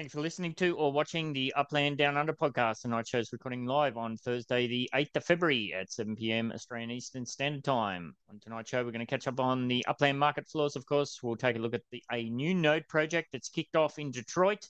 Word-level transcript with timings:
Thanks 0.00 0.14
for 0.14 0.22
listening 0.22 0.54
to 0.54 0.74
or 0.78 0.90
watching 0.90 1.34
the 1.34 1.52
Upland 1.54 1.98
Down 1.98 2.16
Under 2.16 2.32
podcast. 2.32 2.80
Tonight's 2.80 3.10
show's 3.10 3.34
recording 3.34 3.66
live 3.66 3.98
on 3.98 4.16
Thursday, 4.16 4.66
the 4.66 4.88
8th 4.94 5.16
of 5.16 5.24
February 5.26 5.74
at 5.78 5.92
7 5.92 6.16
p.m. 6.16 6.52
Australian 6.52 6.90
Eastern 6.90 7.26
Standard 7.26 7.64
Time. 7.64 8.14
On 8.30 8.40
tonight's 8.40 8.70
show, 8.70 8.82
we're 8.82 8.92
going 8.92 9.04
to 9.04 9.04
catch 9.06 9.28
up 9.28 9.38
on 9.38 9.68
the 9.68 9.84
Upland 9.86 10.18
market 10.18 10.48
floors, 10.48 10.74
of 10.74 10.86
course. 10.86 11.18
We'll 11.22 11.36
take 11.36 11.56
a 11.56 11.58
look 11.58 11.74
at 11.74 11.82
the, 11.90 12.02
a 12.10 12.30
new 12.30 12.54
node 12.54 12.88
project 12.88 13.28
that's 13.30 13.50
kicked 13.50 13.76
off 13.76 13.98
in 13.98 14.10
Detroit. 14.10 14.66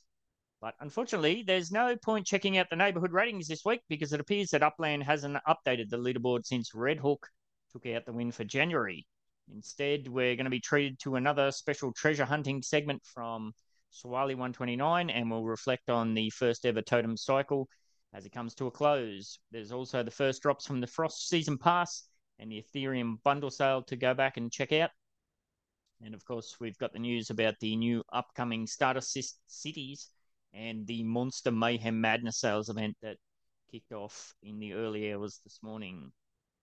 But 0.61 0.75
unfortunately, 0.80 1.45
there's 1.47 1.71
no 1.71 1.95
point 1.95 2.27
checking 2.27 2.59
out 2.59 2.67
the 2.69 2.75
neighborhood 2.75 3.12
ratings 3.12 3.47
this 3.47 3.65
week 3.65 3.83
because 3.89 4.12
it 4.12 4.19
appears 4.19 4.51
that 4.51 4.65
Upland 4.65 5.05
hasn't 5.05 5.39
updated 5.47 5.91
the 5.91 5.97
leaderboard 5.97 6.45
since 6.45 6.75
Red 6.75 6.99
Hook 6.99 7.29
took 7.71 7.87
out 7.87 8.05
the 8.05 8.12
win 8.12 8.33
for 8.33 8.43
January. 8.43 9.07
Instead, 9.55 10.09
we're 10.09 10.35
going 10.35 10.47
to 10.47 10.51
be 10.51 10.59
treated 10.59 10.99
to 11.03 11.15
another 11.15 11.53
special 11.53 11.92
treasure 11.92 12.25
hunting 12.25 12.62
segment 12.62 13.01
from 13.05 13.53
Swarley 13.91 14.35
129, 14.35 15.11
and 15.11 15.30
we'll 15.30 15.45
reflect 15.45 15.91
on 15.91 16.15
the 16.15 16.31
first 16.31 16.65
ever 16.65 16.81
totem 16.81 17.17
cycle 17.17 17.69
as 18.12 18.25
it 18.25 18.33
comes 18.33 18.55
to 18.55 18.67
a 18.67 18.71
close. 18.71 19.39
There's 19.51 19.73
also 19.73 20.03
the 20.03 20.11
first 20.11 20.43
drops 20.43 20.67
from 20.67 20.81
the 20.81 20.87
Frost 20.87 21.29
Season 21.29 21.59
Pass 21.59 22.09
and 22.39 22.51
the 22.51 22.62
Ethereum 22.62 23.23
bundle 23.25 23.51
sale 23.51 23.83
to 23.83 23.97
go 23.97 24.15
back 24.15 24.37
and 24.37 24.51
check 24.51 24.73
out. 24.73 24.91
And 26.03 26.15
of 26.15 26.25
course, 26.25 26.57
we've 26.61 26.79
got 26.79 26.93
the 26.93 26.98
news 26.98 27.31
about 27.31 27.55
the 27.61 27.77
new 27.77 28.03
upcoming 28.12 28.67
starter 28.67 29.03
cities 29.03 30.09
and 30.55 30.87
the 30.87 31.03
Monster 31.03 31.51
Mayhem 31.51 32.01
Madness 32.01 32.39
sales 32.39 32.69
event 32.69 32.97
that 33.03 33.17
kicked 33.70 33.93
off 33.93 34.34
in 34.43 34.59
the 34.59 34.73
early 34.73 35.12
hours 35.12 35.41
this 35.45 35.59
morning. 35.62 36.11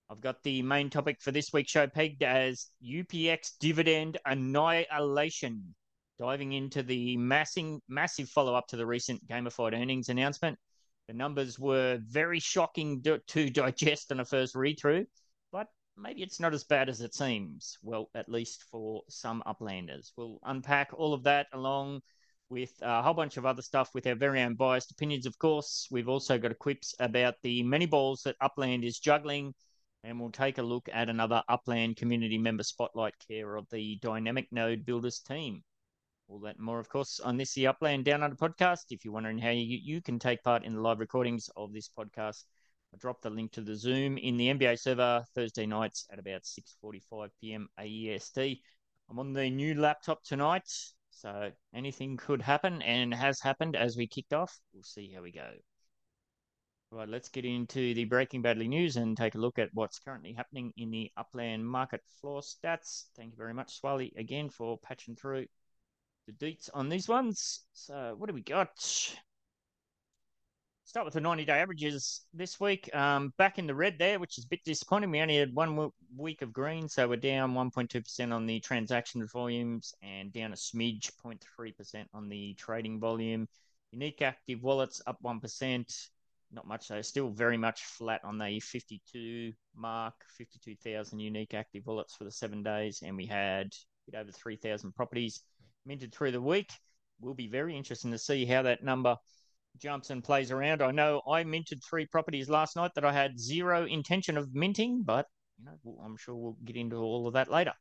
I've 0.09 0.21
got 0.21 0.41
the 0.43 0.61
main 0.61 0.89
topic 0.89 1.21
for 1.21 1.31
this 1.31 1.51
week's 1.53 1.71
show 1.71 1.87
pegged 1.87 2.23
as 2.23 2.69
UPX 2.81 3.57
dividend 3.59 4.17
annihilation 4.25 5.75
diving 6.19 6.53
into 6.53 6.83
the 6.83 7.17
massing, 7.17 7.81
massive 7.87 8.29
follow 8.29 8.55
up 8.55 8.67
to 8.67 8.77
the 8.77 8.85
recent 8.85 9.27
gamified 9.27 9.73
earnings 9.73 10.09
announcement. 10.09 10.57
The 11.07 11.13
numbers 11.13 11.57
were 11.57 11.99
very 12.01 12.39
shocking 12.39 13.01
to, 13.03 13.49
digest 13.49 14.11
on 14.11 14.19
a 14.19 14.25
first 14.25 14.55
read 14.55 14.79
through, 14.79 15.05
but 15.51 15.67
maybe 15.95 16.21
it's 16.21 16.39
not 16.39 16.53
as 16.53 16.63
bad 16.63 16.89
as 16.89 17.01
it 17.01 17.15
seems. 17.15 17.77
Well, 17.81 18.09
at 18.13 18.29
least 18.29 18.65
for 18.71 19.03
some 19.09 19.41
uplanders. 19.47 20.11
We'll 20.17 20.39
unpack 20.43 20.89
all 20.93 21.13
of 21.13 21.23
that 21.23 21.47
along 21.53 22.01
with 22.49 22.71
a 22.81 23.01
whole 23.01 23.13
bunch 23.13 23.37
of 23.37 23.45
other 23.45 23.61
stuff 23.61 23.89
with 23.93 24.07
our 24.07 24.15
very 24.15 24.41
own 24.41 24.55
biased 24.55 24.91
opinions, 24.91 25.25
of 25.25 25.37
course. 25.37 25.87
We've 25.91 26.09
also 26.09 26.37
got 26.37 26.51
a 26.51 26.55
quips 26.55 26.95
about 26.99 27.35
the 27.43 27.63
many 27.63 27.85
balls 27.85 28.23
that 28.23 28.35
Upland 28.41 28.83
is 28.83 28.99
juggling, 28.99 29.53
and 30.03 30.19
we'll 30.19 30.31
take 30.31 30.57
a 30.57 30.63
look 30.63 30.89
at 30.91 31.09
another 31.09 31.43
Upland 31.49 31.97
community 31.97 32.37
member 32.37 32.63
spotlight 32.63 33.15
care 33.27 33.55
of 33.55 33.67
the 33.69 33.97
Dynamic 34.01 34.47
Node 34.51 34.85
Builders 34.85 35.19
team. 35.19 35.63
All 36.27 36.39
that 36.39 36.57
and 36.57 36.65
more, 36.65 36.79
of 36.79 36.89
course, 36.89 37.19
on 37.19 37.37
this 37.37 37.53
the 37.53 37.67
Upland 37.67 38.05
Down 38.05 38.21
Under 38.21 38.35
podcast. 38.35 38.91
If 38.91 39.05
you're 39.05 39.13
wondering 39.13 39.37
how 39.37 39.49
you, 39.49 39.79
you 39.81 40.01
can 40.01 40.19
take 40.19 40.43
part 40.43 40.63
in 40.63 40.73
the 40.73 40.81
live 40.81 40.99
recordings 40.99 41.49
of 41.55 41.71
this 41.71 41.89
podcast, 41.89 42.43
I 42.93 42.97
dropped 42.97 43.23
the 43.23 43.29
link 43.29 43.51
to 43.51 43.61
the 43.61 43.75
Zoom 43.75 44.17
in 44.17 44.37
the 44.37 44.47
MVA 44.47 44.79
server 44.79 45.25
Thursday 45.35 45.65
nights 45.65 46.05
at 46.09 46.19
about 46.19 46.45
6:45 46.45 47.29
p.m. 47.39 47.69
AEST. 47.77 48.61
I'm 49.09 49.19
on 49.19 49.33
the 49.33 49.49
new 49.49 49.75
laptop 49.75 50.23
tonight, 50.23 50.69
so 51.09 51.51
anything 51.73 52.15
could 52.15 52.41
happen 52.41 52.81
and 52.81 53.13
has 53.13 53.41
happened 53.41 53.75
as 53.75 53.97
we 53.97 54.07
kicked 54.07 54.33
off. 54.33 54.57
We'll 54.73 54.83
see 54.83 55.11
how 55.11 55.21
we 55.21 55.31
go. 55.31 55.51
All 56.91 56.99
right, 56.99 57.09
let's 57.09 57.27
get 57.27 57.43
into 57.43 57.93
the 57.93 58.05
Breaking 58.05 58.41
Badly 58.41 58.69
news 58.69 58.95
and 58.95 59.17
take 59.17 59.35
a 59.35 59.39
look 59.39 59.59
at 59.59 59.73
what's 59.73 59.99
currently 59.99 60.31
happening 60.31 60.73
in 60.77 60.89
the 60.89 61.11
Upland 61.17 61.67
market 61.67 62.01
floor 62.21 62.39
stats. 62.39 63.09
Thank 63.17 63.31
you 63.31 63.37
very 63.37 63.53
much, 63.53 63.79
Swarley, 63.79 64.13
again 64.15 64.49
for 64.49 64.77
patching 64.77 65.17
through 65.17 65.47
the 66.27 66.33
deets 66.33 66.69
on 66.73 66.89
these 66.89 67.07
ones. 67.07 67.61
So 67.73 68.15
what 68.17 68.27
do 68.27 68.33
we 68.33 68.41
got? 68.41 68.69
Start 70.83 71.05
with 71.05 71.15
the 71.15 71.21
90 71.21 71.45
day 71.45 71.59
averages 71.59 72.21
this 72.33 72.59
week. 72.59 72.93
Um, 72.95 73.33
back 73.37 73.59
in 73.59 73.67
the 73.67 73.75
red 73.75 73.97
there, 73.97 74.19
which 74.19 74.37
is 74.37 74.45
a 74.45 74.47
bit 74.47 74.63
disappointing. 74.63 75.11
We 75.11 75.19
only 75.19 75.37
had 75.37 75.53
one 75.53 75.91
week 76.15 76.41
of 76.41 76.53
green, 76.53 76.87
so 76.87 77.07
we're 77.07 77.17
down 77.17 77.53
1.2% 77.53 78.33
on 78.33 78.45
the 78.45 78.59
transaction 78.59 79.25
volumes 79.27 79.93
and 80.01 80.31
down 80.31 80.53
a 80.53 80.55
smidge, 80.55 81.11
0.3% 81.25 82.05
on 82.13 82.29
the 82.29 82.53
trading 82.53 82.99
volume. 82.99 83.47
Unique 83.91 84.21
active 84.21 84.63
wallets 84.63 85.01
up 85.07 85.17
1%. 85.23 86.07
Not 86.51 86.67
much, 86.67 86.87
though. 86.87 87.01
Still 87.01 87.29
very 87.29 87.57
much 87.57 87.83
flat 87.83 88.21
on 88.23 88.37
the 88.37 88.59
52 88.61 89.51
mark, 89.75 90.15
52,000 90.37 91.19
unique 91.19 91.53
active 91.53 91.85
wallets 91.85 92.15
for 92.15 92.23
the 92.23 92.31
seven 92.31 92.63
days. 92.63 93.03
And 93.05 93.17
we 93.17 93.25
had 93.25 93.73
a 94.07 94.11
bit 94.11 94.19
over 94.19 94.31
3,000 94.31 94.95
properties 94.95 95.43
minted 95.87 96.13
through 96.13 96.31
the 96.31 96.41
week. 96.41 96.71
Will 97.19 97.33
be 97.33 97.47
very 97.47 97.75
interesting 97.75 98.11
to 98.11 98.17
see 98.19 98.45
how 98.45 98.61
that 98.61 98.83
number 98.83 99.17
jumps 99.77 100.09
and 100.09 100.23
plays 100.23 100.51
around. 100.51 100.81
I 100.81 100.91
know 100.91 101.21
I 101.27 101.43
minted 101.43 101.81
three 101.83 102.05
properties 102.05 102.49
last 102.49 102.75
night 102.75 102.91
that 102.95 103.05
I 103.05 103.11
had 103.11 103.39
zero 103.39 103.85
intention 103.85 104.37
of 104.37 104.53
minting, 104.53 105.03
but 105.03 105.27
you 105.57 105.65
know 105.65 105.99
I'm 106.03 106.17
sure 106.17 106.35
we'll 106.35 106.57
get 106.63 106.75
into 106.75 106.97
all 106.97 107.27
of 107.27 107.33
that 107.33 107.49
later. 107.49 107.73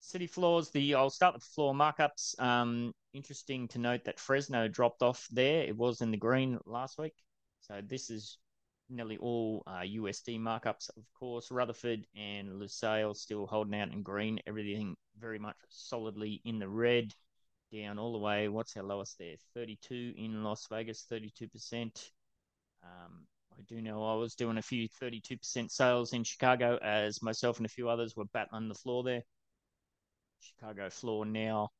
City 0.00 0.26
floors. 0.26 0.70
The 0.70 0.94
I'll 0.94 1.10
start 1.10 1.34
with 1.34 1.44
floor 1.44 1.74
markups. 1.74 2.38
Um, 2.40 2.92
interesting 3.12 3.68
to 3.68 3.78
note 3.78 4.04
that 4.04 4.20
Fresno 4.20 4.68
dropped 4.68 5.02
off 5.02 5.26
there. 5.30 5.62
It 5.62 5.76
was 5.76 6.00
in 6.00 6.10
the 6.10 6.16
green 6.16 6.58
last 6.66 6.98
week, 6.98 7.14
so 7.60 7.80
this 7.84 8.10
is 8.10 8.38
nearly 8.90 9.18
all 9.18 9.62
uh, 9.66 9.80
USD 9.80 10.40
markups. 10.40 10.88
Of 10.96 11.04
course, 11.18 11.50
Rutherford 11.50 12.06
and 12.16 12.60
Lusail 12.60 13.14
still 13.14 13.46
holding 13.46 13.78
out 13.78 13.92
in 13.92 14.02
green. 14.02 14.40
Everything 14.46 14.96
very 15.18 15.38
much 15.38 15.56
solidly 15.68 16.40
in 16.44 16.58
the 16.58 16.68
red, 16.68 17.12
down 17.72 17.98
all 17.98 18.12
the 18.12 18.18
way. 18.18 18.48
What's 18.48 18.76
our 18.76 18.82
lowest 18.82 19.18
there? 19.18 19.36
32 19.54 20.14
in 20.16 20.42
Las 20.42 20.66
Vegas, 20.70 21.06
32%. 21.10 22.10
Um, 22.82 23.26
I 23.52 23.62
do 23.66 23.82
know 23.82 24.04
I 24.04 24.14
was 24.14 24.34
doing 24.34 24.58
a 24.58 24.62
few 24.62 24.88
32% 24.88 25.70
sales 25.70 26.12
in 26.12 26.24
Chicago 26.24 26.78
as 26.82 27.22
myself 27.22 27.58
and 27.58 27.66
a 27.66 27.70
few 27.70 27.88
others 27.88 28.16
were 28.16 28.24
battling 28.26 28.68
the 28.68 28.74
floor 28.74 29.02
there. 29.02 29.22
Chicago 30.40 30.88
floor 30.88 31.26
now 31.26 31.70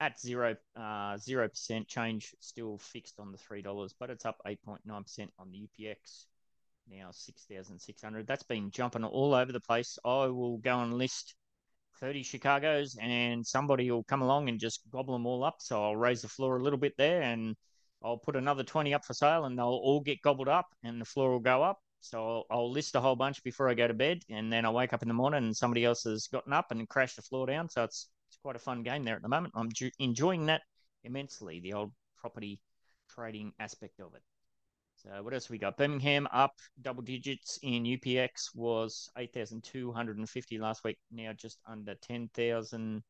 at 0.00 0.18
zero 0.20 0.56
uh, 0.76 1.16
zero 1.16 1.48
percent 1.48 1.86
change, 1.86 2.34
still 2.40 2.78
fixed 2.78 3.20
on 3.20 3.30
the 3.30 3.38
three 3.38 3.62
dollars, 3.62 3.94
but 3.98 4.10
it's 4.10 4.24
up 4.26 4.36
eight 4.46 4.60
point 4.64 4.80
nine 4.84 5.04
percent 5.04 5.32
on 5.38 5.52
the 5.52 5.68
UPX 5.68 6.26
now 6.88 7.10
6,600. 7.12 8.26
That's 8.26 8.42
been 8.42 8.70
jumping 8.70 9.04
all 9.04 9.34
over 9.34 9.52
the 9.52 9.60
place. 9.60 9.98
I 10.04 10.26
will 10.26 10.58
go 10.58 10.80
and 10.80 10.94
list 10.94 11.34
30 12.00 12.22
Chicago's 12.22 12.96
and 13.00 13.46
somebody 13.46 13.90
will 13.90 14.04
come 14.04 14.22
along 14.22 14.48
and 14.48 14.60
just 14.60 14.80
gobble 14.90 15.14
them 15.14 15.26
all 15.26 15.44
up. 15.44 15.56
So 15.60 15.82
I'll 15.82 15.96
raise 15.96 16.22
the 16.22 16.28
floor 16.28 16.56
a 16.56 16.62
little 16.62 16.78
bit 16.78 16.94
there 16.96 17.22
and 17.22 17.56
I'll 18.02 18.18
put 18.18 18.36
another 18.36 18.62
20 18.64 18.92
up 18.94 19.04
for 19.04 19.14
sale 19.14 19.44
and 19.44 19.58
they'll 19.58 19.66
all 19.66 20.00
get 20.00 20.22
gobbled 20.22 20.48
up 20.48 20.66
and 20.82 21.00
the 21.00 21.06
floor 21.06 21.30
will 21.32 21.40
go 21.40 21.62
up. 21.62 21.78
So 22.00 22.44
I'll, 22.50 22.58
I'll 22.58 22.70
list 22.70 22.96
a 22.96 23.00
whole 23.00 23.16
bunch 23.16 23.42
before 23.42 23.68
I 23.68 23.74
go 23.74 23.88
to 23.88 23.94
bed 23.94 24.22
and 24.28 24.52
then 24.52 24.66
I 24.66 24.70
wake 24.70 24.92
up 24.92 25.02
in 25.02 25.08
the 25.08 25.14
morning 25.14 25.44
and 25.44 25.56
somebody 25.56 25.84
else 25.84 26.04
has 26.04 26.26
gotten 26.26 26.52
up 26.52 26.70
and 26.70 26.88
crashed 26.88 27.16
the 27.16 27.22
floor 27.22 27.46
down. 27.46 27.68
So 27.70 27.84
it's, 27.84 28.08
it's 28.28 28.38
quite 28.38 28.56
a 28.56 28.60
fun 28.60 28.82
game 28.82 29.04
there 29.04 29.16
at 29.16 29.22
the 29.22 29.28
moment. 29.28 29.54
I'm 29.56 29.72
ju- 29.72 29.90
enjoying 29.98 30.46
that 30.46 30.62
immensely, 31.02 31.60
the 31.60 31.72
old 31.72 31.92
property 32.16 32.60
trading 33.08 33.52
aspect 33.58 34.00
of 34.00 34.14
it. 34.14 34.22
So 35.04 35.22
what 35.22 35.34
else 35.34 35.50
we 35.50 35.58
got? 35.58 35.76
Birmingham 35.76 36.26
up 36.32 36.58
double 36.80 37.02
digits 37.02 37.58
in 37.62 37.84
UPX 37.84 38.54
was 38.54 39.10
8,250 39.18 40.58
last 40.58 40.82
week, 40.82 40.98
now 41.10 41.34
just 41.34 41.58
under 41.66 41.94
10,000. 41.94 43.02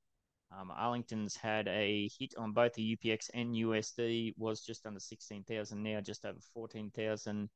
Um, 0.50 0.71
Arlington's 0.72 1.37
had 1.37 1.69
a 1.69 2.10
hit 2.19 2.34
on 2.37 2.53
both 2.53 2.75
the 2.75 2.97
UPX 2.97 3.31
and 3.32 3.55
USD, 3.55 4.34
was 4.37 4.60
just 4.60 4.87
under 4.87 4.99
16,000, 4.99 5.82
now 5.82 6.00
just 6.00 6.27
over 6.27 6.38
14,000, 6.53 7.49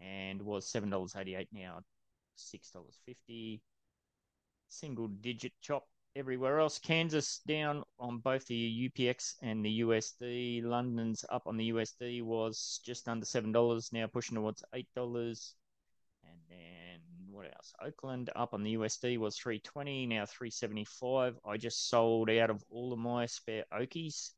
and 0.00 0.42
was 0.42 0.70
$7.88 0.72 1.46
now, 1.52 1.80
$6.50. 2.36 3.60
Single 4.68 5.06
digit 5.06 5.52
chop 5.60 5.86
everywhere 6.16 6.60
else. 6.60 6.78
Kansas 6.78 7.40
down 7.46 7.84
on 7.98 8.18
both 8.18 8.46
the 8.46 8.88
UPX 8.88 9.34
and 9.42 9.64
the 9.64 9.80
USD. 9.80 10.62
London's 10.62 11.24
up 11.28 11.46
on 11.46 11.56
the 11.56 11.70
USD 11.72 12.22
was 12.22 12.80
just 12.84 13.08
under 13.08 13.26
seven 13.26 13.52
dollars, 13.52 13.92
now 13.92 14.06
pushing 14.06 14.36
towards 14.36 14.64
eight 14.74 14.88
dollars. 14.94 15.54
And 16.24 16.38
then 16.48 17.00
what 17.30 17.46
else? 17.46 17.72
Oakland 17.84 18.30
up 18.36 18.54
on 18.54 18.62
the 18.62 18.74
USD 18.74 19.18
was 19.18 19.36
three 19.36 19.60
twenty, 19.60 20.06
now 20.06 20.26
three 20.26 20.50
seventy 20.50 20.84
five. 20.84 21.36
I 21.44 21.56
just 21.56 21.88
sold 21.88 22.30
out 22.30 22.50
of 22.50 22.62
all 22.70 22.92
of 22.92 22.98
my 22.98 23.26
spare 23.26 23.64
Okies. 23.72 24.30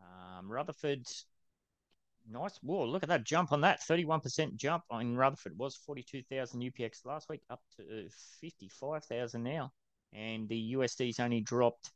Um, 0.00 0.50
Rutherford 0.50 1.06
Nice. 2.26 2.58
Whoa, 2.62 2.86
look 2.86 3.02
at 3.02 3.08
that 3.10 3.24
jump 3.24 3.52
on 3.52 3.60
that. 3.62 3.80
31% 3.80 4.56
jump 4.56 4.84
in 4.92 5.16
Rutherford 5.16 5.58
was 5.58 5.76
42,000 5.76 6.60
UPX 6.60 7.04
last 7.04 7.28
week, 7.28 7.42
up 7.50 7.60
to 7.76 8.08
55,000 8.40 9.42
now. 9.42 9.72
And 10.12 10.48
the 10.48 10.74
USD's 10.74 11.20
only 11.20 11.40
dropped, 11.40 11.90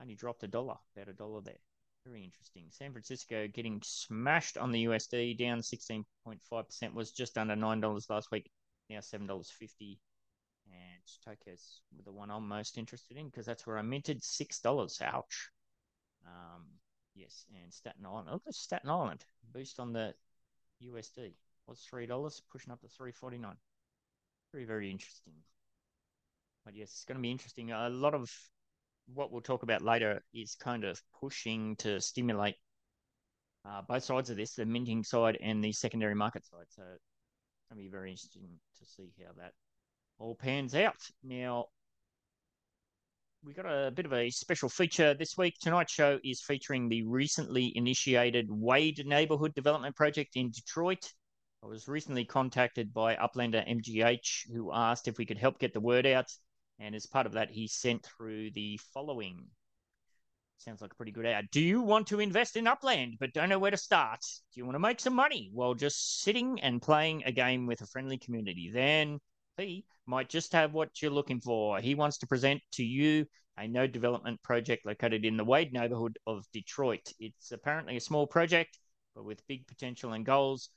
only 0.00 0.14
dropped 0.14 0.44
a 0.44 0.48
dollar, 0.48 0.76
about 0.94 1.08
a 1.08 1.14
dollar 1.14 1.40
there. 1.40 1.58
Very 2.06 2.22
interesting. 2.22 2.66
San 2.70 2.92
Francisco 2.92 3.48
getting 3.48 3.80
smashed 3.82 4.56
on 4.56 4.70
the 4.70 4.84
USD, 4.84 5.36
down 5.36 5.58
16.5%, 5.58 6.94
was 6.94 7.10
just 7.10 7.36
under 7.36 7.56
$9 7.56 8.10
last 8.10 8.30
week, 8.30 8.48
now 8.88 8.98
$7.50. 8.98 9.98
And 10.68 11.02
Tokyo's 11.24 11.80
the 12.04 12.12
one 12.12 12.30
I'm 12.30 12.46
most 12.46 12.78
interested 12.78 13.16
in 13.16 13.26
because 13.26 13.46
that's 13.46 13.66
where 13.66 13.78
I 13.78 13.82
minted 13.82 14.22
$6. 14.22 15.02
Ouch. 15.02 15.50
Um, 16.26 16.66
Yes, 17.16 17.46
and 17.62 17.72
Staten 17.72 18.04
Island. 18.04 18.28
Look 18.30 18.42
at 18.46 18.54
Staten 18.54 18.90
Island. 18.90 19.24
Boost 19.52 19.80
on 19.80 19.92
the 19.92 20.14
USD. 20.82 21.32
Was 21.66 21.80
three 21.80 22.06
dollars, 22.06 22.42
pushing 22.52 22.72
up 22.72 22.80
to 22.82 22.88
three 22.88 23.10
forty 23.10 23.38
nine. 23.38 23.56
Very, 24.52 24.66
very 24.66 24.90
interesting. 24.90 25.32
But 26.64 26.74
yes, 26.74 26.90
it's 26.90 27.04
going 27.04 27.16
to 27.16 27.22
be 27.22 27.30
interesting. 27.30 27.72
A 27.72 27.88
lot 27.88 28.14
of 28.14 28.30
what 29.12 29.32
we'll 29.32 29.40
talk 29.40 29.62
about 29.62 29.82
later 29.82 30.22
is 30.34 30.54
kind 30.54 30.84
of 30.84 31.00
pushing 31.20 31.76
to 31.76 32.00
stimulate 32.00 32.56
uh, 33.64 33.82
both 33.88 34.04
sides 34.04 34.30
of 34.30 34.36
this, 34.36 34.54
the 34.54 34.66
minting 34.66 35.02
side 35.02 35.38
and 35.40 35.62
the 35.62 35.72
secondary 35.72 36.14
market 36.14 36.44
side. 36.44 36.66
So 36.68 36.82
it's 36.82 37.68
going 37.68 37.78
to 37.78 37.84
be 37.84 37.88
very 37.88 38.10
interesting 38.10 38.42
to 38.78 38.84
see 38.84 39.12
how 39.24 39.32
that 39.38 39.52
all 40.18 40.34
pans 40.34 40.74
out. 40.74 40.96
Now, 41.22 41.66
we 43.46 43.54
got 43.54 43.66
a 43.66 43.92
bit 43.92 44.06
of 44.06 44.12
a 44.12 44.28
special 44.28 44.68
feature 44.68 45.14
this 45.14 45.38
week. 45.38 45.54
Tonight's 45.60 45.92
show 45.92 46.18
is 46.24 46.40
featuring 46.40 46.88
the 46.88 47.04
recently 47.04 47.72
initiated 47.76 48.48
Wade 48.50 49.06
Neighborhood 49.06 49.54
Development 49.54 49.94
Project 49.94 50.34
in 50.34 50.50
Detroit. 50.50 51.12
I 51.62 51.68
was 51.68 51.86
recently 51.86 52.24
contacted 52.24 52.92
by 52.92 53.14
Uplander 53.14 53.64
MGH, 53.68 54.50
who 54.52 54.72
asked 54.74 55.06
if 55.06 55.16
we 55.16 55.24
could 55.24 55.38
help 55.38 55.60
get 55.60 55.72
the 55.72 55.80
word 55.80 56.06
out. 56.06 56.26
And 56.80 56.92
as 56.96 57.06
part 57.06 57.24
of 57.24 57.34
that, 57.34 57.50
he 57.52 57.68
sent 57.68 58.04
through 58.04 58.50
the 58.50 58.80
following. 58.92 59.46
Sounds 60.58 60.82
like 60.82 60.92
a 60.92 60.96
pretty 60.96 61.12
good 61.12 61.26
ad. 61.26 61.46
Do 61.52 61.60
you 61.60 61.82
want 61.82 62.08
to 62.08 62.18
invest 62.18 62.56
in 62.56 62.66
Upland 62.66 63.14
but 63.20 63.32
don't 63.32 63.48
know 63.48 63.60
where 63.60 63.70
to 63.70 63.76
start? 63.76 64.22
Do 64.54 64.60
you 64.60 64.64
want 64.64 64.74
to 64.74 64.80
make 64.80 64.98
some 64.98 65.14
money 65.14 65.50
while 65.54 65.74
just 65.74 66.22
sitting 66.22 66.60
and 66.62 66.82
playing 66.82 67.22
a 67.24 67.30
game 67.30 67.66
with 67.66 67.80
a 67.80 67.86
friendly 67.86 68.18
community? 68.18 68.72
Then 68.74 69.20
he 69.56 69.84
might 70.06 70.28
just 70.28 70.52
have 70.52 70.72
what 70.72 71.00
you're 71.00 71.10
looking 71.10 71.40
for. 71.40 71.80
He 71.80 71.94
wants 71.94 72.18
to 72.18 72.26
present 72.26 72.60
to 72.72 72.84
you 72.84 73.26
a 73.58 73.66
node 73.66 73.92
development 73.92 74.42
project 74.42 74.84
located 74.84 75.24
in 75.24 75.36
the 75.36 75.44
Wade 75.44 75.72
neighborhood 75.72 76.18
of 76.26 76.44
Detroit. 76.52 77.12
It's 77.18 77.52
apparently 77.52 77.96
a 77.96 78.00
small 78.00 78.26
project, 78.26 78.78
but 79.14 79.24
with 79.24 79.46
big 79.46 79.66
potential 79.66 80.12
and 80.12 80.26
goals 80.26 80.68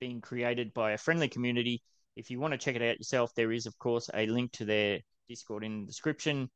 being 0.00 0.20
created 0.20 0.74
by 0.74 0.92
a 0.92 0.98
friendly 0.98 1.28
community. 1.28 1.82
If 2.16 2.30
you 2.30 2.40
want 2.40 2.52
to 2.52 2.58
check 2.58 2.74
it 2.74 2.82
out 2.82 2.98
yourself, 2.98 3.32
there 3.34 3.52
is, 3.52 3.66
of 3.66 3.78
course, 3.78 4.10
a 4.12 4.26
link 4.26 4.52
to 4.52 4.64
their 4.64 5.00
Discord 5.28 5.64
in 5.64 5.80
the 5.80 5.86
description. 5.86 6.50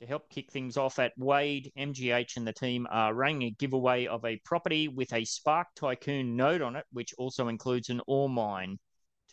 To 0.00 0.06
help 0.06 0.28
kick 0.28 0.52
things 0.52 0.76
off 0.76 0.98
at 0.98 1.12
Wade, 1.16 1.72
MGH 1.78 2.36
and 2.36 2.46
the 2.46 2.52
team 2.52 2.86
are 2.90 3.14
running 3.14 3.42
a 3.44 3.50
giveaway 3.52 4.06
of 4.06 4.24
a 4.24 4.40
property 4.44 4.88
with 4.88 5.12
a 5.12 5.24
Spark 5.24 5.68
Tycoon 5.76 6.36
node 6.36 6.62
on 6.62 6.76
it, 6.76 6.84
which 6.92 7.14
also 7.16 7.48
includes 7.48 7.88
an 7.88 8.02
ore 8.06 8.28
mine. 8.28 8.78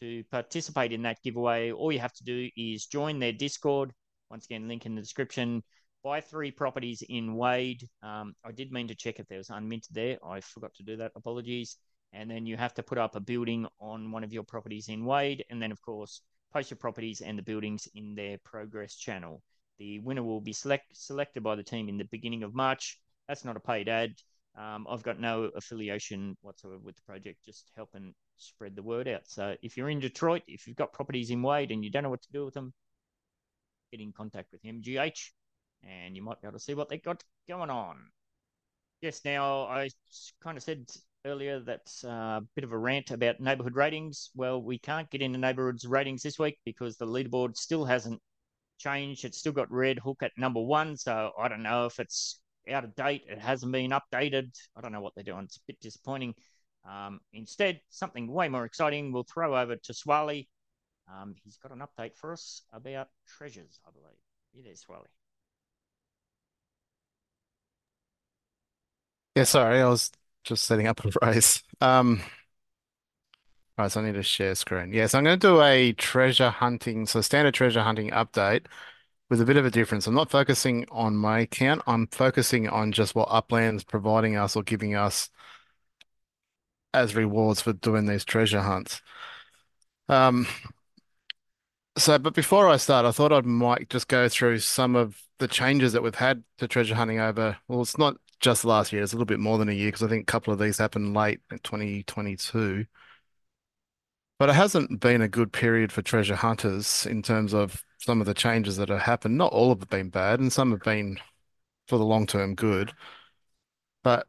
To 0.01 0.23
participate 0.31 0.93
in 0.93 1.03
that 1.03 1.21
giveaway, 1.21 1.71
all 1.71 1.91
you 1.91 1.99
have 1.99 2.13
to 2.13 2.23
do 2.23 2.49
is 2.57 2.87
join 2.87 3.19
their 3.19 3.31
Discord. 3.31 3.93
Once 4.31 4.45
again, 4.45 4.67
link 4.67 4.87
in 4.87 4.95
the 4.95 5.01
description. 5.01 5.61
Buy 6.03 6.21
three 6.21 6.49
properties 6.49 7.03
in 7.07 7.35
Wade. 7.35 7.87
Um, 8.01 8.33
I 8.43 8.51
did 8.51 8.71
mean 8.71 8.87
to 8.87 8.95
check 8.95 9.19
if 9.19 9.27
there 9.27 9.37
was 9.37 9.49
unminted 9.49 9.89
there. 9.91 10.17
I 10.25 10.41
forgot 10.41 10.73
to 10.75 10.83
do 10.83 10.97
that. 10.97 11.11
Apologies. 11.15 11.77
And 12.13 12.31
then 12.31 12.47
you 12.47 12.57
have 12.57 12.73
to 12.73 12.83
put 12.83 12.97
up 12.97 13.15
a 13.15 13.19
building 13.19 13.67
on 13.79 14.11
one 14.11 14.23
of 14.23 14.33
your 14.33 14.41
properties 14.41 14.89
in 14.89 15.05
Wade. 15.05 15.45
And 15.51 15.61
then, 15.61 15.71
of 15.71 15.79
course, 15.83 16.21
post 16.51 16.71
your 16.71 16.79
properties 16.79 17.21
and 17.21 17.37
the 17.37 17.43
buildings 17.43 17.87
in 17.93 18.15
their 18.15 18.39
progress 18.43 18.95
channel. 18.95 19.43
The 19.77 19.99
winner 19.99 20.23
will 20.23 20.41
be 20.41 20.53
select, 20.53 20.97
selected 20.97 21.43
by 21.43 21.55
the 21.55 21.63
team 21.63 21.89
in 21.89 21.99
the 21.99 22.05
beginning 22.05 22.41
of 22.41 22.55
March. 22.55 22.99
That's 23.27 23.45
not 23.45 23.55
a 23.55 23.59
paid 23.59 23.87
ad. 23.87 24.15
Um, 24.57 24.87
I've 24.89 25.03
got 25.03 25.19
no 25.19 25.51
affiliation 25.55 26.35
whatsoever 26.41 26.79
with 26.79 26.95
the 26.95 27.03
project, 27.03 27.45
just 27.45 27.71
helping 27.75 28.15
spread 28.41 28.75
the 28.75 28.83
word 28.83 29.07
out. 29.07 29.21
So 29.25 29.55
if 29.61 29.77
you're 29.77 29.89
in 29.89 29.99
Detroit, 29.99 30.43
if 30.47 30.67
you've 30.67 30.77
got 30.77 30.93
properties 30.93 31.29
in 31.29 31.41
Wade 31.41 31.71
and 31.71 31.83
you 31.83 31.91
don't 31.91 32.03
know 32.03 32.09
what 32.09 32.21
to 32.23 32.31
do 32.31 32.45
with 32.45 32.53
them, 32.53 32.73
get 33.91 34.01
in 34.01 34.11
contact 34.13 34.51
with 34.51 34.63
MGH 34.63 35.31
and 35.83 36.15
you 36.15 36.21
might 36.21 36.41
be 36.41 36.47
able 36.47 36.57
to 36.57 36.63
see 36.63 36.73
what 36.73 36.89
they've 36.89 37.03
got 37.03 37.23
going 37.47 37.69
on. 37.69 37.97
Yes, 39.01 39.21
now 39.25 39.63
I 39.63 39.89
kind 40.43 40.57
of 40.57 40.63
said 40.63 40.85
earlier 41.25 41.59
that's 41.59 42.03
a 42.03 42.09
uh, 42.09 42.39
bit 42.55 42.63
of 42.63 42.71
a 42.71 42.77
rant 42.77 43.11
about 43.11 43.39
neighborhood 43.39 43.75
ratings. 43.75 44.29
Well, 44.35 44.61
we 44.61 44.77
can't 44.79 45.09
get 45.09 45.21
into 45.21 45.39
neighborhoods 45.39 45.85
ratings 45.85 46.21
this 46.23 46.39
week 46.39 46.57
because 46.65 46.97
the 46.97 47.07
leaderboard 47.07 47.57
still 47.57 47.85
hasn't 47.85 48.21
changed. 48.79 49.25
It's 49.25 49.37
still 49.37 49.51
got 49.51 49.71
Red 49.71 49.99
Hook 49.99 50.23
at 50.23 50.31
number 50.37 50.61
one. 50.61 50.97
So 50.97 51.31
I 51.39 51.47
don't 51.47 51.63
know 51.63 51.85
if 51.85 51.99
it's 51.99 52.39
out 52.71 52.83
of 52.83 52.95
date. 52.95 53.23
It 53.27 53.39
hasn't 53.39 53.71
been 53.71 53.91
updated. 53.91 54.51
I 54.75 54.81
don't 54.81 54.91
know 54.91 55.01
what 55.01 55.13
they're 55.15 55.23
doing. 55.23 55.45
It's 55.45 55.57
a 55.57 55.67
bit 55.67 55.79
disappointing. 55.79 56.33
Um, 56.89 57.21
instead, 57.33 57.81
something 57.89 58.31
way 58.31 58.49
more 58.49 58.65
exciting. 58.65 59.11
We'll 59.11 59.23
throw 59.23 59.59
over 59.59 59.75
to 59.75 59.93
Swarley. 59.93 60.49
Um, 61.07 61.35
he's 61.43 61.57
got 61.57 61.71
an 61.71 61.79
update 61.81 62.15
for 62.15 62.31
us 62.31 62.63
about 62.73 63.09
treasures, 63.27 63.79
I 63.85 63.91
believe. 63.91 64.17
Here 64.53 64.63
there, 64.63 64.75
Swarley. 64.75 65.09
Yeah, 69.35 69.43
sorry, 69.45 69.79
I 69.81 69.87
was 69.87 70.11
just 70.43 70.65
setting 70.65 70.87
up 70.87 71.05
a 71.05 71.11
race. 71.25 71.63
Um, 71.79 72.21
all 73.77 73.85
right, 73.85 73.91
so 73.91 74.01
I 74.01 74.05
need 74.05 74.13
to 74.13 74.23
share 74.23 74.55
screen. 74.55 74.93
Yes, 74.93 75.13
I'm 75.13 75.23
going 75.23 75.39
to 75.39 75.47
do 75.47 75.61
a 75.61 75.93
treasure 75.93 76.49
hunting, 76.49 77.05
so 77.05 77.21
standard 77.21 77.53
treasure 77.53 77.81
hunting 77.81 78.11
update 78.11 78.65
with 79.29 79.41
a 79.41 79.45
bit 79.45 79.57
of 79.57 79.65
a 79.65 79.71
difference. 79.71 80.07
I'm 80.07 80.13
not 80.13 80.29
focusing 80.29 80.85
on 80.91 81.15
my 81.15 81.39
account. 81.39 81.81
I'm 81.87 82.07
focusing 82.07 82.67
on 82.67 82.91
just 82.91 83.15
what 83.15 83.29
Upland's 83.29 83.83
providing 83.83 84.35
us 84.35 84.55
or 84.55 84.63
giving 84.63 84.95
us 84.95 85.29
as 86.93 87.15
rewards 87.15 87.61
for 87.61 87.73
doing 87.73 88.05
these 88.05 88.25
treasure 88.25 88.61
hunts. 88.61 89.01
Um, 90.09 90.47
so, 91.97 92.17
but 92.17 92.33
before 92.33 92.67
I 92.69 92.77
start, 92.77 93.05
I 93.05 93.11
thought 93.11 93.33
I 93.33 93.41
might 93.41 93.89
just 93.89 94.07
go 94.07 94.29
through 94.29 94.59
some 94.59 94.95
of 94.95 95.21
the 95.39 95.47
changes 95.47 95.93
that 95.93 96.03
we've 96.03 96.15
had 96.15 96.43
to 96.57 96.67
treasure 96.67 96.95
hunting 96.95 97.19
over. 97.19 97.57
Well, 97.67 97.81
it's 97.81 97.97
not 97.97 98.17
just 98.39 98.65
last 98.65 98.91
year; 98.93 99.03
it's 99.03 99.13
a 99.13 99.15
little 99.15 99.25
bit 99.25 99.39
more 99.39 99.57
than 99.57 99.69
a 99.69 99.73
year 99.73 99.89
because 99.89 100.03
I 100.03 100.07
think 100.07 100.23
a 100.23 100.31
couple 100.31 100.53
of 100.53 100.59
these 100.59 100.77
happened 100.77 101.13
late 101.13 101.41
in 101.51 101.59
2022. 101.59 102.85
But 104.39 104.49
it 104.49 104.55
hasn't 104.55 104.99
been 104.99 105.21
a 105.21 105.27
good 105.27 105.53
period 105.53 105.91
for 105.91 106.01
treasure 106.01 106.35
hunters 106.35 107.05
in 107.05 107.21
terms 107.21 107.53
of 107.53 107.85
some 107.99 108.19
of 108.21 108.27
the 108.27 108.33
changes 108.33 108.77
that 108.77 108.89
have 108.89 109.01
happened. 109.01 109.37
Not 109.37 109.53
all 109.53 109.71
of 109.71 109.79
have 109.79 109.89
been 109.89 110.09
bad, 110.09 110.39
and 110.39 110.51
some 110.51 110.71
have 110.71 110.81
been 110.81 111.19
for 111.87 111.97
the 111.97 112.05
long 112.05 112.27
term 112.27 112.55
good. 112.55 112.93
But 114.03 114.27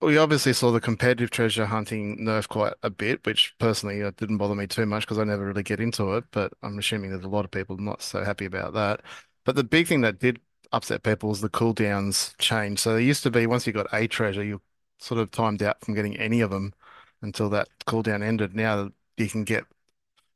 we 0.00 0.16
obviously 0.16 0.52
saw 0.52 0.70
the 0.70 0.80
competitive 0.80 1.30
treasure 1.30 1.66
hunting 1.66 2.18
nerf 2.18 2.48
quite 2.48 2.74
a 2.82 2.90
bit, 2.90 3.24
which 3.26 3.54
personally 3.58 4.02
uh, 4.02 4.12
didn't 4.16 4.38
bother 4.38 4.54
me 4.54 4.66
too 4.66 4.86
much 4.86 5.02
because 5.02 5.18
I 5.18 5.24
never 5.24 5.46
really 5.46 5.62
get 5.64 5.80
into 5.80 6.14
it. 6.14 6.24
But 6.30 6.52
I'm 6.62 6.78
assuming 6.78 7.10
there's 7.10 7.24
a 7.24 7.28
lot 7.28 7.44
of 7.44 7.50
people 7.50 7.76
not 7.78 8.02
so 8.02 8.22
happy 8.24 8.44
about 8.44 8.74
that. 8.74 9.00
But 9.44 9.56
the 9.56 9.64
big 9.64 9.88
thing 9.88 10.02
that 10.02 10.20
did 10.20 10.40
upset 10.72 11.02
people 11.02 11.28
was 11.30 11.40
the 11.40 11.48
cooldowns 11.50 12.36
change. 12.38 12.78
So 12.80 12.92
there 12.92 13.00
used 13.00 13.22
to 13.24 13.30
be 13.30 13.46
once 13.46 13.66
you 13.66 13.72
got 13.72 13.92
a 13.92 14.06
treasure, 14.06 14.44
you 14.44 14.60
sort 14.98 15.20
of 15.20 15.30
timed 15.32 15.62
out 15.62 15.80
from 15.84 15.94
getting 15.94 16.16
any 16.16 16.40
of 16.42 16.50
them 16.50 16.74
until 17.22 17.48
that 17.50 17.68
cooldown 17.86 18.22
ended. 18.22 18.54
Now 18.54 18.90
you 19.16 19.28
can 19.28 19.42
get, 19.44 19.64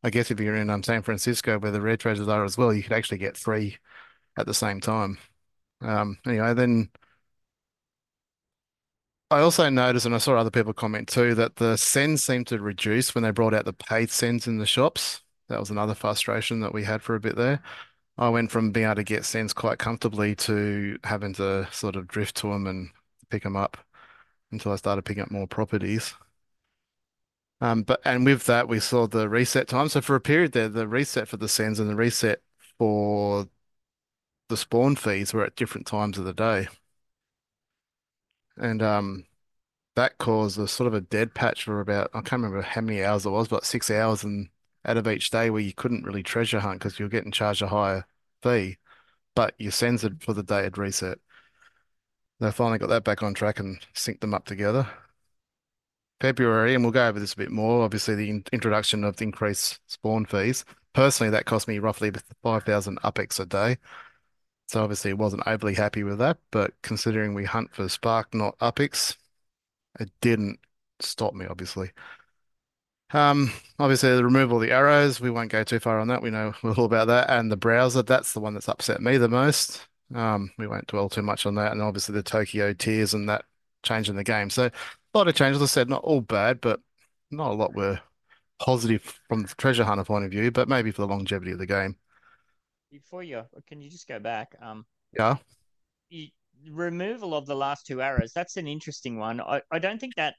I 0.04 0.10
guess 0.10 0.30
if 0.30 0.40
you're 0.40 0.56
in 0.56 0.70
um, 0.70 0.82
San 0.82 1.02
Francisco 1.02 1.58
where 1.58 1.72
the 1.72 1.80
rare 1.82 1.96
treasures 1.96 2.28
are 2.28 2.44
as 2.44 2.58
well, 2.58 2.74
you 2.74 2.82
could 2.82 2.92
actually 2.92 3.18
get 3.18 3.36
three 3.36 3.78
at 4.38 4.46
the 4.46 4.54
same 4.54 4.80
time. 4.80 5.18
Um, 5.82 6.18
anyway, 6.26 6.54
then. 6.54 6.90
I 9.32 9.40
also 9.40 9.68
noticed, 9.70 10.04
and 10.06 10.14
I 10.14 10.18
saw 10.18 10.36
other 10.36 10.50
people 10.50 10.72
comment 10.74 11.08
too, 11.08 11.34
that 11.36 11.56
the 11.56 11.76
sends 11.78 12.22
seemed 12.22 12.46
to 12.48 12.58
reduce 12.58 13.14
when 13.14 13.24
they 13.24 13.30
brought 13.30 13.54
out 13.54 13.64
the 13.64 13.72
paid 13.72 14.10
sends 14.10 14.46
in 14.46 14.58
the 14.58 14.66
shops. 14.66 15.22
That 15.48 15.58
was 15.58 15.70
another 15.70 15.94
frustration 15.94 16.60
that 16.60 16.74
we 16.74 16.84
had 16.84 17.02
for 17.02 17.14
a 17.14 17.20
bit 17.20 17.36
there. 17.36 17.62
I 18.18 18.28
went 18.28 18.50
from 18.50 18.72
being 18.72 18.86
able 18.86 18.96
to 18.96 19.04
get 19.04 19.24
sends 19.24 19.52
quite 19.54 19.78
comfortably 19.78 20.34
to 20.36 20.98
having 21.04 21.32
to 21.34 21.68
sort 21.72 21.96
of 21.96 22.08
drift 22.08 22.36
to 22.38 22.48
them 22.48 22.66
and 22.66 22.90
pick 23.30 23.42
them 23.44 23.56
up 23.56 23.78
until 24.52 24.72
I 24.72 24.76
started 24.76 25.04
picking 25.04 25.22
up 25.22 25.30
more 25.30 25.46
properties. 25.46 26.14
Um, 27.60 27.82
but 27.84 28.00
and 28.04 28.26
with 28.26 28.44
that, 28.46 28.68
we 28.68 28.80
saw 28.80 29.06
the 29.06 29.28
reset 29.28 29.68
time. 29.68 29.88
So 29.88 30.00
for 30.00 30.16
a 30.16 30.20
period 30.20 30.52
there, 30.52 30.68
the 30.68 30.88
reset 30.88 31.28
for 31.28 31.36
the 31.38 31.48
sends 31.48 31.78
and 31.80 31.88
the 31.88 31.96
reset 31.96 32.42
for 32.78 33.48
the 34.48 34.56
spawn 34.56 34.96
fees 34.96 35.32
were 35.32 35.44
at 35.44 35.56
different 35.56 35.86
times 35.86 36.18
of 36.18 36.24
the 36.24 36.34
day. 36.34 36.68
And 38.62 38.80
um, 38.80 39.24
that 39.96 40.18
caused 40.18 40.58
a 40.58 40.68
sort 40.68 40.86
of 40.86 40.94
a 40.94 41.00
dead 41.00 41.34
patch 41.34 41.64
for 41.64 41.80
about, 41.80 42.10
I 42.14 42.20
can't 42.20 42.42
remember 42.42 42.62
how 42.62 42.80
many 42.80 43.02
hours 43.02 43.26
it 43.26 43.30
was, 43.30 43.48
but 43.48 43.66
six 43.66 43.90
hours 43.90 44.22
and 44.24 44.48
out 44.84 44.96
of 44.96 45.08
each 45.08 45.30
day 45.30 45.50
where 45.50 45.60
you 45.60 45.74
couldn't 45.74 46.04
really 46.04 46.22
treasure 46.22 46.60
hunt 46.60 46.78
because 46.78 46.98
you're 46.98 47.08
getting 47.08 47.32
charged 47.32 47.62
a 47.62 47.68
higher 47.68 48.06
fee, 48.42 48.78
but 49.34 49.54
your 49.58 49.72
censored 49.72 50.22
for 50.22 50.32
the 50.32 50.44
day 50.44 50.62
had 50.62 50.78
reset. 50.78 51.18
They 52.38 52.52
finally 52.52 52.78
got 52.78 52.88
that 52.90 53.04
back 53.04 53.22
on 53.22 53.34
track 53.34 53.58
and 53.58 53.80
synced 53.94 54.20
them 54.20 54.34
up 54.34 54.46
together. 54.46 54.88
February, 56.20 56.74
and 56.74 56.84
we'll 56.84 56.92
go 56.92 57.08
over 57.08 57.18
this 57.18 57.32
a 57.32 57.36
bit 57.36 57.50
more. 57.50 57.82
Obviously, 57.82 58.14
the 58.14 58.30
in 58.30 58.44
introduction 58.52 59.02
of 59.02 59.16
the 59.16 59.24
increased 59.24 59.80
spawn 59.88 60.24
fees. 60.24 60.64
Personally, 60.92 61.30
that 61.30 61.46
cost 61.46 61.66
me 61.66 61.80
roughly 61.80 62.12
5,000 62.42 62.98
UPX 63.02 63.40
a 63.40 63.46
day. 63.46 63.78
So 64.72 64.82
obviously, 64.82 65.10
it 65.10 65.18
wasn't 65.18 65.42
overly 65.46 65.74
happy 65.74 66.02
with 66.02 66.18
that. 66.18 66.38
But 66.50 66.74
considering 66.82 67.34
we 67.34 67.44
hunt 67.44 67.74
for 67.74 67.88
Spark, 67.88 68.34
not 68.34 68.56
UPX, 68.60 69.16
it 70.00 70.10
didn't 70.20 70.60
stop 71.00 71.34
me, 71.34 71.46
obviously. 71.46 71.92
Um, 73.12 73.52
obviously, 73.78 74.14
the 74.16 74.24
removal 74.24 74.56
of 74.56 74.62
the 74.62 74.70
arrows, 74.72 75.20
we 75.20 75.30
won't 75.30 75.50
go 75.50 75.64
too 75.64 75.78
far 75.80 75.98
on 76.00 76.08
that. 76.08 76.22
We 76.22 76.30
know 76.30 76.54
all 76.64 76.84
about 76.84 77.08
that. 77.08 77.30
And 77.30 77.50
the 77.52 77.56
browser, 77.56 78.02
that's 78.02 78.32
the 78.32 78.40
one 78.40 78.54
that's 78.54 78.68
upset 78.68 79.00
me 79.02 79.18
the 79.18 79.28
most. 79.28 79.86
Um, 80.14 80.50
we 80.58 80.66
won't 80.66 80.86
dwell 80.86 81.08
too 81.08 81.22
much 81.22 81.46
on 81.46 81.54
that. 81.56 81.72
And 81.72 81.82
obviously, 81.82 82.14
the 82.14 82.22
Tokyo 82.22 82.72
tears 82.72 83.14
and 83.14 83.28
that 83.28 83.44
change 83.82 84.08
in 84.08 84.16
the 84.16 84.24
game. 84.24 84.50
So 84.50 84.66
a 84.66 85.18
lot 85.18 85.28
of 85.28 85.34
changes. 85.34 85.62
I 85.62 85.66
said, 85.66 85.88
not 85.88 86.04
all 86.04 86.20
bad, 86.20 86.60
but 86.60 86.80
not 87.30 87.50
a 87.50 87.54
lot 87.54 87.74
were 87.74 88.00
positive 88.60 89.20
from 89.28 89.42
the 89.42 89.54
treasure 89.56 89.84
hunter 89.84 90.04
point 90.04 90.24
of 90.24 90.30
view, 90.30 90.50
but 90.50 90.68
maybe 90.68 90.90
for 90.92 91.02
the 91.02 91.08
longevity 91.08 91.52
of 91.52 91.58
the 91.58 91.66
game. 91.66 91.96
Before 92.92 93.22
you, 93.22 93.42
can 93.66 93.80
you 93.80 93.88
just 93.90 94.06
go 94.06 94.20
back? 94.20 94.54
Um, 94.60 94.84
Yeah. 95.18 95.38
you, 96.10 96.28
removal 96.70 97.34
of 97.34 97.46
the 97.46 97.56
last 97.56 97.86
two 97.86 98.02
arrows. 98.02 98.32
That's 98.34 98.58
an 98.58 98.68
interesting 98.68 99.18
one. 99.18 99.40
I, 99.40 99.62
I 99.70 99.78
don't 99.78 99.98
think 99.98 100.14
that 100.16 100.34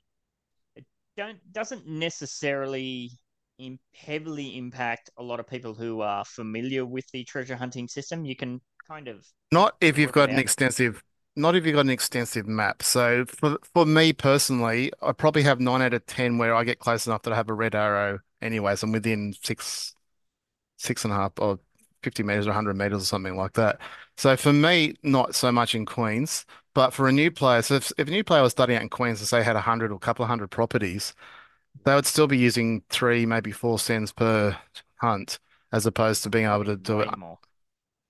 it 0.75 0.85
don't 1.17 1.39
doesn't 1.51 1.87
necessarily 1.87 3.09
im 3.57 3.79
heavily 3.95 4.55
impact 4.57 5.09
a 5.17 5.23
lot 5.23 5.39
of 5.39 5.47
people 5.47 5.73
who 5.73 6.01
are 6.01 6.23
familiar 6.25 6.85
with 6.85 7.09
the 7.11 7.23
treasure 7.23 7.55
hunting 7.55 7.87
system. 7.87 8.23
You 8.23 8.35
can 8.35 8.61
kind 8.87 9.07
of 9.07 9.25
Not 9.51 9.75
if 9.81 9.97
you've 9.97 10.11
got 10.11 10.29
an 10.29 10.37
extensive, 10.37 11.03
not 11.35 11.55
if 11.55 11.65
you've 11.65 11.75
got 11.75 11.85
an 11.85 11.89
extensive 11.89 12.47
map. 12.47 12.83
So 12.83 13.25
for 13.25 13.57
for 13.73 13.85
me 13.85 14.13
personally, 14.13 14.91
I 15.01 15.11
probably 15.11 15.43
have 15.43 15.59
nine 15.59 15.81
out 15.81 15.93
of 15.93 16.05
ten 16.05 16.37
where 16.37 16.53
I 16.55 16.63
get 16.63 16.79
close 16.79 17.07
enough 17.07 17.23
that 17.23 17.33
I 17.33 17.35
have 17.35 17.49
a 17.49 17.53
red 17.53 17.73
arrow 17.75 18.19
anyways. 18.41 18.83
I'm 18.83 18.91
within 18.91 19.33
six, 19.41 19.95
six 20.77 21.05
and 21.05 21.13
a 21.13 21.17
half 21.17 21.33
or 21.39 21.59
50 22.03 22.23
meters 22.23 22.45
or 22.45 22.49
100 22.49 22.75
meters 22.77 23.01
or 23.03 23.05
something 23.05 23.35
like 23.35 23.53
that. 23.53 23.79
So 24.17 24.35
for 24.37 24.53
me, 24.53 24.95
not 25.03 25.35
so 25.35 25.51
much 25.51 25.75
in 25.75 25.85
Queens, 25.85 26.45
but 26.73 26.91
for 26.91 27.07
a 27.07 27.11
new 27.11 27.31
player, 27.31 27.61
so 27.61 27.75
if, 27.75 27.91
if 27.97 28.07
a 28.07 28.11
new 28.11 28.23
player 28.23 28.41
was 28.41 28.51
starting 28.51 28.75
out 28.75 28.81
in 28.81 28.89
Queens 28.89 29.19
and 29.19 29.27
say 29.27 29.43
had 29.43 29.55
a 29.55 29.61
hundred 29.61 29.91
or 29.91 29.95
a 29.95 29.99
couple 29.99 30.23
of 30.23 30.29
hundred 30.29 30.49
properties, 30.49 31.13
they 31.85 31.95
would 31.95 32.05
still 32.05 32.27
be 32.27 32.37
using 32.37 32.83
three, 32.89 33.25
maybe 33.25 33.51
four 33.51 33.79
sends 33.79 34.11
per 34.11 34.57
hunt, 34.97 35.39
as 35.71 35.85
opposed 35.85 36.23
to 36.23 36.29
being 36.29 36.45
able 36.45 36.65
to 36.65 36.77
do 36.77 37.01
it. 37.01 37.17
More. 37.17 37.39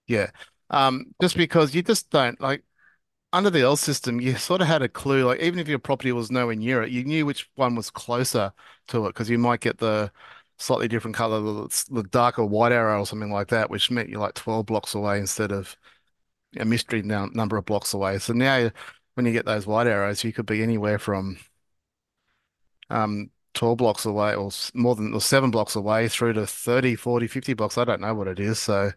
Yeah. 0.07 0.31
Um, 0.69 1.13
just 1.21 1.37
because 1.37 1.75
you 1.75 1.81
just 1.83 2.09
don't 2.09 2.39
like 2.41 2.63
under 3.33 3.49
the 3.49 3.63
old 3.63 3.79
system, 3.79 4.21
you 4.21 4.35
sort 4.35 4.61
of 4.61 4.67
had 4.67 4.81
a 4.81 4.89
clue. 4.89 5.25
Like 5.25 5.39
even 5.39 5.59
if 5.59 5.67
your 5.67 5.79
property 5.79 6.11
was 6.11 6.31
nowhere 6.31 6.55
near 6.55 6.83
it, 6.83 6.91
you 6.91 7.03
knew 7.03 7.25
which 7.25 7.49
one 7.55 7.75
was 7.75 7.89
closer 7.89 8.53
to 8.87 9.05
it 9.05 9.09
because 9.09 9.29
you 9.29 9.37
might 9.37 9.61
get 9.61 9.79
the 9.79 10.11
slightly 10.57 10.87
different 10.87 11.15
color, 11.15 11.41
the, 11.41 11.85
the 11.91 12.03
darker 12.03 12.45
white 12.45 12.71
arrow 12.71 13.01
or 13.01 13.05
something 13.05 13.31
like 13.31 13.49
that, 13.49 13.69
which 13.69 13.91
meant 13.91 14.09
you're 14.09 14.19
like 14.21 14.35
12 14.35 14.65
blocks 14.65 14.95
away 14.95 15.19
instead 15.19 15.51
of 15.51 15.75
a 16.57 16.65
mystery 16.65 17.01
now 17.01 17.27
number 17.33 17.57
of 17.57 17.65
blocks 17.65 17.93
away. 17.93 18.19
So 18.19 18.33
now 18.33 18.71
when 19.15 19.25
you 19.25 19.31
get 19.31 19.45
those 19.45 19.67
white 19.67 19.87
arrows, 19.87 20.23
you 20.23 20.33
could 20.33 20.45
be 20.45 20.63
anywhere 20.63 20.99
from 20.99 21.37
um 22.89 23.29
12 23.53 23.77
blocks 23.77 24.05
away 24.05 24.35
or 24.35 24.49
more 24.73 24.95
than 24.95 25.13
or 25.13 25.21
seven 25.21 25.51
blocks 25.51 25.75
away 25.75 26.07
through 26.07 26.33
to 26.33 26.47
30, 26.47 26.95
40, 26.95 27.27
50 27.27 27.53
blocks. 27.53 27.77
I 27.77 27.85
don't 27.85 28.01
know 28.01 28.13
what 28.15 28.27
it 28.27 28.39
is. 28.39 28.59
So 28.59 28.91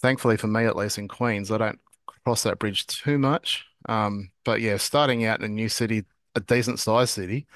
thankfully 0.00 0.36
for 0.36 0.46
me, 0.48 0.64
at 0.64 0.76
least 0.76 0.98
in 0.98 1.08
Queens, 1.08 1.50
I 1.50 1.58
don't 1.58 1.80
cross 2.24 2.42
that 2.44 2.58
bridge 2.58 2.86
too 2.86 3.18
much. 3.18 3.66
Um, 3.88 4.30
but 4.44 4.60
yeah, 4.60 4.76
starting 4.76 5.24
out 5.24 5.40
in 5.40 5.44
a 5.44 5.48
new 5.48 5.68
city, 5.68 6.04
a 6.34 6.40
decent 6.40 6.78
sized 6.78 7.10
city, 7.10 7.46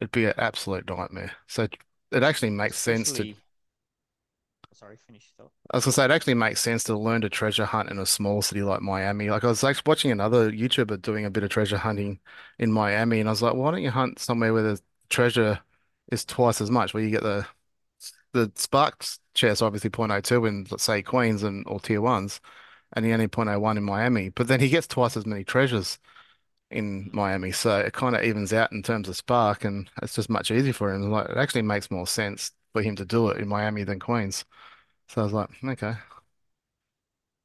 it'd 0.00 0.12
be 0.12 0.26
an 0.26 0.34
absolute 0.38 0.88
nightmare. 0.88 1.32
So 1.46 1.68
it 2.12 2.22
actually 2.22 2.50
makes 2.50 2.78
sense 2.78 3.12
to, 3.12 3.26
sorry, 4.72 4.96
finish 4.96 5.32
thought. 5.36 5.52
I 5.70 5.76
was 5.76 5.84
gonna 5.84 5.92
say, 5.92 6.04
it 6.04 6.10
actually 6.10 6.34
makes 6.34 6.60
sense 6.60 6.84
to 6.84 6.96
learn 6.96 7.20
to 7.22 7.28
treasure 7.30 7.64
hunt 7.64 7.90
in 7.90 7.98
a 7.98 8.06
small 8.06 8.42
city 8.42 8.62
like 8.62 8.82
Miami. 8.82 9.30
Like 9.30 9.44
I 9.44 9.48
was 9.48 9.64
actually 9.64 9.84
watching 9.86 10.10
another 10.10 10.50
YouTuber 10.50 11.00
doing 11.02 11.24
a 11.24 11.30
bit 11.30 11.44
of 11.44 11.50
treasure 11.50 11.78
hunting 11.78 12.20
in 12.58 12.72
Miami, 12.72 13.20
and 13.20 13.28
I 13.28 13.32
was 13.32 13.42
like, 13.42 13.54
why 13.54 13.70
don't 13.70 13.82
you 13.82 13.90
hunt 13.90 14.18
somewhere 14.18 14.52
where 14.52 14.62
the 14.62 14.80
treasure 15.08 15.60
is 16.10 16.24
twice 16.24 16.60
as 16.60 16.70
much, 16.70 16.94
where 16.94 17.02
you 17.02 17.10
get 17.10 17.22
the 17.22 17.46
the 18.32 18.52
Sparks 18.56 19.20
chest 19.34 19.62
obviously 19.62 19.90
point 19.90 20.12
oh 20.12 20.16
0.02 20.16 20.46
in 20.48 20.66
let's 20.70 20.84
say 20.84 21.02
Queens 21.02 21.42
and 21.42 21.64
or 21.68 21.80
tier 21.80 22.00
ones, 22.00 22.40
and 22.94 23.04
the 23.04 23.12
only 23.12 23.28
point 23.28 23.48
oh 23.50 23.52
0.01 23.60 23.78
in 23.78 23.84
Miami. 23.84 24.28
But 24.30 24.48
then 24.48 24.60
he 24.60 24.68
gets 24.68 24.86
twice 24.86 25.16
as 25.16 25.26
many 25.26 25.44
treasures 25.44 25.98
in. 26.72 27.10
Miami, 27.12 27.52
so 27.52 27.78
it 27.80 27.92
kind 27.92 28.16
of 28.16 28.22
evens 28.24 28.52
out 28.52 28.72
in 28.72 28.82
terms 28.82 29.08
of 29.08 29.16
Spark, 29.16 29.64
and 29.64 29.90
it's 30.02 30.14
just 30.14 30.30
much 30.30 30.50
easier 30.50 30.72
for 30.72 30.92
him. 30.92 31.10
Like 31.10 31.28
it 31.30 31.36
actually 31.36 31.62
makes 31.62 31.90
more 31.90 32.06
sense 32.06 32.52
for 32.72 32.82
him 32.82 32.96
to 32.96 33.04
do 33.04 33.28
it 33.30 33.38
in 33.38 33.48
Miami 33.48 33.84
than 33.84 34.00
Queens. 34.00 34.44
So 35.08 35.22
I 35.22 35.24
was 35.24 35.32
like, 35.34 35.50
okay. 35.64 35.94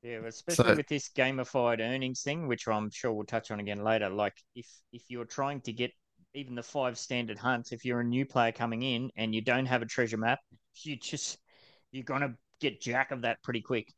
Yeah, 0.02 0.20
especially 0.26 0.72
So 0.72 0.76
with 0.76 0.88
this 0.88 1.10
gamified 1.10 1.80
earnings 1.80 2.22
thing, 2.22 2.48
which 2.48 2.68
I'm 2.68 2.90
sure 2.90 3.12
we'll 3.14 3.26
touch 3.26 3.52
on 3.52 3.60
again 3.60 3.84
later. 3.84 4.10
Like 4.10 4.36
if 4.56 4.68
if 4.92 5.04
you're 5.10 5.26
trying 5.26 5.62
to 5.62 5.74
get 5.74 5.92
even 6.34 6.56
the 6.56 6.64
five 6.64 6.98
standard 6.98 7.38
hunts, 7.38 7.72
if 7.72 7.84
you're 7.84 8.00
a 8.02 8.04
new 8.04 8.26
player 8.26 8.52
coming 8.52 8.84
in 8.84 9.12
and 9.16 9.34
you 9.34 9.42
don't 9.42 9.66
have 9.66 9.82
a 9.82 9.86
treasure 9.86 10.18
map, 10.18 10.40
you 10.84 10.96
just 10.98 11.40
you're 11.92 12.04
gonna 12.04 12.36
get 12.60 12.82
jack 12.82 13.12
of 13.12 13.22
that 13.24 13.42
pretty 13.44 13.62
quick. 13.62 13.94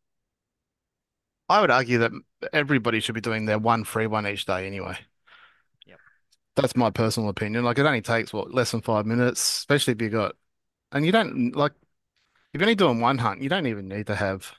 I 1.50 1.62
would 1.62 1.72
argue 1.72 1.98
that 2.00 2.12
everybody 2.54 3.00
should 3.00 3.16
be 3.16 3.22
doing 3.22 3.46
their 3.46 3.60
one 3.60 3.84
free 3.84 4.08
one 4.08 4.28
each 4.28 4.46
day 4.46 4.68
anyway. 4.68 4.98
That's 6.62 6.76
my 6.76 6.90
personal 6.90 7.30
opinion. 7.30 7.64
Like 7.64 7.78
it 7.78 7.86
only 7.86 8.02
takes 8.02 8.34
what 8.34 8.54
less 8.54 8.72
than 8.72 8.82
five 8.82 9.06
minutes, 9.06 9.40
especially 9.42 9.94
if 9.94 10.02
you 10.02 10.10
got, 10.10 10.36
and 10.92 11.06
you 11.06 11.12
don't 11.12 11.56
like 11.56 11.74
if 12.54 12.62
you're 12.62 12.64
only 12.64 12.76
doing 12.76 13.02
one 13.02 13.20
hunt, 13.20 13.42
you 13.42 13.50
don't 13.50 13.68
even 13.68 13.88
need 13.90 14.08
to 14.08 14.16
have 14.16 14.54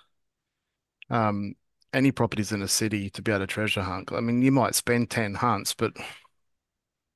um 1.11 1.55
any 1.93 2.13
properties 2.13 2.53
in 2.53 2.63
a 2.63 2.69
city 2.69 3.11
to 3.11 3.21
be 3.21 3.33
able 3.33 3.41
to 3.41 3.47
treasure 3.49 3.83
hunt. 3.83 4.13
I 4.13 4.21
mean, 4.21 4.43
you 4.43 4.53
might 4.53 4.77
spend 4.77 5.11
10 5.11 5.35
hunts, 5.35 5.75
but 5.75 5.93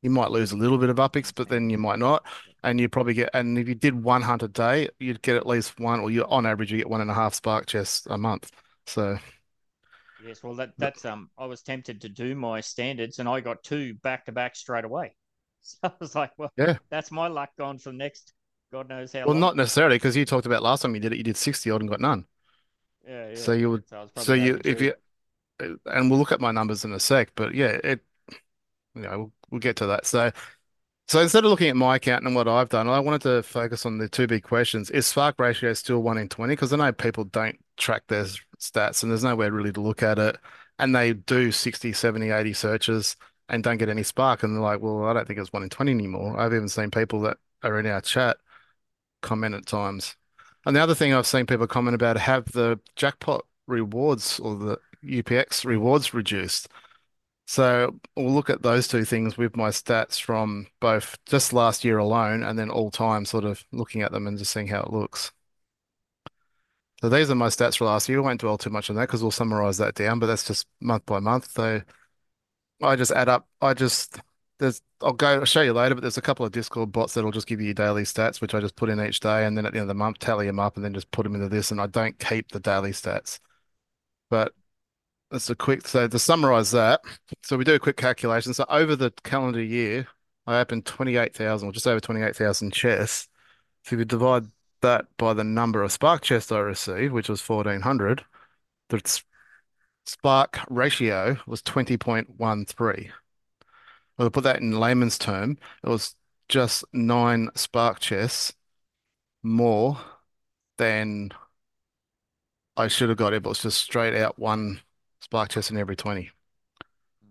you 0.03 0.11
might 0.11 0.31
lose 0.31 0.53
a 0.53 0.57
little 0.57 0.79
bit 0.79 0.91
of 0.91 0.97
upix, 0.97 1.33
but 1.35 1.49
then 1.49 1.71
you 1.71 1.79
might 1.79 1.99
not. 1.99 2.25
And 2.62 2.81
you 2.81 2.88
probably 2.88 3.14
get, 3.14 3.31
and 3.35 3.59
if 3.59 3.69
you 3.69 3.75
did 3.75 4.03
one 4.03 4.23
hunt 4.23 4.43
a 4.43 4.49
day, 4.49 4.88
you'd 4.99 5.23
get 5.23 5.37
at 5.37 5.47
least 5.47 5.79
one, 5.81 6.00
or 6.00 6.11
you 6.11 6.25
on 6.26 6.47
average, 6.47 6.71
you 6.73 6.79
get 6.79 6.88
one 6.91 7.00
and 7.00 7.11
a 7.11 7.14
half 7.14 7.35
spark 7.35 7.67
chests 7.67 8.07
a 8.07 8.19
month. 8.19 8.50
So, 8.87 9.19
Yes, 10.25 10.43
well 10.43 10.54
that 10.57 10.73
that's 10.78 11.04
um 11.04 11.31
I 11.38 11.47
was 11.47 11.62
tempted 11.62 12.00
to 12.00 12.09
do 12.09 12.35
my 12.35 12.61
standards 12.61 13.19
and 13.21 13.28
I 13.28 13.40
got 13.40 13.62
two 13.62 13.95
back 13.95 14.25
to 14.26 14.33
back 14.33 14.57
straight 14.57 14.85
away. 14.85 15.14
So 15.66 15.78
I 15.85 15.93
was 15.99 16.14
like, 16.14 16.33
well, 16.37 16.52
yeah. 16.57 16.78
that's 16.90 17.11
my 17.11 17.26
luck 17.28 17.50
gone 17.57 17.78
for 17.78 17.90
the 17.90 17.97
next 17.97 18.35
God 18.71 18.87
knows 18.88 19.12
how 19.14 19.25
Well, 19.25 19.35
long. 19.35 19.40
not 19.40 19.57
necessarily 19.57 19.97
because 19.97 20.16
you 20.16 20.25
talked 20.25 20.47
about 20.47 20.62
last 20.62 20.83
time 20.83 20.95
you 20.95 21.00
did 21.00 21.12
it, 21.12 21.16
you 21.16 21.23
did 21.25 21.37
60 21.37 21.71
odd 21.71 21.81
and 21.81 21.90
got 21.90 22.00
none. 22.00 22.26
Yeah, 23.07 23.28
So 23.35 23.52
you 23.52 23.71
would, 23.71 23.85
So 23.87 24.11
so 24.16 24.35
you, 24.35 24.61
if 24.64 24.81
you, 24.81 24.95
and 25.61 26.11
we'll 26.11 26.19
look 26.19 26.33
at 26.33 26.40
my 26.40 26.52
numbers 26.52 26.85
in 26.85 26.93
a 26.93 27.00
sec, 27.00 27.31
but 27.35 27.54
yeah, 27.54 27.78
it, 27.85 28.00
you 28.95 29.02
know, 29.02 29.19
we'll, 29.19 29.33
we'll 29.50 29.61
get 29.61 29.76
to 29.76 29.87
that. 29.87 30.07
So, 30.07 30.33
so 31.09 31.21
instead 31.21 31.45
of 31.45 31.50
looking 31.50 31.69
at 31.71 31.76
my 31.76 31.97
account 31.97 32.25
and 32.26 32.35
what 32.37 32.49
I've 32.49 32.71
done, 32.71 32.88
I 32.88 33.00
wanted 33.00 33.23
to 33.23 33.43
focus 33.45 33.87
on 33.87 33.99
the 33.99 34.09
two 34.09 34.26
big 34.26 34.45
questions. 34.45 34.90
Is 34.90 35.07
Spark 35.07 35.38
ratio 35.40 35.73
still 35.75 36.00
one 36.00 36.19
in 36.19 36.28
20? 36.28 36.52
Because 36.54 36.73
I 36.73 36.76
know 36.76 36.93
people 36.93 37.25
don't 37.25 37.59
track 37.76 38.04
their 38.09 38.26
stats 38.71 39.02
and 39.02 39.11
there's 39.11 39.25
nowhere 39.25 39.52
really 39.52 39.73
to 39.73 39.80
look 39.80 40.02
at 40.02 40.18
it. 40.18 40.38
And 40.78 40.94
they 40.94 41.12
do 41.12 41.52
60, 41.52 41.92
70, 41.92 42.30
80 42.30 42.52
searches 42.52 43.16
and 43.49 43.62
don't 43.62 43.78
get 43.78 43.88
any 43.88 44.02
Spark. 44.02 44.42
And 44.42 44.54
they're 44.54 44.62
like, 44.62 44.80
well, 44.80 45.04
I 45.04 45.12
don't 45.12 45.26
think 45.26 45.38
it's 45.38 45.52
one 45.52 45.62
in 45.62 45.68
20 45.68 45.92
anymore. 45.92 46.38
I've 46.38 46.54
even 46.54 46.68
seen 46.68 46.90
people 46.90 47.21
that 47.23 47.38
are 47.62 47.78
in 47.78 47.87
our 47.87 48.00
chat 48.00 48.38
comment 49.23 49.54
at 49.54 49.66
times. 49.66 50.16
And 50.66 50.75
the 50.75 50.80
other 50.80 50.94
thing 50.94 51.12
I've 51.12 51.26
seen 51.26 51.47
people 51.47 51.66
comment 51.66 51.94
about 51.94 52.16
have 52.16 52.50
the 52.52 52.80
jackpot 52.97 53.44
rewards 53.66 54.40
or 54.40 54.56
the 54.56 54.78
UPX 55.04 55.64
rewards 55.64 56.14
reduced. 56.14 56.68
So 57.47 58.00
we'll 58.16 58.33
look 58.33 58.49
at 58.50 58.62
those 58.62 58.88
two 58.88 59.04
things 59.04 59.37
with 59.37 59.56
my 59.56 59.68
stats 59.68 60.21
from 60.21 60.66
both 60.80 61.18
just 61.26 61.52
last 61.52 61.85
year 61.85 61.99
alone 61.99 62.42
and 62.42 62.59
then 62.59 62.71
all 62.71 62.90
time, 62.90 63.25
sort 63.26 63.44
of 63.44 63.64
looking 63.73 64.02
at 64.02 64.12
them 64.12 64.26
and 64.26 64.38
just 64.38 64.52
seeing 64.52 64.68
how 64.68 64.83
it 64.83 64.92
looks. 64.92 65.30
So 67.04 67.11
these 67.11 67.30
are 67.30 67.34
my 67.34 67.49
stats 67.49 67.76
for 67.76 67.84
last 67.84 68.08
year. 68.08 68.16
We 68.16 68.25
won't 68.25 68.40
dwell 68.40 68.56
too 68.56 68.70
much 68.70 68.88
on 68.88 68.96
that 68.96 69.02
because 69.02 69.20
we'll 69.20 69.30
summarize 69.30 69.76
that 69.76 69.94
down, 69.94 70.20
but 70.20 70.25
that's 70.25 70.46
just 70.46 70.66
month 70.80 71.04
by 71.04 71.18
month. 71.20 71.50
So 71.50 71.82
I 72.82 72.96
just 72.96 73.12
add 73.12 73.28
up. 73.28 73.46
I 73.61 73.75
just 73.75 74.20
there's 74.58 74.80
I'll 75.02 75.12
go 75.12 75.40
I'll 75.40 75.44
show 75.44 75.61
you 75.61 75.75
later, 75.75 75.94
but 75.94 76.00
there's 76.00 76.16
a 76.16 76.23
couple 76.23 76.46
of 76.46 76.52
Discord 76.52 76.92
bots 76.92 77.12
that'll 77.12 77.30
just 77.30 77.46
give 77.46 77.61
you 77.61 77.75
daily 77.75 78.04
stats, 78.04 78.40
which 78.40 78.54
I 78.54 78.61
just 78.61 78.75
put 78.75 78.88
in 78.88 79.02
each 79.02 79.20
day, 79.20 79.44
and 79.44 79.54
then 79.54 79.66
at 79.66 79.75
the 79.75 79.80
end 79.80 79.82
of 79.82 79.88
the 79.88 79.94
month 80.02 80.18
tally 80.18 80.46
them 80.46 80.58
up 80.58 80.76
and 80.76 80.84
then 80.84 80.94
just 80.94 81.11
put 81.11 81.25
them 81.25 81.34
into 81.34 81.50
this, 81.50 81.70
and 81.70 81.78
I 81.78 81.88
don't 81.88 82.18
keep 82.18 82.52
the 82.52 82.58
daily 82.58 82.92
stats. 82.92 83.38
But 84.30 84.54
that's 85.30 85.50
a 85.50 85.54
quick 85.54 85.87
so 85.87 86.08
to 86.08 86.18
summarize 86.18 86.70
that. 86.70 87.02
So 87.42 87.58
we 87.58 87.64
do 87.64 87.75
a 87.75 87.78
quick 87.78 87.99
calculation. 87.99 88.54
So 88.54 88.64
over 88.70 88.96
the 88.96 89.12
calendar 89.25 89.62
year, 89.62 90.08
I 90.46 90.58
opened 90.58 90.87
28,000 90.87 91.68
or 91.68 91.73
just 91.73 91.87
over 91.87 92.00
28,000 92.00 92.73
chests. 92.73 93.28
So 93.82 93.92
if 93.92 93.99
you 93.99 94.06
divide 94.06 94.46
that 94.85 95.07
by 95.17 95.33
the 95.33 95.45
number 95.45 95.83
of 95.83 95.93
Spark 95.93 96.23
chests 96.23 96.53
I 96.53 96.59
received, 96.59 97.12
which 97.12 97.29
was 97.29 97.47
1,400, 97.47 98.25
the 98.91 99.23
Spark 100.07 100.61
ratio 100.69 101.38
was 101.47 101.62
20.13. 101.62 103.11
Well, 104.17 104.26
to 104.26 104.31
put 104.31 104.45
that 104.45 104.61
in 104.61 104.79
layman's 104.79 105.19
term, 105.19 105.59
it 105.83 105.88
was 105.88 106.14
just 106.49 106.85
nine 106.93 107.49
Spark 107.55 107.99
chests 107.99 108.53
more 109.43 109.99
than 110.76 111.31
I 112.76 112.88
should 112.88 113.09
have 113.09 113.19
got 113.19 113.33
it 113.33 113.43
was 113.43 113.62
just 113.62 113.81
straight 113.81 114.14
out 114.14 114.38
one 114.38 114.81
Spark 115.21 115.49
chest 115.49 115.71
in 115.71 115.79
every 115.79 115.97
20. 115.97 116.31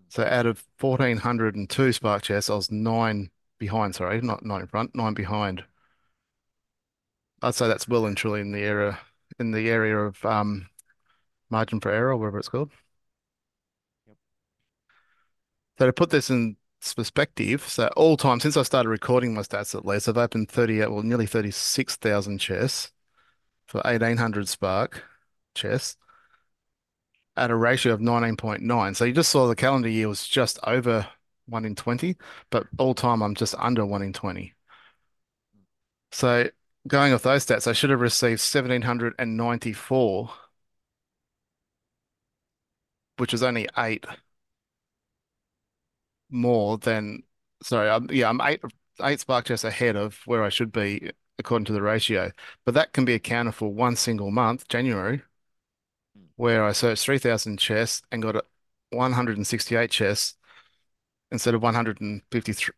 So 0.10 0.24
out 0.24 0.48
of 0.48 0.63
1,402 0.79 1.93
Spark 1.93 2.24
chests, 2.24 2.50
I 2.50 2.55
was 2.55 2.72
nine 2.72 3.29
behind, 3.60 3.95
sorry, 3.95 4.22
not 4.22 4.43
nine 4.43 4.62
in 4.62 4.67
front, 4.67 4.95
nine 4.95 5.13
behind. 5.13 5.63
I'd 7.43 7.55
say 7.55 7.67
that's 7.67 7.88
well 7.88 8.05
and 8.05 8.17
truly 8.17 8.41
in 8.41 8.51
the 8.51 8.62
area 8.63 9.00
in 9.39 9.51
the 9.51 9.69
area 9.69 9.97
of 9.97 10.23
um 10.25 10.69
margin 11.50 11.79
for 11.79 11.91
error, 11.91 12.15
whatever 12.17 12.39
it's 12.39 12.50
called. 12.50 12.71
Yep. 14.07 14.17
So 15.77 15.85
to 15.85 15.93
put 15.93 16.09
this 16.09 16.29
in 16.29 16.57
perspective, 16.95 17.63
so 17.67 17.88
all 17.95 18.17
time 18.17 18.39
since 18.39 18.57
I 18.57 18.63
started 18.63 18.89
recording 18.89 19.33
my 19.33 19.41
stats 19.41 19.75
at 19.75 19.85
least, 19.85 20.09
I've 20.09 20.17
opened 20.17 20.50
38, 20.50 20.91
well, 20.91 21.03
nearly 21.03 21.25
36,000 21.27 22.39
chests 22.39 22.91
for 23.67 23.81
1800 23.85 24.47
Spark 24.47 25.03
chests 25.55 25.97
at 27.35 27.51
a 27.51 27.55
ratio 27.55 27.93
of 27.93 28.01
19.9. 28.01 28.95
So 28.95 29.05
you 29.05 29.13
just 29.13 29.31
saw 29.31 29.47
the 29.47 29.55
calendar 29.55 29.89
year 29.89 30.07
was 30.07 30.27
just 30.27 30.59
over 30.63 31.07
1 31.47 31.65
in 31.65 31.75
20, 31.75 32.15
but 32.50 32.67
all 32.77 32.93
time 32.93 33.21
I'm 33.21 33.35
just 33.35 33.55
under 33.57 33.85
1 33.85 34.01
in 34.01 34.13
20. 34.13 34.53
So 36.12 36.50
going 36.87 37.13
off 37.13 37.23
those 37.23 37.45
stats, 37.45 37.67
I 37.67 37.73
should 37.73 37.89
have 37.89 38.01
received 38.01 38.41
1794, 38.41 40.33
which 43.17 43.33
is 43.33 43.43
only 43.43 43.67
eight 43.77 44.05
more 46.29 46.77
than, 46.77 47.23
sorry, 47.61 47.89
I'm, 47.89 48.09
yeah, 48.11 48.29
I'm 48.29 48.41
eight, 48.41 48.61
eight 49.01 49.19
spark 49.19 49.45
chests 49.45 49.63
ahead 49.63 49.95
of 49.95 50.19
where 50.25 50.43
I 50.43 50.49
should 50.49 50.71
be 50.71 51.11
according 51.39 51.65
to 51.65 51.73
the 51.73 51.81
ratio. 51.81 52.31
But 52.65 52.73
that 52.75 52.93
can 52.93 53.05
be 53.05 53.13
accounted 53.13 53.55
for 53.55 53.73
one 53.73 53.95
single 53.95 54.31
month, 54.31 54.67
January, 54.67 55.21
where 56.35 56.63
I 56.63 56.71
searched 56.71 57.03
3,000 57.03 57.57
chests 57.59 58.01
and 58.11 58.21
got 58.21 58.45
168 58.91 59.91
chests 59.91 60.35
instead 61.31 61.55
of 61.55 61.63
153, 61.63 62.75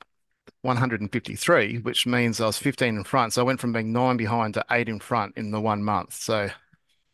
153, 0.65 1.77
which 1.79 2.05
means 2.05 2.41
I 2.41 2.47
was 2.47 2.57
15 2.57 2.97
in 2.97 3.03
front. 3.03 3.33
So 3.33 3.41
I 3.41 3.45
went 3.45 3.59
from 3.59 3.73
being 3.73 3.93
nine 3.93 4.17
behind 4.17 4.55
to 4.55 4.65
eight 4.71 4.89
in 4.89 4.99
front 4.99 5.37
in 5.37 5.51
the 5.51 5.61
one 5.61 5.83
month. 5.83 6.13
So, 6.13 6.49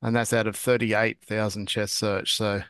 and 0.02 0.16
that's 0.16 0.34
out 0.34 0.48
of 0.48 0.56
38,000 0.56 1.68
chess 1.68 1.92
search. 1.92 2.36
So 2.36 2.64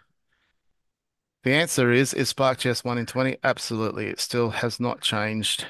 the 1.43 1.53
answer 1.53 1.91
is, 1.91 2.13
is 2.13 2.29
Spark 2.29 2.59
Chess 2.59 2.83
1 2.83 2.97
in 2.97 3.05
20? 3.05 3.37
Absolutely. 3.43 4.07
It 4.07 4.19
still 4.19 4.49
has 4.51 4.79
not 4.79 5.01
changed. 5.01 5.65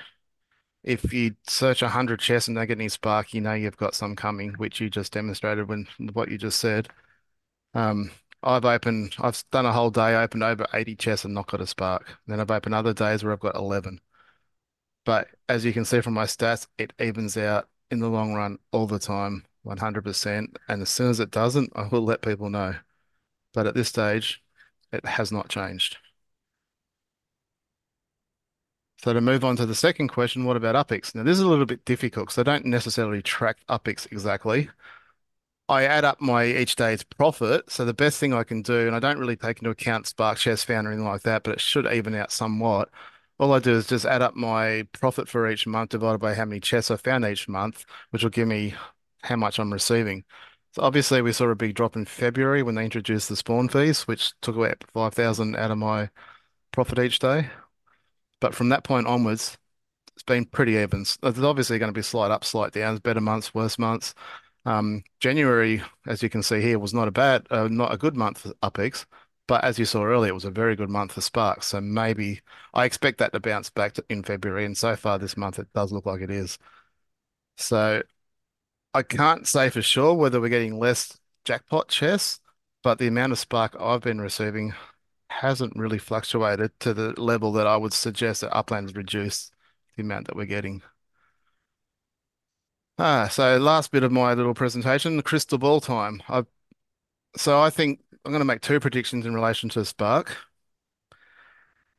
If 0.83 1.13
you 1.13 1.35
search 1.47 1.81
100 1.81 2.19
chess 2.19 2.47
and 2.47 2.57
don't 2.57 2.67
get 2.67 2.77
any 2.77 2.89
Spark, 2.89 3.33
you 3.33 3.41
know 3.41 3.53
you've 3.53 3.77
got 3.77 3.95
some 3.95 4.15
coming, 4.15 4.53
which 4.53 4.81
you 4.81 4.89
just 4.89 5.13
demonstrated 5.13 5.69
when 5.69 5.87
what 6.13 6.29
you 6.29 6.37
just 6.37 6.59
said. 6.59 6.89
Um, 7.73 8.11
I've 8.43 8.65
opened, 8.65 9.15
I've 9.19 9.43
done 9.51 9.65
a 9.65 9.73
whole 9.73 9.91
day, 9.91 10.15
opened 10.15 10.43
over 10.43 10.67
80 10.73 10.95
chess 10.95 11.25
and 11.25 11.33
not 11.33 11.47
got 11.47 11.61
a 11.61 11.67
Spark. 11.67 12.17
Then 12.27 12.39
I've 12.39 12.51
opened 12.51 12.75
other 12.75 12.93
days 12.93 13.23
where 13.23 13.33
I've 13.33 13.39
got 13.39 13.55
11. 13.55 14.01
But 15.05 15.29
as 15.49 15.65
you 15.65 15.73
can 15.73 15.85
see 15.85 16.01
from 16.01 16.13
my 16.13 16.25
stats, 16.25 16.67
it 16.77 16.93
evens 16.99 17.37
out 17.37 17.67
in 17.89 17.99
the 17.99 18.09
long 18.09 18.33
run 18.33 18.59
all 18.71 18.87
the 18.87 18.99
time, 18.99 19.45
100%. 19.65 20.55
And 20.67 20.81
as 20.81 20.89
soon 20.89 21.09
as 21.09 21.19
it 21.19 21.31
doesn't, 21.31 21.71
I 21.75 21.87
will 21.87 22.03
let 22.03 22.21
people 22.21 22.49
know. 22.49 22.75
But 23.53 23.67
at 23.67 23.75
this 23.75 23.89
stage, 23.89 24.43
it 24.91 25.05
has 25.05 25.31
not 25.31 25.49
changed. 25.49 25.97
So 29.03 29.13
to 29.13 29.21
move 29.21 29.43
on 29.43 29.55
to 29.55 29.65
the 29.65 29.73
second 29.73 30.09
question, 30.09 30.45
what 30.45 30.55
about 30.55 30.87
UPX? 30.87 31.15
Now, 31.15 31.23
this 31.23 31.37
is 31.37 31.43
a 31.43 31.47
little 31.47 31.65
bit 31.65 31.83
difficult 31.85 32.27
because 32.27 32.37
I 32.37 32.43
don't 32.43 32.65
necessarily 32.65 33.23
track 33.23 33.57
UPX 33.67 34.11
exactly. 34.11 34.69
I 35.67 35.85
add 35.85 36.05
up 36.05 36.21
my 36.21 36.45
each 36.45 36.75
day's 36.75 37.01
profit. 37.01 37.71
So 37.71 37.83
the 37.83 37.93
best 37.95 38.19
thing 38.19 38.33
I 38.33 38.43
can 38.43 38.61
do, 38.61 38.85
and 38.87 38.95
I 38.95 38.99
don't 38.99 39.17
really 39.17 39.35
take 39.35 39.57
into 39.59 39.71
account 39.71 40.05
Spark 40.05 40.37
Chest 40.37 40.67
Found 40.67 40.85
or 40.85 40.91
anything 40.91 41.07
like 41.07 41.23
that, 41.23 41.43
but 41.43 41.53
it 41.53 41.61
should 41.61 41.87
even 41.87 42.13
out 42.13 42.31
somewhat. 42.31 42.89
All 43.41 43.53
I 43.53 43.59
do 43.59 43.73
is 43.73 43.87
just 43.87 44.05
add 44.05 44.21
up 44.21 44.35
my 44.35 44.83
profit 44.91 45.27
for 45.27 45.49
each 45.49 45.65
month 45.65 45.89
divided 45.89 46.19
by 46.19 46.35
how 46.35 46.45
many 46.45 46.59
chests 46.59 46.91
I 46.91 46.95
found 46.95 47.25
each 47.25 47.49
month, 47.49 47.85
which 48.11 48.21
will 48.21 48.29
give 48.29 48.47
me 48.47 48.75
how 49.23 49.35
much 49.35 49.57
I'm 49.57 49.73
receiving. 49.73 50.25
So 50.73 50.83
obviously 50.83 51.23
we 51.23 51.33
saw 51.33 51.49
a 51.49 51.55
big 51.55 51.73
drop 51.73 51.95
in 51.95 52.05
February 52.05 52.61
when 52.61 52.75
they 52.75 52.83
introduced 52.83 53.29
the 53.29 53.35
spawn 53.35 53.67
fees, 53.67 54.03
which 54.03 54.39
took 54.41 54.55
away 54.55 54.75
5,000 54.93 55.55
out 55.55 55.71
of 55.71 55.79
my 55.79 56.11
profit 56.71 56.99
each 56.99 57.17
day. 57.17 57.49
But 58.39 58.53
from 58.53 58.69
that 58.69 58.83
point 58.83 59.07
onwards, 59.07 59.57
it's 60.13 60.21
been 60.21 60.45
pretty 60.45 60.73
even. 60.73 61.03
There's 61.23 61.39
obviously 61.39 61.79
going 61.79 61.91
to 61.91 61.97
be 61.97 62.03
slight 62.03 62.29
up, 62.29 62.43
slight 62.43 62.73
downs, 62.73 62.99
better 62.99 63.21
months, 63.21 63.55
worse 63.55 63.79
months. 63.79 64.13
Um, 64.65 65.03
January, 65.19 65.81
as 66.05 66.21
you 66.21 66.29
can 66.29 66.43
see 66.43 66.61
here, 66.61 66.77
was 66.77 66.93
not 66.93 67.07
a 67.07 67.11
bad, 67.11 67.47
uh, 67.49 67.67
not 67.69 67.91
a 67.91 67.97
good 67.97 68.15
month 68.15 68.37
for 68.37 68.53
UPX, 68.61 69.07
but 69.51 69.65
as 69.65 69.77
you 69.77 69.83
saw 69.83 70.05
earlier, 70.05 70.29
it 70.31 70.33
was 70.33 70.45
a 70.45 70.49
very 70.49 70.77
good 70.77 70.89
month 70.89 71.11
for 71.11 71.19
Sparks. 71.19 71.67
So 71.67 71.81
maybe 71.81 72.39
I 72.73 72.85
expect 72.85 73.17
that 73.17 73.33
to 73.33 73.41
bounce 73.41 73.69
back 73.69 73.91
to, 73.95 74.05
in 74.07 74.23
February, 74.23 74.63
and 74.63 74.77
so 74.77 74.95
far 74.95 75.19
this 75.19 75.35
month 75.35 75.59
it 75.59 75.67
does 75.73 75.91
look 75.91 76.05
like 76.05 76.21
it 76.21 76.31
is. 76.31 76.57
So 77.57 78.01
I 78.93 79.03
can't 79.03 79.45
say 79.45 79.69
for 79.69 79.81
sure 79.81 80.13
whether 80.13 80.39
we're 80.39 80.47
getting 80.47 80.79
less 80.79 81.19
jackpot 81.43 81.89
chests, 81.89 82.39
but 82.81 82.97
the 82.97 83.07
amount 83.07 83.33
of 83.33 83.39
Spark 83.39 83.75
I've 83.77 83.99
been 83.99 84.21
receiving 84.21 84.73
hasn't 85.29 85.75
really 85.75 85.99
fluctuated 85.99 86.71
to 86.79 86.93
the 86.93 87.19
level 87.21 87.51
that 87.51 87.67
I 87.67 87.75
would 87.75 87.91
suggest 87.91 88.39
that 88.41 88.55
Upland 88.55 88.87
has 88.87 88.95
reduced 88.95 89.51
the 89.97 90.03
amount 90.03 90.27
that 90.27 90.37
we're 90.37 90.45
getting. 90.45 90.81
Ah, 92.97 93.27
so 93.27 93.57
last 93.57 93.91
bit 93.91 94.03
of 94.03 94.13
my 94.13 94.33
little 94.33 94.53
presentation, 94.53 95.21
crystal 95.23 95.57
ball 95.57 95.81
time. 95.81 96.23
I've 96.29 96.47
so 97.37 97.61
I 97.61 97.69
think 97.69 98.01
I'm 98.23 98.31
going 98.31 98.41
to 98.41 98.45
make 98.45 98.61
two 98.61 98.79
predictions 98.79 99.25
in 99.25 99.33
relation 99.33 99.69
to 99.69 99.85
Spark. 99.85 100.37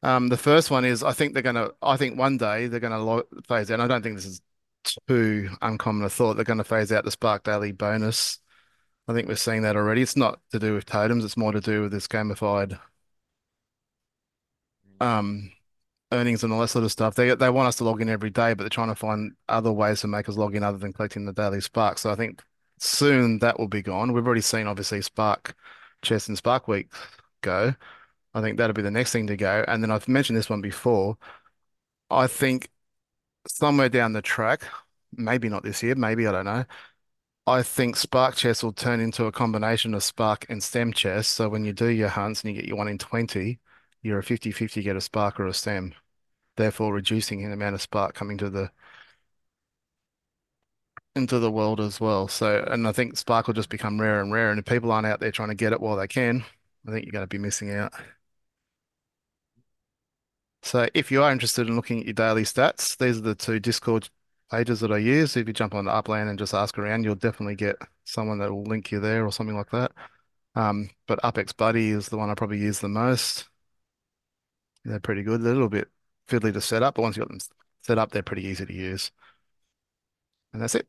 Um, 0.03 0.29
the 0.29 0.37
first 0.37 0.71
one 0.71 0.85
is 0.85 1.03
I 1.03 1.13
think 1.13 1.33
they're 1.33 1.43
going 1.43 1.57
to. 1.57 1.75
I 1.81 1.97
think 1.97 2.19
one 2.19 2.37
day 2.37 2.67
they're 2.67 2.81
going 2.81 2.93
to 2.93 3.27
phase 3.47 3.71
out. 3.71 3.81
I 3.81 3.87
don't 3.87 4.03
think 4.03 4.17
this 4.17 4.27
is 4.27 4.41
too 5.09 5.51
uncommon 5.63 6.05
a 6.05 6.11
thought. 6.11 6.35
They're 6.35 6.45
going 6.45 6.59
to 6.59 6.65
phase 6.65 6.91
out 6.93 7.05
the 7.05 7.11
Spark 7.11 7.45
Daily 7.45 7.73
bonus. 7.73 8.39
I 9.09 9.15
think 9.15 9.29
we're 9.29 9.37
seeing 9.37 9.63
that 9.63 9.77
already. 9.77 10.03
It's 10.03 10.17
not 10.17 10.41
to 10.51 10.59
do 10.59 10.75
with 10.75 10.87
totems. 10.87 11.25
It's 11.25 11.37
more 11.37 11.53
to 11.53 11.61
do 11.61 11.83
with 11.83 11.93
this 11.93 12.09
gamified 12.09 12.79
um 15.01 15.51
earnings 16.13 16.45
and 16.45 16.53
all 16.53 16.61
that 16.61 16.69
sort 16.69 16.85
of 16.85 16.93
stuff. 16.93 17.15
They 17.15 17.35
they 17.35 17.51
want 17.51 17.69
us 17.69 17.77
to 17.77 17.85
log 17.85 18.01
in 18.01 18.09
every 18.09 18.31
day, 18.31 18.55
but 18.55 18.65
they're 18.65 18.69
trying 18.71 18.89
to 18.89 18.95
find 18.95 19.33
other 19.49 19.73
ways 19.73 20.01
to 20.03 20.09
make 20.09 20.29
us 20.29 20.37
log 20.37 20.55
in 20.55 20.63
other 20.63 20.79
than 20.79 20.93
collecting 20.93 21.25
the 21.25 21.33
daily 21.33 21.61
Spark. 21.61 21.99
So 21.99 22.11
I 22.11 22.15
think 22.17 22.43
soon 22.79 23.39
that 23.41 23.59
will 23.59 23.69
be 23.69 23.83
gone. 23.83 24.13
We've 24.13 24.27
already 24.27 24.43
seen 24.43 24.67
obviously 24.67 25.03
Spark 25.03 25.55
Chest 26.03 26.29
and 26.29 26.37
Spark 26.37 26.69
Week 26.69 26.91
go. 27.41 27.75
I 28.35 28.41
think 28.41 28.59
that'll 28.59 28.75
be 28.75 28.83
the 28.83 28.91
next 28.91 29.13
thing 29.13 29.27
to 29.29 29.37
go. 29.37 29.65
And 29.69 29.83
then 29.83 29.91
I've 29.91 30.09
mentioned 30.09 30.37
this 30.37 30.51
one 30.51 30.61
before. 30.61 31.19
I 32.11 32.27
think 32.27 32.71
somewhere 33.47 33.89
down 33.89 34.13
the 34.13 34.23
track, 34.23 34.65
maybe 35.17 35.49
not 35.49 35.63
this 35.63 35.83
year, 35.83 35.95
maybe 35.95 36.27
I 36.27 36.33
don't 36.33 36.45
know. 36.45 36.65
I 37.47 37.63
think 37.63 37.97
Spark 37.97 38.37
Chess 38.37 38.63
will 38.63 38.73
turn 38.73 39.01
into 39.01 39.27
a 39.27 39.33
combination 39.33 39.95
of 39.95 40.05
Spark 40.05 40.47
and 40.49 40.63
Stem 40.63 40.93
chess. 40.93 41.27
So 41.27 41.49
when 41.49 41.65
you 41.65 41.73
do 41.73 41.89
your 41.89 42.09
hunts 42.09 42.43
and 42.43 42.55
you 42.55 42.61
get 42.61 42.69
your 42.69 42.77
one 42.77 42.89
in 42.89 42.99
20, 42.99 43.59
you're 44.03 44.21
a 44.21 44.23
50-50 44.23 44.83
get 44.83 44.97
a 44.97 45.01
Spark 45.01 45.41
or 45.41 45.47
a 45.47 45.55
Stem, 45.55 45.95
therefore 46.57 46.95
reducing 46.95 47.45
the 47.45 47.53
amount 47.53 47.75
of 47.75 47.83
Spark 47.83 48.15
coming 48.15 48.39
to 48.39 48.49
the 48.51 48.71
into 51.15 51.39
the 51.39 51.51
world 51.51 51.81
as 51.81 52.01
well. 52.01 52.29
So, 52.29 52.65
and 52.71 52.87
I 52.89 52.93
think 52.93 53.17
Spark 53.17 53.47
will 53.47 53.55
just 53.55 53.69
become 53.69 54.01
rarer 54.01 54.21
and 54.21 54.33
rarer. 54.33 54.51
And 54.51 54.59
if 54.59 54.65
people 54.65 54.93
aren't 54.93 55.07
out 55.07 55.21
there 55.21 55.33
trying 55.33 55.51
to 55.51 55.55
get 55.55 55.73
it 55.73 55.81
while 55.81 55.97
they 55.97 56.09
can, 56.09 56.45
I 56.87 56.93
think 56.93 57.05
you're 57.05 57.13
going 57.13 57.25
to 57.25 57.27
be 57.27 57.39
missing 57.39 57.71
out. 57.73 57.93
So 60.63 60.89
if 60.95 61.11
you 61.11 61.23
are 61.23 61.33
interested 61.33 61.69
in 61.69 61.77
looking 61.77 62.01
at 62.01 62.07
your 62.07 62.15
daily 62.15 62.45
stats, 62.45 62.97
these 62.97 63.19
are 63.19 63.23
the 63.23 63.35
two 63.35 63.59
Discord 63.61 64.09
pages 64.51 64.81
that 64.81 64.93
I 64.93 64.99
use. 64.99 65.37
If 65.37 65.47
you 65.47 65.53
jump 65.53 65.75
on 65.75 65.85
the 65.87 65.91
Upland 65.93 66.31
and 66.31 66.39
just 66.39 66.55
ask 66.55 66.79
around, 66.79 67.05
you'll 67.05 67.15
definitely 67.17 67.57
get 67.57 67.77
someone 68.05 68.39
that 68.39 68.51
will 68.51 68.65
link 68.65 68.91
you 68.93 69.01
there 69.01 69.27
or 69.27 69.33
something 69.33 69.57
like 69.57 69.71
that. 69.71 69.93
Um, 70.55 70.91
but 71.07 71.21
UpX 71.23 71.57
Buddy 71.57 71.91
is 71.91 72.09
the 72.09 72.19
one 72.19 72.31
I 72.31 72.35
probably 72.35 72.59
use 72.59 72.81
the 72.81 72.89
most. 72.89 73.49
They're 74.85 75.01
pretty 75.01 75.23
good. 75.23 75.43
They're 75.43 75.53
a 75.53 75.55
little 75.55 75.69
bit 75.69 75.89
fiddly 76.29 76.53
to 76.53 76.61
set 76.61 76.83
up, 76.83 76.95
but 76.97 77.03
once 77.03 77.17
you've 77.17 77.27
got 77.27 77.33
them 77.33 77.41
set 77.83 77.99
up, 77.99 78.11
they're 78.13 78.23
pretty 78.23 78.45
easy 78.45 78.67
to 78.67 78.73
use. 78.73 79.11
And 80.53 80.63
that's 80.63 80.75
it. 80.75 80.87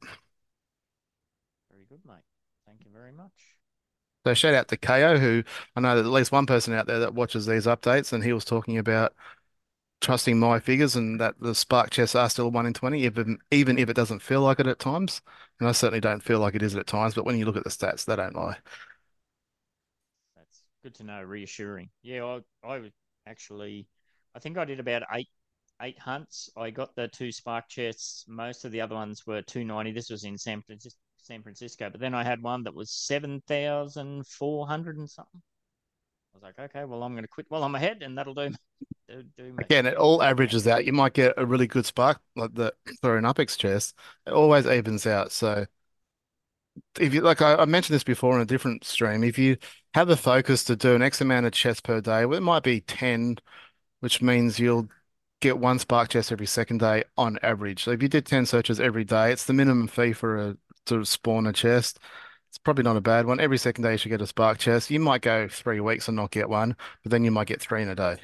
Very 1.69 1.83
good, 1.85 2.05
mate. 2.05 2.23
Thank 2.65 2.85
you 2.85 2.91
very 2.91 3.11
much. 3.11 3.57
So 4.25 4.33
shout 4.33 4.53
out 4.53 4.67
to 4.69 4.77
KO, 4.77 5.17
who 5.17 5.43
I 5.75 5.81
know 5.81 5.95
there's 5.95 6.07
at 6.07 6.13
least 6.13 6.31
one 6.31 6.45
person 6.45 6.73
out 6.73 6.87
there 6.87 6.99
that 6.99 7.13
watches 7.13 7.45
these 7.45 7.65
updates, 7.65 8.13
and 8.13 8.23
he 8.23 8.31
was 8.33 8.45
talking 8.45 8.77
about 8.77 9.13
trusting 10.01 10.39
my 10.39 10.59
figures 10.59 10.95
and 10.95 11.19
that 11.21 11.39
the 11.41 11.55
Spark 11.55 11.91
chests 11.91 12.15
are 12.15 12.29
still 12.29 12.51
one 12.51 12.65
in 12.67 12.73
20, 12.73 13.03
even, 13.05 13.39
even 13.51 13.79
if 13.79 13.89
it 13.89 13.95
doesn't 13.95 14.21
feel 14.21 14.41
like 14.41 14.59
it 14.59 14.67
at 14.67 14.79
times. 14.79 15.21
And 15.59 15.69
I 15.69 15.73
certainly 15.73 16.01
don't 16.01 16.23
feel 16.23 16.39
like 16.39 16.55
it 16.55 16.63
is 16.63 16.75
at 16.75 16.87
times, 16.87 17.15
but 17.15 17.25
when 17.25 17.37
you 17.39 17.45
look 17.45 17.57
at 17.57 17.63
the 17.65 17.69
stats, 17.71 18.05
they 18.05 18.15
don't 18.17 18.35
lie. 18.35 18.57
That's 20.35 20.61
good 20.83 20.95
to 20.95 21.03
know, 21.03 21.21
reassuring. 21.21 21.89
Yeah, 22.01 22.39
I, 22.63 22.67
I 22.75 22.91
actually, 23.27 23.87
I 24.35 24.39
think 24.39 24.57
I 24.57 24.65
did 24.65 24.79
about 24.79 25.03
eight 25.13 25.29
eight 25.83 25.99
hunts. 25.99 26.49
I 26.57 26.71
got 26.71 26.95
the 26.95 27.07
two 27.09 27.31
spark 27.31 27.67
chests. 27.67 28.25
Most 28.27 28.65
of 28.65 28.71
the 28.71 28.81
other 28.81 28.95
ones 28.95 29.27
were 29.27 29.41
290. 29.41 29.91
This 29.91 30.09
was 30.09 30.23
in 30.23 30.37
San 30.37 30.61
Francisco, 30.61 30.99
San 31.17 31.43
Francisco. 31.43 31.89
But 31.89 31.99
then 31.99 32.15
I 32.15 32.23
had 32.23 32.41
one 32.41 32.63
that 32.63 32.73
was 32.73 32.91
7,400 32.91 34.97
and 34.97 35.09
something. 35.09 35.41
I 36.33 36.37
was 36.37 36.43
like, 36.43 36.59
okay, 36.59 36.85
well, 36.85 37.03
I'm 37.03 37.13
going 37.13 37.23
to 37.23 37.27
quit 37.27 37.45
while 37.49 37.63
I'm 37.63 37.75
ahead, 37.75 38.01
and 38.01 38.17
that'll 38.17 38.33
do. 38.33 38.49
do, 39.07 39.23
do 39.37 39.55
Again, 39.59 39.85
it 39.85 39.95
all 39.95 40.23
averages 40.23 40.67
out. 40.67 40.85
You 40.85 40.93
might 40.93 41.13
get 41.13 41.33
a 41.37 41.45
really 41.45 41.67
good 41.67 41.85
spark 41.85 42.19
like 42.35 42.55
the 42.55 42.73
for 43.01 43.17
an 43.17 43.25
UPX 43.25 43.57
chest. 43.57 43.95
It 44.25 44.33
always 44.33 44.65
evens 44.65 45.05
out. 45.05 45.31
So 45.31 45.65
if 46.99 47.13
you 47.13 47.21
like, 47.21 47.41
I, 47.41 47.55
I 47.55 47.65
mentioned 47.65 47.93
this 47.93 48.03
before 48.03 48.35
in 48.35 48.41
a 48.41 48.45
different 48.45 48.83
stream. 48.83 49.23
If 49.23 49.37
you 49.37 49.57
have 49.93 50.07
the 50.07 50.17
focus 50.17 50.63
to 50.65 50.75
do 50.75 50.95
an 50.95 51.03
X 51.03 51.21
amount 51.21 51.45
of 51.45 51.51
chests 51.51 51.81
per 51.81 52.01
day, 52.01 52.25
well, 52.25 52.37
it 52.37 52.41
might 52.41 52.63
be 52.63 52.81
10, 52.81 53.37
which 53.99 54.21
means 54.21 54.57
you'll 54.57 54.87
get 55.43 55.59
one 55.59 55.77
spark 55.79 56.09
chest 56.09 56.31
every 56.31 56.45
second 56.45 56.79
day 56.79 57.03
on 57.17 57.37
average. 57.43 57.83
So 57.83 57.91
if 57.91 58.01
you 58.01 58.07
did 58.07 58.25
10 58.25 58.45
searches 58.45 58.79
every 58.79 59.03
day, 59.03 59.31
it's 59.31 59.45
the 59.45 59.53
minimum 59.53 59.87
fee 59.87 60.13
for 60.13 60.37
a 60.37 60.57
to 60.87 61.05
spawn 61.05 61.47
a 61.47 61.53
chest. 61.53 61.99
It's 62.49 62.57
probably 62.57 62.83
not 62.83 62.97
a 62.97 63.01
bad 63.01 63.25
one. 63.25 63.39
Every 63.39 63.57
second 63.57 63.83
day 63.83 63.93
you 63.93 63.97
should 63.97 64.09
get 64.09 64.21
a 64.21 64.27
spark 64.27 64.57
chest. 64.57 64.91
You 64.91 64.99
might 64.99 65.21
go 65.21 65.47
three 65.47 65.79
weeks 65.79 66.07
and 66.07 66.15
not 66.15 66.31
get 66.31 66.49
one, 66.49 66.75
but 67.03 67.11
then 67.11 67.23
you 67.23 67.31
might 67.31 67.47
get 67.47 67.61
three 67.61 67.81
in 67.81 67.89
a 67.89 67.95
day. 67.95 68.17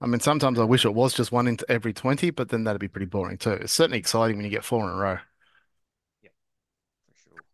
I 0.00 0.06
mean, 0.06 0.20
sometimes 0.20 0.58
I 0.58 0.64
wish 0.64 0.84
it 0.84 0.94
was 0.94 1.14
just 1.14 1.32
one 1.32 1.46
into 1.46 1.64
every 1.70 1.92
20, 1.92 2.30
but 2.30 2.48
then 2.48 2.64
that'd 2.64 2.80
be 2.80 2.88
pretty 2.88 3.06
boring 3.06 3.38
too. 3.38 3.52
It's 3.52 3.72
certainly 3.72 3.98
exciting 3.98 4.36
when 4.36 4.44
you 4.44 4.50
get 4.50 4.64
four 4.64 4.84
in 4.84 4.90
a 4.90 4.96
row. 4.96 5.18
Yeah, 6.22 6.30
for 7.06 7.14
sure. 7.14 7.44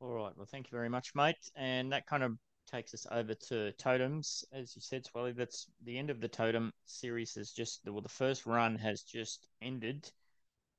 All 0.00 0.14
right. 0.14 0.32
Well, 0.36 0.48
thank 0.50 0.70
you 0.70 0.76
very 0.76 0.88
much, 0.88 1.14
mate. 1.14 1.36
And 1.54 1.92
that 1.92 2.06
kind 2.06 2.22
of 2.22 2.32
takes 2.72 2.94
us 2.94 3.06
over 3.10 3.34
to 3.34 3.72
totems. 3.72 4.44
As 4.52 4.74
you 4.74 4.80
said, 4.80 5.04
Swarley, 5.04 5.32
that's 5.32 5.66
the 5.84 5.98
end 5.98 6.10
of 6.10 6.20
the 6.20 6.28
totem 6.28 6.72
series. 6.86 7.34
Has 7.34 7.52
just 7.52 7.80
well, 7.86 8.00
the 8.00 8.08
first 8.08 8.46
run 8.46 8.76
has 8.76 9.02
just 9.02 9.46
ended. 9.60 10.10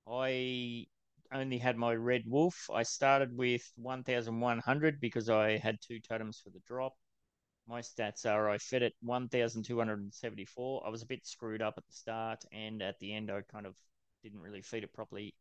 I 0.07 0.87
only 1.31 1.57
had 1.57 1.77
my 1.77 1.93
red 1.93 2.23
wolf. 2.27 2.69
I 2.73 2.83
started 2.83 3.37
with 3.37 3.71
1,100 3.75 4.99
because 4.99 5.29
I 5.29 5.57
had 5.57 5.77
two 5.81 5.99
totems 5.99 6.41
for 6.43 6.49
the 6.49 6.61
drop. 6.67 6.93
My 7.67 7.81
stats 7.81 8.25
are 8.25 8.49
I 8.49 8.57
fed 8.57 8.83
it 8.83 8.93
1,274. 9.01 10.85
I 10.85 10.89
was 10.89 11.01
a 11.01 11.07
bit 11.07 11.25
screwed 11.25 11.61
up 11.61 11.75
at 11.77 11.87
the 11.87 11.93
start, 11.93 12.43
and 12.51 12.81
at 12.81 12.99
the 12.99 13.13
end, 13.13 13.31
I 13.31 13.41
kind 13.41 13.65
of 13.65 13.77
didn't 14.21 14.41
really 14.41 14.61
feed 14.61 14.83
it 14.83 14.93
properly 14.93 15.33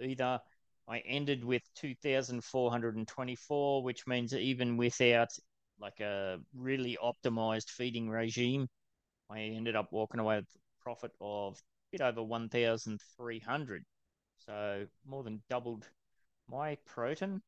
either. 0.00 0.40
I 0.86 0.98
ended 1.00 1.44
with 1.44 1.62
2,424, 1.76 3.82
which 3.82 4.06
means 4.06 4.34
even 4.34 4.76
without 4.76 5.30
like 5.80 6.00
a 6.00 6.38
really 6.54 6.98
optimized 7.02 7.70
feeding 7.70 8.08
regime, 8.08 8.68
I 9.30 9.40
ended 9.40 9.76
up 9.76 9.92
walking 9.92 10.20
away 10.20 10.36
with 10.36 10.46
a 10.46 10.82
profit 10.82 11.12
of 11.20 11.54
a 11.54 11.96
bit 11.96 12.00
over 12.00 12.22
1,300. 12.22 13.84
So 14.46 14.86
more 15.06 15.22
than 15.22 15.42
doubled 15.48 15.88
my 16.50 16.76
proton. 16.86 17.42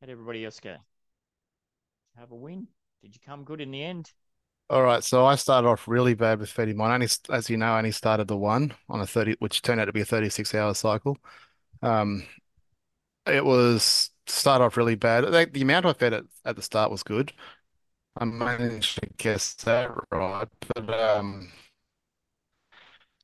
How'd 0.00 0.10
everybody 0.10 0.44
else 0.44 0.60
go? 0.60 0.76
Have 2.16 2.32
a 2.32 2.36
win? 2.36 2.66
Did 3.02 3.14
you 3.14 3.20
come 3.24 3.44
good 3.44 3.60
in 3.60 3.70
the 3.70 3.82
end? 3.82 4.12
All 4.68 4.82
right, 4.82 5.02
so 5.02 5.26
I 5.26 5.34
started 5.34 5.66
off 5.66 5.88
really 5.88 6.14
bad 6.14 6.38
with 6.38 6.50
feeding 6.50 6.76
mine. 6.76 6.92
Only, 6.92 7.08
as 7.30 7.50
you 7.50 7.56
know, 7.56 7.72
I 7.72 7.78
only 7.78 7.90
started 7.90 8.28
the 8.28 8.36
one 8.36 8.72
on 8.88 9.00
a 9.00 9.06
30, 9.06 9.36
which 9.40 9.62
turned 9.62 9.80
out 9.80 9.86
to 9.86 9.92
be 9.92 10.00
a 10.00 10.04
36 10.04 10.54
hour 10.54 10.74
cycle. 10.74 11.18
Um, 11.82 12.24
it 13.26 13.44
was 13.44 14.10
start 14.34 14.62
off 14.62 14.76
really 14.76 14.94
bad. 14.94 15.24
The, 15.24 15.48
the 15.50 15.62
amount 15.62 15.86
I 15.86 15.92
fed 15.92 16.12
it 16.12 16.24
at 16.44 16.56
the 16.56 16.62
start 16.62 16.90
was 16.90 17.02
good. 17.02 17.32
I 18.16 18.24
managed 18.24 19.00
to 19.00 19.08
guess 19.18 19.54
that 19.54 19.90
right, 20.10 20.48
but 20.74 20.90
um, 20.90 21.50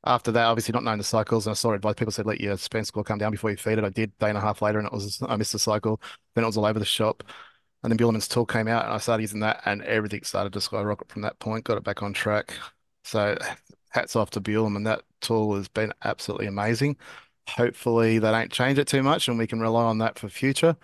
after 0.05 0.31
that, 0.31 0.45
obviously 0.45 0.71
not 0.71 0.83
knowing 0.83 0.97
the 0.97 1.03
cycles, 1.03 1.45
and 1.45 1.51
I 1.51 1.55
saw 1.55 1.73
advice 1.73 1.95
people 1.95 2.11
said 2.11 2.25
let 2.25 2.39
your 2.39 2.57
spend 2.57 2.87
score 2.87 3.03
come 3.03 3.17
down 3.17 3.31
before 3.31 3.51
you 3.51 3.57
feed 3.57 3.77
it. 3.77 3.83
I 3.83 3.89
did 3.89 4.17
day 4.19 4.29
and 4.29 4.37
a 4.37 4.41
half 4.41 4.61
later, 4.61 4.79
and 4.79 4.87
it 4.87 4.93
was 4.93 5.21
I 5.27 5.35
missed 5.35 5.53
the 5.53 5.59
cycle. 5.59 6.01
Then 6.35 6.43
it 6.43 6.47
was 6.47 6.57
all 6.57 6.65
over 6.65 6.79
the 6.79 6.85
shop. 6.85 7.23
And 7.83 7.91
then 7.91 7.97
Buhlmann's 7.97 8.27
tool 8.27 8.45
came 8.45 8.67
out, 8.67 8.85
and 8.85 8.93
I 8.93 8.97
started 8.97 9.23
using 9.23 9.41
that, 9.41 9.61
and 9.65 9.83
everything 9.83 10.23
started 10.23 10.53
to 10.53 10.61
skyrocket 10.61 11.09
from 11.09 11.21
that 11.23 11.39
point. 11.39 11.65
Got 11.65 11.77
it 11.77 11.83
back 11.83 12.01
on 12.01 12.13
track. 12.13 12.53
So 13.03 13.37
hats 13.89 14.15
off 14.15 14.29
to 14.31 14.41
Buhlmann. 14.41 14.85
That 14.85 15.03
tool 15.21 15.55
has 15.55 15.67
been 15.67 15.93
absolutely 16.03 16.47
amazing. 16.47 16.97
Hopefully 17.49 18.19
they 18.19 18.31
don't 18.31 18.51
change 18.51 18.77
it 18.77 18.87
too 18.87 19.01
much, 19.03 19.27
and 19.27 19.37
we 19.37 19.47
can 19.47 19.59
rely 19.59 19.83
on 19.83 19.99
that 19.99 20.19
for 20.19 20.29
future. 20.29 20.75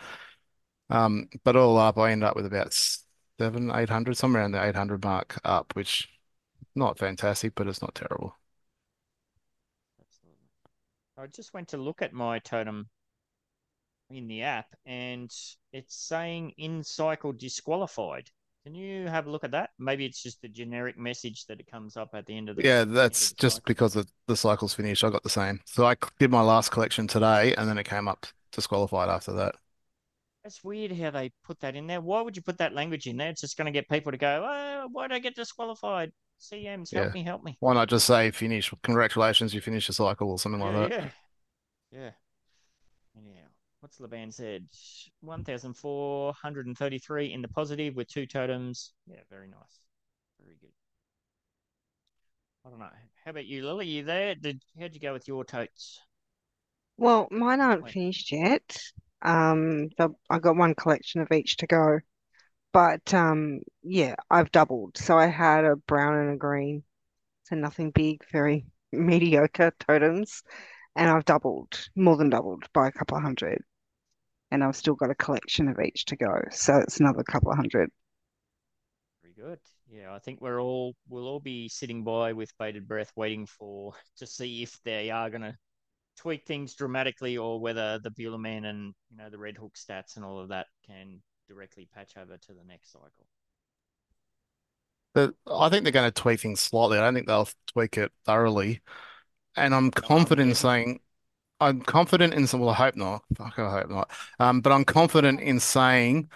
Um, 0.89 1.29
but 1.43 1.55
all 1.55 1.77
up, 1.77 1.97
I 1.97 2.11
end 2.11 2.23
up 2.23 2.35
with 2.35 2.45
about 2.45 2.73
seven, 3.39 3.71
eight 3.73 3.89
hundred, 3.89 4.17
somewhere 4.17 4.41
around 4.41 4.51
the 4.51 4.63
eight 4.63 4.75
hundred 4.75 5.03
mark 5.03 5.39
up, 5.43 5.75
which 5.75 6.09
not 6.75 6.97
fantastic, 6.99 7.55
but 7.55 7.67
it's 7.67 7.81
not 7.81 7.95
terrible. 7.95 8.37
Absolutely. 9.99 10.49
I 11.17 11.27
just 11.27 11.53
went 11.53 11.69
to 11.69 11.77
look 11.77 12.01
at 12.01 12.13
my 12.13 12.39
totem 12.39 12.89
in 14.09 14.27
the 14.27 14.43
app 14.43 14.75
and 14.85 15.33
it's 15.71 15.95
saying 15.95 16.51
in 16.57 16.83
cycle 16.83 17.33
disqualified. 17.33 18.29
Can 18.63 18.75
you 18.75 19.07
have 19.07 19.27
a 19.27 19.29
look 19.31 19.43
at 19.43 19.51
that? 19.51 19.71
Maybe 19.77 20.05
it's 20.05 20.21
just 20.23 20.41
the 20.41 20.47
generic 20.47 20.97
message 20.97 21.45
that 21.47 21.59
it 21.59 21.67
comes 21.69 21.97
up 21.97 22.11
at 22.13 22.25
the 22.25 22.37
end 22.37 22.49
of 22.49 22.55
the 22.55 22.63
Yeah, 22.63 22.85
that's 22.85 23.29
the 23.31 23.35
just 23.41 23.55
cycle. 23.57 23.65
because 23.65 23.93
the, 23.93 24.07
the 24.27 24.37
cycle's 24.37 24.73
finished. 24.73 25.03
I 25.03 25.09
got 25.09 25.23
the 25.23 25.29
same. 25.29 25.59
So 25.65 25.85
I 25.85 25.95
did 26.19 26.31
my 26.31 26.41
last 26.41 26.69
collection 26.71 27.07
today, 27.07 27.53
and 27.55 27.67
then 27.67 27.77
it 27.77 27.83
came 27.83 28.07
up 28.07 28.25
disqualified 28.51 29.09
after 29.09 29.33
that. 29.33 29.55
It's 30.45 30.63
weird 30.63 30.91
how 30.91 31.11
they 31.11 31.31
put 31.43 31.59
that 31.61 31.75
in 31.75 31.87
there. 31.87 32.01
Why 32.01 32.21
would 32.21 32.35
you 32.35 32.41
put 32.41 32.57
that 32.57 32.73
language 32.73 33.07
in 33.07 33.17
there? 33.17 33.29
It's 33.29 33.41
just 33.41 33.57
going 33.57 33.65
to 33.65 33.71
get 33.71 33.87
people 33.89 34.11
to 34.11 34.17
go, 34.17 34.45
oh, 34.45 34.89
why 34.91 35.07
did 35.07 35.15
I 35.15 35.19
get 35.19 35.35
disqualified? 35.35 36.11
CMs, 36.39 36.91
help 36.91 37.05
Yeah. 37.05 37.13
me, 37.13 37.23
help 37.23 37.43
me. 37.43 37.57
Why 37.59 37.73
not 37.73 37.87
just 37.89 38.05
say 38.07 38.29
finish? 38.31 38.73
Congratulations, 38.83 39.53
you 39.53 39.61
finished 39.61 39.87
the 39.87 39.93
cycle 39.93 40.29
or 40.31 40.39
something 40.39 40.59
like 40.59 40.73
that. 40.91 40.91
yeah, 40.91 41.09
yeah. 41.91 42.11
What's 43.83 43.99
Laban 43.99 44.31
said? 44.31 44.65
1,433 45.19 47.33
in 47.33 47.41
the 47.41 47.49
positive 47.49 47.97
with 47.97 48.07
two 48.07 48.25
totems. 48.25 48.93
Yeah, 49.05 49.19
very 49.29 49.49
nice. 49.49 49.81
Very 50.41 50.55
good. 50.61 50.71
I 52.65 52.69
don't 52.69 52.79
know. 52.79 52.87
How 53.25 53.31
about 53.31 53.45
you, 53.45 53.65
Lily? 53.65 53.87
You 53.87 54.05
there? 54.05 54.35
Did 54.35 54.61
how'd 54.79 54.93
you 54.93 55.01
go 55.01 55.11
with 55.11 55.27
your 55.27 55.43
totes? 55.43 55.99
Well, 56.95 57.27
mine 57.29 57.59
aren't 57.59 57.83
Wait, 57.83 57.91
finished 57.91 58.31
yet. 58.31 58.81
Um, 59.21 59.89
the, 59.97 60.11
I 60.29 60.39
got 60.39 60.55
one 60.55 60.75
collection 60.75 61.19
of 61.19 61.33
each 61.33 61.57
to 61.57 61.67
go. 61.67 61.99
But 62.71 63.13
um, 63.13 63.59
yeah, 63.81 64.15
I've 64.29 64.53
doubled. 64.53 64.97
So 64.97 65.17
I 65.17 65.25
had 65.25 65.65
a 65.65 65.75
brown 65.75 66.19
and 66.19 66.35
a 66.35 66.37
green. 66.37 66.83
So 67.43 67.57
nothing 67.57 67.91
big, 67.91 68.23
very 68.31 68.65
mediocre 68.93 69.73
totems. 69.77 70.41
And 70.95 71.09
I've 71.09 71.25
doubled, 71.25 71.89
more 71.97 72.15
than 72.15 72.29
doubled 72.29 72.63
by 72.71 72.87
a 72.87 72.93
couple 72.93 73.17
of 73.17 73.23
hundred. 73.23 73.61
And 74.53 74.63
I've 74.63 74.77
still 74.77 74.95
got 74.95 75.11
a 75.11 75.15
collection 75.15 75.67
of 75.67 75.81
each 75.81 76.05
to 76.05 76.15
go. 76.15 76.39
So 76.51 76.77
it's 76.77 77.01
another 77.01 77.23
couple 77.23 77.51
of 77.51 77.57
hundred. 77.57 77.91
very 79.21 79.33
good. 79.33 79.59
Yeah, 79.89 80.13
I 80.13 80.19
think 80.19 80.41
we're 80.41 80.61
all 80.61 80.95
we'll 81.09 81.27
all 81.27 81.39
be 81.39 81.69
sitting 81.69 82.03
by 82.03 82.33
with 82.33 82.57
bated 82.57 82.87
breath, 82.87 83.11
waiting 83.15 83.45
for 83.45 83.93
to 84.17 84.27
see 84.27 84.63
if 84.63 84.79
they 84.83 85.09
are 85.09 85.29
going 85.29 85.41
to 85.41 85.57
tweak 86.17 86.45
things 86.45 86.75
dramatically, 86.75 87.37
or 87.37 87.59
whether 87.59 87.99
the 87.99 88.11
Bueller 88.11 88.67
and 88.69 88.93
you 89.11 89.17
know 89.17 89.29
the 89.29 89.39
Red 89.39 89.57
Hook 89.57 89.75
stats 89.75 90.15
and 90.15 90.25
all 90.25 90.39
of 90.39 90.49
that 90.49 90.67
can 90.85 91.21
directly 91.47 91.87
patch 91.93 92.13
over 92.17 92.37
to 92.37 92.53
the 92.53 92.63
next 92.65 92.91
cycle. 92.91 93.27
But 95.13 95.35
I 95.47 95.69
think 95.69 95.83
they're 95.83 95.91
going 95.91 96.11
to 96.11 96.21
tweak 96.21 96.39
things 96.39 96.59
slightly. 96.59 96.97
I 96.97 97.01
don't 97.01 97.13
think 97.13 97.27
they'll 97.27 97.49
tweak 97.67 97.97
it 97.97 98.11
thoroughly. 98.25 98.81
And 99.55 99.75
I'm 99.75 99.91
confident 99.91 100.49
in 100.51 100.55
saying 100.55 101.01
I'm 101.63 101.81
confident 101.81 102.33
in 102.33 102.47
some, 102.47 102.59
well, 102.59 102.69
I 102.69 102.75
hope 102.75 102.95
not. 102.95 103.23
Fuck, 103.35 103.59
I 103.59 103.71
hope 103.71 103.89
not. 103.89 104.11
Um, 104.39 104.61
but 104.61 104.71
I'm 104.71 104.85
confident 104.85 105.39
in 105.41 105.59
saying 105.59 106.29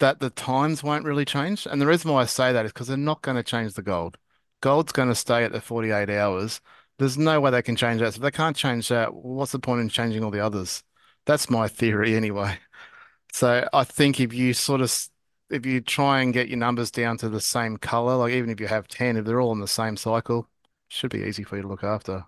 that 0.00 0.20
the 0.20 0.30
times 0.30 0.82
won't 0.82 1.04
really 1.04 1.24
change. 1.24 1.66
And 1.66 1.80
the 1.80 1.86
reason 1.86 2.10
why 2.10 2.22
I 2.22 2.26
say 2.26 2.52
that 2.52 2.64
is 2.66 2.72
because 2.72 2.88
they're 2.88 2.96
not 2.96 3.22
going 3.22 3.36
to 3.36 3.42
change 3.42 3.74
the 3.74 3.82
gold. 3.82 4.18
Gold's 4.60 4.92
going 4.92 5.08
to 5.08 5.14
stay 5.14 5.44
at 5.44 5.52
the 5.52 5.60
48 5.60 6.10
hours. 6.10 6.60
There's 6.98 7.18
no 7.18 7.40
way 7.40 7.50
they 7.50 7.62
can 7.62 7.76
change 7.76 8.00
that. 8.00 8.14
So 8.14 8.18
if 8.18 8.22
they 8.22 8.30
can't 8.30 8.56
change 8.56 8.88
that, 8.88 9.14
what's 9.14 9.52
the 9.52 9.58
point 9.58 9.80
in 9.80 9.88
changing 9.88 10.24
all 10.24 10.30
the 10.30 10.44
others? 10.44 10.82
That's 11.26 11.50
my 11.50 11.68
theory 11.68 12.14
anyway. 12.16 12.58
So 13.32 13.68
I 13.72 13.84
think 13.84 14.20
if 14.20 14.32
you 14.32 14.54
sort 14.54 14.80
of, 14.80 15.08
if 15.50 15.66
you 15.66 15.80
try 15.80 16.22
and 16.22 16.32
get 16.32 16.48
your 16.48 16.58
numbers 16.58 16.90
down 16.90 17.18
to 17.18 17.28
the 17.28 17.40
same 17.40 17.76
color, 17.78 18.16
like 18.16 18.32
even 18.32 18.50
if 18.50 18.60
you 18.60 18.66
have 18.68 18.88
10, 18.88 19.16
if 19.16 19.24
they're 19.24 19.40
all 19.40 19.52
in 19.52 19.60
the 19.60 19.68
same 19.68 19.96
cycle, 19.96 20.48
should 20.88 21.10
be 21.10 21.24
easy 21.24 21.44
for 21.44 21.56
you 21.56 21.62
to 21.62 21.68
look 21.68 21.84
after. 21.84 22.26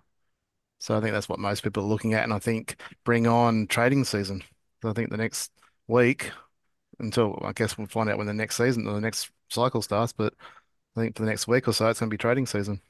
So 0.79 0.97
I 0.97 1.01
think 1.01 1.13
that's 1.13 1.29
what 1.29 1.39
most 1.39 1.63
people 1.63 1.83
are 1.83 1.87
looking 1.87 2.13
at. 2.13 2.23
And 2.23 2.33
I 2.33 2.39
think 2.39 2.81
bring 3.03 3.27
on 3.27 3.67
trading 3.67 4.03
season. 4.03 4.43
So 4.81 4.89
I 4.89 4.93
think 4.93 5.09
the 5.09 5.17
next 5.17 5.51
week 5.87 6.31
until 6.99 7.39
I 7.43 7.53
guess 7.53 7.77
we'll 7.77 7.87
find 7.87 8.09
out 8.09 8.17
when 8.17 8.27
the 8.27 8.33
next 8.33 8.57
season 8.57 8.87
or 8.87 8.93
the 8.95 9.01
next 9.01 9.31
cycle 9.49 9.81
starts. 9.81 10.13
But 10.13 10.33
I 10.97 11.01
think 11.01 11.17
for 11.17 11.23
the 11.23 11.29
next 11.29 11.47
week 11.47 11.67
or 11.67 11.73
so, 11.73 11.89
it's 11.89 11.99
going 11.99 12.09
to 12.09 12.13
be 12.13 12.17
trading 12.19 12.47
season. 12.47 12.81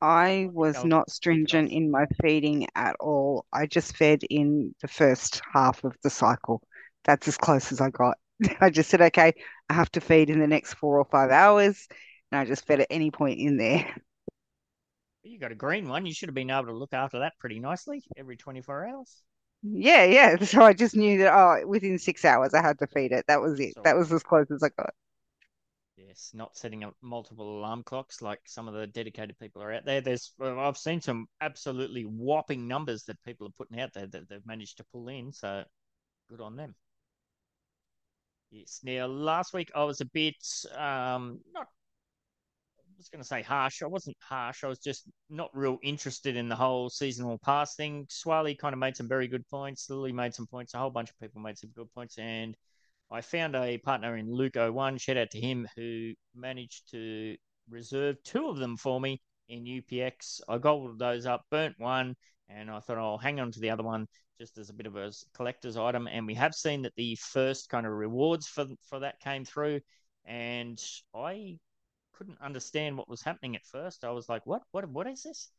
I 0.00 0.48
I 0.74 0.82
was 0.82 0.84
not 0.84 1.10
kick 1.24 1.44
it 1.46 1.52
off. 1.52 1.52
stringent 1.52 1.70
in 1.70 1.90
my 1.90 2.06
feeding 2.20 2.66
at 2.74 2.96
all. 2.98 3.46
I 3.52 3.66
just 3.66 3.96
fed 3.96 4.22
in 4.28 4.74
the 4.82 4.88
first 4.88 5.40
half 5.52 5.84
of 5.84 5.96
the 6.02 6.10
cycle. 6.10 6.62
That's 7.04 7.28
as 7.28 7.36
close 7.38 7.70
as 7.72 7.80
I 7.80 7.90
got. 7.90 8.18
I 8.60 8.70
just 8.70 8.90
said, 8.90 9.00
okay, 9.02 9.32
I 9.68 9.72
have 9.74 9.90
to 9.92 10.00
feed 10.00 10.28
in 10.30 10.40
the 10.40 10.46
next 10.46 10.74
four 10.74 10.98
or 10.98 11.04
five 11.04 11.30
hours. 11.30 11.86
And 12.30 12.40
I 12.40 12.44
just 12.44 12.66
fed 12.66 12.80
at 12.80 12.88
any 12.90 13.10
point 13.10 13.38
in 13.38 13.56
there. 13.56 13.94
You 15.24 15.36
got 15.40 15.50
a 15.50 15.56
green 15.56 15.88
one. 15.88 16.06
You 16.06 16.14
should 16.14 16.28
have 16.28 16.34
been 16.34 16.50
able 16.50 16.66
to 16.66 16.72
look 16.72 16.92
after 16.92 17.18
that 17.18 17.36
pretty 17.40 17.58
nicely 17.58 18.04
every 18.16 18.36
24 18.36 18.86
hours. 18.86 19.24
Yeah, 19.62 20.04
yeah. 20.04 20.36
So 20.44 20.62
I 20.62 20.72
just 20.72 20.96
knew 20.96 21.18
that, 21.18 21.32
oh, 21.34 21.66
within 21.66 21.98
six 21.98 22.24
hours 22.24 22.54
I 22.54 22.62
had 22.62 22.78
to 22.80 22.86
feed 22.86 23.12
it. 23.12 23.24
That 23.28 23.40
was 23.40 23.60
it. 23.60 23.74
So 23.74 23.82
That 23.84 23.96
was 23.96 24.12
as 24.12 24.22
close 24.22 24.50
as 24.50 24.62
I 24.62 24.68
got. 24.70 24.94
yes, 25.96 26.30
not 26.34 26.56
setting 26.56 26.84
up 26.84 26.94
multiple 27.00 27.58
alarm 27.58 27.82
clocks 27.82 28.20
like 28.22 28.40
some 28.46 28.68
of 28.68 28.74
the 28.74 28.86
dedicated 28.86 29.38
people 29.38 29.62
are 29.62 29.72
out 29.72 29.84
there. 29.84 30.00
There's 30.00 30.32
well, 30.38 30.58
I've 30.58 30.76
seen 30.76 31.00
some 31.00 31.26
absolutely 31.40 32.02
whopping 32.02 32.66
numbers 32.68 33.04
that 33.04 33.22
people 33.24 33.46
are 33.46 33.50
putting 33.58 33.80
out 33.80 33.92
there 33.94 34.06
that 34.06 34.28
they've 34.28 34.46
managed 34.46 34.78
to 34.78 34.84
pull 34.92 35.08
in. 35.08 35.32
So 35.32 35.64
good 36.30 36.40
on 36.42 36.56
them. 36.56 36.74
Yes. 38.50 38.80
Now 38.82 39.06
last 39.06 39.54
week 39.54 39.70
I 39.74 39.84
was 39.84 40.00
a 40.00 40.04
bit 40.04 40.36
um 40.76 41.40
not 41.52 41.68
was 43.02 43.08
going 43.08 43.22
to 43.22 43.28
say 43.28 43.42
harsh. 43.42 43.82
I 43.82 43.86
wasn't 43.86 44.16
harsh. 44.20 44.62
I 44.62 44.68
was 44.68 44.78
just 44.78 45.08
not 45.28 45.50
real 45.54 45.78
interested 45.82 46.36
in 46.36 46.48
the 46.48 46.54
whole 46.54 46.88
seasonal 46.88 47.38
pass 47.38 47.74
thing. 47.74 48.06
Swarley 48.08 48.54
kind 48.54 48.72
of 48.72 48.78
made 48.78 48.96
some 48.96 49.08
very 49.08 49.26
good 49.26 49.46
points. 49.48 49.90
Lily 49.90 50.12
made 50.12 50.34
some 50.34 50.46
points. 50.46 50.74
A 50.74 50.78
whole 50.78 50.90
bunch 50.90 51.10
of 51.10 51.18
people 51.18 51.42
made 51.42 51.58
some 51.58 51.70
good 51.74 51.92
points. 51.94 52.16
And 52.18 52.56
I 53.10 53.20
found 53.20 53.56
a 53.56 53.78
partner 53.78 54.16
in 54.16 54.32
Luke 54.32 54.54
01. 54.54 54.98
Shout 54.98 55.16
out 55.16 55.30
to 55.32 55.40
him 55.40 55.66
who 55.76 56.12
managed 56.34 56.90
to 56.92 57.36
reserve 57.68 58.22
two 58.22 58.48
of 58.48 58.58
them 58.58 58.76
for 58.76 59.00
me 59.00 59.20
in 59.48 59.64
UPX. 59.64 60.40
I 60.48 60.58
gobbled 60.58 60.98
those 60.98 61.26
up, 61.26 61.42
burnt 61.50 61.74
one, 61.78 62.14
and 62.48 62.70
I 62.70 62.78
thought 62.78 62.98
I'll 62.98 63.18
hang 63.18 63.40
on 63.40 63.50
to 63.50 63.60
the 63.60 63.70
other 63.70 63.82
one 63.82 64.06
just 64.38 64.58
as 64.58 64.70
a 64.70 64.74
bit 64.74 64.86
of 64.86 64.96
a 64.96 65.12
collector's 65.34 65.76
item. 65.76 66.06
And 66.06 66.24
we 66.26 66.34
have 66.34 66.54
seen 66.54 66.82
that 66.82 66.94
the 66.96 67.16
first 67.16 67.68
kind 67.68 67.84
of 67.84 67.92
rewards 67.92 68.46
for 68.46 68.66
for 68.88 69.00
that 69.00 69.18
came 69.20 69.44
through, 69.44 69.80
and 70.24 70.80
I 71.14 71.58
couldn't 72.12 72.40
understand 72.40 72.96
what 72.96 73.08
was 73.08 73.22
happening 73.22 73.56
at 73.56 73.66
first. 73.66 74.04
I 74.04 74.10
was 74.10 74.28
like, 74.28 74.46
"What? 74.46 74.62
What? 74.72 74.88
What 74.88 75.06
is 75.06 75.22
this?" 75.22 75.50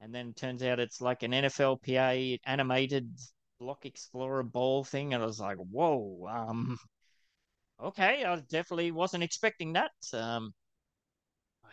And 0.00 0.14
then 0.14 0.34
turns 0.34 0.62
out 0.62 0.80
it's 0.80 1.00
like 1.00 1.22
an 1.22 1.32
NFLPA 1.32 2.40
animated 2.46 3.18
Block 3.60 3.86
Explorer 3.86 4.42
ball 4.44 4.84
thing, 4.84 5.14
and 5.14 5.22
I 5.22 5.26
was 5.26 5.40
like, 5.40 5.58
"Whoa!" 5.58 6.26
Um, 6.28 6.78
okay, 7.80 8.24
I 8.24 8.36
definitely 8.40 8.92
wasn't 8.92 9.24
expecting 9.24 9.74
that. 9.74 9.92
Um, 10.12 10.54
I 11.64 11.70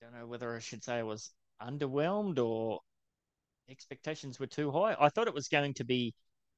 don't 0.00 0.14
know 0.14 0.26
whether 0.26 0.54
I 0.54 0.58
should 0.58 0.84
say 0.84 0.94
I 0.98 1.02
was 1.02 1.32
underwhelmed 1.60 2.38
or 2.38 2.80
expectations 3.68 4.38
were 4.38 4.46
too 4.46 4.70
high. 4.70 4.96
I 4.98 5.08
thought 5.08 5.28
it 5.28 5.34
was 5.34 5.48
going 5.48 5.74
to 5.74 5.84
be 5.84 6.14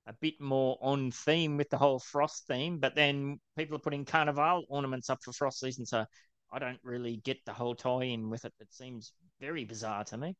a 0.07 0.13
bit 0.13 0.41
more 0.41 0.79
on 0.81 1.11
theme 1.11 1.57
with 1.57 1.71
the 1.71 1.79
whole 1.79 1.99
frost 1.99 2.47
theme, 2.47 2.79
but 2.79 2.95
then 2.95 3.41
people 3.57 3.77
are 3.77 3.81
putting 3.81 4.05
carnival 4.05 4.65
ornaments 4.69 5.09
up 5.11 5.23
for 5.23 5.33
frost 5.33 5.61
season, 5.61 5.87
so 5.87 6.05
I 6.53 6.59
don't 6.59 6.79
really 6.83 7.17
get 7.17 7.39
the 7.47 7.53
whole 7.53 7.75
tie 7.75 8.05
in 8.05 8.31
with 8.31 8.45
it. 8.45 8.53
It 8.61 8.73
seems 8.73 9.13
very 9.41 9.65
bizarre 9.65 10.05
to 10.05 10.17
me. 10.17 10.37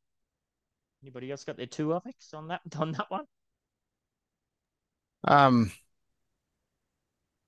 Anybody 1.03 1.31
else 1.31 1.45
got 1.45 1.57
their 1.57 1.67
two 1.67 1.89
opics 1.89 2.33
on 2.33 2.49
that 2.49 2.61
on 2.79 2.93
that 2.93 3.11
one? 3.11 3.25
Um, 5.27 5.73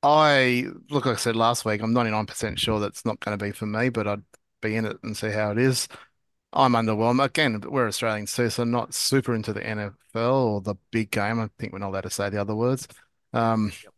I 0.03 0.67
look 0.91 1.07
like 1.07 1.17
I 1.17 1.19
said 1.19 1.37
last 1.37 1.65
week, 1.65 1.83
I'm 1.83 1.93
99% 1.93 2.59
sure 2.59 2.81
that's 2.81 3.05
not 3.05 3.21
going 3.21 3.37
to 3.39 3.45
be 3.45 3.53
for 3.53 3.67
me, 3.67 3.89
but 3.89 4.07
I'd 4.07 4.23
be 4.63 4.77
in 4.77 4.85
it 4.85 4.99
and 5.03 5.17
see 5.17 5.31
how 5.31 5.51
it 5.51 5.59
is. 5.59 5.89
I'm 6.57 6.73
underwhelmed. 6.73 7.23
Again, 7.25 7.61
we're 7.61 7.87
Australians 7.89 8.35
too, 8.35 8.51
so 8.51 8.65
not 8.65 8.95
super 8.95 9.35
into 9.35 9.53
the 9.53 9.67
NFL 9.67 10.47
or 10.47 10.61
the 10.61 10.77
big 10.91 11.11
game. 11.11 11.41
I 11.41 11.51
think 11.59 11.73
we're 11.73 11.79
not 11.81 11.89
allowed 11.91 12.03
to 12.03 12.11
say 12.11 12.31
the 12.31 12.41
other 12.41 12.55
words. 12.57 12.89
Um, 13.33 13.73
Yep. 13.83 13.95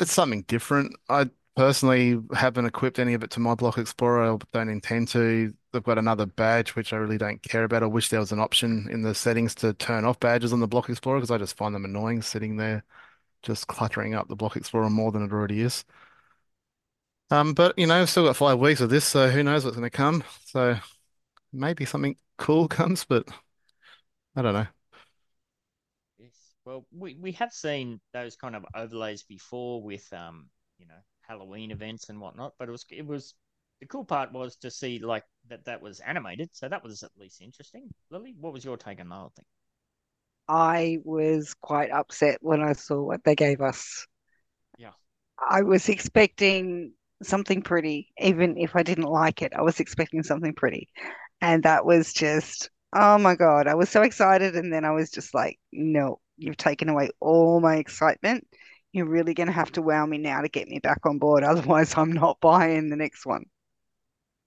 it's 0.00 0.12
something 0.12 0.42
different. 0.42 0.94
I 1.08 1.30
personally 1.56 2.18
haven't 2.34 2.66
equipped 2.66 2.98
any 2.98 3.14
of 3.14 3.22
it 3.22 3.30
to 3.32 3.40
my 3.40 3.54
Block 3.54 3.78
Explorer. 3.78 4.34
I 4.34 4.38
don't 4.52 4.68
intend 4.68 5.08
to. 5.08 5.54
They've 5.72 5.82
got 5.82 5.98
another 5.98 6.26
badge, 6.26 6.74
which 6.76 6.92
I 6.92 6.96
really 6.96 7.18
don't 7.18 7.42
care 7.42 7.64
about. 7.64 7.82
I 7.82 7.86
wish 7.86 8.08
there 8.08 8.20
was 8.20 8.32
an 8.32 8.40
option 8.40 8.88
in 8.90 9.02
the 9.02 9.14
settings 9.14 9.54
to 9.56 9.72
turn 9.74 10.04
off 10.04 10.18
badges 10.20 10.52
on 10.52 10.60
the 10.60 10.68
Block 10.68 10.88
Explorer 10.88 11.18
because 11.20 11.30
I 11.30 11.38
just 11.38 11.56
find 11.56 11.74
them 11.74 11.84
annoying 11.84 12.22
sitting 12.22 12.56
there, 12.56 12.84
just 13.42 13.68
cluttering 13.68 14.14
up 14.14 14.28
the 14.28 14.36
Block 14.36 14.56
Explorer 14.56 14.90
more 14.90 15.12
than 15.12 15.24
it 15.24 15.32
already 15.32 15.62
is. 15.62 15.84
Um, 17.32 17.54
but 17.54 17.78
you 17.78 17.86
know, 17.86 17.98
I've 17.98 18.10
still 18.10 18.26
got 18.26 18.36
five 18.36 18.58
weeks 18.58 18.82
of 18.82 18.90
this, 18.90 19.06
so 19.06 19.30
who 19.30 19.42
knows 19.42 19.64
what's 19.64 19.74
going 19.74 19.88
to 19.88 19.96
come. 19.96 20.22
So 20.44 20.76
maybe 21.50 21.86
something 21.86 22.16
cool 22.36 22.68
comes, 22.78 23.06
but 23.06 23.26
I 24.36 24.42
don't 24.42 24.52
know. 24.52 24.66
Yes. 26.18 26.34
Well, 26.66 26.84
we, 26.94 27.16
we 27.18 27.32
have 27.32 27.50
seen 27.50 28.02
those 28.12 28.36
kind 28.36 28.54
of 28.54 28.66
overlays 28.76 29.22
before 29.22 29.82
with 29.82 30.06
um, 30.12 30.50
you 30.78 30.86
know, 30.86 31.00
Halloween 31.22 31.70
events 31.70 32.10
and 32.10 32.20
whatnot, 32.20 32.52
but 32.58 32.68
it 32.68 32.72
was 32.72 32.84
it 32.90 33.06
was 33.06 33.32
the 33.80 33.86
cool 33.86 34.04
part 34.04 34.30
was 34.30 34.56
to 34.56 34.70
see 34.70 34.98
like 34.98 35.24
that 35.48 35.64
that 35.64 35.80
was 35.80 36.00
animated, 36.00 36.50
so 36.52 36.68
that 36.68 36.84
was 36.84 37.02
at 37.02 37.12
least 37.16 37.40
interesting. 37.40 37.88
Lily, 38.10 38.34
what 38.38 38.52
was 38.52 38.62
your 38.62 38.76
take 38.76 39.00
on 39.00 39.08
the 39.08 39.14
whole 39.14 39.32
thing? 39.34 39.46
I 40.48 40.98
was 41.02 41.54
quite 41.54 41.92
upset 41.92 42.40
when 42.42 42.60
I 42.60 42.74
saw 42.74 43.00
what 43.00 43.24
they 43.24 43.34
gave 43.34 43.62
us. 43.62 44.06
Yeah. 44.76 44.90
I 45.38 45.62
was 45.62 45.88
expecting 45.88 46.92
something 47.26 47.62
pretty, 47.62 48.12
even 48.18 48.56
if 48.58 48.76
I 48.76 48.82
didn't 48.82 49.04
like 49.04 49.42
it, 49.42 49.52
I 49.56 49.62
was 49.62 49.80
expecting 49.80 50.22
something 50.22 50.54
pretty. 50.54 50.88
And 51.40 51.62
that 51.64 51.84
was 51.86 52.12
just, 52.12 52.70
oh 52.94 53.18
my 53.18 53.34
God, 53.36 53.66
I 53.66 53.74
was 53.74 53.90
so 53.90 54.02
excited. 54.02 54.56
And 54.56 54.72
then 54.72 54.84
I 54.84 54.92
was 54.92 55.10
just 55.10 55.34
like, 55.34 55.58
no, 55.72 56.20
you've 56.38 56.56
taken 56.56 56.88
away 56.88 57.10
all 57.20 57.60
my 57.60 57.76
excitement. 57.76 58.46
You're 58.92 59.08
really 59.08 59.34
going 59.34 59.48
to 59.48 59.52
have 59.52 59.72
to 59.72 59.82
wow 59.82 60.06
me 60.06 60.18
now 60.18 60.42
to 60.42 60.48
get 60.48 60.68
me 60.68 60.78
back 60.80 61.06
on 61.06 61.18
board. 61.18 61.44
Otherwise, 61.44 61.94
I'm 61.96 62.12
not 62.12 62.40
buying 62.40 62.90
the 62.90 62.96
next 62.96 63.26
one. 63.26 63.44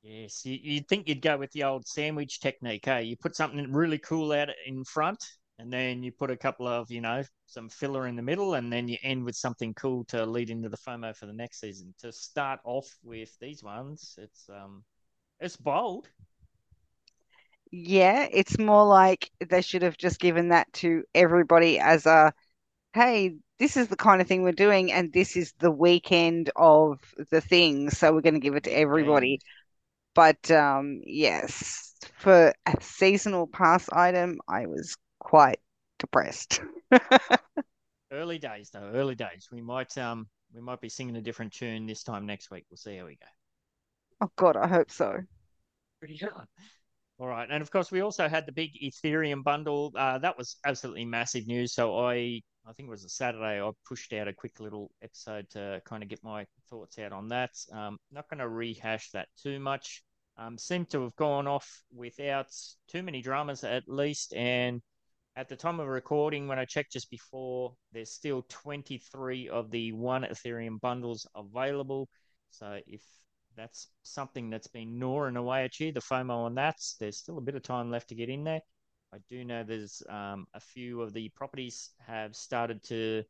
Yes, 0.03 0.45
you, 0.45 0.57
you'd 0.61 0.87
think 0.87 1.07
you'd 1.09 1.21
go 1.21 1.37
with 1.37 1.51
the 1.51 1.63
old 1.63 1.87
sandwich 1.87 2.39
technique, 2.39 2.85
hey? 2.85 3.03
You 3.03 3.17
put 3.17 3.35
something 3.35 3.73
really 3.73 3.97
cool 3.97 4.31
out 4.31 4.49
in 4.65 4.83
front, 4.85 5.23
and 5.59 5.71
then 5.71 6.03
you 6.03 6.11
put 6.11 6.31
a 6.31 6.37
couple 6.37 6.67
of, 6.67 6.91
you 6.91 7.01
know, 7.01 7.23
some 7.45 7.69
filler 7.69 8.07
in 8.07 8.15
the 8.15 8.21
middle, 8.21 8.55
and 8.55 8.71
then 8.71 8.87
you 8.87 8.97
end 9.03 9.23
with 9.23 9.35
something 9.35 9.73
cool 9.73 10.03
to 10.05 10.25
lead 10.25 10.49
into 10.49 10.69
the 10.69 10.77
FOMO 10.77 11.15
for 11.15 11.25
the 11.25 11.33
next 11.33 11.59
season. 11.59 11.93
To 11.99 12.11
start 12.11 12.59
off 12.63 12.87
with 13.03 13.37
these 13.39 13.63
ones, 13.63 14.15
it's 14.17 14.49
um, 14.49 14.83
it's 15.39 15.57
bold. 15.57 16.07
Yeah, 17.71 18.27
it's 18.31 18.57
more 18.57 18.85
like 18.85 19.31
they 19.49 19.61
should 19.61 19.81
have 19.81 19.97
just 19.97 20.19
given 20.19 20.49
that 20.49 20.71
to 20.73 21.03
everybody 21.13 21.79
as 21.79 22.05
a, 22.05 22.33
hey, 22.93 23.35
this 23.59 23.77
is 23.77 23.87
the 23.87 23.97
kind 23.97 24.21
of 24.21 24.27
thing 24.27 24.43
we're 24.43 24.51
doing, 24.53 24.91
and 24.91 25.11
this 25.11 25.35
is 25.35 25.53
the 25.59 25.71
weekend 25.71 26.51
of 26.55 26.99
the 27.31 27.41
thing, 27.41 27.89
so 27.89 28.13
we're 28.13 28.21
going 28.21 28.35
to 28.35 28.39
give 28.39 28.55
it 28.55 28.63
to 28.65 28.71
everybody. 28.71 29.33
And 29.33 29.41
But 30.15 30.51
um, 30.51 31.01
yes, 31.05 31.95
for 32.17 32.53
a 32.65 32.81
seasonal 32.81 33.47
pass 33.47 33.89
item, 33.91 34.39
I 34.47 34.67
was 34.67 34.95
quite 35.25 35.59
depressed. 35.97 36.61
early 38.11 38.37
days, 38.37 38.69
though, 38.71 38.91
early 38.93 39.15
days. 39.15 39.49
We 39.51 39.59
might 39.59 39.97
um, 39.97 40.27
we 40.53 40.61
might 40.61 40.79
be 40.79 40.87
singing 40.87 41.17
a 41.17 41.21
different 41.21 41.51
tune 41.51 41.87
this 41.87 42.03
time 42.03 42.25
next 42.25 42.51
week. 42.51 42.65
We'll 42.69 42.77
see 42.77 42.95
how 42.95 43.05
we 43.05 43.15
go. 43.15 43.27
Oh 44.21 44.31
God, 44.37 44.55
I 44.55 44.67
hope 44.67 44.91
so. 44.91 45.17
Pretty 45.99 46.17
good. 46.17 46.31
All 47.17 47.27
right, 47.27 47.49
and 47.49 47.61
of 47.61 47.71
course 47.71 47.91
we 47.91 48.01
also 48.01 48.27
had 48.27 48.45
the 48.45 48.51
big 48.51 48.71
Ethereum 48.81 49.43
bundle. 49.43 49.91
Uh, 49.97 50.19
that 50.19 50.37
was 50.37 50.57
absolutely 50.65 51.05
massive 51.05 51.47
news. 51.47 51.73
So 51.73 51.97
I, 51.97 52.41
I 52.67 52.73
think 52.73 52.87
it 52.87 52.91
was 52.91 53.05
a 53.05 53.09
Saturday. 53.09 53.61
I 53.61 53.71
pushed 53.87 54.13
out 54.13 54.27
a 54.27 54.33
quick 54.33 54.59
little 54.59 54.91
episode 55.01 55.49
to 55.51 55.81
kind 55.85 56.03
of 56.03 56.09
get 56.09 56.23
my 56.23 56.45
thoughts 56.69 56.99
out 56.99 57.13
on 57.13 57.29
that. 57.29 57.51
Um, 57.71 57.97
not 58.11 58.29
going 58.29 58.39
to 58.39 58.49
rehash 58.49 59.09
that 59.11 59.29
too 59.41 59.59
much. 59.59 60.03
Um, 60.37 60.57
seemed 60.57 60.89
to 60.89 61.03
have 61.03 61.15
gone 61.15 61.47
off 61.47 61.83
without 61.95 62.47
too 62.89 63.01
many 63.01 63.21
dramas 63.21 63.63
at 63.63 63.87
least. 63.87 64.33
And 64.33 64.81
at 65.35 65.49
the 65.49 65.55
time 65.55 65.79
of 65.79 65.87
recording, 65.87 66.47
when 66.47 66.59
I 66.59 66.65
checked 66.65 66.93
just 66.93 67.09
before, 67.09 67.73
there's 67.91 68.11
still 68.11 68.45
23 68.47 69.49
of 69.49 69.69
the 69.69 69.91
one 69.91 70.23
Ethereum 70.23 70.79
bundles 70.79 71.27
available. 71.35 72.07
So 72.51 72.79
if 72.87 73.01
that's 73.57 73.89
something 74.03 74.49
that's 74.49 74.67
been 74.67 74.97
gnawing 74.97 75.35
away 75.35 75.65
at 75.65 75.79
you, 75.79 75.91
the 75.91 75.99
FOMO 75.99 76.45
on 76.45 76.55
that. 76.55 76.75
There's 76.99 77.17
still 77.17 77.37
a 77.37 77.41
bit 77.41 77.55
of 77.55 77.63
time 77.63 77.91
left 77.91 78.09
to 78.09 78.15
get 78.15 78.29
in 78.29 78.43
there. 78.43 78.61
I 79.13 79.17
do 79.29 79.43
know 79.43 79.63
there's 79.63 80.01
um, 80.09 80.45
a 80.53 80.59
few 80.59 81.01
of 81.01 81.13
the 81.13 81.29
properties 81.35 81.91
have 82.05 82.35
started 82.35 82.83
to 82.85 83.23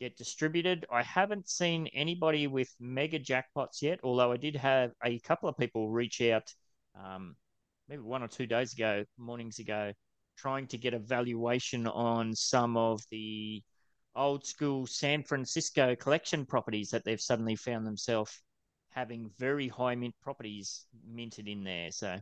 get 0.00 0.16
distributed. 0.16 0.84
I 0.90 1.02
haven't 1.02 1.48
seen 1.48 1.86
anybody 1.94 2.46
with 2.46 2.74
mega 2.80 3.18
jackpots 3.18 3.80
yet, 3.82 4.00
although 4.02 4.32
I 4.32 4.36
did 4.36 4.56
have 4.56 4.92
a 5.04 5.18
couple 5.20 5.48
of 5.48 5.56
people 5.56 5.90
reach 5.90 6.20
out 6.22 6.52
um, 7.02 7.36
maybe 7.88 8.02
one 8.02 8.22
or 8.22 8.28
two 8.28 8.46
days 8.46 8.72
ago, 8.72 9.04
mornings 9.16 9.58
ago, 9.58 9.92
trying 10.36 10.66
to 10.68 10.78
get 10.78 10.94
a 10.94 10.98
valuation 10.98 11.86
on 11.86 12.34
some 12.34 12.76
of 12.76 13.02
the 13.10 13.62
old 14.14 14.44
school 14.46 14.86
San 14.86 15.22
Francisco 15.22 15.94
collection 15.96 16.44
properties 16.44 16.90
that 16.90 17.04
they've 17.04 17.20
suddenly 17.20 17.56
found 17.56 17.86
themselves 17.86 18.42
having 18.90 19.30
very 19.38 19.68
high 19.68 19.94
mint 19.94 20.14
properties 20.22 20.86
minted 21.08 21.48
in 21.48 21.64
there. 21.64 21.90
So 21.90 22.18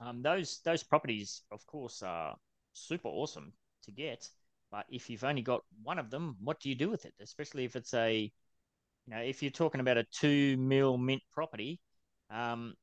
um, 0.00 0.22
those 0.22 0.60
those 0.64 0.82
properties, 0.82 1.42
of 1.50 1.66
course, 1.66 2.02
are 2.02 2.36
super 2.72 3.08
awesome 3.08 3.52
to 3.84 3.90
get. 3.90 4.28
But 4.70 4.84
if 4.90 5.08
you've 5.08 5.24
only 5.24 5.42
got 5.42 5.62
one 5.82 5.98
of 5.98 6.10
them, 6.10 6.36
what 6.42 6.60
do 6.60 6.68
you 6.68 6.74
do 6.74 6.90
with 6.90 7.06
it? 7.06 7.14
Especially 7.20 7.64
if 7.64 7.76
it's 7.76 7.94
a, 7.94 8.20
you 8.22 9.14
know, 9.14 9.20
if 9.20 9.42
you're 9.42 9.50
talking 9.50 9.80
about 9.80 9.96
a 9.96 10.04
two 10.12 10.56
mil 10.56 10.98
mint 10.98 11.22
property, 11.32 11.80
um, 12.30 12.74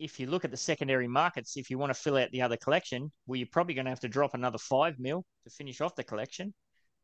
if 0.00 0.18
you 0.18 0.26
look 0.26 0.44
at 0.44 0.50
the 0.50 0.56
secondary 0.56 1.06
markets, 1.06 1.56
if 1.56 1.70
you 1.70 1.78
want 1.78 1.90
to 1.90 2.00
fill 2.00 2.16
out 2.16 2.32
the 2.32 2.42
other 2.42 2.56
collection, 2.56 3.12
well, 3.26 3.36
you're 3.36 3.46
probably 3.52 3.74
going 3.74 3.84
to 3.84 3.90
have 3.90 4.00
to 4.00 4.08
drop 4.08 4.34
another 4.34 4.58
five 4.58 4.98
mil 4.98 5.24
to 5.44 5.50
finish 5.50 5.80
off 5.80 5.94
the 5.94 6.02
collection. 6.02 6.52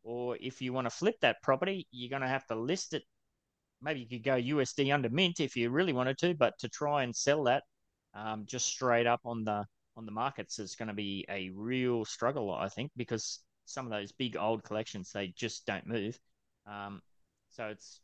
Or 0.03 0.37
if 0.41 0.61
you 0.61 0.73
want 0.73 0.87
to 0.87 0.91
flip 0.91 1.17
that 1.21 1.43
property, 1.43 1.87
you're 1.93 2.11
going 2.11 2.23
to 2.23 2.29
have 2.29 2.47
to 2.47 2.57
list 2.57 2.95
it 2.95 3.05
maybe 3.83 4.01
you 4.01 4.09
could 4.09 4.25
go 4.25 4.37
USD 4.37 4.93
under 4.93 5.09
mint 5.09 5.41
if 5.41 5.57
you 5.57 5.71
really 5.71 5.93
wanted 5.93 6.19
to, 6.19 6.35
but 6.35 6.55
to 6.59 6.69
try 6.69 7.03
and 7.03 7.15
sell 7.15 7.45
that 7.45 7.63
um, 8.15 8.45
just 8.47 8.67
straight 8.67 9.07
up 9.07 9.21
on 9.25 9.45
the 9.45 9.65
on 9.97 10.05
the 10.05 10.13
markets 10.13 10.59
is 10.59 10.75
going 10.75 10.89
to 10.89 10.95
be 10.95 11.25
a 11.31 11.51
real 11.55 12.05
struggle, 12.05 12.53
I 12.53 12.69
think, 12.69 12.91
because 12.97 13.41
some 13.65 13.87
of 13.87 13.91
those 13.91 14.13
big 14.13 14.37
old 14.37 14.63
collections 14.63 15.11
they 15.11 15.29
just 15.29 15.65
don't 15.67 15.87
move. 15.87 16.19
Um, 16.67 17.01
so 17.49 17.67
it's 17.69 18.01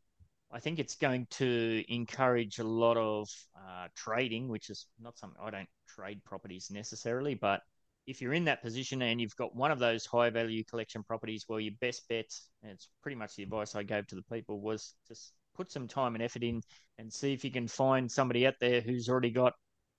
I 0.53 0.61
think 0.61 0.79
it's 0.79 0.97
going 0.97 1.27
to 1.31 1.83
encourage 1.88 2.59
a 2.59 2.65
lot 2.65 2.99
of 2.99 3.29
uh, 3.57 3.88
trading, 3.97 4.49
which 4.49 4.69
is 4.69 4.87
not 5.01 5.17
something 5.19 5.41
I 5.43 5.51
don't 5.51 5.69
trade 5.88 6.23
properties 6.25 6.69
necessarily, 6.71 7.35
but 7.35 7.62
if 8.07 8.21
you're 8.21 8.35
in 8.35 8.45
that 8.45 8.62
position 8.62 9.01
and 9.01 9.21
you've 9.21 9.37
got 9.37 9.57
one 9.57 9.71
of 9.71 9.79
those 9.79 10.05
high 10.05 10.29
value 10.29 10.62
collection 10.65 11.03
properties, 11.05 11.47
well, 11.49 11.61
your 11.61 11.73
best 11.81 12.07
bet, 12.09 12.27
and 12.62 12.73
it's 12.73 12.88
pretty 13.03 13.17
much 13.17 13.37
the 13.37 13.45
advice 13.45 13.75
I 13.75 13.83
gave 13.83 14.07
to 14.09 14.15
the 14.15 14.25
people, 14.31 14.61
was 14.61 14.95
to 15.09 15.15
put 15.55 15.73
some 15.73 15.88
time 15.88 16.15
and 16.15 16.23
effort 16.23 16.43
in 16.43 16.61
and 16.99 17.12
see 17.12 17.33
if 17.33 17.45
you 17.45 17.51
can 17.51 17.69
find 17.69 18.11
somebody 18.11 18.47
out 18.47 18.55
there 18.61 18.81
who's 18.81 19.09
already 19.09 19.31
got, 19.31 19.55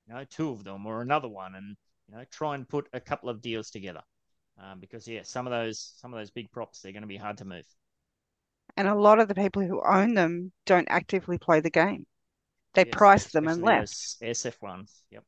you 0.07 0.13
know, 0.13 0.25
two 0.29 0.51
of 0.51 0.63
them 0.63 0.85
or 0.85 1.01
another 1.01 1.29
one, 1.29 1.55
and 1.55 1.75
you 2.07 2.15
know, 2.15 2.25
try 2.31 2.53
and 2.53 2.69
put 2.69 2.87
a 2.93 2.99
couple 2.99 3.29
of 3.29 3.41
deals 3.41 3.71
together. 3.71 4.01
Um, 4.61 4.79
because 4.79 5.07
yeah, 5.07 5.23
some 5.23 5.47
of 5.47 5.51
those 5.51 5.93
some 5.97 6.13
of 6.13 6.19
those 6.19 6.29
big 6.29 6.51
props 6.51 6.81
they're 6.81 6.91
going 6.91 7.01
to 7.01 7.07
be 7.07 7.17
hard 7.17 7.39
to 7.39 7.45
move. 7.45 7.65
And 8.77 8.87
a 8.87 8.93
lot 8.95 9.19
of 9.19 9.27
the 9.27 9.35
people 9.35 9.63
who 9.63 9.81
own 9.83 10.13
them 10.13 10.51
don't 10.65 10.87
actively 10.89 11.39
play 11.39 11.59
the 11.59 11.69
game. 11.71 12.05
They 12.75 12.85
Yes, 12.85 12.93
price 12.97 13.31
them 13.31 13.47
and 13.47 13.61
especially 13.61 13.63
left. 13.63 14.17
SF 14.21 14.61
ones. 14.61 15.03
Yep. 15.11 15.23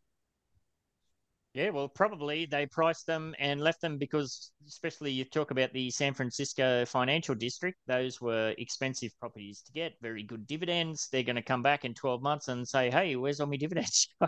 Yeah, 1.54 1.70
well, 1.70 1.88
probably 1.88 2.46
they 2.46 2.66
priced 2.66 3.06
them 3.08 3.34
and 3.40 3.62
left 3.62 3.80
them 3.80 3.98
because, 3.98 4.52
especially 4.68 5.12
you 5.12 5.24
talk 5.24 5.52
about 5.52 5.72
the 5.72 5.90
San 5.90 6.14
Francisco 6.14 6.86
financial 6.86 7.34
district, 7.34 7.78
those 7.88 8.20
were 8.20 8.54
expensive 8.58 9.18
properties 9.22 9.62
to 9.62 9.72
get, 9.72 9.94
very 10.02 10.22
good 10.22 10.46
dividends. 10.48 11.08
They're 11.10 11.24
going 11.24 11.38
to 11.38 11.42
come 11.42 11.64
back 11.64 11.86
in 11.86 11.94
12 11.94 12.22
months 12.22 12.50
and 12.50 12.68
say, 12.68 12.92
hey, 12.92 13.16
where's 13.16 13.40
all 13.40 13.48
my 13.48 13.56
dividends? 13.56 14.10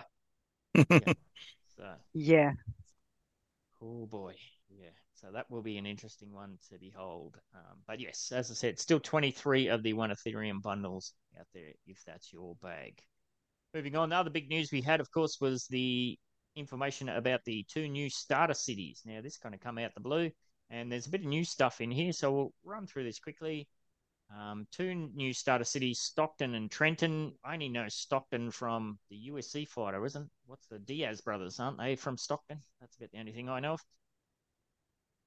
so, 1.77 1.95
Yeah. 2.13 2.53
oh 3.81 4.05
boy. 4.05 4.35
So 5.19 5.31
that 5.33 5.49
will 5.49 5.63
be 5.63 5.77
an 5.77 5.87
interesting 5.87 6.31
one 6.31 6.59
to 6.69 6.77
behold. 6.77 7.37
Um, 7.55 7.79
but 7.87 7.99
yes, 7.99 8.31
as 8.31 8.51
I 8.51 8.53
said, 8.53 8.79
still 8.79 8.99
23 8.99 9.67
of 9.67 9.81
the 9.81 9.93
one 9.93 10.11
Ethereum 10.11 10.61
bundles 10.61 11.13
out 11.39 11.47
there 11.55 11.71
if 11.87 12.03
that's 12.05 12.31
your 12.31 12.55
bag. 12.61 13.01
Moving 13.73 13.95
on, 13.95 14.09
the 14.09 14.15
other 14.15 14.29
big 14.29 14.47
news 14.47 14.71
we 14.71 14.81
had, 14.81 14.99
of 14.99 15.11
course, 15.11 15.39
was 15.41 15.65
the 15.67 16.17
information 16.55 17.09
about 17.09 17.43
the 17.45 17.65
two 17.67 17.87
new 17.87 18.11
starter 18.11 18.53
cities. 18.53 19.01
Now, 19.05 19.21
this 19.21 19.37
kind 19.37 19.55
of 19.55 19.61
come 19.61 19.79
out 19.79 19.93
the 19.95 20.01
blue, 20.01 20.29
and 20.69 20.91
there's 20.91 21.07
a 21.07 21.09
bit 21.09 21.21
of 21.21 21.27
new 21.27 21.43
stuff 21.43 21.81
in 21.81 21.89
here, 21.89 22.13
so 22.13 22.31
we'll 22.31 22.53
run 22.63 22.85
through 22.85 23.05
this 23.05 23.19
quickly. 23.19 23.67
Um, 24.35 24.67
two 24.71 24.93
new 24.93 25.33
starter 25.33 25.63
cities, 25.63 25.99
Stockton 25.99 26.53
and 26.53 26.69
Trenton. 26.69 27.33
I 27.43 27.53
only 27.53 27.69
know 27.69 27.87
Stockton 27.87 28.51
from 28.51 28.99
the 29.09 29.31
UFC 29.31 29.67
fighter, 29.67 30.05
isn't? 30.05 30.29
What's 30.45 30.67
the 30.67 30.79
Diaz 30.79 31.21
brothers? 31.21 31.59
Aren't 31.59 31.79
they 31.79 31.95
from 31.95 32.17
Stockton? 32.17 32.61
That's 32.81 32.95
about 32.97 33.11
the 33.11 33.19
only 33.19 33.31
thing 33.31 33.49
I 33.49 33.61
know 33.61 33.73
of. 33.73 33.81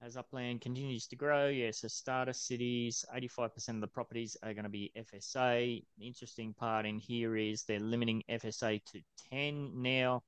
As 0.02 0.16
Upland 0.16 0.62
continues 0.62 1.06
to 1.08 1.16
grow, 1.16 1.48
yes, 1.48 1.82
the 1.82 1.90
starter 1.90 2.32
cities, 2.32 3.04
85% 3.14 3.76
of 3.76 3.80
the 3.82 3.86
properties 3.86 4.34
are 4.42 4.54
going 4.54 4.64
to 4.64 4.70
be 4.70 4.90
FSA. 4.96 5.84
The 5.98 6.06
interesting 6.06 6.54
part 6.54 6.86
in 6.86 6.98
here 6.98 7.36
is 7.36 7.64
they're 7.64 7.80
limiting 7.80 8.22
FSA 8.26 8.82
to 8.92 9.02
10 9.30 9.82
now. 9.82 10.22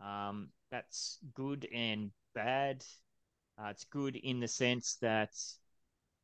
Um, 0.00 0.48
that's 0.70 1.18
good 1.34 1.68
and 1.70 2.12
bad. 2.34 2.82
Uh, 3.58 3.68
it's 3.68 3.84
good 3.84 4.16
in 4.16 4.40
the 4.40 4.48
sense 4.48 4.96
that 5.02 5.34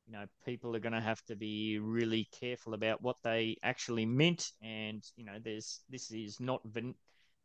you 0.07 0.13
know 0.15 0.25
people 0.47 0.75
are 0.75 0.81
going 0.81 0.95
to 0.95 1.01
have 1.01 1.23
to 1.27 1.37
be 1.37 1.79
really 1.79 2.29
careful 2.41 2.73
about 2.73 3.03
what 3.03 3.17
they 3.23 3.59
actually 3.63 4.07
mint, 4.07 4.53
and 4.63 5.05
you 5.17 5.25
know 5.27 5.39
there's 5.43 5.81
this 5.91 6.11
is 6.11 6.41
not 6.41 6.63
van- 6.65 6.95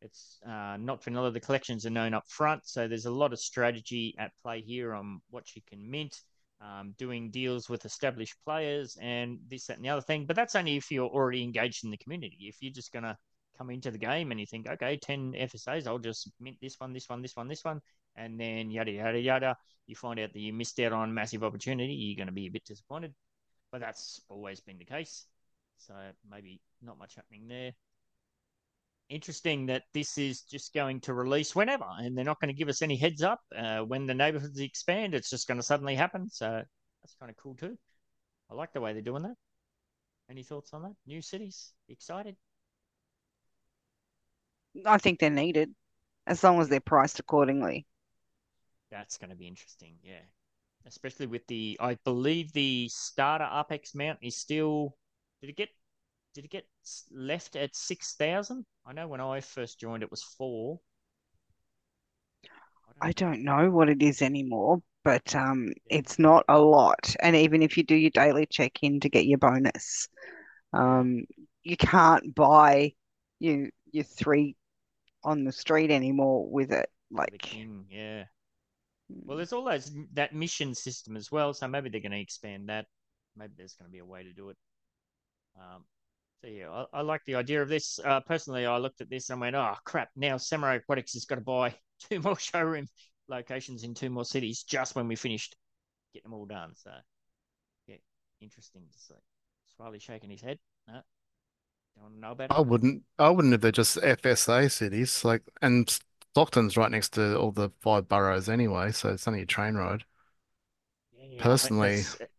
it's 0.02 0.40
uh, 0.46 0.78
not 0.80 1.04
vanilla. 1.04 1.32
The 1.32 1.40
collections 1.40 1.86
are 1.86 1.92
known 1.92 2.14
up 2.14 2.28
front, 2.28 2.68
so 2.68 2.88
there's 2.88 3.06
a 3.06 3.12
lot 3.12 3.34
of 3.34 3.40
strategy 3.40 4.16
at 4.18 4.32
play 4.42 4.62
here 4.62 4.94
on 4.94 5.22
what 5.30 5.56
you 5.56 5.62
can 5.68 5.90
mint. 5.90 6.22
Um, 6.60 6.94
doing 6.96 7.32
deals 7.32 7.70
with 7.70 7.86
established 7.86 8.36
players 8.46 8.96
and 9.02 9.40
this, 9.50 9.66
that, 9.66 9.78
and 9.78 9.86
the 9.86 9.90
other 9.90 10.02
thing. 10.02 10.28
But 10.28 10.36
that's 10.36 10.56
only 10.56 10.78
if 10.78 10.92
you're 10.92 11.10
already 11.10 11.42
engaged 11.42 11.84
in 11.84 11.90
the 11.90 11.98
community. 11.98 12.38
If 12.42 12.58
you're 12.62 12.72
just 12.72 12.94
going 12.94 13.02
to 13.02 13.18
come 13.58 13.72
into 13.72 13.90
the 13.90 13.98
game 13.98 14.30
and 14.30 14.40
you 14.40 14.46
think, 14.46 14.68
okay, 14.68 14.98
10 14.98 15.34
FSAs, 15.34 15.88
I'll 15.88 15.98
just 15.98 16.30
mint 16.40 16.58
this 16.62 16.76
one, 16.78 16.94
this 16.94 17.10
one, 17.10 17.24
this 17.24 17.36
one, 17.36 17.48
this 17.48 17.64
one, 17.64 17.82
and 18.16 18.40
then 18.40 18.70
yada, 18.70 18.92
yada, 18.92 19.20
yada. 19.20 19.58
You 19.88 19.96
find 19.96 20.20
out 20.20 20.34
that 20.34 20.40
you 20.40 20.54
missed 20.54 20.80
out 20.80 20.94
on 20.94 21.14
massive 21.14 21.44
opportunity, 21.44 21.94
you're 21.94 22.18
going 22.18 22.28
to 22.28 22.32
be 22.32 22.46
a 22.46 22.52
bit 22.52 22.66
disappointed. 22.66 23.16
But 23.72 23.82
that's 23.82 24.22
always 24.30 24.60
been 24.60 24.78
the 24.78 24.86
case. 24.86 25.26
So 25.80 25.94
maybe 26.30 26.62
not 26.82 27.00
much 27.00 27.16
happening 27.16 27.48
there. 27.48 27.72
Interesting 29.12 29.66
that 29.66 29.84
this 29.94 30.18
is 30.18 30.44
just 30.44 30.74
going 30.74 31.02
to 31.02 31.14
release 31.14 31.54
whenever, 31.54 31.86
and 32.00 32.18
they're 32.18 32.24
not 32.24 32.40
going 32.40 32.48
to 32.48 32.58
give 32.58 32.70
us 32.70 32.82
any 32.82 32.96
heads 32.96 33.22
up. 33.22 33.42
Uh, 33.54 33.80
when 33.80 34.08
the 34.08 34.14
neighborhoods 34.14 34.58
expand, 34.58 35.14
it's 35.14 35.30
just 35.30 35.50
going 35.50 35.58
to 35.58 35.64
suddenly 35.64 35.96
happen. 35.96 36.30
So 36.30 36.64
that's 37.04 37.16
kind 37.20 37.30
of 37.30 37.36
cool 37.36 37.56
too. 37.56 37.78
I 38.50 38.54
like 38.54 38.72
the 38.72 38.80
way 38.80 38.94
they're 38.94 39.02
doing 39.02 39.24
that. 39.24 39.36
Any 40.30 40.44
thoughts 40.44 40.74
on 40.74 40.84
that? 40.84 40.94
New 41.06 41.22
cities? 41.22 41.74
Excited? 41.90 42.38
I 44.86 44.98
think 44.98 45.20
they're 45.20 45.30
needed 45.30 45.76
as 46.26 46.42
long 46.42 46.62
as 46.62 46.70
they're 46.70 46.80
priced 46.80 47.20
accordingly. 47.20 47.86
That's 48.92 49.18
going 49.18 49.32
to 49.32 49.36
be 49.36 49.48
interesting. 49.48 49.96
Yeah. 50.04 50.24
Especially 50.86 51.28
with 51.28 51.46
the, 51.48 51.78
I 51.82 51.96
believe 52.06 52.54
the 52.54 52.88
starter 52.90 53.44
UPX 53.44 53.94
mount 53.94 54.20
is 54.22 54.38
still, 54.38 54.96
did 55.42 55.50
it 55.50 55.58
get, 55.58 55.70
did 56.34 56.46
it 56.46 56.52
get 56.52 56.66
left 57.12 57.56
at 57.56 57.76
6,000? 57.76 58.66
I 58.86 58.94
know 58.94 59.08
when 59.08 59.22
I 59.22 59.42
first 59.42 59.80
joined 59.80 60.04
it 60.04 60.12
was 60.12 60.24
four. 60.24 60.80
I 63.02 63.12
don't 63.14 63.44
know 63.44 63.70
what 63.72 63.90
it 63.90 64.02
is 64.02 64.22
anymore, 64.22 64.82
but 65.04 65.36
um, 65.36 65.70
it's 65.88 66.20
not 66.20 66.46
a 66.48 66.60
lot. 66.60 67.16
And 67.20 67.36
even 67.36 67.64
if 67.64 67.78
you 67.78 67.84
do 67.84 67.96
your 67.96 68.12
daily 68.12 68.46
check-in 68.46 69.00
to 69.00 69.10
get 69.10 69.26
your 69.26 69.40
bonus, 69.40 70.08
um, 70.74 71.26
you 71.64 71.78
can't 71.78 72.34
buy 72.36 72.94
you 73.40 73.70
your 73.92 74.04
three 74.04 74.56
on 75.24 75.44
the 75.44 75.52
street 75.52 75.92
anymore 75.92 76.48
with 76.50 76.72
it. 76.72 76.90
Like, 77.10 77.40
king, 77.40 77.86
yeah. 77.90 78.26
Well, 79.10 79.38
there's 79.38 79.52
all 79.52 79.66
those 79.66 79.92
that 80.14 80.34
mission 80.34 80.74
system 80.76 81.18
as 81.18 81.32
well, 81.32 81.54
so 81.54 81.68
maybe 81.68 81.90
they're 81.90 82.02
going 82.02 82.12
to 82.14 82.20
expand 82.22 82.70
that. 82.70 82.86
Maybe 83.36 83.54
there's 83.58 83.74
going 83.74 83.90
to 83.90 83.92
be 83.92 84.00
a 84.00 84.06
way 84.06 84.24
to 84.24 84.32
do 84.32 84.50
it. 84.50 84.58
Um, 85.58 85.84
so 86.42 86.48
yeah, 86.48 86.70
I, 86.70 86.86
I 87.00 87.02
like 87.02 87.24
the 87.26 87.36
idea 87.36 87.62
of 87.62 87.70
this. 87.70 88.00
Uh, 88.04 88.20
personally, 88.22 88.66
I 88.66 88.78
looked 88.78 89.02
at 89.02 89.10
this 89.10 89.30
and 89.30 89.40
went, 89.40 89.56
"Oh 89.56 89.76
crap! 89.86 90.10
Now 90.16 90.38
Samurai 90.38 90.76
Aquatics 90.76 91.14
has 91.14 91.26
got 91.26 91.36
to 91.36 91.42
buy 91.42 91.76
two 92.10 92.20
more 92.20 92.38
showroom 92.38 92.88
locations 93.28 93.84
in 93.84 93.94
two 93.94 94.10
more 94.10 94.26
cities 94.26 94.64
just 94.64 94.96
when 94.96 95.08
we 95.08 95.16
finished 95.16 95.56
getting 96.14 96.32
them 96.32 96.40
all 96.40 96.46
done." 96.46 96.74
So 96.76 96.92
yeah, 97.88 97.98
interesting 98.42 98.84
to 98.92 99.00
see. 99.00 99.14
Smiley 99.76 100.00
shaking 100.00 100.30
his 100.30 100.42
head. 100.42 100.60
No, 100.88 100.94
don't 101.96 102.04
want 102.04 102.16
to 102.16 102.20
know 102.20 102.32
about 102.32 102.52
it. 102.52 102.56
I 102.56 102.62
wouldn't. 102.62 103.04
I 103.20 103.30
wouldn't 103.30 103.54
if 103.54 103.62
they're 103.62 103.72
just 103.72 103.98
FSA 103.98 104.68
cities. 104.70 105.24
Like, 105.24 105.44
and 105.62 105.90
Stockton's 106.34 106.78
right 106.78 106.92
next 106.92 107.10
to 107.14 107.38
all 107.38 107.52
the 107.52 107.70
five 107.82 108.08
boroughs 108.08 108.50
anyway, 108.50 108.92
so 108.92 109.10
it's 109.10 109.28
only 109.28 109.42
a 109.42 109.46
train 109.46 109.76
ride. 109.76 110.04
Yeah, 111.14 111.44
Personally, 111.44 112.02
that's- 112.02 112.31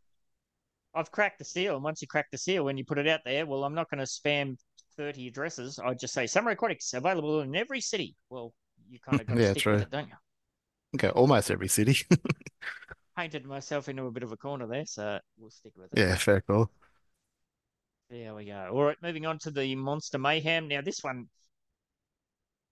I've 0.95 1.11
cracked 1.11 1.39
the 1.39 1.45
seal, 1.45 1.75
and 1.75 1.85
once 1.85 2.03
you 2.03 2.09
crack 2.09 2.31
the 2.31 2.39
seal, 2.39 2.65
when 2.65 2.77
you 2.77 2.85
put 2.85 2.99
it 2.99 3.09
out 3.09 3.21
there, 3.25 3.47
well, 3.47 3.65
I'm 3.65 3.75
not 3.75 3.91
going 3.91 3.99
to 4.01 4.05
spam 4.07 4.59
30 4.97 5.29
addresses. 5.29 5.79
I 5.79 5.95
just 5.95 6.15
say 6.15 6.27
Samurai 6.27 6.53
Aquatics 6.55 6.93
available 6.95 7.41
in 7.41 7.55
every 7.57 7.81
city. 7.81 8.17
Well, 8.31 8.53
you 8.91 8.99
kind 9.01 9.21
of 9.21 9.27
got 9.29 9.37
to 9.37 9.43
Yeah, 9.43 9.45
stick 9.45 9.65
true. 9.65 9.73
with 9.73 9.83
it, 9.83 9.91
don't 9.91 10.09
you? 10.09 10.15
Okay, 10.95 11.09
almost 11.11 11.51
every 11.51 11.69
city. 11.69 11.97
Painted 13.17 13.47
myself 13.47 13.89
into 13.89 14.05
a 14.05 14.11
bit 14.11 14.23
of 14.23 14.33
a 14.33 14.37
corner 14.37 14.67
there, 14.67 14.85
so 14.85 15.19
we'll 15.39 15.51
stick 15.51 15.73
with 15.77 15.95
it. 15.95 15.97
Yeah, 15.97 16.17
fair 16.17 16.41
call. 16.41 16.71
There 18.11 18.33
we 18.37 18.45
go. 18.45 18.69
All 18.73 18.85
right, 18.85 19.03
moving 19.03 19.27
on 19.27 19.39
to 19.41 19.51
the 19.51 19.75
Monster 19.75 20.19
Mayhem. 20.19 20.69
Now, 20.69 20.83
this 20.83 21.03
one, 21.03 21.29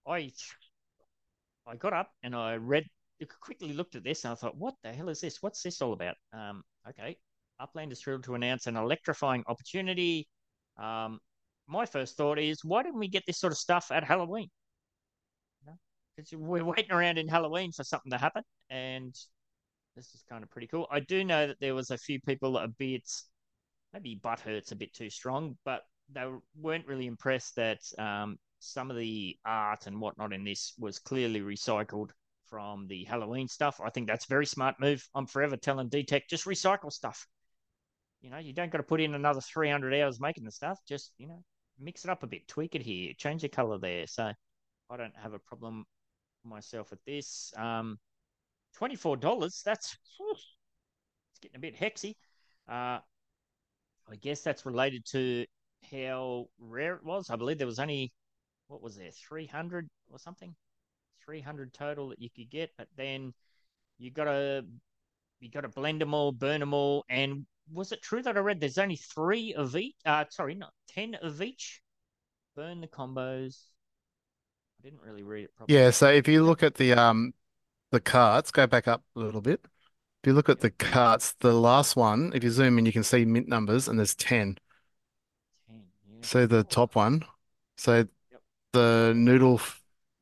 I 0.06 0.32
I 1.66 1.76
got 1.76 1.92
up 1.92 2.12
and 2.22 2.34
I 2.34 2.56
read, 2.56 2.88
quickly 3.40 3.72
looked 3.72 3.94
at 3.94 4.04
this, 4.04 4.24
and 4.24 4.32
I 4.32 4.34
thought, 4.34 4.56
what 4.56 4.74
the 4.82 4.92
hell 4.92 5.08
is 5.08 5.20
this? 5.20 5.42
What's 5.42 5.62
this 5.62 5.80
all 5.80 5.92
about? 5.92 6.16
Um, 6.32 6.62
okay, 6.88 7.16
Upland 7.60 7.92
is 7.92 8.00
thrilled 8.00 8.24
to 8.24 8.34
announce 8.34 8.66
an 8.66 8.76
electrifying 8.76 9.44
opportunity. 9.46 10.26
Um, 10.78 11.20
my 11.66 11.86
first 11.86 12.16
thought 12.16 12.38
is, 12.38 12.64
why 12.64 12.82
didn't 12.82 12.98
we 12.98 13.08
get 13.08 13.24
this 13.26 13.38
sort 13.38 13.52
of 13.52 13.58
stuff 13.58 13.90
at 13.92 14.02
Halloween? 14.02 14.48
Because 16.16 16.32
we're 16.32 16.64
waiting 16.76 16.90
around 16.90 17.18
in 17.18 17.28
Halloween 17.28 17.72
for 17.72 17.84
something 17.84 18.10
to 18.10 18.18
happen, 18.18 18.42
and 18.70 19.14
this 19.94 20.14
is 20.14 20.24
kind 20.28 20.42
of 20.42 20.50
pretty 20.50 20.66
cool. 20.66 20.88
I 20.90 21.00
do 21.00 21.24
know 21.24 21.46
that 21.46 21.60
there 21.60 21.74
was 21.74 21.90
a 21.90 21.98
few 21.98 22.20
people 22.20 22.56
a 22.56 22.68
bit, 22.68 23.08
maybe 23.92 24.18
butt 24.22 24.40
hurts 24.40 24.72
a 24.72 24.76
bit 24.76 24.92
too 24.94 25.10
strong, 25.10 25.56
but 25.64 25.82
they 26.12 26.24
weren't 26.58 26.86
really 26.86 27.06
impressed 27.06 27.56
that 27.56 27.80
um, 27.98 28.38
some 28.58 28.90
of 28.90 28.96
the 28.96 29.36
art 29.44 29.86
and 29.86 30.00
whatnot 30.00 30.32
in 30.32 30.44
this 30.44 30.74
was 30.78 30.98
clearly 30.98 31.40
recycled 31.40 32.10
from 32.46 32.88
the 32.88 33.04
Halloween 33.04 33.46
stuff. 33.46 33.80
I 33.82 33.90
think 33.90 34.08
that's 34.08 34.24
a 34.24 34.28
very 34.28 34.46
smart 34.46 34.76
move. 34.80 35.06
I'm 35.14 35.26
forever 35.26 35.56
telling 35.56 35.88
DTech 35.88 36.22
just 36.28 36.46
recycle 36.46 36.92
stuff. 36.92 37.26
You 38.20 38.30
know, 38.30 38.38
you 38.38 38.52
don't 38.52 38.70
got 38.70 38.78
to 38.78 38.84
put 38.84 39.00
in 39.00 39.14
another 39.14 39.40
300 39.40 39.94
hours 39.94 40.20
making 40.20 40.44
the 40.44 40.50
stuff. 40.50 40.78
Just 40.86 41.12
you 41.18 41.26
know, 41.26 41.42
mix 41.78 42.04
it 42.04 42.10
up 42.10 42.22
a 42.22 42.26
bit, 42.26 42.46
tweak 42.48 42.74
it 42.74 42.82
here, 42.82 43.12
change 43.16 43.42
the 43.42 43.48
color 43.48 43.78
there. 43.78 44.06
So 44.06 44.32
I 44.90 44.96
don't 44.96 45.16
have 45.16 45.32
a 45.34 45.38
problem 45.38 45.86
myself 46.44 46.90
with 46.90 47.04
this. 47.04 47.52
Um, 47.56 47.98
twenty-four 48.76 49.18
dollars. 49.18 49.62
That's 49.64 49.96
it's 50.20 51.38
getting 51.40 51.56
a 51.56 51.60
bit 51.60 51.76
hexy. 51.78 52.16
Uh, 52.68 53.00
I 54.10 54.16
guess 54.20 54.42
that's 54.42 54.66
related 54.66 55.04
to 55.12 55.46
how 55.90 56.48
rare 56.58 56.96
it 56.96 57.04
was. 57.04 57.30
I 57.30 57.36
believe 57.36 57.58
there 57.58 57.66
was 57.66 57.78
only 57.78 58.12
what 58.68 58.82
was 58.82 58.96
there, 58.96 59.10
three 59.12 59.46
hundred 59.46 59.88
or 60.10 60.18
something, 60.18 60.54
three 61.24 61.40
hundred 61.40 61.72
total 61.74 62.08
that 62.10 62.20
you 62.20 62.30
could 62.30 62.50
get. 62.50 62.70
But 62.78 62.88
then 62.96 63.34
you 63.98 64.10
got 64.10 64.24
to 64.24 64.66
you 65.40 65.50
got 65.50 65.62
to 65.62 65.68
blend 65.68 66.00
them 66.00 66.14
all, 66.14 66.32
burn 66.32 66.60
them 66.60 66.74
all, 66.74 67.04
and 67.08 67.46
was 67.72 67.92
it 67.92 68.02
true 68.02 68.22
that 68.22 68.36
I 68.36 68.40
read 68.40 68.60
there's 68.60 68.78
only 68.78 68.96
three 68.96 69.54
of 69.54 69.76
each? 69.76 69.96
Uh, 70.04 70.24
sorry, 70.30 70.54
not 70.54 70.72
ten 70.88 71.14
of 71.16 71.42
each. 71.42 71.80
Burn 72.56 72.80
the 72.80 72.88
combos. 72.88 73.56
I 74.80 74.88
didn't 74.88 75.02
really 75.02 75.22
read 75.22 75.44
it 75.44 75.54
properly. 75.56 75.78
Yeah, 75.78 75.90
so 75.90 76.08
if 76.08 76.26
you 76.26 76.42
look 76.44 76.62
at 76.62 76.74
the 76.74 76.92
um 76.94 77.34
the 77.90 78.00
carts, 78.00 78.50
go 78.50 78.66
back 78.66 78.88
up 78.88 79.04
a 79.16 79.18
little 79.20 79.40
bit. 79.40 79.60
If 80.22 80.26
you 80.28 80.32
look 80.34 80.48
at 80.48 80.60
the 80.60 80.70
carts, 80.70 81.32
the 81.40 81.52
last 81.52 81.96
one, 81.96 82.32
if 82.34 82.44
you 82.44 82.50
zoom 82.50 82.78
in, 82.78 82.86
you 82.86 82.92
can 82.92 83.04
see 83.04 83.24
mint 83.24 83.48
numbers, 83.48 83.88
and 83.88 83.98
there's 83.98 84.14
10. 84.14 84.58
Ten, 85.66 85.84
yeah. 86.06 86.16
So 86.22 86.46
the 86.46 86.64
top 86.64 86.94
one, 86.94 87.24
so 87.76 88.06
Yep. 88.30 88.42
the 88.72 89.12
noodle 89.16 89.60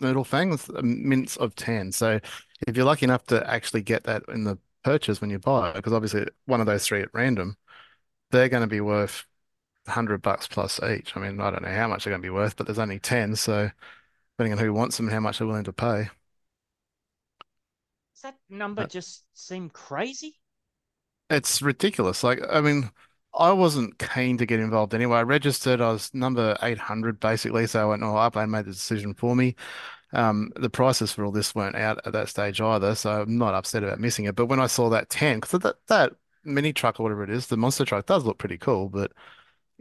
noodle 0.00 0.24
fang 0.24 0.50
was 0.50 0.68
uh, 0.70 0.80
mints 0.82 1.36
of 1.36 1.54
10. 1.54 1.92
So 1.92 2.20
if 2.66 2.76
you're 2.76 2.86
lucky 2.86 3.04
enough 3.06 3.24
to 3.26 3.48
actually 3.50 3.82
get 3.82 4.04
that 4.04 4.22
in 4.28 4.44
the 4.44 4.58
purchase 4.84 5.20
when 5.20 5.30
you 5.30 5.38
buy 5.38 5.70
it, 5.70 5.74
because 5.76 5.92
obviously 5.92 6.26
one 6.46 6.60
of 6.60 6.66
those 6.66 6.86
three 6.86 7.02
at 7.02 7.14
random, 7.14 7.56
they're 8.30 8.48
going 8.50 8.62
to 8.62 8.66
be 8.68 8.80
worth 8.82 9.26
100 9.86 10.22
bucks 10.22 10.48
plus 10.48 10.82
each. 10.82 11.16
I 11.16 11.20
mean, 11.20 11.40
I 11.40 11.50
don't 11.52 11.62
know 11.62 11.68
how 11.74 11.88
much 11.88 12.04
they're 12.04 12.12
going 12.12 12.22
to 12.22 12.26
be 12.26 12.30
worth, 12.30 12.56
but 12.56 12.66
there's 12.66 12.78
only 12.80 13.00
10, 13.00 13.36
so 13.36 13.70
depending 14.38 14.58
on 14.58 14.64
who 14.64 14.72
wants 14.74 14.96
them 14.98 15.06
and 15.08 15.14
how 15.14 15.20
much 15.20 15.38
they're 15.38 15.48
willing 15.48 15.64
to 15.64 15.74
pay. 15.74 16.10
Does 18.12 18.20
that 18.20 18.38
number 18.50 18.82
Uh, 18.82 18.86
just 18.86 19.24
seem 19.32 19.70
crazy? 19.70 20.38
It's 21.30 21.60
ridiculous. 21.62 22.24
Like, 22.24 22.40
I 22.50 22.60
mean, 22.60 22.90
I 23.34 23.52
wasn't 23.52 23.98
keen 23.98 24.38
to 24.38 24.46
get 24.46 24.60
involved 24.60 24.94
anyway. 24.94 25.18
I 25.18 25.22
registered, 25.22 25.80
I 25.80 25.92
was 25.92 26.12
number 26.14 26.56
800 26.62 27.20
basically, 27.20 27.66
so 27.66 27.82
I 27.82 27.84
went, 27.90 28.02
oh, 28.02 28.16
Upland 28.16 28.50
made 28.50 28.64
the 28.66 28.72
decision 28.72 29.14
for 29.14 29.36
me. 29.36 29.54
Um, 30.12 30.52
the 30.56 30.70
prices 30.70 31.12
for 31.12 31.24
all 31.24 31.32
this 31.32 31.54
weren't 31.54 31.76
out 31.76 32.00
at 32.06 32.12
that 32.14 32.28
stage 32.28 32.60
either, 32.60 32.94
so 32.94 33.22
I'm 33.22 33.36
not 33.38 33.54
upset 33.54 33.84
about 33.84 34.00
missing 34.00 34.24
it. 34.24 34.34
But 34.36 34.46
when 34.46 34.60
I 34.60 34.66
saw 34.66 34.88
that 34.90 35.10
10, 35.10 35.40
because 35.40 35.60
that, 35.60 35.76
that 35.88 36.12
mini 36.44 36.72
truck 36.72 36.98
or 36.98 37.04
whatever 37.04 37.24
it 37.24 37.30
is, 37.30 37.46
the 37.48 37.56
monster 37.58 37.84
truck 37.84 38.06
does 38.06 38.24
look 38.24 38.38
pretty 38.38 38.58
cool, 38.58 38.88
but 38.88 39.12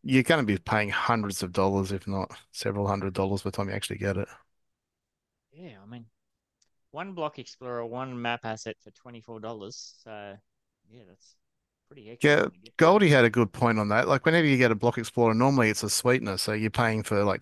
you're 0.04 0.24
going 0.24 0.42
to 0.42 0.46
be 0.46 0.58
paying 0.58 0.90
hundreds 0.90 1.44
of 1.44 1.54
dollars, 1.54 1.92
if 1.92 2.08
not 2.08 2.32
several 2.52 2.88
hundred 2.88 3.14
dollars 3.14 3.44
by 3.44 3.50
the 3.52 3.58
time 3.58 3.70
you 3.70 3.76
actually 3.76 4.00
get 4.00 4.18
it. 4.18 4.28
Yeah, 5.52 5.78
I 5.82 5.86
mean, 5.86 6.06
one 6.92 7.14
block 7.14 7.40
explorer, 7.40 7.86
one 7.86 8.22
map 8.22 8.42
asset 8.46 8.78
for 8.84 8.92
twenty 8.92 9.22
four 9.22 9.40
dollars. 9.40 9.96
So 10.04 10.38
yeah, 10.90 11.04
that's 11.08 11.36
pretty. 11.88 12.18
Yeah, 12.22 12.46
when 12.46 12.54
you 12.54 12.62
get- 12.62 12.74
Goldie 12.78 13.10
had 13.10 13.26
a 13.26 13.30
good 13.30 13.52
point 13.52 13.80
on 13.80 13.90
that. 13.90 14.08
Like 14.08 14.26
whenever 14.26 14.48
you 14.48 14.58
get 14.58 14.72
a 14.72 14.76
Block 14.76 14.98
Explorer, 14.98 15.34
normally 15.34 15.70
it's 15.70 15.84
a 15.84 15.90
sweetener, 15.90 16.38
so 16.38 16.54
you're 16.54 16.70
paying 16.72 17.04
for 17.04 17.24
like 17.24 17.42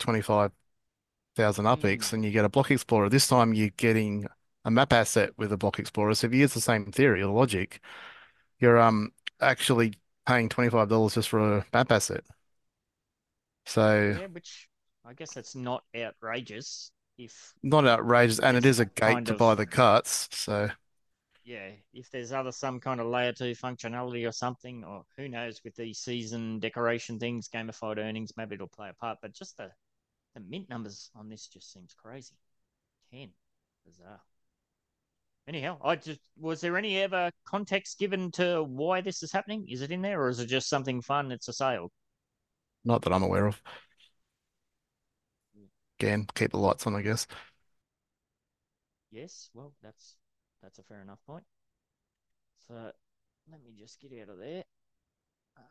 25,000 1.36 1.66
UPX 1.66 2.12
Mm. 2.12 2.14
and 2.14 2.26
you 2.26 2.32
get 2.32 2.46
a 2.46 2.50
Block 2.50 2.72
Explorer. 2.72 3.10
This 3.10 3.28
time 3.28 3.54
you're 3.54 3.70
getting 3.78 4.28
a 4.64 4.72
map 4.72 4.94
asset 4.94 5.32
with 5.38 5.52
a 5.52 5.58
Block 5.58 5.80
Explorer. 5.80 6.16
So 6.16 6.28
if 6.28 6.34
you 6.34 6.40
use 6.42 6.54
the 6.54 6.62
same 6.62 6.92
theory 6.92 7.22
or 7.22 7.34
logic, 7.34 7.82
you're 8.60 8.80
um 8.80 9.12
actually 9.42 9.96
paying 10.28 10.50
$25 10.50 11.16
just 11.16 11.30
for 11.30 11.58
a 11.60 11.66
map 11.74 11.92
asset. 11.92 12.24
So 13.66 14.18
Yeah, 14.20 14.28
which 14.28 14.70
I 15.04 15.14
guess 15.14 15.34
that's 15.34 15.56
not 15.56 15.84
outrageous 15.96 16.92
if 17.18 17.54
not 17.64 17.86
outrageous, 17.86 18.40
and 18.40 18.58
it 18.58 18.66
is 18.66 18.80
a 18.80 18.86
gate 18.86 19.14
kind 19.14 19.28
to 19.28 19.34
of- 19.34 19.40
buy 19.40 19.56
the 19.56 19.66
carts. 19.66 20.30
So 20.32 20.70
yeah, 21.44 21.70
if 21.94 22.10
there's 22.10 22.32
other 22.32 22.52
some 22.52 22.80
kind 22.80 23.00
of 23.00 23.08
layer 23.08 23.32
two 23.32 23.52
functionality 23.52 24.28
or 24.28 24.32
something, 24.32 24.84
or 24.84 25.06
who 25.16 25.30
knows 25.30 25.62
with 25.64 25.76
these 25.76 26.00
season 26.00 26.60
decoration 26.60 27.20
things, 27.20 27.48
gamified 27.48 27.98
earnings, 28.00 28.34
maybe 28.36 28.56
it'll 28.56 28.68
play 28.68 28.90
a 28.90 28.94
part. 28.94 29.20
But 29.22 29.34
just 29.34 29.58
the 29.58 29.72
the 30.36 30.42
mint 30.42 30.70
numbers 30.70 31.10
on 31.16 31.30
this 31.30 31.48
just 31.48 31.74
seems 31.74 31.96
crazy. 31.96 32.36
Ten, 33.12 33.32
bizarre. 33.86 34.22
Anyhow, 35.48 35.80
I 35.84 35.96
just 35.96 36.22
was 36.38 36.62
there 36.62 36.78
any 36.78 36.98
ever 37.00 37.32
context 37.46 37.98
given 38.00 38.32
to 38.34 38.64
why 38.64 39.02
this 39.02 39.24
is 39.24 39.32
happening? 39.32 39.68
Is 39.70 39.82
it 39.82 39.92
in 39.92 40.02
there, 40.04 40.22
or 40.22 40.30
is 40.30 40.40
it 40.40 40.48
just 40.48 40.70
something 40.70 41.02
fun? 41.02 41.32
It's 41.32 41.48
a 41.48 41.54
sale. 41.54 41.92
not 42.84 43.02
that 43.02 43.14
I'm 43.14 43.24
aware 43.24 43.48
of. 43.48 43.62
Again, 46.00 46.28
keep 46.36 46.52
the 46.52 46.58
lights 46.58 46.86
on, 46.88 46.96
I 46.96 47.02
guess. 47.02 47.28
Yes, 49.10 49.50
well, 49.54 49.74
that's 49.82 50.16
that's 50.62 50.78
a 50.80 50.84
fair 50.84 51.02
enough 51.02 51.20
point. 51.26 51.46
So 52.68 52.92
let 53.50 53.64
me 53.64 53.74
just 53.78 54.02
get 54.02 54.12
out 54.22 54.30
of 54.30 54.40
there. 54.40 54.64
Um, 55.58 55.64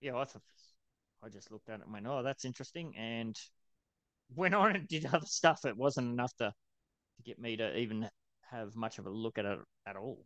yeah, 0.00 0.16
I 0.16 0.24
thought 0.24 0.42
I 1.22 1.28
just 1.28 1.50
looked 1.50 1.68
at 1.68 1.80
it 1.80 1.84
and 1.84 1.92
went, 1.92 2.06
"Oh, 2.06 2.22
that's 2.22 2.44
interesting," 2.44 2.96
and 2.96 3.38
went 4.34 4.54
on 4.54 4.76
and 4.76 4.88
did 4.88 5.06
other 5.06 5.26
stuff. 5.26 5.64
It 5.64 5.76
wasn't 5.76 6.12
enough 6.12 6.34
to 6.36 6.54
to 7.16 7.22
get 7.22 7.38
me 7.38 7.56
to 7.56 7.76
even 7.76 8.08
have 8.50 8.74
much 8.76 8.98
of 8.98 9.06
a 9.06 9.10
look 9.10 9.38
at 9.38 9.44
it 9.44 9.58
at 9.86 9.96
all. 9.96 10.24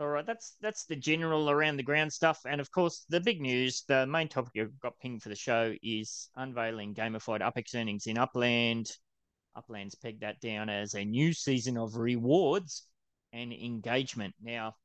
All 0.00 0.08
right, 0.08 0.24
that's 0.24 0.56
that's 0.60 0.84
the 0.84 0.94
general 0.94 1.50
around 1.50 1.76
the 1.76 1.82
ground 1.82 2.12
stuff, 2.12 2.40
and 2.46 2.60
of 2.60 2.70
course, 2.70 3.04
the 3.08 3.20
big 3.20 3.40
news, 3.40 3.82
the 3.88 4.06
main 4.06 4.28
topic 4.28 4.52
you've 4.54 4.78
got 4.78 4.98
pinged 5.00 5.22
for 5.22 5.28
the 5.28 5.34
show 5.34 5.74
is 5.82 6.30
unveiling 6.36 6.94
gamified 6.94 7.40
UpX 7.40 7.74
earnings 7.74 8.06
in 8.06 8.16
Upland. 8.16 8.96
Upland's 9.56 9.96
pegged 9.96 10.20
that 10.20 10.40
down 10.40 10.68
as 10.68 10.94
a 10.94 11.04
new 11.04 11.32
season 11.32 11.76
of 11.76 11.96
rewards 11.96 12.86
and 13.32 13.52
engagement. 13.52 14.36
Now, 14.40 14.76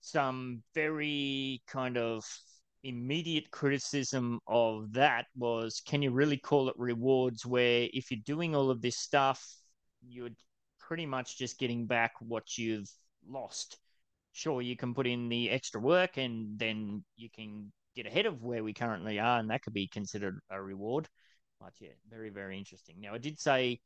some 0.00 0.62
very 0.74 1.62
kind 1.66 1.98
of 1.98 2.24
immediate 2.84 3.50
criticism 3.50 4.40
of 4.46 4.92
that 4.92 5.26
was 5.36 5.80
can 5.86 6.02
you 6.02 6.10
really 6.10 6.36
call 6.36 6.68
it 6.68 6.74
rewards 6.78 7.44
where 7.44 7.88
if 7.92 8.10
you're 8.10 8.20
doing 8.24 8.54
all 8.54 8.70
of 8.70 8.80
this 8.80 8.98
stuff, 8.98 9.44
you're 10.06 10.30
pretty 10.78 11.06
much 11.06 11.38
just 11.38 11.58
getting 11.58 11.86
back 11.86 12.12
what 12.20 12.56
you've 12.56 12.90
lost? 13.28 13.78
Sure, 14.32 14.62
you 14.62 14.76
can 14.76 14.94
put 14.94 15.06
in 15.06 15.28
the 15.28 15.50
extra 15.50 15.80
work 15.80 16.16
and 16.16 16.58
then 16.58 17.04
you 17.16 17.28
can 17.30 17.72
get 17.96 18.06
ahead 18.06 18.26
of 18.26 18.42
where 18.42 18.62
we 18.62 18.72
currently 18.72 19.18
are, 19.18 19.40
and 19.40 19.50
that 19.50 19.62
could 19.62 19.72
be 19.72 19.88
considered 19.88 20.38
a 20.50 20.62
reward. 20.62 21.08
But 21.60 21.72
yeah, 21.80 21.90
very, 22.08 22.30
very 22.30 22.56
interesting. 22.56 22.96
Now, 23.00 23.14
I 23.14 23.18
did 23.18 23.40
say 23.40 23.80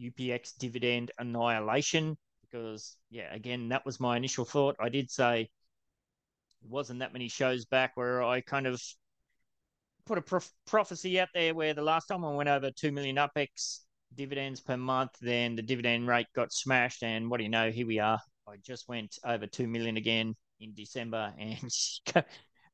UPX 0.00 0.56
dividend 0.58 1.10
annihilation 1.18 2.16
because, 2.42 2.96
yeah, 3.10 3.34
again, 3.34 3.68
that 3.70 3.84
was 3.84 3.98
my 3.98 4.16
initial 4.16 4.44
thought. 4.44 4.76
I 4.78 4.88
did 4.88 5.10
say 5.10 5.50
it 6.62 6.70
wasn't 6.70 7.00
that 7.00 7.12
many 7.12 7.28
shows 7.28 7.64
back 7.64 7.92
where 7.96 8.22
I 8.22 8.40
kind 8.40 8.66
of 8.66 8.80
put 10.06 10.18
a 10.18 10.22
prof- 10.22 10.52
prophecy 10.66 11.20
out 11.20 11.28
there 11.34 11.54
where 11.54 11.74
the 11.74 11.82
last 11.82 12.06
time 12.06 12.24
I 12.24 12.34
went 12.34 12.48
over 12.48 12.70
2 12.70 12.92
million 12.92 13.16
UPX 13.16 13.80
dividends 14.14 14.60
per 14.60 14.76
month, 14.76 15.12
then 15.20 15.56
the 15.56 15.62
dividend 15.62 16.08
rate 16.08 16.26
got 16.34 16.52
smashed. 16.52 17.02
And 17.02 17.30
what 17.30 17.38
do 17.38 17.44
you 17.44 17.50
know? 17.50 17.70
Here 17.70 17.86
we 17.86 17.98
are. 17.98 18.18
I 18.48 18.56
just 18.64 18.88
went 18.88 19.18
over 19.24 19.46
2 19.46 19.66
million 19.66 19.96
again 19.96 20.34
in 20.60 20.74
December 20.74 21.32
and 21.38 21.70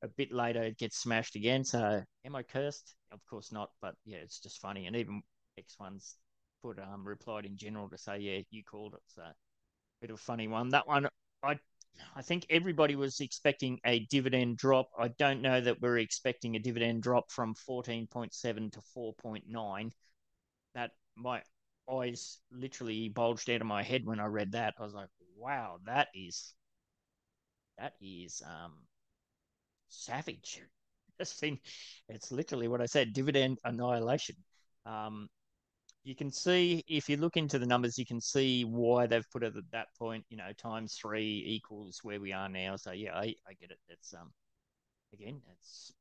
a 0.02 0.08
bit 0.16 0.32
later 0.32 0.62
it 0.62 0.78
gets 0.78 0.98
smashed 0.98 1.36
again. 1.36 1.64
So 1.64 2.02
am 2.24 2.36
I 2.36 2.42
cursed? 2.42 2.94
Of 3.12 3.24
course 3.26 3.52
not. 3.52 3.70
But 3.80 3.94
yeah, 4.04 4.18
it's 4.18 4.40
just 4.40 4.60
funny. 4.60 4.86
And 4.86 4.96
even 4.96 5.22
X1's 5.58 6.16
put 6.62 6.78
um 6.78 7.06
replied 7.06 7.46
in 7.46 7.56
general 7.56 7.88
to 7.90 7.98
say, 7.98 8.18
yeah, 8.18 8.40
you 8.50 8.64
called 8.64 8.94
it. 8.94 9.02
So 9.06 9.22
a 9.22 9.34
bit 10.00 10.10
of 10.10 10.16
a 10.16 10.22
funny 10.22 10.48
one. 10.48 10.70
That 10.70 10.86
one, 10.86 11.08
I 11.42 11.58
I 12.14 12.22
think 12.22 12.46
everybody 12.50 12.96
was 12.96 13.20
expecting 13.20 13.80
a 13.84 14.00
dividend 14.00 14.56
drop. 14.56 14.90
I 14.98 15.08
don't 15.08 15.42
know 15.42 15.60
that 15.60 15.80
we're 15.80 15.98
expecting 15.98 16.56
a 16.56 16.60
dividend 16.60 17.02
drop 17.02 17.30
from 17.30 17.54
14.7 17.54 18.70
to 18.72 18.80
4.9. 18.94 19.92
That 20.74 20.92
my 21.16 21.42
eyes 21.90 22.38
literally 22.50 23.08
bulged 23.08 23.50
out 23.50 23.60
of 23.60 23.66
my 23.66 23.82
head 23.82 24.04
when 24.04 24.20
I 24.20 24.26
read 24.26 24.52
that. 24.52 24.74
I 24.78 24.82
was 24.82 24.94
like, 24.94 25.10
wow, 25.36 25.78
that 25.86 26.08
is 26.14 26.54
that 27.78 27.94
is 28.00 28.42
um 28.46 28.74
savage. 29.88 30.60
It's 31.20 31.42
it's 32.08 32.30
literally 32.30 32.68
what 32.68 32.80
I 32.80 32.86
said, 32.86 33.12
dividend 33.12 33.58
annihilation. 33.64 34.36
Um, 34.86 35.28
you 36.04 36.14
can 36.14 36.30
see 36.30 36.84
if 36.88 37.08
you 37.08 37.16
look 37.16 37.36
into 37.36 37.58
the 37.58 37.66
numbers, 37.66 37.98
you 37.98 38.06
can 38.06 38.20
see 38.20 38.64
why 38.64 39.06
they've 39.06 39.30
put 39.30 39.42
it 39.42 39.56
at 39.56 39.70
that 39.72 39.88
point. 39.98 40.24
You 40.30 40.36
know, 40.38 40.52
times 40.56 40.94
three 40.94 41.44
equals 41.46 42.00
where 42.02 42.20
we 42.20 42.32
are 42.32 42.48
now. 42.48 42.76
So 42.76 42.92
yeah, 42.92 43.14
I, 43.14 43.34
I 43.46 43.54
get 43.60 43.70
it. 43.70 43.78
That's 43.88 44.14
um, 44.14 44.32
again, 45.12 45.40
it's 45.52 45.92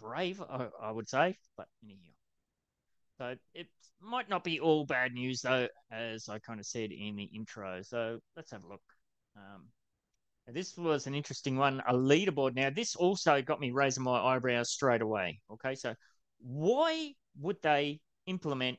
brave, 0.00 0.40
I, 0.40 0.68
I 0.80 0.90
would 0.90 1.08
say, 1.08 1.36
but 1.56 1.66
anyhow. 1.82 2.12
So 3.18 3.34
it 3.54 3.68
might 4.00 4.28
not 4.28 4.44
be 4.44 4.60
all 4.60 4.84
bad 4.84 5.12
news 5.12 5.40
though, 5.40 5.68
as 5.90 6.28
I 6.28 6.38
kind 6.38 6.60
of 6.60 6.66
said 6.66 6.92
in 6.92 7.16
the 7.16 7.24
intro. 7.24 7.80
So 7.82 8.18
let's 8.36 8.50
have 8.50 8.64
a 8.64 8.68
look. 8.68 8.82
Um, 9.36 9.64
this 10.48 10.76
was 10.76 11.06
an 11.06 11.14
interesting 11.14 11.56
one, 11.56 11.82
a 11.88 11.94
leaderboard. 11.94 12.54
Now, 12.54 12.70
this 12.70 12.94
also 12.94 13.42
got 13.42 13.58
me 13.58 13.72
raising 13.72 14.04
my 14.04 14.18
eyebrows 14.18 14.70
straight 14.70 15.02
away. 15.02 15.40
Okay, 15.50 15.74
so 15.74 15.94
why 16.38 17.14
would 17.40 17.56
they 17.62 18.00
implement 18.26 18.78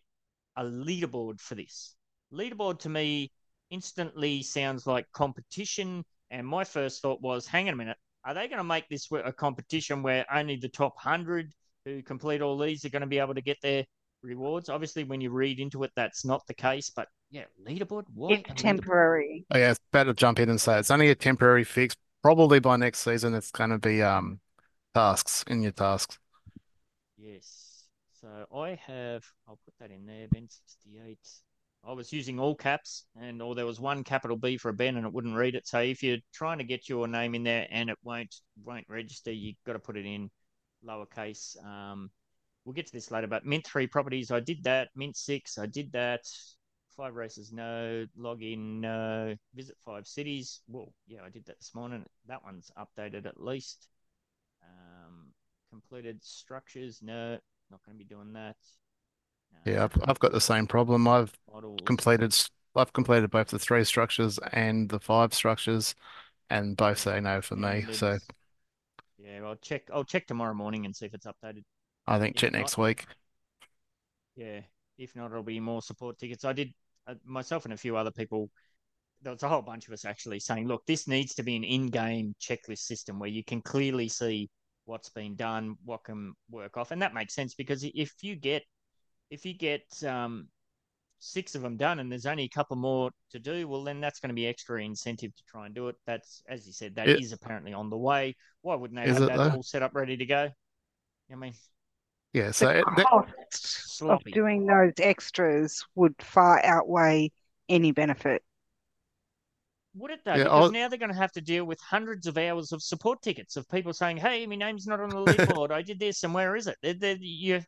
a 0.57 0.63
leaderboard 0.63 1.39
for 1.39 1.55
this? 1.55 1.95
Leaderboard 2.33 2.79
to 2.79 2.89
me 2.89 3.31
instantly 3.69 4.43
sounds 4.43 4.85
like 4.85 5.05
competition. 5.13 6.03
And 6.29 6.45
my 6.45 6.65
first 6.65 7.01
thought 7.01 7.21
was, 7.21 7.47
hang 7.47 7.67
on 7.69 7.73
a 7.73 7.77
minute, 7.77 7.97
are 8.25 8.33
they 8.33 8.47
going 8.47 8.57
to 8.57 8.63
make 8.63 8.89
this 8.89 9.07
a 9.23 9.31
competition 9.31 10.03
where 10.03 10.25
only 10.33 10.57
the 10.57 10.67
top 10.67 10.95
100 10.95 11.53
who 11.85 12.03
complete 12.03 12.41
all 12.41 12.57
these 12.57 12.83
are 12.83 12.89
going 12.89 13.01
to 13.01 13.07
be 13.07 13.19
able 13.19 13.33
to 13.33 13.41
get 13.41 13.57
their 13.61 13.85
rewards. 14.21 14.69
Obviously, 14.69 15.03
when 15.03 15.21
you 15.21 15.31
read 15.31 15.59
into 15.59 15.83
it, 15.83 15.91
that's 15.95 16.25
not 16.25 16.45
the 16.47 16.53
case. 16.53 16.91
But 16.93 17.07
yeah, 17.31 17.45
leaderboard. 17.65 18.03
What 18.13 18.39
It's 18.39 18.61
temporary. 18.61 19.45
Oh, 19.51 19.57
yeah, 19.57 19.71
it's 19.71 19.79
better 19.91 20.11
to 20.11 20.13
jump 20.13 20.39
in 20.39 20.49
and 20.49 20.59
say 20.59 20.79
it's 20.79 20.91
only 20.91 21.09
a 21.09 21.15
temporary 21.15 21.63
fix. 21.63 21.95
Probably 22.21 22.59
by 22.59 22.75
next 22.75 22.99
season, 22.99 23.33
it's 23.33 23.51
going 23.51 23.69
to 23.69 23.77
be 23.77 24.01
um 24.01 24.39
tasks 24.93 25.43
in 25.47 25.61
your 25.61 25.71
tasks. 25.71 26.19
Yes. 27.17 27.66
So 28.27 28.57
I 28.57 28.77
have. 28.87 29.23
I'll 29.47 29.59
put 29.63 29.73
that 29.79 29.91
in 29.91 30.05
there. 30.05 30.27
Ben 30.29 30.49
sixty 30.49 30.99
eight. 31.07 31.25
I 31.85 31.93
was 31.93 32.11
using 32.11 32.39
all 32.39 32.55
caps, 32.55 33.05
and 33.21 33.41
or 33.41 33.55
there 33.55 33.65
was 33.65 33.79
one 33.79 34.03
capital 34.03 34.35
B 34.35 34.57
for 34.57 34.69
a 34.69 34.73
Ben, 34.73 34.97
and 34.97 35.05
it 35.05 35.13
wouldn't 35.13 35.35
read 35.35 35.55
it. 35.55 35.67
So 35.67 35.79
if 35.79 36.03
you're 36.03 36.17
trying 36.33 36.57
to 36.57 36.65
get 36.65 36.89
your 36.89 37.07
name 37.07 37.35
in 37.35 37.43
there 37.43 37.67
and 37.71 37.89
it 37.89 37.97
won't 38.03 38.35
won't 38.65 38.85
register, 38.89 39.31
you've 39.31 39.55
got 39.65 39.73
to 39.73 39.79
put 39.79 39.95
it 39.97 40.05
in 40.05 40.29
lowercase. 40.85 41.55
Um, 41.65 42.09
we'll 42.65 42.73
get 42.73 42.87
to 42.87 42.93
this 42.93 43.11
later. 43.11 43.27
But 43.27 43.45
Mint 43.45 43.65
three 43.65 43.87
properties, 43.87 44.29
I 44.29 44.41
did 44.41 44.63
that. 44.63 44.89
Mint 44.95 45.15
six, 45.15 45.57
I 45.57 45.65
did 45.65 45.91
that. 45.93 46.21
Five 46.97 47.15
races, 47.15 47.53
no. 47.53 48.05
Login, 48.19 48.81
no. 48.81 49.35
Visit 49.55 49.77
five 49.85 50.05
cities. 50.05 50.61
Well, 50.67 50.91
yeah, 51.07 51.19
I 51.25 51.29
did 51.29 51.45
that 51.45 51.59
this 51.59 51.73
morning. 51.75 52.03
That 52.27 52.43
one's 52.43 52.71
updated 52.77 53.25
at 53.25 53.39
least. 53.39 53.87
Um, 54.63 55.27
completed 55.69 56.23
structures, 56.23 56.99
no. 57.01 57.37
Not 57.71 57.83
going 57.85 57.97
to 57.97 58.03
be 58.03 58.05
doing 58.05 58.33
that. 58.33 58.55
Yeah, 59.65 59.83
I've, 59.85 59.97
I've 60.07 60.19
got 60.19 60.31
the 60.31 60.41
same 60.41 60.67
problem. 60.67 61.07
I've 61.07 61.33
Models. 61.51 61.79
completed 61.85 62.35
I've 62.75 62.93
completed 62.93 63.31
both 63.31 63.47
the 63.47 63.59
three 63.59 63.83
structures 63.83 64.39
and 64.53 64.87
the 64.87 64.99
five 64.99 65.33
structures, 65.33 65.95
and 66.49 66.77
both 66.77 66.99
say 66.99 67.19
no 67.19 67.41
for 67.41 67.55
me. 67.55 67.85
So 67.91 68.17
yeah, 69.17 69.41
I'll 69.43 69.55
check. 69.55 69.89
I'll 69.93 70.03
check 70.03 70.27
tomorrow 70.27 70.53
morning 70.53 70.85
and 70.85 70.95
see 70.95 71.05
if 71.07 71.13
it's 71.13 71.25
updated. 71.25 71.63
I 72.05 72.19
think 72.19 72.35
If 72.35 72.41
check 72.41 72.51
not- 72.53 72.59
next 72.59 72.77
week. 72.77 73.05
Yeah, 74.35 74.61
if 74.97 75.15
not, 75.15 75.31
it'll 75.31 75.43
be 75.43 75.59
more 75.59 75.81
support 75.81 76.19
tickets. 76.19 76.45
I 76.45 76.53
did 76.53 76.73
uh, 77.07 77.15
myself 77.25 77.65
and 77.65 77.73
a 77.73 77.77
few 77.77 77.97
other 77.97 78.11
people. 78.11 78.49
There 79.23 79.33
was 79.33 79.41
a 79.41 79.49
whole 79.49 79.63
bunch 79.63 79.87
of 79.87 79.93
us 79.93 80.05
actually 80.05 80.39
saying, 80.39 80.67
"Look, 80.67 80.85
this 80.85 81.07
needs 81.07 81.33
to 81.35 81.43
be 81.43 81.55
an 81.55 81.63
in-game 81.63 82.35
checklist 82.39 82.79
system 82.79 83.17
where 83.19 83.29
you 83.29 83.43
can 83.43 83.61
clearly 83.61 84.07
see 84.07 84.49
what's 84.87 85.09
been 85.09 85.35
done, 85.35 85.75
what 85.85 86.03
can 86.03 86.33
work 86.49 86.77
off," 86.77 86.91
and 86.91 87.01
that 87.01 87.13
makes 87.13 87.35
sense 87.35 87.53
because 87.53 87.83
if 87.83 88.11
you 88.21 88.35
get 88.35 88.63
if 89.29 89.45
you 89.45 89.53
get 89.53 89.83
um, 90.03 90.47
six 91.19 91.53
of 91.55 91.61
them 91.61 91.77
done 91.77 91.99
and 91.99 92.11
there's 92.11 92.25
only 92.25 92.43
a 92.43 92.49
couple 92.49 92.77
more 92.77 93.11
to 93.31 93.39
do, 93.39 93.67
well, 93.67 93.83
then 93.83 93.99
that's 93.99 94.19
going 94.19 94.29
to 94.29 94.35
be 94.35 94.47
extra 94.47 94.81
incentive 94.81 95.35
to 95.35 95.43
try 95.45 95.65
and 95.65 95.75
do 95.75 95.89
it. 95.89 95.95
That's 96.05 96.41
as 96.47 96.65
you 96.65 96.73
said, 96.73 96.95
that 96.95 97.09
is 97.09 97.31
It- 97.31 97.35
apparently 97.41 97.73
on 97.73 97.89
the 97.89 97.97
way. 97.97 98.35
Why 98.61 98.75
wouldn't 98.75 98.99
they 98.99 99.07
have 99.11 99.19
that 99.27 99.37
though? 99.37 99.49
all 99.57 99.63
set 99.63 99.83
up 99.83 99.93
ready 99.93 100.17
to 100.17 100.25
go? 100.25 100.49
I 101.31 101.35
mean, 101.35 101.53
Yeah, 102.33 102.51
so 102.51 102.67
The 102.67 102.79
it, 102.79 102.85
that- 102.95 103.05
cost 103.05 104.01
of 104.01 104.23
doing 104.33 104.65
those 104.65 104.93
extras 104.99 105.83
would 105.95 106.15
far 106.19 106.63
outweigh 106.63 107.31
any 107.67 107.91
benefit. 107.91 108.43
Would 109.97 110.11
it 110.11 110.19
though? 110.25 110.35
Yeah, 110.35 110.43
because 110.43 110.51
I'll- 110.65 110.71
now 110.71 110.87
they're 110.87 110.99
going 110.99 111.11
to 111.11 111.17
have 111.17 111.31
to 111.33 111.41
deal 111.41 111.65
with 111.65 111.79
hundreds 111.81 112.27
of 112.27 112.37
hours 112.37 112.71
of 112.71 112.83
support 112.83 113.21
tickets 113.21 113.55
of 113.57 113.67
people 113.69 113.93
saying, 113.93 114.17
"Hey, 114.17 114.45
my 114.47 114.55
name's 114.55 114.87
not 114.87 114.99
on 114.99 115.09
the 115.09 115.15
leaderboard. 115.25 115.71
I 115.71 115.81
did 115.81 115.99
this, 115.99 116.23
and 116.23 116.33
where 116.33 116.55
is 116.55 116.67
it?" 116.67 116.77
They're, 116.81 116.93
they're, 116.93 117.17
you, 117.19 117.61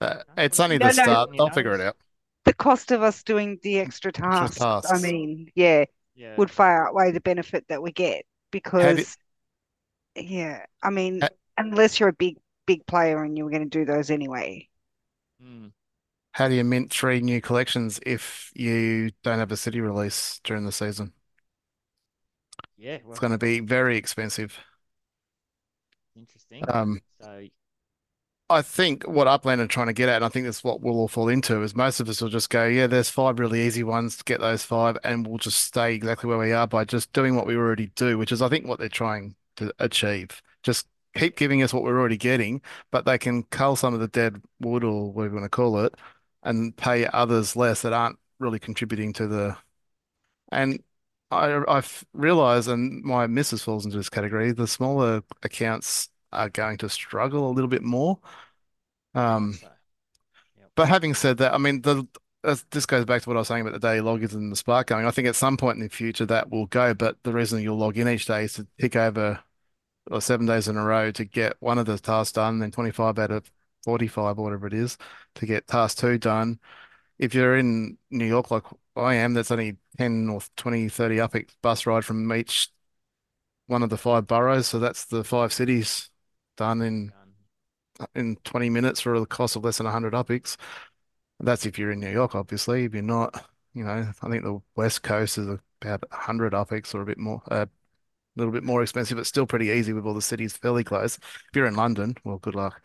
uh, 0.00 0.22
it's 0.36 0.60
only 0.60 0.78
No, 0.78 0.88
the 0.88 0.92
no. 0.94 1.02
start. 1.02 1.30
You 1.32 1.36
They'll 1.38 1.46
know, 1.46 1.54
figure 1.54 1.74
it 1.74 1.80
out. 1.80 1.96
The 2.44 2.54
cost 2.54 2.90
of 2.92 3.02
us 3.02 3.22
doing 3.22 3.58
the 3.62 3.78
extra 3.80 4.12
tasks, 4.12 4.66
I 4.88 4.98
tasks. 4.98 5.02
mean, 5.02 5.50
yeah, 5.54 5.86
yeah, 6.14 6.36
would 6.36 6.50
far 6.50 6.88
outweigh 6.88 7.12
the 7.12 7.20
benefit 7.20 7.66
that 7.68 7.82
we 7.82 7.92
get 7.92 8.24
because, 8.50 9.16
yeah, 10.16 10.64
I 10.82 10.90
mean, 10.90 11.20
Ha- 11.22 11.28
unless 11.58 11.98
you're 12.00 12.08
a 12.10 12.12
big, 12.14 12.36
big 12.66 12.86
player 12.86 13.22
and 13.22 13.36
you 13.36 13.44
were 13.44 13.50
going 13.50 13.68
to 13.68 13.78
do 13.78 13.84
those 13.84 14.10
anyway. 14.10 14.68
Mm, 15.42 15.72
How 16.34 16.48
do 16.48 16.54
you 16.54 16.64
mint 16.64 16.92
three 16.92 17.20
new 17.20 17.40
collections 17.40 17.98
if 18.04 18.50
you 18.54 19.12
don't 19.22 19.38
have 19.38 19.52
a 19.52 19.56
city 19.56 19.80
release 19.80 20.40
during 20.44 20.64
the 20.66 20.72
season? 20.72 21.14
yeah. 22.76 22.98
Well, 23.04 23.14
It's 23.14 23.20
going 23.20 23.32
to 23.32 23.38
be 23.38 23.60
very 23.60 23.96
expensive. 23.96 24.58
interesting. 26.16 26.70
Um, 26.72 27.00
so 27.20 27.48
I 28.50 28.60
think 28.62 29.04
what 29.04 29.26
Upland 29.26 29.60
are 29.62 29.66
trying 29.66 29.86
to 29.86 29.92
get 29.94 30.08
at, 30.08 30.16
and 30.16 30.24
I 30.24 30.28
think 30.28 30.44
that's 30.44 30.62
what 30.62 30.80
we'll 30.82 30.96
all 30.98 31.08
fall 31.08 31.28
into, 31.28 31.62
is 31.62 31.74
most 31.74 31.98
of 32.00 32.08
us 32.08 32.20
will 32.20 32.28
just 32.28 32.50
go, 32.50 32.66
yeah, 32.66 32.86
there's 32.86 33.08
five 33.08 33.38
really 33.38 33.62
easy 33.66 33.82
ones, 33.82 34.16
to 34.18 34.24
get 34.24 34.40
those 34.40 34.62
five, 34.64 34.98
and 35.02 35.26
we'll 35.26 35.38
just 35.38 35.62
stay 35.62 35.94
exactly 35.94 36.28
where 36.28 36.38
we 36.38 36.52
are 36.52 36.66
by 36.66 36.84
just 36.84 37.12
doing 37.14 37.36
what 37.36 37.46
we 37.46 37.56
already 37.56 37.86
do, 37.96 38.18
which 38.18 38.32
is 38.32 38.42
I 38.42 38.48
think 38.50 38.66
what 38.66 38.78
they're 38.78 38.88
trying 38.90 39.34
to 39.56 39.72
achieve. 39.78 40.42
Just 40.62 40.86
keep 41.16 41.36
giving 41.36 41.62
us 41.62 41.72
what 41.72 41.82
we're 41.84 41.98
already 41.98 42.18
getting, 42.18 42.60
but 42.90 43.06
they 43.06 43.16
can 43.18 43.44
cull 43.44 43.76
some 43.76 43.94
of 43.94 44.00
the 44.00 44.08
dead 44.08 44.42
wood 44.60 44.84
or 44.84 45.10
whatever 45.12 45.34
you 45.36 45.40
want 45.40 45.50
to 45.50 45.56
call 45.56 45.78
it, 45.84 45.94
and 46.44 46.76
pay 46.76 47.06
others 47.06 47.56
less 47.56 47.82
that 47.82 47.92
aren't 47.92 48.18
really 48.38 48.58
contributing 48.58 49.12
to 49.14 49.26
the. 49.26 49.56
And 50.52 50.82
I 51.30 51.62
I've 51.68 52.04
realized, 52.12 52.68
and 52.68 53.02
my 53.02 53.26
missus 53.26 53.62
falls 53.62 53.84
into 53.84 53.96
this 53.96 54.10
category, 54.10 54.52
the 54.52 54.66
smaller 54.66 55.22
accounts 55.42 56.08
are 56.32 56.50
going 56.50 56.78
to 56.78 56.88
struggle 56.88 57.48
a 57.48 57.52
little 57.52 57.68
bit 57.68 57.82
more. 57.82 58.18
Um, 59.14 59.54
so, 59.54 59.68
yep. 60.58 60.70
but 60.74 60.88
having 60.88 61.14
said 61.14 61.38
that, 61.38 61.54
I 61.54 61.58
mean, 61.58 61.82
the 61.82 62.06
as 62.44 62.64
this 62.70 62.86
goes 62.86 63.04
back 63.04 63.22
to 63.22 63.28
what 63.28 63.36
I 63.36 63.40
was 63.40 63.48
saying 63.48 63.62
about 63.62 63.72
the 63.72 63.78
daily 63.78 64.00
logins 64.00 64.34
and 64.34 64.52
the 64.52 64.56
Spark 64.56 64.88
going. 64.88 65.06
I 65.06 65.10
think 65.10 65.26
at 65.26 65.36
some 65.36 65.56
point 65.56 65.76
in 65.76 65.82
the 65.82 65.88
future 65.88 66.26
that 66.26 66.50
will 66.50 66.66
go, 66.66 66.94
but 66.94 67.16
the 67.22 67.32
reason 67.32 67.62
you'll 67.62 67.78
log 67.78 67.96
in 67.96 68.08
each 68.08 68.26
day 68.26 68.44
is 68.44 68.54
to 68.54 68.66
tick 68.78 68.96
over 68.96 69.40
or 70.10 70.20
seven 70.20 70.46
days 70.46 70.68
in 70.68 70.76
a 70.76 70.84
row 70.84 71.10
to 71.10 71.24
get 71.24 71.56
one 71.60 71.78
of 71.78 71.86
the 71.86 71.98
tasks 71.98 72.32
done, 72.32 72.58
then 72.58 72.70
25 72.70 73.18
out 73.18 73.30
of 73.30 73.50
45 73.84 74.38
or 74.38 74.44
whatever 74.44 74.66
it 74.66 74.74
is 74.74 74.98
to 75.36 75.46
get 75.46 75.66
task 75.66 75.98
two 75.98 76.18
done. 76.18 76.58
If 77.18 77.34
you're 77.34 77.56
in 77.58 77.98
New 78.10 78.26
York 78.26 78.50
like 78.50 78.64
I 78.96 79.14
am, 79.16 79.34
that's 79.34 79.50
only 79.52 79.78
10 79.98 80.28
or 80.30 80.40
20, 80.56 80.88
30 80.88 81.20
up 81.20 81.34
bus 81.62 81.86
ride 81.86 82.04
from 82.04 82.32
each 82.32 82.70
one 83.66 83.82
of 83.82 83.90
the 83.90 83.96
five 83.98 84.26
boroughs. 84.26 84.68
So 84.68 84.78
that's 84.78 85.06
the 85.06 85.24
five 85.24 85.52
cities 85.52 86.10
done 86.56 86.82
in 86.82 87.12
in 88.14 88.36
20 88.44 88.70
minutes 88.70 89.00
for 89.00 89.18
the 89.18 89.26
cost 89.26 89.56
of 89.56 89.64
less 89.64 89.78
than 89.78 89.84
100 89.86 90.12
upics. 90.14 90.56
That's 91.40 91.66
if 91.66 91.78
you're 91.78 91.92
in 91.92 92.00
New 92.00 92.10
York, 92.12 92.34
obviously. 92.34 92.84
If 92.84 92.94
you're 92.94 93.02
not, 93.02 93.48
you 93.74 93.84
know, 93.84 94.12
I 94.22 94.28
think 94.30 94.44
the 94.44 94.60
West 94.76 95.02
Coast 95.02 95.38
is 95.38 95.48
about 95.82 96.04
100 96.10 96.52
upics 96.52 96.94
or 96.94 97.02
a 97.02 97.06
bit 97.06 97.18
more, 97.18 97.42
a 97.48 97.68
little 98.36 98.52
bit 98.52 98.64
more 98.64 98.82
expensive, 98.82 99.18
but 99.18 99.26
still 99.26 99.46
pretty 99.46 99.68
easy 99.68 99.92
with 99.92 100.06
all 100.06 100.14
the 100.14 100.22
cities 100.22 100.56
fairly 100.56 100.84
close. 100.84 101.16
If 101.18 101.50
you're 101.56 101.66
in 101.66 101.76
London, 101.76 102.16
well, 102.24 102.38
good 102.38 102.54
luck. 102.54 102.82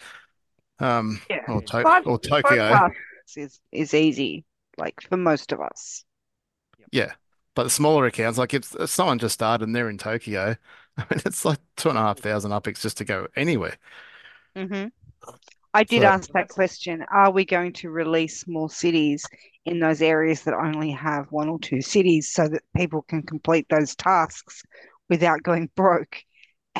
Um, 0.79 1.21
Yeah. 1.29 1.43
or, 1.47 1.61
to 1.61 1.81
Five, 1.83 2.07
or 2.07 2.19
Tokyo, 2.19 2.89
is 3.35 3.59
is 3.71 3.93
easy, 3.93 4.45
like 4.77 5.01
for 5.01 5.17
most 5.17 5.51
of 5.51 5.61
us. 5.61 6.03
yeah. 6.91 7.13
But 7.55 7.63
the 7.63 7.69
smaller 7.71 8.05
accounts, 8.05 8.37
like 8.37 8.53
if, 8.53 8.73
if 8.75 8.89
someone 8.89 9.19
just 9.19 9.33
started 9.33 9.65
and 9.67 9.75
they're 9.75 9.89
in 9.89 9.97
Tokyo, 9.97 10.55
I 10.97 11.01
mean, 11.09 11.21
it's 11.25 11.43
like 11.43 11.59
two 11.75 11.89
and 11.89 11.97
a 11.97 12.01
half 12.01 12.19
thousand 12.19 12.51
upics 12.51 12.79
just 12.81 12.97
to 12.97 13.05
go 13.05 13.27
anywhere. 13.35 13.77
hmm 14.55 14.85
I 15.73 15.83
did 15.83 16.01
So- 16.01 16.07
ask 16.07 16.31
that 16.31 16.49
question. 16.49 17.05
Are 17.11 17.31
we 17.31 17.45
going 17.45 17.73
to 17.73 17.89
release 17.91 18.47
more 18.47 18.69
cities 18.69 19.23
in 19.65 19.79
those 19.79 20.01
areas 20.01 20.43
that 20.43 20.53
only 20.55 20.91
have 20.91 21.27
one 21.31 21.49
or 21.49 21.59
two 21.59 21.81
cities 21.81 22.29
so 22.31 22.47
that 22.47 22.63
people 22.75 23.01
can 23.03 23.21
complete 23.23 23.67
those 23.69 23.95
tasks 23.95 24.63
without 25.09 25.43
going 25.43 25.69
broke? 25.75 26.23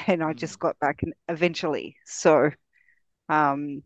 And 0.07 0.23
I 0.23 0.33
just 0.33 0.57
got 0.59 0.79
back 0.79 1.03
and 1.03 1.13
eventually. 1.27 1.97
So, 2.05 2.51
um. 3.27 3.83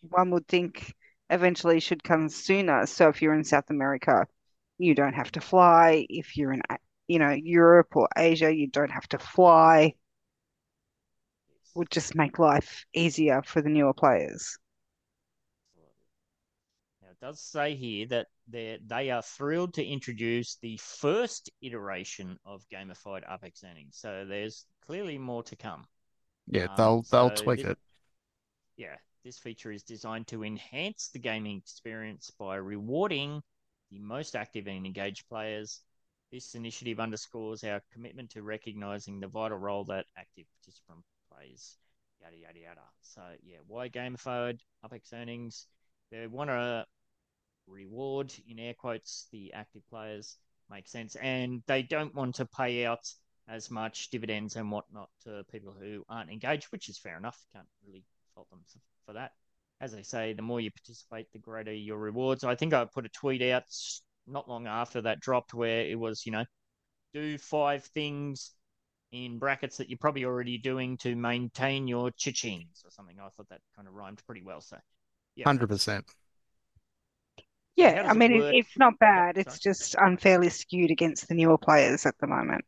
One 0.00 0.30
would 0.30 0.46
think 0.48 0.94
eventually 1.30 1.80
should 1.80 2.02
come 2.02 2.28
sooner. 2.28 2.86
So 2.86 3.08
if 3.08 3.20
you're 3.22 3.34
in 3.34 3.44
South 3.44 3.70
America, 3.70 4.26
you 4.78 4.94
don't 4.94 5.14
have 5.14 5.32
to 5.32 5.40
fly. 5.40 6.06
If 6.08 6.36
you're 6.36 6.52
in, 6.52 6.62
you 7.06 7.18
know, 7.18 7.30
Europe 7.30 7.96
or 7.96 8.08
Asia, 8.16 8.54
you 8.54 8.68
don't 8.68 8.90
have 8.90 9.08
to 9.08 9.18
fly. 9.18 9.94
Yes. 11.48 11.70
Would 11.74 11.90
just 11.90 12.14
make 12.14 12.38
life 12.38 12.84
easier 12.94 13.42
for 13.42 13.60
the 13.60 13.68
newer 13.68 13.94
players. 13.94 14.56
Now, 17.02 17.08
it 17.10 17.20
does 17.20 17.40
say 17.40 17.74
here 17.74 18.06
that 18.08 18.28
they 18.46 18.78
they 18.86 19.10
are 19.10 19.22
thrilled 19.22 19.74
to 19.74 19.84
introduce 19.84 20.56
the 20.56 20.78
first 20.78 21.50
iteration 21.60 22.38
of 22.44 22.64
gamified 22.72 23.24
UPX 23.28 23.64
earnings. 23.64 23.96
So 23.96 24.24
there's 24.26 24.64
clearly 24.86 25.18
more 25.18 25.42
to 25.44 25.56
come. 25.56 25.86
Yeah, 26.46 26.64
Um, 26.64 26.74
they'll 26.76 27.02
they'll 27.10 27.36
so 27.36 27.42
tweak 27.42 27.60
this- 27.60 27.72
it. 27.72 27.78
Yeah, 28.76 28.96
this 29.24 29.38
feature 29.38 29.72
is 29.72 29.82
designed 29.82 30.26
to 30.28 30.44
enhance 30.44 31.08
the 31.08 31.18
gaming 31.18 31.58
experience 31.58 32.30
by 32.38 32.56
rewarding 32.56 33.42
the 33.90 33.98
most 33.98 34.36
active 34.36 34.66
and 34.66 34.86
engaged 34.86 35.28
players. 35.28 35.80
This 36.30 36.54
initiative 36.54 37.00
underscores 37.00 37.64
our 37.64 37.82
commitment 37.92 38.30
to 38.30 38.42
recognizing 38.42 39.18
the 39.18 39.28
vital 39.28 39.58
role 39.58 39.84
that 39.84 40.06
active 40.16 40.46
participant 40.60 41.04
plays. 41.32 41.76
Yada 42.20 42.36
yada 42.36 42.58
yada. 42.58 42.80
So 43.00 43.22
yeah, 43.42 43.58
why 43.66 43.88
gamified 43.88 44.60
UPX 44.84 45.12
earnings? 45.12 45.66
They 46.10 46.26
want 46.26 46.50
to 46.50 46.86
reward 47.66 48.32
in 48.48 48.58
air 48.58 48.74
quotes 48.74 49.28
the 49.32 49.52
active 49.52 49.82
players. 49.90 50.36
Makes 50.70 50.92
sense, 50.92 51.16
and 51.16 51.62
they 51.66 51.82
don't 51.82 52.14
want 52.14 52.34
to 52.36 52.46
pay 52.46 52.84
out 52.84 53.10
as 53.48 53.70
much 53.70 54.10
dividends 54.10 54.56
and 54.56 54.70
whatnot 54.70 55.08
to 55.24 55.44
people 55.50 55.72
who 55.72 56.04
aren't 56.10 56.30
engaged, 56.30 56.66
which 56.66 56.90
is 56.90 56.98
fair 56.98 57.16
enough. 57.16 57.42
Can't 57.54 57.66
really 57.86 58.04
fault 58.34 58.50
them 58.50 58.60
for 59.08 59.14
that. 59.14 59.32
As 59.80 59.94
I 59.94 60.02
say, 60.02 60.34
the 60.34 60.42
more 60.42 60.60
you 60.60 60.70
participate, 60.70 61.32
the 61.32 61.38
greater 61.38 61.72
your 61.72 61.98
rewards. 61.98 62.44
I 62.44 62.54
think 62.54 62.74
I 62.74 62.84
put 62.84 63.06
a 63.06 63.08
tweet 63.08 63.42
out 63.42 63.64
not 64.26 64.48
long 64.48 64.66
after 64.66 65.00
that 65.02 65.20
dropped 65.20 65.54
where 65.54 65.80
it 65.86 65.98
was, 65.98 66.26
you 66.26 66.32
know, 66.32 66.44
do 67.14 67.38
five 67.38 67.84
things 67.84 68.52
in 69.10 69.38
brackets 69.38 69.78
that 69.78 69.88
you're 69.88 69.98
probably 69.98 70.24
already 70.24 70.58
doing 70.58 70.98
to 70.98 71.16
maintain 71.16 71.88
your 71.88 72.10
chichings 72.10 72.84
or 72.84 72.90
something. 72.90 73.16
I 73.18 73.28
thought 73.30 73.48
that 73.48 73.60
kind 73.74 73.88
of 73.88 73.94
rhymed 73.94 74.20
pretty 74.26 74.42
well. 74.42 74.60
So, 74.60 74.76
yeah, 75.36 75.44
hundred 75.44 75.68
percent. 75.68 76.04
Yeah, 77.76 78.02
I 78.08 78.12
mean, 78.12 78.32
it 78.32 78.56
it's 78.56 78.76
not 78.76 78.98
bad. 78.98 79.36
Yep, 79.36 79.46
it's 79.46 79.58
just 79.60 79.94
unfairly 79.96 80.50
skewed 80.50 80.90
against 80.90 81.28
the 81.28 81.34
newer 81.34 81.56
players 81.56 82.04
at 82.04 82.16
the 82.20 82.26
moment. 82.26 82.64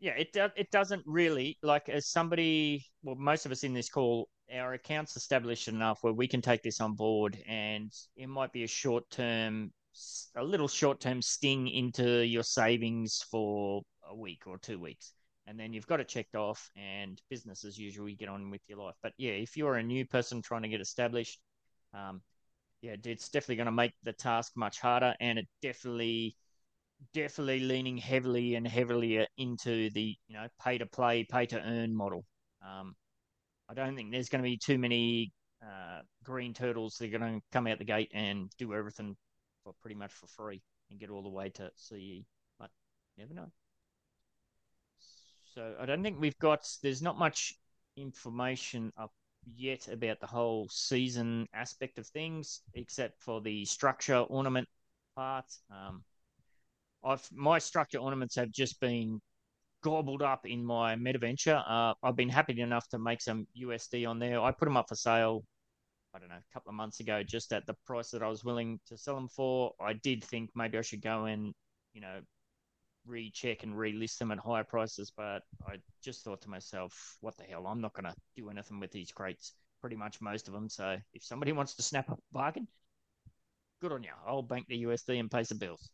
Yeah, 0.00 0.12
it 0.12 0.32
do, 0.32 0.48
it 0.56 0.70
doesn't 0.70 1.02
really 1.04 1.58
like 1.62 1.90
as 1.90 2.06
somebody. 2.08 2.86
Well, 3.02 3.16
most 3.16 3.44
of 3.44 3.52
us 3.52 3.64
in 3.64 3.74
this 3.74 3.90
call, 3.90 4.30
our 4.52 4.72
accounts 4.72 5.14
established 5.16 5.68
enough 5.68 5.98
where 6.02 6.14
we 6.14 6.26
can 6.26 6.40
take 6.40 6.62
this 6.62 6.80
on 6.80 6.94
board, 6.94 7.38
and 7.46 7.92
it 8.16 8.28
might 8.28 8.52
be 8.52 8.64
a 8.64 8.66
short 8.66 9.08
term, 9.10 9.72
a 10.36 10.42
little 10.42 10.68
short 10.68 11.00
term 11.00 11.20
sting 11.20 11.68
into 11.68 12.24
your 12.24 12.42
savings 12.42 13.22
for 13.30 13.82
a 14.08 14.16
week 14.16 14.44
or 14.46 14.56
two 14.58 14.78
weeks, 14.78 15.12
and 15.46 15.60
then 15.60 15.74
you've 15.74 15.86
got 15.86 16.00
it 16.00 16.08
checked 16.08 16.34
off, 16.34 16.70
and 16.76 17.20
business 17.28 17.64
as 17.64 17.78
usual. 17.78 18.08
You 18.08 18.16
get 18.16 18.30
on 18.30 18.50
with 18.50 18.62
your 18.68 18.78
life. 18.78 18.96
But 19.02 19.12
yeah, 19.18 19.32
if 19.32 19.54
you're 19.54 19.76
a 19.76 19.82
new 19.82 20.06
person 20.06 20.40
trying 20.40 20.62
to 20.62 20.68
get 20.68 20.80
established, 20.80 21.38
um, 21.92 22.22
yeah, 22.80 22.96
it's 23.04 23.28
definitely 23.28 23.56
going 23.56 23.66
to 23.66 23.72
make 23.72 23.92
the 24.02 24.14
task 24.14 24.52
much 24.56 24.80
harder, 24.80 25.14
and 25.20 25.38
it 25.38 25.46
definitely, 25.60 26.36
definitely 27.14 27.60
leaning 27.60 27.96
heavily 27.96 28.54
and 28.54 28.66
heavily 28.66 29.26
into 29.36 29.90
the 29.90 30.16
you 30.28 30.34
know 30.34 30.46
pay 30.62 30.78
to 30.78 30.86
play, 30.86 31.24
pay 31.24 31.46
to 31.46 31.60
earn 31.60 31.94
model. 31.94 32.24
Um, 32.64 32.94
I 33.68 33.74
don't 33.74 33.96
think 33.96 34.10
there's 34.10 34.28
going 34.28 34.42
to 34.42 34.48
be 34.48 34.56
too 34.58 34.78
many 34.78 35.32
uh, 35.62 36.00
green 36.24 36.54
turtles 36.54 36.96
that 36.96 37.12
are 37.12 37.18
going 37.18 37.40
to 37.40 37.46
come 37.52 37.66
out 37.66 37.78
the 37.78 37.84
gate 37.84 38.10
and 38.14 38.50
do 38.58 38.74
everything 38.74 39.16
for 39.62 39.72
pretty 39.80 39.94
much 39.94 40.12
for 40.12 40.26
free 40.26 40.60
and 40.90 40.98
get 40.98 41.10
all 41.10 41.22
the 41.22 41.28
way 41.28 41.50
to 41.50 41.70
CE. 41.76 42.24
But 42.58 42.70
never 43.16 43.34
know. 43.34 43.50
So 45.54 45.74
I 45.80 45.86
don't 45.86 46.02
think 46.02 46.20
we've 46.20 46.38
got. 46.38 46.66
There's 46.82 47.02
not 47.02 47.18
much 47.18 47.54
information 47.96 48.92
up 48.96 49.12
yet 49.56 49.88
about 49.88 50.20
the 50.20 50.26
whole 50.26 50.68
season 50.70 51.46
aspect 51.54 51.98
of 51.98 52.06
things, 52.06 52.60
except 52.74 53.22
for 53.22 53.40
the 53.40 53.64
structure 53.64 54.18
ornament 54.18 54.68
part. 55.16 55.46
Um, 55.70 56.02
I've 57.04 57.26
my 57.32 57.58
structure 57.58 57.98
ornaments 57.98 58.36
have 58.36 58.50
just 58.50 58.80
been 58.80 59.20
gobbled 59.82 60.22
up 60.22 60.46
in 60.46 60.64
my 60.64 60.94
MetaVenture. 60.96 61.62
Uh, 61.66 61.94
I've 62.02 62.16
been 62.16 62.28
happy 62.28 62.60
enough 62.60 62.88
to 62.88 62.98
make 62.98 63.20
some 63.20 63.46
USD 63.60 64.08
on 64.08 64.18
there. 64.18 64.40
I 64.40 64.50
put 64.52 64.66
them 64.66 64.76
up 64.76 64.88
for 64.88 64.94
sale. 64.94 65.42
I 66.14 66.18
don't 66.18 66.28
know, 66.28 66.34
a 66.34 66.52
couple 66.52 66.70
of 66.70 66.74
months 66.74 67.00
ago, 67.00 67.22
just 67.22 67.52
at 67.52 67.66
the 67.66 67.74
price 67.86 68.10
that 68.10 68.22
I 68.22 68.28
was 68.28 68.44
willing 68.44 68.80
to 68.88 68.98
sell 68.98 69.14
them 69.14 69.28
for. 69.28 69.72
I 69.80 69.92
did 69.92 70.24
think 70.24 70.50
maybe 70.56 70.76
I 70.76 70.82
should 70.82 71.02
go 71.02 71.26
and, 71.26 71.54
you 71.94 72.00
know, 72.00 72.20
recheck 73.06 73.62
and 73.62 73.74
relist 73.74 74.18
them 74.18 74.32
at 74.32 74.38
higher 74.38 74.64
prices, 74.64 75.12
but 75.16 75.42
I 75.66 75.76
just 76.02 76.24
thought 76.24 76.42
to 76.42 76.50
myself, 76.50 77.16
what 77.20 77.36
the 77.36 77.44
hell? 77.44 77.66
I'm 77.66 77.80
not 77.80 77.94
going 77.94 78.04
to 78.04 78.14
do 78.36 78.50
anything 78.50 78.80
with 78.80 78.90
these 78.90 79.12
crates, 79.12 79.52
pretty 79.80 79.96
much 79.96 80.20
most 80.20 80.48
of 80.48 80.54
them. 80.54 80.68
So 80.68 80.96
if 81.14 81.22
somebody 81.24 81.52
wants 81.52 81.74
to 81.74 81.82
snap 81.82 82.10
a 82.10 82.16
bargain, 82.32 82.66
good 83.80 83.92
on 83.92 84.02
you. 84.02 84.10
I'll 84.26 84.42
bank 84.42 84.66
the 84.68 84.82
USD 84.82 85.20
and 85.20 85.30
pay 85.30 85.44
some 85.44 85.58
bills. 85.58 85.90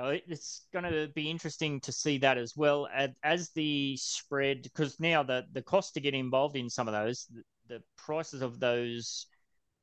So 0.00 0.18
it's 0.26 0.62
going 0.72 0.90
to 0.90 1.08
be 1.14 1.28
interesting 1.28 1.78
to 1.80 1.92
see 1.92 2.16
that 2.18 2.38
as 2.38 2.56
well 2.56 2.88
as 3.22 3.50
the 3.50 3.98
spread, 3.98 4.62
because 4.62 4.98
now 4.98 5.22
the, 5.22 5.44
the 5.52 5.60
cost 5.60 5.92
to 5.92 6.00
get 6.00 6.14
involved 6.14 6.56
in 6.56 6.70
some 6.70 6.88
of 6.88 6.94
those, 6.94 7.26
the, 7.30 7.42
the 7.68 7.82
prices 7.98 8.40
of 8.40 8.58
those 8.58 9.26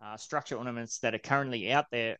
uh, 0.03 0.17
structure 0.17 0.55
ornaments 0.55 0.97
that 0.99 1.13
are 1.13 1.19
currently 1.19 1.71
out 1.71 1.85
there, 1.91 2.17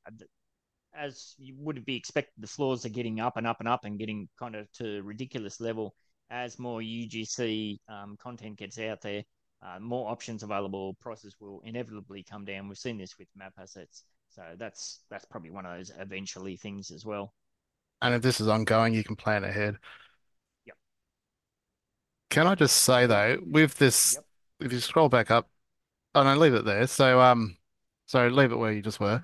as 0.95 1.33
you 1.39 1.55
would 1.57 1.83
be 1.85 1.95
expected, 1.95 2.33
the 2.37 2.45
floors 2.45 2.85
are 2.85 2.89
getting 2.89 3.19
up 3.19 3.35
and 3.35 3.47
up 3.47 3.57
and 3.61 3.67
up 3.67 3.83
and 3.83 3.97
getting 3.97 4.29
kind 4.37 4.55
of 4.55 4.71
to 4.73 5.01
ridiculous 5.01 5.59
level 5.59 5.95
as 6.29 6.59
more 6.59 6.81
UGC 6.81 7.79
um, 7.89 8.15
content 8.21 8.59
gets 8.59 8.77
out 8.77 9.01
there. 9.01 9.23
Uh, 9.65 9.79
more 9.79 10.11
options 10.11 10.43
available, 10.43 10.95
prices 11.01 11.35
will 11.39 11.61
inevitably 11.65 12.23
come 12.29 12.45
down. 12.45 12.67
We've 12.67 12.77
seen 12.77 12.99
this 12.99 13.17
with 13.17 13.27
map 13.35 13.53
assets, 13.59 14.03
so 14.29 14.43
that's 14.55 14.99
that's 15.09 15.25
probably 15.25 15.49
one 15.49 15.65
of 15.65 15.75
those 15.75 15.91
eventually 15.97 16.57
things 16.57 16.91
as 16.91 17.03
well. 17.03 17.33
And 18.01 18.13
if 18.13 18.21
this 18.21 18.39
is 18.39 18.47
ongoing, 18.47 18.93
you 18.93 19.03
can 19.03 19.15
plan 19.15 19.43
ahead. 19.43 19.77
Yep. 20.65 20.75
Can 22.29 22.47
I 22.47 22.55
just 22.55 22.77
say 22.77 23.05
though, 23.05 23.37
with 23.45 23.77
this, 23.77 24.15
yep. 24.15 24.67
if 24.67 24.73
you 24.73 24.79
scroll 24.79 25.09
back 25.09 25.31
up, 25.31 25.49
oh 26.15 26.23
no, 26.23 26.35
leave 26.35 26.53
it 26.53 26.65
there. 26.65 26.87
So 26.87 27.19
um, 27.19 27.57
so 28.05 28.27
leave 28.27 28.51
it 28.51 28.57
where 28.57 28.71
you 28.71 28.81
just 28.81 28.99
were 28.99 29.21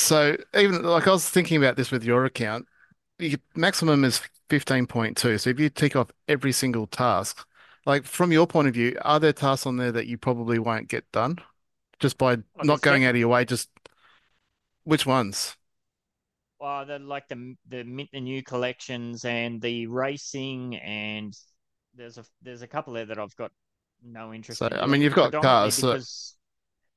so 0.00 0.36
even 0.56 0.82
like 0.82 1.06
I 1.06 1.12
was 1.12 1.28
thinking 1.28 1.56
about 1.56 1.76
this 1.76 1.90
with 1.90 2.04
your 2.04 2.24
account, 2.24 2.66
your 3.18 3.38
maximum 3.54 4.04
is 4.04 4.20
15.2. 4.48 5.40
So 5.40 5.50
if 5.50 5.60
you 5.60 5.68
tick 5.68 5.96
off 5.96 6.10
every 6.28 6.52
single 6.52 6.86
task, 6.86 7.46
like 7.84 8.04
from 8.04 8.32
your 8.32 8.46
point 8.46 8.68
of 8.68 8.74
view, 8.74 8.96
are 9.02 9.20
there 9.20 9.32
tasks 9.32 9.66
on 9.66 9.76
there 9.76 9.92
that 9.92 10.06
you 10.06 10.18
probably 10.18 10.58
won't 10.58 10.88
get 10.88 11.10
done 11.12 11.38
just 11.98 12.18
by 12.18 12.38
not 12.62 12.80
going 12.80 13.04
out 13.04 13.10
of 13.14 13.16
your 13.16 13.28
way? 13.28 13.44
Just 13.44 13.70
which 14.84 15.04
ones? 15.06 15.56
Well, 16.60 16.86
the 16.86 16.98
like 16.98 17.28
the 17.28 17.54
the 17.68 17.84
mint 17.84 18.10
the 18.12 18.20
new 18.20 18.42
collections 18.42 19.24
and 19.24 19.60
the 19.60 19.86
racing 19.86 20.76
and 20.76 21.32
there's 21.94 22.18
a 22.18 22.24
there's 22.42 22.62
a 22.62 22.66
couple 22.66 22.94
there 22.94 23.06
that 23.06 23.18
I've 23.18 23.36
got 23.36 23.52
no 24.04 24.32
interest 24.32 24.58
so, 24.58 24.66
in. 24.66 24.74
I 24.74 24.86
mean, 24.86 25.00
you've 25.00 25.14
got 25.14 25.32
cars. 25.32 25.74
So... 25.74 25.98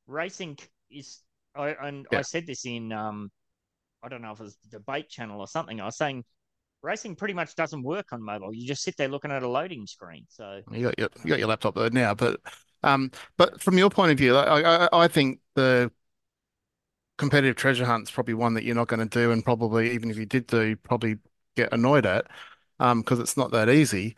Racing 0.08 0.58
is 0.90 1.20
I 1.56 1.70
and 1.82 2.08
yeah. 2.12 2.20
I 2.20 2.22
said 2.22 2.48
this 2.48 2.66
in 2.66 2.92
um, 2.92 3.32
I 4.04 4.10
don't 4.10 4.22
know 4.22 4.32
if 4.32 4.40
it 4.40 4.44
was 4.44 4.58
the 4.64 4.78
debate 4.78 5.10
channel 5.10 5.40
or 5.40 5.48
something. 5.48 5.80
I 5.80 5.86
was 5.86 5.98
saying 5.98 6.24
racing 6.82 7.16
pretty 7.16 7.34
much 7.34 7.56
doesn't 7.56 7.84
work 7.84 8.08
on 8.12 8.24
mobile. 8.24 8.54
You 8.54 8.68
just 8.68 8.84
sit 8.84 8.98
there 8.98 9.08
looking 9.08 9.32
at 9.32 9.44
a 9.44 9.48
loading 9.48 9.86
screen. 9.86 10.26
So 10.30 10.62
you 10.72 10.84
got 10.84 10.98
your 10.98 11.10
you 11.24 11.30
got 11.30 11.40
your 11.40 11.48
laptop 11.48 11.76
there 11.76 11.90
now, 11.92 12.14
but 12.14 12.40
um, 12.84 13.12
but 13.38 13.62
from 13.62 13.78
your 13.78 13.90
point 13.90 14.12
of 14.12 14.18
view, 14.18 14.36
I 14.36 14.86
I, 14.86 15.04
I 15.04 15.08
think 15.08 15.40
the 15.56 15.92
competitive 17.22 17.56
treasure 17.56 17.86
hunt's 17.86 18.12
probably 18.12 18.34
one 18.34 18.54
that 18.56 18.64
you're 18.64 18.76
not 18.76 18.90
going 18.90 19.08
to 19.08 19.20
do, 19.20 19.32
and 19.32 19.46
probably 19.46 19.92
even 19.92 20.12
if 20.12 20.18
you 20.18 20.26
did 20.26 20.48
do, 20.48 20.76
probably 20.76 21.18
get 21.56 21.72
annoyed 21.72 22.06
at, 22.06 22.28
um, 22.80 23.02
because 23.02 23.20
it's 23.20 23.38
not 23.38 23.52
that 23.52 23.70
easy. 23.70 24.16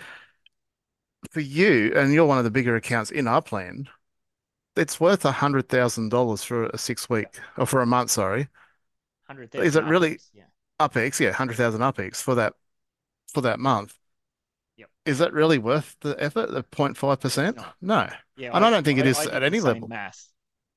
For 1.32 1.41
you, 1.41 1.93
and 1.95 2.14
you're 2.14 2.26
one 2.26 2.38
of 2.38 2.43
the 2.43 2.51
bigger 2.51 2.76
accounts 2.76 3.12
in 3.12 3.28
our 3.28 3.41
plan 3.41 3.88
it's 4.76 4.99
worth 4.99 5.26
a 5.26 5.32
hundred 5.32 5.70
thousand 5.70 6.10
dollars 6.10 6.43
for 6.43 6.66
a 6.68 6.78
six 6.78 7.10
week 7.10 7.28
or 7.58 7.66
for 7.66 7.82
a 7.82 7.86
month. 7.86 8.12
Sorry, 8.12 8.47
hundred 9.28 9.51
thousand. 9.51 9.68
Is 9.68 9.76
it 9.76 9.84
really 9.86 10.20
yeah. 10.34 10.43
UpX? 10.80 11.20
Yeah, 11.20 11.32
hundred 11.32 11.58
thousand 11.58 11.82
UpX 11.82 12.18
for 12.18 12.36
that 12.36 12.54
for 13.34 13.41
that 13.41 13.60
month. 13.60 13.97
Yep. 14.78 14.89
Is 15.06 15.20
that 15.20 15.34
really 15.34 15.60
worth 15.60 15.95
the 16.01 16.16
effort? 16.22 16.51
The 16.51 16.64
0.5 16.64 17.20
percent? 17.20 17.58
No. 17.82 18.10
Yeah, 18.36 18.56
and 18.56 18.66
I, 18.66 18.68
I 18.68 18.72
don't 18.72 18.84
think 18.84 18.99
I, 18.99 19.01
it 19.01 19.08
is 19.08 19.20
at 19.28 19.43
any 19.43 19.60
level. 19.60 19.88
Math. 19.88 20.28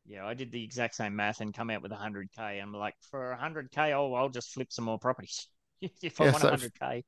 Yeah, 0.06 0.26
I 0.26 0.34
did 0.34 0.52
the 0.52 0.62
exact 0.62 0.94
same 0.94 1.16
math 1.16 1.40
and 1.40 1.52
come 1.54 1.70
out 1.70 1.82
with 1.82 1.92
100k. 1.92 2.60
I'm 2.60 2.72
like, 2.72 2.94
for 3.10 3.30
100k, 3.30 3.92
oh, 3.92 4.14
I'll 4.14 4.28
just 4.28 4.52
flip 4.54 4.72
some 4.72 4.84
more 4.84 4.98
properties. 4.98 5.48
if 6.02 6.20
I 6.20 6.24
yeah, 6.24 6.32
want 6.32 6.40
so 6.40 6.56
100k, 6.58 7.04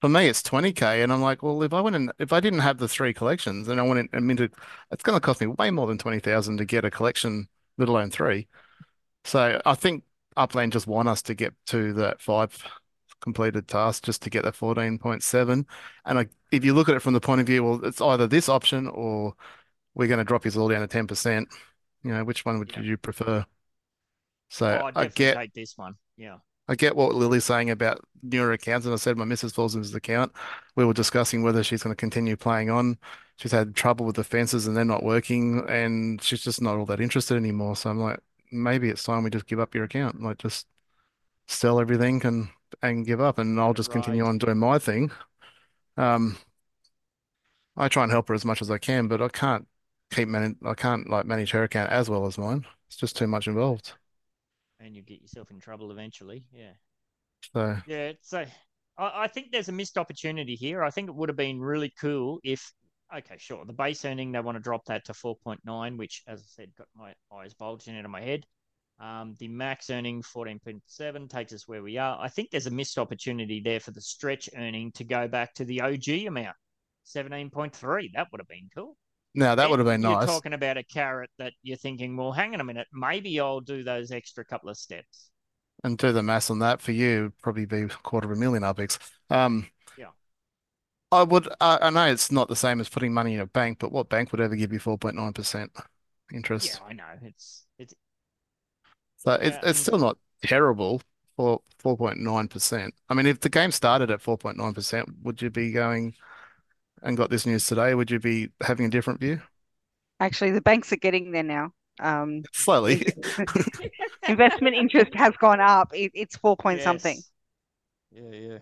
for 0.00 0.08
me 0.08 0.26
it's 0.28 0.42
20k 0.42 1.02
and 1.02 1.12
i'm 1.12 1.22
like 1.22 1.42
well 1.42 1.62
if 1.62 1.72
i 1.72 1.80
went 1.80 1.96
in 1.96 2.10
if 2.18 2.32
i 2.32 2.40
didn't 2.40 2.58
have 2.60 2.78
the 2.78 2.88
three 2.88 3.12
collections 3.14 3.68
and 3.68 3.80
i 3.80 3.82
went 3.82 4.00
in 4.00 4.08
and 4.12 4.26
minted 4.26 4.52
it's 4.90 5.02
going 5.02 5.16
to 5.16 5.20
cost 5.20 5.40
me 5.40 5.46
way 5.46 5.70
more 5.70 5.86
than 5.86 5.98
20000 5.98 6.56
to 6.58 6.64
get 6.64 6.84
a 6.84 6.90
collection 6.90 7.48
let 7.78 7.88
alone 7.88 8.10
three 8.10 8.48
so 9.24 9.60
i 9.66 9.74
think 9.74 10.04
upland 10.36 10.72
just 10.72 10.86
want 10.88 11.08
us 11.08 11.22
to 11.22 11.34
get 11.34 11.54
to 11.66 11.92
that 11.94 12.20
five 12.22 12.62
completed 13.22 13.68
task 13.68 14.04
just 14.04 14.22
to 14.22 14.30
get 14.30 14.44
that 14.44 14.56
14.7 14.56 15.66
and 16.06 16.18
I, 16.18 16.26
if 16.52 16.64
you 16.64 16.74
look 16.74 16.88
at 16.88 16.96
it 16.96 17.00
from 17.02 17.14
the 17.14 17.20
point 17.20 17.40
of 17.40 17.46
view 17.48 17.64
well 17.64 17.84
it's 17.84 18.00
either 18.00 18.26
this 18.28 18.48
option 18.48 18.88
or 18.88 19.34
we're 19.94 20.08
going 20.08 20.18
to 20.18 20.24
drop 20.24 20.44
his 20.44 20.56
all 20.56 20.68
down 20.68 20.80
to 20.82 20.86
10% 20.88 21.48
you 22.04 22.12
know 22.12 22.24
which 22.24 22.44
one 22.44 22.58
would 22.58 22.72
yeah. 22.74 22.82
you 22.82 22.96
prefer 22.96 23.44
so 24.48 24.80
oh, 24.82 24.90
i 24.94 25.06
get 25.06 25.36
take 25.36 25.52
this 25.54 25.76
one 25.76 25.94
yeah 26.16 26.36
I 26.68 26.74
get 26.74 26.94
what 26.96 27.14
Lily's 27.14 27.44
saying 27.44 27.70
about 27.70 28.00
newer 28.22 28.52
accounts, 28.52 28.86
and 28.86 28.94
I 28.94 28.96
said 28.96 29.16
my 29.16 29.24
missus 29.24 29.52
falls 29.52 29.74
into 29.74 29.86
his 29.86 29.94
account. 29.94 30.32
We 30.76 30.84
were 30.84 30.94
discussing 30.94 31.42
whether 31.42 31.64
she's 31.64 31.82
going 31.82 31.92
to 31.92 32.00
continue 32.00 32.36
playing 32.36 32.70
on. 32.70 32.98
She's 33.36 33.52
had 33.52 33.74
trouble 33.74 34.06
with 34.06 34.16
the 34.16 34.24
fences 34.24 34.66
and 34.66 34.76
they're 34.76 34.84
not 34.84 35.02
working, 35.02 35.64
and 35.68 36.22
she's 36.22 36.42
just 36.42 36.62
not 36.62 36.76
all 36.76 36.86
that 36.86 37.00
interested 37.00 37.36
anymore. 37.36 37.74
So 37.74 37.90
I'm 37.90 37.98
like, 37.98 38.20
maybe 38.52 38.88
it's 38.88 39.02
time 39.02 39.24
we 39.24 39.30
just 39.30 39.46
give 39.46 39.58
up 39.58 39.74
your 39.74 39.84
account, 39.84 40.22
like 40.22 40.38
just 40.38 40.66
sell 41.48 41.80
everything 41.80 42.24
and 42.24 42.48
and 42.80 43.04
give 43.04 43.20
up, 43.20 43.38
and 43.38 43.60
I'll 43.60 43.74
just 43.74 43.90
right. 43.90 43.94
continue 43.94 44.24
on 44.24 44.38
doing 44.38 44.58
my 44.58 44.78
thing. 44.78 45.10
Um, 45.96 46.38
I 47.76 47.88
try 47.88 48.04
and 48.04 48.12
help 48.12 48.28
her 48.28 48.34
as 48.34 48.44
much 48.44 48.62
as 48.62 48.70
I 48.70 48.78
can, 48.78 49.08
but 49.08 49.20
I 49.20 49.28
can't 49.28 49.66
keep 50.12 50.28
man 50.28 50.56
I 50.64 50.74
can't 50.74 51.08
like 51.10 51.26
manage 51.26 51.50
her 51.50 51.64
account 51.64 51.90
as 51.90 52.08
well 52.08 52.26
as 52.26 52.38
mine. 52.38 52.64
It's 52.88 52.96
just 52.96 53.16
too 53.16 53.26
much 53.26 53.46
involved 53.46 53.94
and 54.84 54.96
you 54.96 55.02
get 55.02 55.22
yourself 55.22 55.50
in 55.50 55.60
trouble 55.60 55.90
eventually. 55.90 56.44
Yeah. 56.52 56.72
So 57.52 57.76
yeah, 57.86 58.12
so 58.20 58.44
I, 58.98 59.12
I 59.24 59.26
think 59.28 59.50
there's 59.50 59.68
a 59.68 59.72
missed 59.72 59.98
opportunity 59.98 60.54
here. 60.54 60.82
I 60.82 60.90
think 60.90 61.08
it 61.08 61.14
would 61.14 61.28
have 61.28 61.36
been 61.36 61.60
really 61.60 61.92
cool 62.00 62.40
if 62.44 62.72
okay, 63.16 63.36
sure. 63.38 63.64
The 63.64 63.72
base 63.72 64.04
earning, 64.04 64.32
they 64.32 64.40
want 64.40 64.56
to 64.56 64.62
drop 64.62 64.84
that 64.86 65.04
to 65.06 65.12
4.9, 65.12 65.98
which, 65.98 66.22
as 66.26 66.40
I 66.40 66.44
said, 66.46 66.72
got 66.76 66.86
my 66.96 67.12
eyes 67.36 67.54
bulging 67.54 67.98
out 67.98 68.04
of 68.04 68.10
my 68.10 68.22
head. 68.22 68.44
Um, 69.00 69.34
the 69.38 69.48
max 69.48 69.90
earning 69.90 70.22
14.7 70.22 71.28
takes 71.28 71.52
us 71.52 71.66
where 71.66 71.82
we 71.82 71.98
are. 71.98 72.18
I 72.20 72.28
think 72.28 72.50
there's 72.50 72.68
a 72.68 72.70
missed 72.70 72.98
opportunity 72.98 73.60
there 73.60 73.80
for 73.80 73.90
the 73.90 74.00
stretch 74.00 74.48
earning 74.56 74.92
to 74.92 75.04
go 75.04 75.28
back 75.28 75.54
to 75.54 75.64
the 75.64 75.80
OG 75.82 76.26
amount, 76.26 76.56
17.3. 77.06 78.12
That 78.14 78.28
would 78.30 78.40
have 78.40 78.48
been 78.48 78.68
cool. 78.74 78.96
Now 79.34 79.54
that 79.54 79.70
would 79.70 79.78
have 79.78 79.86
been 79.86 80.02
nice. 80.02 80.26
you're 80.26 80.26
talking 80.26 80.52
about 80.52 80.76
a 80.76 80.82
carrot 80.82 81.30
that 81.38 81.54
you're 81.62 81.76
thinking, 81.76 82.16
well, 82.16 82.32
hang 82.32 82.54
on 82.54 82.60
a 82.60 82.64
minute, 82.64 82.86
maybe 82.92 83.40
I'll 83.40 83.60
do 83.60 83.82
those 83.82 84.10
extra 84.10 84.44
couple 84.44 84.68
of 84.68 84.76
steps. 84.76 85.30
And 85.84 85.98
do 85.98 86.12
the 86.12 86.22
maths 86.22 86.50
on 86.50 86.60
that 86.60 86.80
for 86.80 86.92
you, 86.92 87.32
probably 87.42 87.64
be 87.64 87.82
a 87.82 87.88
quarter 87.88 88.30
of 88.30 88.36
a 88.36 88.40
million 88.40 88.62
upics. 88.62 88.98
Um, 89.30 89.66
Yeah. 89.98 90.08
I 91.10 91.22
would. 91.22 91.48
I, 91.60 91.78
I 91.82 91.90
know 91.90 92.06
it's 92.06 92.30
not 92.30 92.48
the 92.48 92.56
same 92.56 92.80
as 92.80 92.88
putting 92.88 93.12
money 93.12 93.34
in 93.34 93.40
a 93.40 93.46
bank, 93.46 93.78
but 93.78 93.92
what 93.92 94.08
bank 94.08 94.32
would 94.32 94.40
ever 94.40 94.56
give 94.56 94.72
you 94.72 94.78
4.9% 94.78 95.70
interest? 96.32 96.68
Yeah. 96.68 96.86
I 96.86 96.92
know. 96.92 97.04
It's 97.22 97.66
it's 97.78 97.94
So 99.18 99.32
it's 99.32 99.56
it's 99.62 99.78
still 99.78 99.98
not 99.98 100.18
terrible 100.42 101.02
for 101.36 101.60
4.9%. 101.82 102.92
I 103.08 103.14
mean, 103.14 103.26
if 103.26 103.40
the 103.40 103.48
game 103.48 103.72
started 103.72 104.10
at 104.10 104.22
4.9%, 104.22 105.22
would 105.22 105.42
you 105.42 105.50
be 105.50 105.72
going 105.72 106.14
and 107.02 107.16
got 107.16 107.30
this 107.30 107.46
news 107.46 107.66
today? 107.66 107.94
Would 107.94 108.10
you 108.10 108.18
be 108.18 108.48
having 108.62 108.86
a 108.86 108.90
different 108.90 109.20
view? 109.20 109.40
Actually, 110.20 110.52
the 110.52 110.60
banks 110.60 110.92
are 110.92 110.96
getting 110.96 111.32
there 111.32 111.42
now. 111.42 111.72
Um, 112.00 112.42
Slowly. 112.52 113.06
investment 114.28 114.76
interest 114.76 115.14
has 115.14 115.34
gone 115.36 115.60
up. 115.60 115.90
It, 115.94 116.12
it's 116.14 116.36
four 116.36 116.56
point 116.56 116.80
something. 116.80 117.20
Yeah, 118.10 118.30
yeah, 118.30 118.58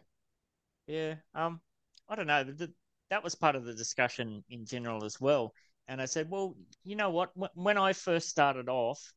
yeah. 0.86 1.14
Um, 1.34 1.60
I 2.08 2.16
don't 2.16 2.26
know. 2.26 2.44
The, 2.44 2.52
the, 2.52 2.72
that 3.10 3.22
was 3.22 3.34
part 3.34 3.56
of 3.56 3.64
the 3.64 3.74
discussion 3.74 4.44
in 4.48 4.64
general 4.64 5.04
as 5.04 5.20
well. 5.20 5.52
And 5.88 6.00
I 6.00 6.04
said, 6.04 6.30
well, 6.30 6.56
you 6.84 6.96
know 6.96 7.10
what? 7.10 7.30
When 7.54 7.76
I 7.76 7.92
first 7.92 8.28
started 8.28 8.68
off, 8.68 9.12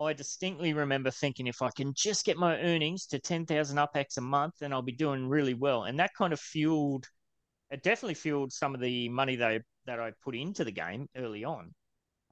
I 0.00 0.12
distinctly 0.12 0.74
remember 0.74 1.10
thinking 1.10 1.46
if 1.46 1.62
I 1.62 1.70
can 1.70 1.94
just 1.96 2.24
get 2.24 2.36
my 2.36 2.58
earnings 2.58 3.06
to 3.06 3.18
10,000 3.18 3.76
UpX 3.78 4.18
a 4.18 4.20
month, 4.20 4.54
then 4.60 4.72
I'll 4.72 4.82
be 4.82 4.92
doing 4.92 5.28
really 5.28 5.54
well. 5.54 5.84
And 5.84 5.98
that 6.00 6.10
kind 6.16 6.32
of 6.32 6.40
fueled, 6.40 7.06
it 7.74 7.82
definitely 7.82 8.14
fueled 8.14 8.52
some 8.52 8.74
of 8.74 8.80
the 8.80 9.08
money 9.10 9.36
that 9.36 9.50
I, 9.50 9.60
that 9.86 10.00
I 10.00 10.12
put 10.22 10.36
into 10.36 10.64
the 10.64 10.72
game 10.72 11.08
early 11.16 11.44
on 11.44 11.74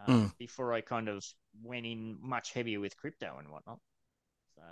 um, 0.01 0.09
Mm. 0.09 0.33
before 0.39 0.75
I 0.75 0.83
kind 0.83 1.09
of 1.09 1.25
went 1.63 1.87
in 1.87 2.19
much 2.21 2.53
heavier 2.55 2.81
with 2.81 2.97
crypto 2.97 3.37
and 3.39 3.49
whatnot. 3.49 3.81
So, 4.57 4.63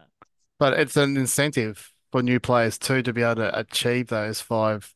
But 0.59 0.75
it's 0.79 0.97
an 0.97 1.17
incentive 1.17 1.93
for 2.13 2.23
new 2.23 2.41
players 2.41 2.79
too 2.79 3.03
to 3.03 3.13
be 3.13 3.23
able 3.23 3.37
to 3.37 3.59
achieve 3.59 4.09
those 4.09 4.41
five 4.41 4.95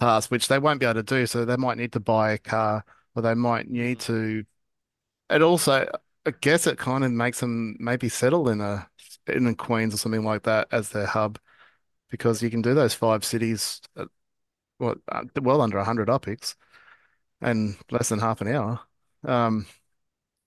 tasks, 0.00 0.30
which 0.30 0.48
they 0.48 0.58
won't 0.58 0.80
be 0.80 0.86
able 0.86 0.96
to 0.96 1.02
do. 1.02 1.26
So 1.26 1.44
they 1.44 1.56
might 1.56 1.78
need 1.78 1.92
to 1.94 2.00
buy 2.00 2.32
a 2.32 2.38
car 2.38 2.84
or 3.14 3.22
they 3.22 3.34
might 3.34 3.68
need 3.70 3.98
Mhm. 3.98 4.02
to. 4.02 4.44
It 5.30 5.42
also, 5.42 5.88
I 6.26 6.32
guess 6.40 6.66
it 6.66 6.78
kind 6.78 7.04
of 7.04 7.12
makes 7.12 7.40
them 7.40 7.76
maybe 7.80 8.08
settle 8.08 8.48
in 8.48 8.60
a 8.60 8.88
in 9.28 9.46
a 9.48 9.54
Queens 9.54 9.94
or 9.94 9.98
something 9.98 10.24
like 10.24 10.44
that 10.44 10.68
as 10.72 10.90
their 10.90 11.06
hub 11.06 11.38
because 12.10 12.42
you 12.42 12.50
can 12.50 12.62
do 12.62 12.74
those 12.74 12.94
five 12.94 13.24
cities 13.24 13.80
at, 13.96 14.08
what 14.78 14.98
uh, 15.10 15.24
well 15.40 15.60
under 15.60 15.76
100 15.76 16.08
upics 16.08 16.54
and 17.40 17.76
less 17.90 18.08
than 18.08 18.18
half 18.18 18.40
an 18.40 18.48
hour. 18.48 18.80
Um, 19.24 19.66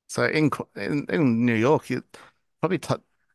so 0.07 0.25
in 0.25 0.49
in, 0.75 1.05
in 1.09 1.45
New 1.45 1.55
York, 1.55 1.89
you 1.89 2.03
probably 2.59 2.79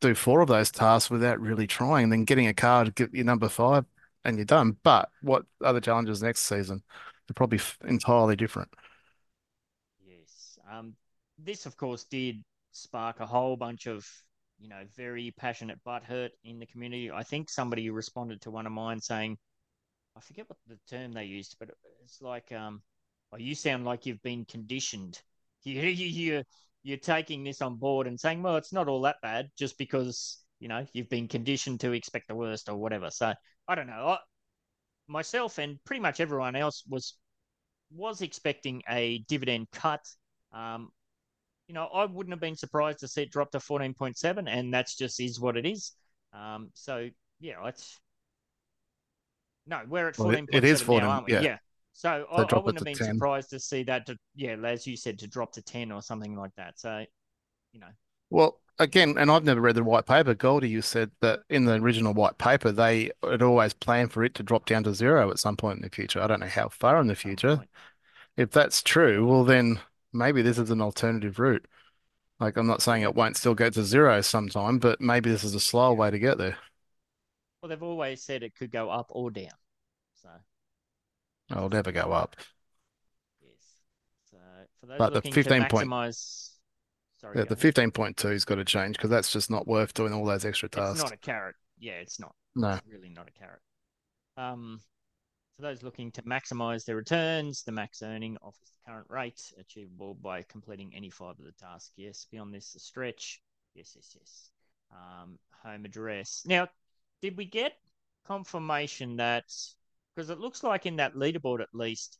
do 0.01 0.15
four 0.15 0.41
of 0.41 0.47
those 0.47 0.71
tasks 0.71 1.09
without 1.09 1.39
really 1.39 1.67
trying, 1.67 2.09
then 2.09 2.25
getting 2.25 2.47
a 2.47 2.53
car 2.53 2.85
to 2.85 2.91
get 2.91 3.13
your 3.13 3.25
number 3.25 3.49
five, 3.49 3.85
and 4.23 4.37
you're 4.37 4.45
done. 4.45 4.77
But 4.83 5.09
what 5.21 5.45
other 5.63 5.81
challenges 5.81 6.21
next 6.21 6.41
season? 6.41 6.83
They're 7.27 7.33
probably 7.33 7.59
entirely 7.85 8.35
different. 8.35 8.69
Yes. 10.05 10.59
Um, 10.71 10.95
this, 11.37 11.65
of 11.65 11.75
course, 11.77 12.05
did 12.05 12.43
spark 12.71 13.19
a 13.19 13.25
whole 13.25 13.57
bunch 13.57 13.87
of, 13.87 14.07
you 14.59 14.69
know, 14.69 14.83
very 14.95 15.33
passionate 15.37 15.79
butthurt 15.85 16.29
in 16.43 16.59
the 16.59 16.65
community. 16.65 17.11
I 17.11 17.23
think 17.23 17.49
somebody 17.49 17.89
responded 17.89 18.41
to 18.41 18.51
one 18.51 18.65
of 18.65 18.71
mine 18.71 19.01
saying, 19.01 19.37
I 20.17 20.19
forget 20.21 20.49
what 20.49 20.57
the 20.67 20.79
term 20.89 21.13
they 21.13 21.25
used, 21.25 21.57
but 21.59 21.69
it's 22.03 22.21
like, 22.21 22.51
um, 22.51 22.81
oh, 23.31 23.37
you 23.37 23.53
sound 23.53 23.85
like 23.85 24.05
you've 24.05 24.23
been 24.23 24.45
conditioned. 24.45 25.21
You, 25.63 25.81
you, 25.81 26.05
you, 26.07 26.43
you're 26.83 26.97
taking 26.97 27.43
this 27.43 27.61
on 27.61 27.75
board 27.75 28.07
and 28.07 28.17
saying, 28.17 28.41
well, 28.41 28.55
it's 28.55 28.71
not 28.71 28.87
all 28.87 29.01
that 29.01 29.17
bad 29.21 29.49
just 29.57 29.77
because, 29.77 30.41
you 30.61 30.69
know, 30.69 30.85
you've 30.93 31.09
been 31.09 31.27
conditioned 31.27 31.81
to 31.81 31.91
expect 31.91 32.29
the 32.29 32.35
worst 32.35 32.69
or 32.69 32.77
whatever. 32.77 33.09
So 33.11 33.33
I 33.67 33.75
don't 33.75 33.87
know. 33.87 34.07
I, 34.07 34.19
myself 35.07 35.57
and 35.57 35.83
pretty 35.83 35.99
much 35.99 36.21
everyone 36.21 36.55
else 36.55 36.83
was 36.87 37.17
was 37.91 38.21
expecting 38.21 38.81
a 38.87 39.17
dividend 39.27 39.67
cut. 39.71 40.05
Um, 40.53 40.89
you 41.67 41.73
know, 41.73 41.87
I 41.87 42.05
wouldn't 42.05 42.31
have 42.31 42.39
been 42.39 42.55
surprised 42.55 42.99
to 42.99 43.09
see 43.09 43.23
it 43.23 43.31
drop 43.31 43.51
to 43.51 43.59
14.7, 43.59 44.47
and 44.47 44.73
that's 44.73 44.95
just 44.95 45.19
is 45.19 45.37
what 45.37 45.57
it 45.57 45.65
is. 45.65 45.91
Um, 46.31 46.69
so 46.75 47.09
yeah, 47.41 47.67
it's 47.67 47.99
no, 49.67 49.81
we're 49.87 50.07
at 50.07 50.15
Well, 50.17 50.31
it, 50.31 50.41
14.7 50.47 50.47
it 50.51 50.63
is 50.63 50.81
now, 50.89 51.09
14, 51.09 51.09
aren't 51.09 51.27
we? 51.27 51.33
yeah. 51.33 51.41
Yeah. 51.41 51.57
So 51.93 52.25
I, 52.31 52.43
I 52.43 52.57
wouldn't 52.59 52.77
have 52.77 52.83
been 52.83 52.99
10. 52.99 53.01
surprised 53.01 53.49
to 53.51 53.59
see 53.59 53.83
that, 53.83 54.05
to, 54.07 54.17
yeah, 54.35 54.55
as 54.65 54.85
you 54.87 54.97
said, 54.97 55.19
to 55.19 55.27
drop 55.27 55.53
to 55.53 55.61
10 55.61 55.91
or 55.91 56.01
something 56.01 56.35
like 56.35 56.51
that. 56.57 56.79
So, 56.79 57.05
you 57.73 57.79
know, 57.79 57.87
Well, 58.29 58.59
again, 58.79 59.17
and 59.17 59.31
I've 59.31 59.43
never 59.43 59.61
read 59.61 59.75
the 59.75 59.83
white 59.83 60.05
paper. 60.05 60.33
Goldie, 60.33 60.69
you 60.69 60.81
said 60.81 61.11
that 61.21 61.41
in 61.49 61.65
the 61.65 61.73
original 61.75 62.13
white 62.13 62.37
paper, 62.37 62.71
they 62.71 63.11
had 63.23 63.41
always 63.41 63.73
planned 63.73 64.11
for 64.11 64.23
it 64.23 64.33
to 64.35 64.43
drop 64.43 64.65
down 64.65 64.83
to 64.83 64.93
zero 64.93 65.29
at 65.31 65.39
some 65.39 65.57
point 65.57 65.77
in 65.77 65.83
the 65.83 65.89
future. 65.89 66.21
I 66.21 66.27
don't 66.27 66.39
know 66.41 66.47
how 66.47 66.69
far 66.69 66.99
in 67.01 67.07
the 67.07 67.15
future. 67.15 67.63
If 68.37 68.51
that's 68.51 68.83
true, 68.83 69.27
well, 69.27 69.45
then 69.45 69.81
maybe 70.13 70.41
this 70.43 70.57
is 70.59 70.71
an 70.71 70.81
alternative 70.81 71.39
route. 71.39 71.67
Like, 72.39 72.57
I'm 72.57 72.67
not 72.67 72.81
saying 72.83 73.03
it 73.03 73.15
won't 73.15 73.37
still 73.37 73.55
go 73.55 73.69
to 73.71 73.83
zero 73.83 74.21
sometime, 74.21 74.79
but 74.79 75.01
maybe 75.01 75.29
this 75.31 75.43
is 75.45 75.55
a 75.55 75.59
slower 75.61 75.93
way 75.95 76.11
to 76.11 76.19
get 76.19 76.37
there. 76.39 76.57
Well, 77.61 77.69
they've 77.69 77.83
always 77.83 78.21
said 78.23 78.43
it 78.43 78.55
could 78.55 78.71
go 78.71 78.89
up 78.89 79.07
or 79.09 79.31
down. 79.31 79.49
So, 80.21 80.29
It'll 81.51 81.69
never 81.69 81.91
go 81.91 82.11
up. 82.11 82.35
yes. 83.41 83.51
So, 84.29 84.37
for 84.79 84.85
those 84.87 84.97
But 84.97 85.09
the 85.09 85.15
looking 85.15 85.31
to 85.31 85.43
15 85.43 85.65
point, 85.65 85.89
maximize, 85.89 86.49
sorry, 87.19 87.39
yeah, 87.39 87.45
the 87.45 87.55
15.2's 87.55 88.45
got 88.45 88.55
to 88.55 88.65
change 88.65 88.97
because 88.97 89.09
that's 89.09 89.31
just 89.31 89.49
not 89.49 89.67
worth 89.67 89.93
doing 89.93 90.13
all 90.13 90.25
those 90.25 90.45
extra 90.45 90.69
tasks. 90.69 91.01
It's 91.01 91.09
not 91.09 91.13
a 91.13 91.17
carrot. 91.17 91.55
Yeah, 91.79 91.93
it's 91.93 92.19
not. 92.19 92.35
No. 92.55 92.73
It's 92.73 92.87
really 92.87 93.09
not 93.09 93.27
a 93.27 93.39
carrot. 93.39 93.61
Um, 94.35 94.79
for 95.55 95.63
those 95.63 95.81
looking 95.81 96.11
to 96.11 96.21
maximize 96.21 96.85
their 96.85 96.95
returns, 96.95 97.63
the 97.63 97.71
max 97.71 98.03
earning 98.03 98.37
offers 98.43 98.69
the 98.71 98.91
current 98.91 99.07
rate 99.09 99.41
achievable 99.59 100.13
by 100.13 100.43
completing 100.43 100.93
any 100.95 101.09
five 101.09 101.39
of 101.39 101.45
the 101.45 101.51
tasks. 101.53 101.91
Yes, 101.95 102.27
beyond 102.29 102.53
this, 102.53 102.73
the 102.73 102.79
stretch. 102.79 103.41
Yes, 103.73 103.93
yes, 103.95 104.15
yes. 104.19 104.51
Um, 104.91 105.39
home 105.63 105.85
address. 105.85 106.43
Now, 106.45 106.67
did 107.21 107.37
we 107.37 107.45
get 107.45 107.73
confirmation 108.25 109.17
that 109.17 109.45
because 110.15 110.29
it 110.29 110.39
looks 110.39 110.63
like 110.63 110.85
in 110.85 110.97
that 110.97 111.15
leaderboard 111.15 111.61
at 111.61 111.69
least, 111.73 112.17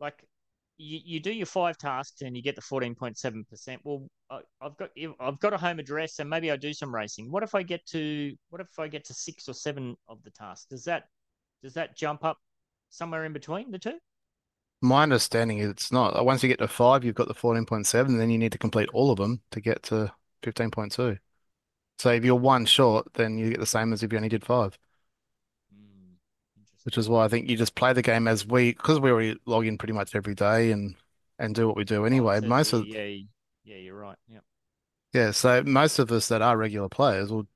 like 0.00 0.24
you, 0.78 1.00
you 1.04 1.20
do 1.20 1.32
your 1.32 1.46
five 1.46 1.78
tasks 1.78 2.22
and 2.22 2.36
you 2.36 2.42
get 2.42 2.56
the 2.56 2.62
fourteen 2.62 2.94
point 2.94 3.18
seven 3.18 3.44
percent. 3.44 3.80
Well, 3.84 4.06
I, 4.30 4.40
I've 4.60 4.76
got 4.76 4.90
I've 5.20 5.40
got 5.40 5.52
a 5.52 5.58
home 5.58 5.78
address 5.78 6.18
and 6.18 6.28
maybe 6.28 6.50
I 6.50 6.56
do 6.56 6.72
some 6.72 6.94
racing. 6.94 7.30
What 7.30 7.42
if 7.42 7.54
I 7.54 7.62
get 7.62 7.84
to 7.88 8.34
what 8.50 8.60
if 8.60 8.78
I 8.78 8.88
get 8.88 9.04
to 9.06 9.14
six 9.14 9.48
or 9.48 9.54
seven 9.54 9.96
of 10.08 10.22
the 10.24 10.30
tasks? 10.30 10.66
Does 10.70 10.84
that 10.84 11.04
does 11.62 11.74
that 11.74 11.96
jump 11.96 12.24
up 12.24 12.38
somewhere 12.90 13.24
in 13.24 13.32
between 13.32 13.70
the 13.70 13.78
two? 13.78 13.98
My 14.82 15.02
understanding 15.02 15.58
is 15.58 15.68
it's 15.70 15.92
not. 15.92 16.24
Once 16.24 16.42
you 16.42 16.48
get 16.48 16.58
to 16.60 16.68
five, 16.68 17.04
you've 17.04 17.14
got 17.14 17.28
the 17.28 17.34
14.7, 17.34 18.16
then 18.16 18.30
you 18.30 18.38
need 18.38 18.52
to 18.52 18.58
complete 18.58 18.88
all 18.94 19.10
of 19.10 19.18
them 19.18 19.42
to 19.50 19.60
get 19.60 19.82
to 19.84 20.10
15.2. 20.42 21.18
So 22.00 22.10
if 22.12 22.24
you're 22.24 22.36
one 22.36 22.66
short, 22.66 23.14
then 23.14 23.38
you 23.38 23.50
get 23.50 23.60
the 23.60 23.66
same 23.66 23.92
as 23.92 24.02
if 24.02 24.12
you 24.12 24.18
only 24.18 24.28
did 24.30 24.44
five, 24.44 24.78
Hmm, 25.72 26.18
which 26.84 26.98
is 26.98 27.08
why 27.08 27.24
I 27.24 27.28
think 27.28 27.48
you 27.48 27.56
just 27.56 27.74
play 27.74 27.92
the 27.92 28.02
game 28.02 28.26
as 28.26 28.46
we, 28.46 28.72
because 28.72 29.00
we 29.00 29.10
already 29.10 29.38
log 29.46 29.66
in 29.66 29.78
pretty 29.78 29.92
much 29.92 30.14
every 30.14 30.34
day 30.34 30.72
and 30.72 30.96
and 31.38 31.54
do 31.54 31.66
what 31.66 31.76
we 31.76 31.84
do 31.84 32.04
Oh, 32.12 32.24
anyway. 32.24 32.28
it 32.28 32.36
says 32.36 32.52
Most 32.52 32.72
of, 32.74 32.86
yeah, 32.86 33.06
yeah, 33.64 33.76
you're 33.76 33.96
right. 33.98 34.18
Yep. 34.28 34.44
yeah, 35.12 35.30
so 35.32 35.62
most 35.64 35.98
of 35.98 36.12
us 36.12 36.28
that 36.28 36.42
are 36.42 36.56
regular 36.56 36.88
players 36.88 37.30
will 37.32 37.46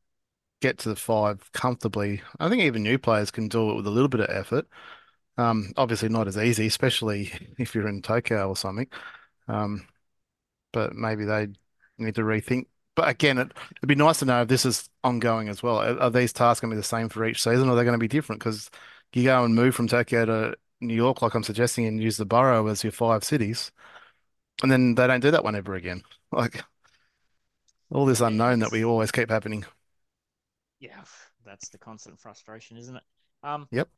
get 0.60 0.78
to 0.80 0.90
the 0.90 0.96
five 0.96 1.52
comfortably. 1.52 2.22
I 2.40 2.48
think 2.50 2.62
even 2.62 2.82
new 2.82 2.98
players 2.98 3.30
can 3.30 3.48
do 3.48 3.70
it 3.70 3.76
with 3.76 3.86
a 3.86 3.90
little 3.90 4.08
bit 4.08 4.20
of 4.22 4.30
effort. 4.30 4.68
Um, 5.38 5.72
obviously 5.76 6.08
not 6.10 6.28
as 6.28 6.38
easy, 6.38 6.66
especially 6.66 7.32
if 7.58 7.74
you're 7.74 7.88
in 7.88 8.02
Tokyo 8.02 8.48
or 8.48 8.56
something. 8.56 8.88
Um, 9.48 9.88
but 10.72 10.94
maybe 10.94 11.24
they 11.26 11.48
need 11.98 12.16
to 12.16 12.22
rethink. 12.22 12.66
But 12.94 13.08
again, 13.08 13.38
it, 13.38 13.52
it'd 13.78 13.88
be 13.88 13.94
nice 13.96 14.20
to 14.20 14.24
know 14.24 14.42
if 14.42 14.48
this 14.48 14.64
is 14.64 14.88
ongoing 15.02 15.48
as 15.48 15.62
well. 15.62 15.78
Are, 15.78 15.98
are 16.00 16.10
these 16.10 16.32
tasks 16.32 16.60
going 16.60 16.70
to 16.70 16.76
be 16.76 16.78
the 16.80 16.82
same 16.84 17.08
for 17.08 17.24
each 17.26 17.42
season, 17.42 17.68
or 17.68 17.72
are 17.72 17.76
they 17.76 17.84
going 17.84 17.94
to 17.94 17.98
be 17.98 18.08
different? 18.08 18.40
Because 18.40 18.70
you 19.12 19.24
go 19.24 19.44
and 19.44 19.54
move 19.54 19.74
from 19.74 19.88
Tokyo 19.88 20.24
to 20.26 20.56
New 20.80 20.94
York, 20.94 21.22
like 21.22 21.34
I'm 21.34 21.42
suggesting, 21.42 21.86
and 21.86 22.00
use 22.02 22.16
the 22.16 22.24
borough 22.26 22.66
as 22.68 22.84
your 22.84 22.92
five 22.92 23.24
cities, 23.24 23.72
and 24.62 24.72
then 24.72 24.94
they 24.96 25.06
don't 25.06 25.20
do 25.20 25.30
that 25.32 25.44
one 25.44 25.56
ever 25.56 25.74
again. 25.74 26.02
Like 26.32 26.64
all 27.90 28.04
this 28.04 28.20
unknown 28.20 28.58
that 28.58 28.70
we 28.70 28.84
always 28.84 29.10
keep 29.10 29.30
happening. 29.30 29.64
yeah, 30.80 31.02
that's 31.44 31.68
the 31.68 31.78
constant 31.78 32.18
frustration, 32.18 32.76
isn't 32.76 32.96
it? 32.96 33.02
Um, 33.42 33.68
Yep. 33.70 33.88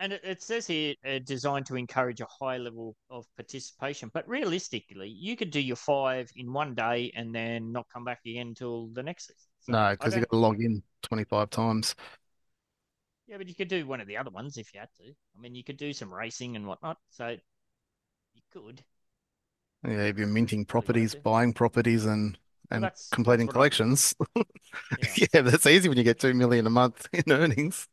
And 0.00 0.14
it, 0.14 0.22
it 0.24 0.42
says 0.42 0.66
here 0.66 0.94
uh, 1.06 1.20
designed 1.24 1.66
to 1.66 1.76
encourage 1.76 2.20
a 2.20 2.26
high 2.26 2.56
level 2.56 2.96
of 3.10 3.26
participation. 3.36 4.10
But 4.12 4.26
realistically, 4.28 5.08
you 5.08 5.36
could 5.36 5.50
do 5.50 5.60
your 5.60 5.76
five 5.76 6.30
in 6.34 6.52
one 6.52 6.74
day 6.74 7.12
and 7.14 7.34
then 7.34 7.70
not 7.70 7.86
come 7.92 8.04
back 8.04 8.20
again 8.24 8.48
until 8.48 8.88
the 8.88 9.02
next 9.02 9.28
season. 9.28 9.50
So 9.60 9.72
No, 9.72 9.90
because 9.90 10.14
you 10.14 10.20
got 10.20 10.30
to 10.30 10.36
log 10.36 10.58
in 10.58 10.82
25 11.02 11.50
times. 11.50 11.94
Yeah, 13.28 13.36
but 13.36 13.46
you 13.46 13.54
could 13.54 13.68
do 13.68 13.86
one 13.86 14.00
of 14.00 14.08
the 14.08 14.16
other 14.16 14.30
ones 14.30 14.56
if 14.56 14.74
you 14.74 14.80
had 14.80 14.88
to. 14.96 15.12
I 15.36 15.40
mean, 15.40 15.54
you 15.54 15.62
could 15.62 15.76
do 15.76 15.92
some 15.92 16.12
racing 16.12 16.56
and 16.56 16.66
whatnot. 16.66 16.96
So 17.10 17.36
you 18.34 18.42
could. 18.52 18.82
Yeah, 19.86 20.04
if 20.04 20.18
you're 20.18 20.26
minting 20.26 20.64
properties, 20.64 21.12
do. 21.12 21.20
buying 21.20 21.52
properties, 21.52 22.06
and 22.06 22.38
and 22.70 22.84
that's 22.84 23.08
completing 23.10 23.48
collections. 23.48 24.14
Yeah. 25.02 25.26
Yeah, 25.34 25.40
that's 25.42 25.66
easy 25.66 25.88
when 25.88 25.98
you 25.98 26.04
get 26.04 26.20
two 26.20 26.32
million 26.32 26.66
a 26.66 26.70
month 26.70 27.08
in 27.12 27.24
earnings. 27.30 27.88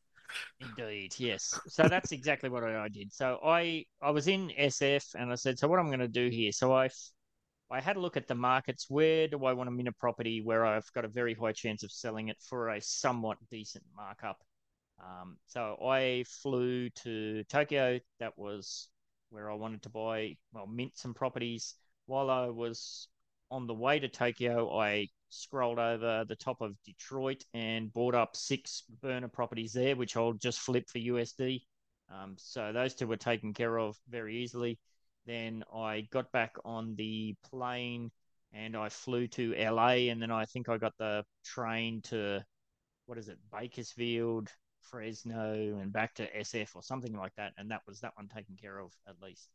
Indeed, 0.60 1.16
yes. 1.18 1.60
So 1.68 1.84
that's 1.88 2.12
exactly 2.12 2.50
what 2.50 2.64
I, 2.64 2.88
did. 2.90 3.14
So 3.14 3.40
I 3.44 3.86
I 4.02 4.12
was 4.12 4.28
in 4.28 4.52
SF 4.58 5.16
and 5.16 5.32
I 5.32 5.36
said, 5.36 5.60
so 5.60 5.68
what 5.68 5.80
I'm 5.80 5.88
going 5.88 6.00
to 6.00 6.08
do 6.08 6.30
here? 6.30 6.52
So 6.52 6.74
I 6.74 6.90
I 7.70 7.82
had 7.82 7.98
a 7.98 8.00
look 8.00 8.18
at 8.18 8.28
the 8.28 8.36
markets. 8.36 8.90
Where 8.90 9.28
do 9.28 9.44
I 9.46 9.54
want 9.54 9.68
to 9.68 9.72
mint 9.72 9.90
a 9.90 9.92
property 9.94 10.42
where 10.42 10.66
I've 10.66 10.92
got 10.94 11.06
a 11.06 11.10
very 11.10 11.34
high 11.34 11.52
chance 11.52 11.84
of 11.84 11.92
selling 11.92 12.30
it 12.30 12.38
for 12.42 12.70
a 12.70 12.82
somewhat 12.82 13.38
decent 13.52 13.84
markup? 13.96 14.42
Um, 15.00 15.38
so 15.46 15.78
I 15.86 16.24
flew 16.42 16.90
to 16.90 17.44
Tokyo. 17.46 18.00
That 18.20 18.38
was 18.38 18.90
where 19.30 19.52
I 19.52 19.56
wanted 19.56 19.84
to 19.84 19.90
buy, 19.90 20.38
well, 20.54 20.68
mint 20.68 20.94
some 20.98 21.14
properties. 21.14 21.76
While 22.06 22.30
I 22.30 22.48
was 22.48 23.10
on 23.52 23.68
the 23.68 23.74
way 23.74 24.00
to 24.00 24.08
Tokyo, 24.08 24.78
I 24.80 25.10
scrolled 25.30 25.80
over 25.80 26.26
the 26.28 26.36
top 26.36 26.62
of 26.62 26.76
Detroit 26.86 27.44
and 27.54 27.92
bought 27.94 28.16
up 28.16 28.36
six 28.36 28.84
burner 29.02 29.28
properties 29.28 29.74
there, 29.74 29.96
which 29.96 30.16
I'll 30.16 30.34
just 30.34 30.60
flip 30.60 30.90
for 30.90 31.00
USD. 31.00 31.62
Um, 32.10 32.36
so 32.38 32.72
those 32.72 32.96
two 32.96 33.08
were 33.08 33.18
taken 33.18 33.54
care 33.54 33.78
of 33.78 33.98
very 34.10 34.38
easily. 34.38 34.80
Then 35.26 35.64
I 35.74 36.08
got 36.12 36.32
back 36.32 36.56
on 36.64 36.96
the 36.96 37.36
plane 37.50 38.12
and 38.54 38.78
I 38.78 38.90
flew 38.90 39.28
to 39.28 39.54
LA, 39.54 40.10
and 40.10 40.22
then 40.22 40.32
I 40.32 40.46
think 40.46 40.70
I 40.70 40.78
got 40.78 40.94
the 40.98 41.26
train 41.44 42.02
to 42.04 42.44
what 43.06 43.18
is 43.18 43.28
it, 43.28 43.38
Bakersfield, 43.52 44.50
Fresno, 44.82 45.78
and 45.82 45.92
back 45.92 46.14
to 46.16 46.38
SF 46.38 46.76
or 46.76 46.84
something 46.84 47.16
like 47.16 47.34
that. 47.36 47.54
And 47.58 47.72
that 47.72 47.82
was 47.88 48.00
that 48.02 48.14
one 48.16 48.28
taken 48.28 48.56
care 48.56 48.80
of 48.80 48.92
at 49.08 49.22
least. 49.22 49.50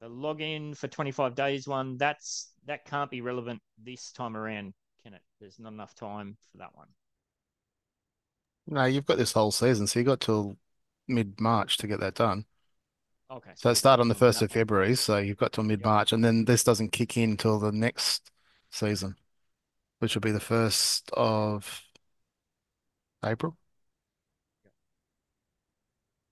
The 0.00 0.08
login 0.08 0.76
for 0.76 0.88
25 0.88 1.34
days 1.34 1.66
one, 1.66 1.96
that's 1.96 2.52
that 2.66 2.84
can't 2.84 3.10
be 3.10 3.22
relevant 3.22 3.60
this 3.82 4.12
time 4.12 4.36
around, 4.36 4.74
can 5.06 5.14
it? 5.14 5.22
There's 5.40 5.58
not 5.60 5.72
enough 5.72 5.94
time 5.94 6.36
for 6.50 6.58
that 6.58 6.74
one. 6.74 6.88
No, 8.66 8.84
you've 8.84 9.06
got 9.06 9.18
this 9.18 9.32
whole 9.32 9.52
season, 9.52 9.86
so 9.86 10.00
you 10.00 10.04
got 10.04 10.20
till 10.20 10.56
mid-March 11.06 11.76
to 11.78 11.86
get 11.86 12.00
that 12.00 12.16
done. 12.16 12.44
Okay. 13.30 13.52
So 13.54 13.70
it 13.70 13.76
started 13.76 14.00
on 14.00 14.08
the 14.08 14.16
first 14.16 14.42
of 14.42 14.50
February, 14.50 14.96
so 14.96 15.18
you've 15.18 15.36
got 15.36 15.52
till 15.52 15.62
mid-March, 15.62 16.12
and 16.12 16.24
then 16.24 16.44
this 16.44 16.64
doesn't 16.64 16.90
kick 16.90 17.16
in 17.16 17.36
till 17.36 17.60
the 17.60 17.70
next 17.70 18.32
season, 18.70 19.14
which 20.00 20.16
will 20.16 20.22
be 20.22 20.32
the 20.32 20.40
first 20.40 21.08
of 21.12 21.84
April. 23.24 23.56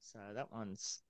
So 0.00 0.18
that 0.34 0.50
one's 0.50 1.03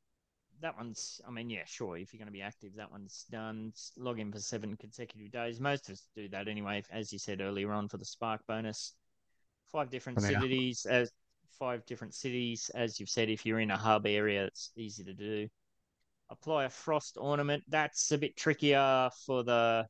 that 0.64 0.76
one's. 0.78 1.20
I 1.28 1.30
mean, 1.30 1.50
yeah, 1.50 1.64
sure. 1.66 1.98
If 1.98 2.12
you're 2.12 2.18
going 2.18 2.26
to 2.26 2.32
be 2.32 2.40
active, 2.42 2.74
that 2.76 2.90
one's 2.90 3.26
done. 3.30 3.72
Log 3.98 4.18
in 4.18 4.32
for 4.32 4.40
seven 4.40 4.76
consecutive 4.76 5.30
days. 5.30 5.60
Most 5.60 5.88
of 5.88 5.92
us 5.92 6.08
do 6.16 6.26
that 6.30 6.48
anyway, 6.48 6.82
as 6.90 7.12
you 7.12 7.18
said 7.18 7.42
earlier 7.42 7.70
on 7.70 7.86
for 7.88 7.98
the 7.98 8.04
Spark 8.04 8.40
bonus. 8.48 8.94
Five 9.70 9.90
different 9.90 10.22
Yeah. 10.22 10.40
cities 10.40 10.86
as 10.86 11.12
five 11.58 11.84
different 11.84 12.14
cities, 12.14 12.70
as 12.74 12.98
you've 12.98 13.10
said. 13.10 13.28
If 13.28 13.44
you're 13.44 13.60
in 13.60 13.70
a 13.70 13.76
hub 13.76 14.06
area, 14.06 14.46
it's 14.46 14.72
easy 14.74 15.04
to 15.04 15.12
do. 15.12 15.48
Apply 16.30 16.64
a 16.64 16.70
frost 16.70 17.18
ornament. 17.20 17.62
That's 17.68 18.10
a 18.12 18.18
bit 18.18 18.36
trickier 18.36 19.10
for 19.26 19.44
the. 19.44 19.86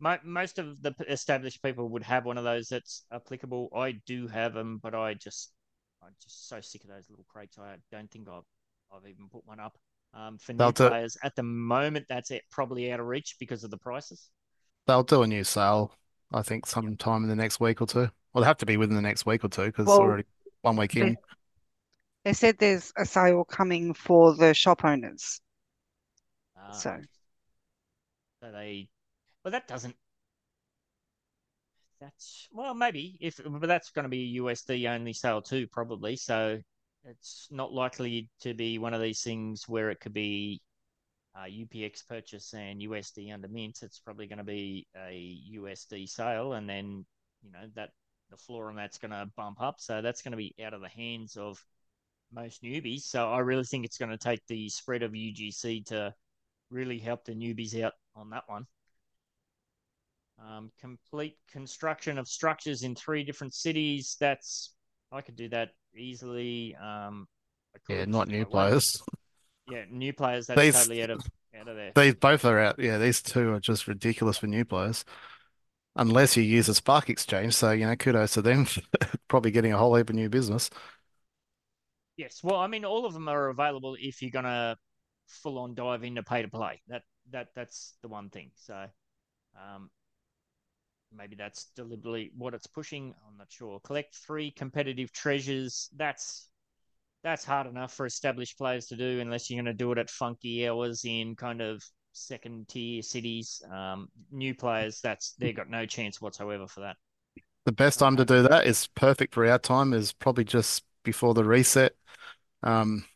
Most 0.00 0.58
of 0.58 0.82
the 0.82 0.94
established 1.08 1.62
people 1.62 1.88
would 1.88 2.02
have 2.02 2.26
one 2.26 2.36
of 2.36 2.44
those 2.44 2.68
that's 2.68 3.06
applicable. 3.10 3.70
I 3.74 3.92
do 4.04 4.26
have 4.26 4.52
them, 4.52 4.78
but 4.82 4.94
I 4.94 5.14
just 5.14 5.52
I'm 6.02 6.14
just 6.22 6.46
so 6.48 6.60
sick 6.60 6.84
of 6.84 6.90
those 6.90 7.08
little 7.08 7.24
crates. 7.26 7.58
I 7.58 7.76
don't 7.90 8.10
think 8.10 8.28
I've 8.28 8.42
I've 8.92 9.08
even 9.08 9.30
put 9.30 9.46
one 9.46 9.60
up. 9.60 9.78
Um, 10.14 10.38
for 10.38 10.52
new 10.52 10.58
They'll 10.58 10.72
do- 10.72 10.88
players 10.88 11.16
at 11.24 11.34
the 11.34 11.42
moment, 11.42 12.06
that's 12.08 12.30
it, 12.30 12.42
probably 12.50 12.92
out 12.92 13.00
of 13.00 13.06
reach 13.06 13.36
because 13.40 13.64
of 13.64 13.70
the 13.70 13.78
prices. 13.78 14.30
They'll 14.86 15.02
do 15.02 15.22
a 15.22 15.26
new 15.26 15.42
sale, 15.44 15.92
I 16.32 16.42
think, 16.42 16.66
sometime 16.66 17.24
in 17.24 17.28
the 17.28 17.34
next 17.36 17.58
week 17.58 17.80
or 17.82 17.86
two. 17.86 18.08
Well, 18.32 18.42
they 18.42 18.46
have 18.46 18.58
to 18.58 18.66
be 18.66 18.76
within 18.76 18.94
the 18.96 19.02
next 19.02 19.26
week 19.26 19.44
or 19.44 19.48
two 19.48 19.66
because 19.66 19.86
it's 19.86 19.92
already 19.92 20.24
one 20.62 20.76
week 20.76 20.94
in. 20.96 21.16
They 22.24 22.32
said 22.32 22.58
there's 22.58 22.92
a 22.96 23.04
sale 23.04 23.44
coming 23.44 23.92
for 23.92 24.34
the 24.36 24.54
shop 24.54 24.84
owners. 24.84 25.40
Ah, 26.56 26.70
So- 26.72 27.00
so 28.42 28.52
they, 28.52 28.88
well, 29.42 29.52
that 29.52 29.66
doesn't. 29.66 29.96
That's 32.00 32.48
well, 32.52 32.74
maybe 32.74 33.16
if, 33.20 33.40
but 33.44 33.66
that's 33.66 33.90
going 33.90 34.02
to 34.04 34.08
be 34.10 34.36
a 34.36 34.42
USD 34.42 34.86
only 34.94 35.12
sale 35.14 35.40
too, 35.40 35.66
probably. 35.68 36.16
So 36.16 36.60
it's 37.04 37.48
not 37.50 37.72
likely 37.72 38.28
to 38.40 38.54
be 38.54 38.78
one 38.78 38.94
of 38.94 39.00
these 39.00 39.22
things 39.22 39.68
where 39.68 39.90
it 39.90 40.00
could 40.00 40.14
be 40.14 40.62
uh, 41.36 41.44
UPX 41.44 42.06
purchase 42.06 42.54
and 42.54 42.80
USD 42.80 43.32
under 43.32 43.48
mint. 43.48 43.80
It's 43.82 43.98
probably 43.98 44.26
going 44.26 44.38
to 44.38 44.44
be 44.44 44.86
a 44.96 45.38
USD 45.56 46.08
sale, 46.08 46.54
and 46.54 46.68
then 46.68 47.04
you 47.42 47.50
know 47.52 47.68
that 47.74 47.90
the 48.30 48.36
floor 48.36 48.68
on 48.68 48.76
that's 48.76 48.98
going 48.98 49.10
to 49.10 49.30
bump 49.36 49.60
up. 49.60 49.76
So 49.78 50.00
that's 50.00 50.22
going 50.22 50.32
to 50.32 50.38
be 50.38 50.54
out 50.64 50.74
of 50.74 50.80
the 50.80 50.88
hands 50.88 51.36
of 51.36 51.62
most 52.32 52.62
newbies. 52.62 53.02
So 53.02 53.30
I 53.30 53.40
really 53.40 53.64
think 53.64 53.84
it's 53.84 53.98
going 53.98 54.10
to 54.10 54.18
take 54.18 54.40
the 54.46 54.68
spread 54.68 55.02
of 55.02 55.12
UGC 55.12 55.86
to 55.86 56.14
really 56.70 56.98
help 56.98 57.24
the 57.24 57.34
newbies 57.34 57.80
out 57.82 57.92
on 58.16 58.30
that 58.30 58.44
one. 58.46 58.66
Um, 60.38 60.72
complete 60.80 61.36
construction 61.50 62.18
of 62.18 62.26
structures 62.26 62.82
in 62.82 62.94
three 62.94 63.22
different 63.22 63.54
cities. 63.54 64.16
That's 64.18 64.74
I 65.12 65.20
could 65.20 65.36
do 65.36 65.48
that 65.50 65.70
easily. 65.96 66.74
Um, 66.76 67.26
Yeah, 67.88 68.04
not 68.06 68.28
new 68.28 68.44
players. 68.44 69.02
Yeah, 69.66 69.84
new 69.90 70.12
players. 70.12 70.46
That's 70.46 70.60
These- 70.60 70.74
totally 70.74 71.02
out 71.02 71.08
of 71.10 71.26
out 71.58 71.68
of 71.68 71.76
there. 71.76 71.92
These 71.94 72.16
both 72.16 72.44
are 72.44 72.58
out. 72.58 72.78
Yeah, 72.78 72.98
these 72.98 73.22
two 73.22 73.50
are 73.54 73.60
just 73.60 73.88
ridiculous 73.88 74.36
for 74.36 74.46
new 74.46 74.62
players. 74.66 75.06
Unless 75.96 76.36
you 76.36 76.42
use 76.42 76.68
a 76.68 76.74
Spark 76.74 77.08
Exchange, 77.08 77.54
so 77.54 77.70
you 77.70 77.86
know, 77.86 77.96
kudos 77.96 78.34
to 78.34 78.42
them 78.42 78.64
for 78.66 78.82
probably 79.26 79.52
getting 79.52 79.72
a 79.72 79.78
whole 79.78 79.94
heap 79.96 80.10
of 80.10 80.16
new 80.16 80.28
business. 80.28 80.68
Yes, 82.18 82.40
well, 82.42 82.56
I 82.56 82.66
mean, 82.66 82.84
all 82.84 83.06
of 83.06 83.14
them 83.14 83.26
are 83.28 83.48
available 83.48 83.96
if 83.98 84.20
you're 84.20 84.30
gonna 84.30 84.76
full 85.28 85.58
on 85.58 85.74
dive 85.74 86.04
into 86.04 86.22
pay 86.22 86.42
to 86.42 86.48
play. 86.48 86.82
That 86.88 87.02
that 87.30 87.48
that's 87.56 87.96
the 88.02 88.08
one 88.08 88.28
thing. 88.28 88.50
So, 88.56 88.84
um, 89.56 89.90
maybe 91.16 91.36
that's 91.36 91.66
deliberately 91.76 92.32
what 92.36 92.54
it's 92.54 92.66
pushing. 92.66 93.14
I'm 93.28 93.36
not 93.36 93.50
sure. 93.50 93.80
Collect 93.80 94.14
three 94.14 94.50
competitive 94.50 95.12
treasures. 95.12 95.88
That's 95.96 96.48
that's 97.22 97.44
hard 97.44 97.66
enough 97.66 97.94
for 97.94 98.06
established 98.06 98.58
players 98.58 98.86
to 98.86 98.96
do, 98.96 99.20
unless 99.20 99.48
you're 99.48 99.62
gonna 99.62 99.72
do 99.74 99.92
it 99.92 99.98
at 99.98 100.10
funky 100.10 100.68
hours 100.68 101.04
in 101.04 101.36
kind 101.36 101.60
of 101.60 101.82
second 102.12 102.68
tier 102.68 103.02
cities. 103.02 103.62
Um, 103.70 104.08
new 104.30 104.54
players, 104.54 105.00
that's 105.02 105.32
they've 105.38 105.56
got 105.56 105.70
no 105.70 105.86
chance 105.86 106.20
whatsoever 106.20 106.66
for 106.66 106.80
that. 106.80 106.96
The 107.64 107.72
best 107.72 107.98
time 107.98 108.16
to 108.18 108.24
do 108.24 108.42
that 108.42 108.66
is 108.66 108.88
perfect 108.88 109.34
for 109.34 109.46
our 109.46 109.58
time 109.58 109.94
is 109.94 110.12
probably 110.12 110.44
just 110.44 110.84
before 111.02 111.32
the 111.32 111.44
reset. 111.44 111.94
Um, 112.62 113.06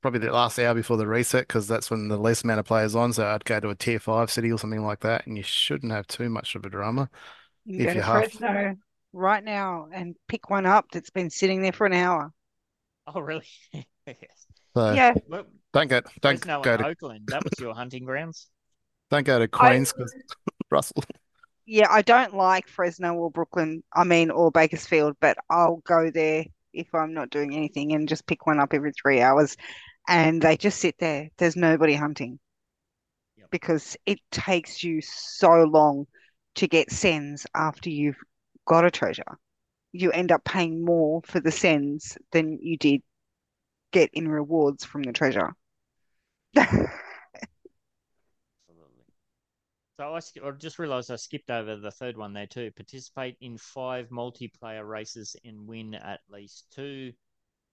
probably 0.00 0.20
the 0.20 0.30
last 0.32 0.58
hour 0.58 0.74
before 0.74 0.96
the 0.96 1.06
reset 1.06 1.46
because 1.48 1.66
that's 1.66 1.90
when 1.90 2.08
the 2.08 2.16
least 2.18 2.44
amount 2.44 2.60
of 2.60 2.66
players 2.66 2.94
on. 2.94 3.12
So 3.12 3.26
I'd 3.26 3.44
go 3.44 3.58
to 3.60 3.70
a 3.70 3.74
tier 3.74 3.98
five 3.98 4.30
city 4.30 4.52
or 4.52 4.58
something 4.58 4.84
like 4.84 5.00
that, 5.00 5.26
and 5.26 5.36
you 5.36 5.42
shouldn't 5.42 5.92
have 5.92 6.06
too 6.06 6.28
much 6.28 6.54
of 6.54 6.64
a 6.64 6.68
drama. 6.70 7.10
You 7.64 7.80
If 7.80 7.84
go 7.86 7.92
you 7.92 7.94
to 8.00 8.02
have- 8.06 8.16
Fresno 8.32 8.76
right 9.12 9.42
now 9.42 9.88
and 9.92 10.14
pick 10.28 10.50
one 10.50 10.66
up 10.66 10.86
that's 10.92 11.10
been 11.10 11.30
sitting 11.30 11.62
there 11.62 11.72
for 11.72 11.86
an 11.86 11.94
hour. 11.94 12.32
Oh, 13.06 13.20
really? 13.20 13.46
yes. 14.06 14.46
So 14.76 14.92
Yeah, 14.92 15.14
don't 15.72 15.88
go 15.88 16.00
don't 16.20 16.38
Fresno 16.38 16.62
go 16.62 16.76
to 16.76 16.86
Oakland. 16.88 17.24
That 17.28 17.42
was 17.42 17.52
your 17.58 17.74
hunting 17.74 18.04
grounds. 18.04 18.48
don't 19.10 19.24
go 19.24 19.38
to 19.38 19.48
Queens 19.48 19.92
because 19.92 20.14
Russell. 20.70 21.02
yeah, 21.66 21.86
I 21.90 22.02
don't 22.02 22.34
like 22.34 22.68
Fresno 22.68 23.14
or 23.14 23.30
Brooklyn, 23.30 23.82
I 23.94 24.04
mean, 24.04 24.30
or 24.30 24.50
Bakersfield, 24.50 25.16
but 25.20 25.38
I'll 25.50 25.76
go 25.86 26.10
there 26.10 26.44
if 26.72 26.94
I'm 26.94 27.14
not 27.14 27.30
doing 27.30 27.54
anything 27.54 27.92
and 27.92 28.08
just 28.08 28.26
pick 28.26 28.46
one 28.46 28.60
up 28.60 28.74
every 28.74 28.92
three 28.92 29.20
hours. 29.20 29.56
And 30.08 30.40
they 30.40 30.56
just 30.56 30.78
sit 30.80 30.96
there. 30.98 31.28
There's 31.38 31.56
nobody 31.56 31.94
hunting 31.94 32.38
Yep. 33.36 33.48
because 33.50 33.96
it 34.06 34.18
takes 34.30 34.82
you 34.82 35.00
so 35.02 35.64
long 35.64 36.06
to 36.56 36.66
get 36.68 36.90
sends 36.90 37.46
after 37.54 37.90
you've 37.90 38.18
got 38.66 38.84
a 38.84 38.90
treasure. 38.90 39.38
You 39.92 40.10
end 40.12 40.32
up 40.32 40.44
paying 40.44 40.84
more 40.84 41.22
for 41.24 41.40
the 41.40 41.50
sends 41.52 42.18
than 42.32 42.58
you 42.60 42.76
did 42.76 43.02
get 43.92 44.10
in 44.12 44.28
rewards 44.28 44.84
from 44.84 45.02
the 45.02 45.12
treasure. 45.12 45.54
So 49.98 50.14
I, 50.14 50.20
I 50.46 50.50
just 50.52 50.78
realised 50.78 51.10
I 51.10 51.16
skipped 51.16 51.50
over 51.50 51.74
the 51.76 51.90
third 51.90 52.16
one 52.16 52.32
there 52.32 52.46
too. 52.46 52.70
Participate 52.70 53.36
in 53.40 53.58
five 53.58 54.08
multiplayer 54.10 54.88
races 54.88 55.34
and 55.44 55.66
win 55.66 55.94
at 55.94 56.20
least 56.30 56.66
two. 56.70 57.12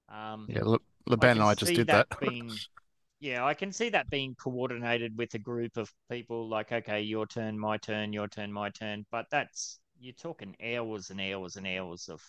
Um, 0.09 0.49
Yeah, 0.49 0.63
look, 0.63 0.82
Leban 1.07 1.23
I 1.23 1.28
and 1.34 1.43
I 1.43 1.53
just 1.53 1.73
did 1.76 1.88
that 1.88 2.07
that. 2.07 2.07
being, 2.19 2.59
yeah, 3.19 3.45
I 3.45 3.53
can 3.53 3.71
see 3.71 3.89
that 3.89 4.09
being 4.09 4.36
coordinated 4.36 5.17
with 5.17 5.36
a 5.36 5.39
group 5.39 5.78
of 5.78 5.93
people. 6.09 6.49
Like, 6.49 6.71
okay, 6.71 7.01
your 7.01 7.28
turn, 7.28 7.59
my 7.59 7.78
turn, 7.78 8.11
your 8.11 8.28
turn, 8.28 8.51
my 8.51 8.69
turn. 8.71 9.05
But 9.11 9.28
that's 9.30 9.80
you're 9.99 10.13
talking 10.13 10.55
hours 10.63 11.11
and 11.11 11.21
hours 11.21 11.57
and 11.57 11.67
hours 11.67 12.09
of 12.09 12.23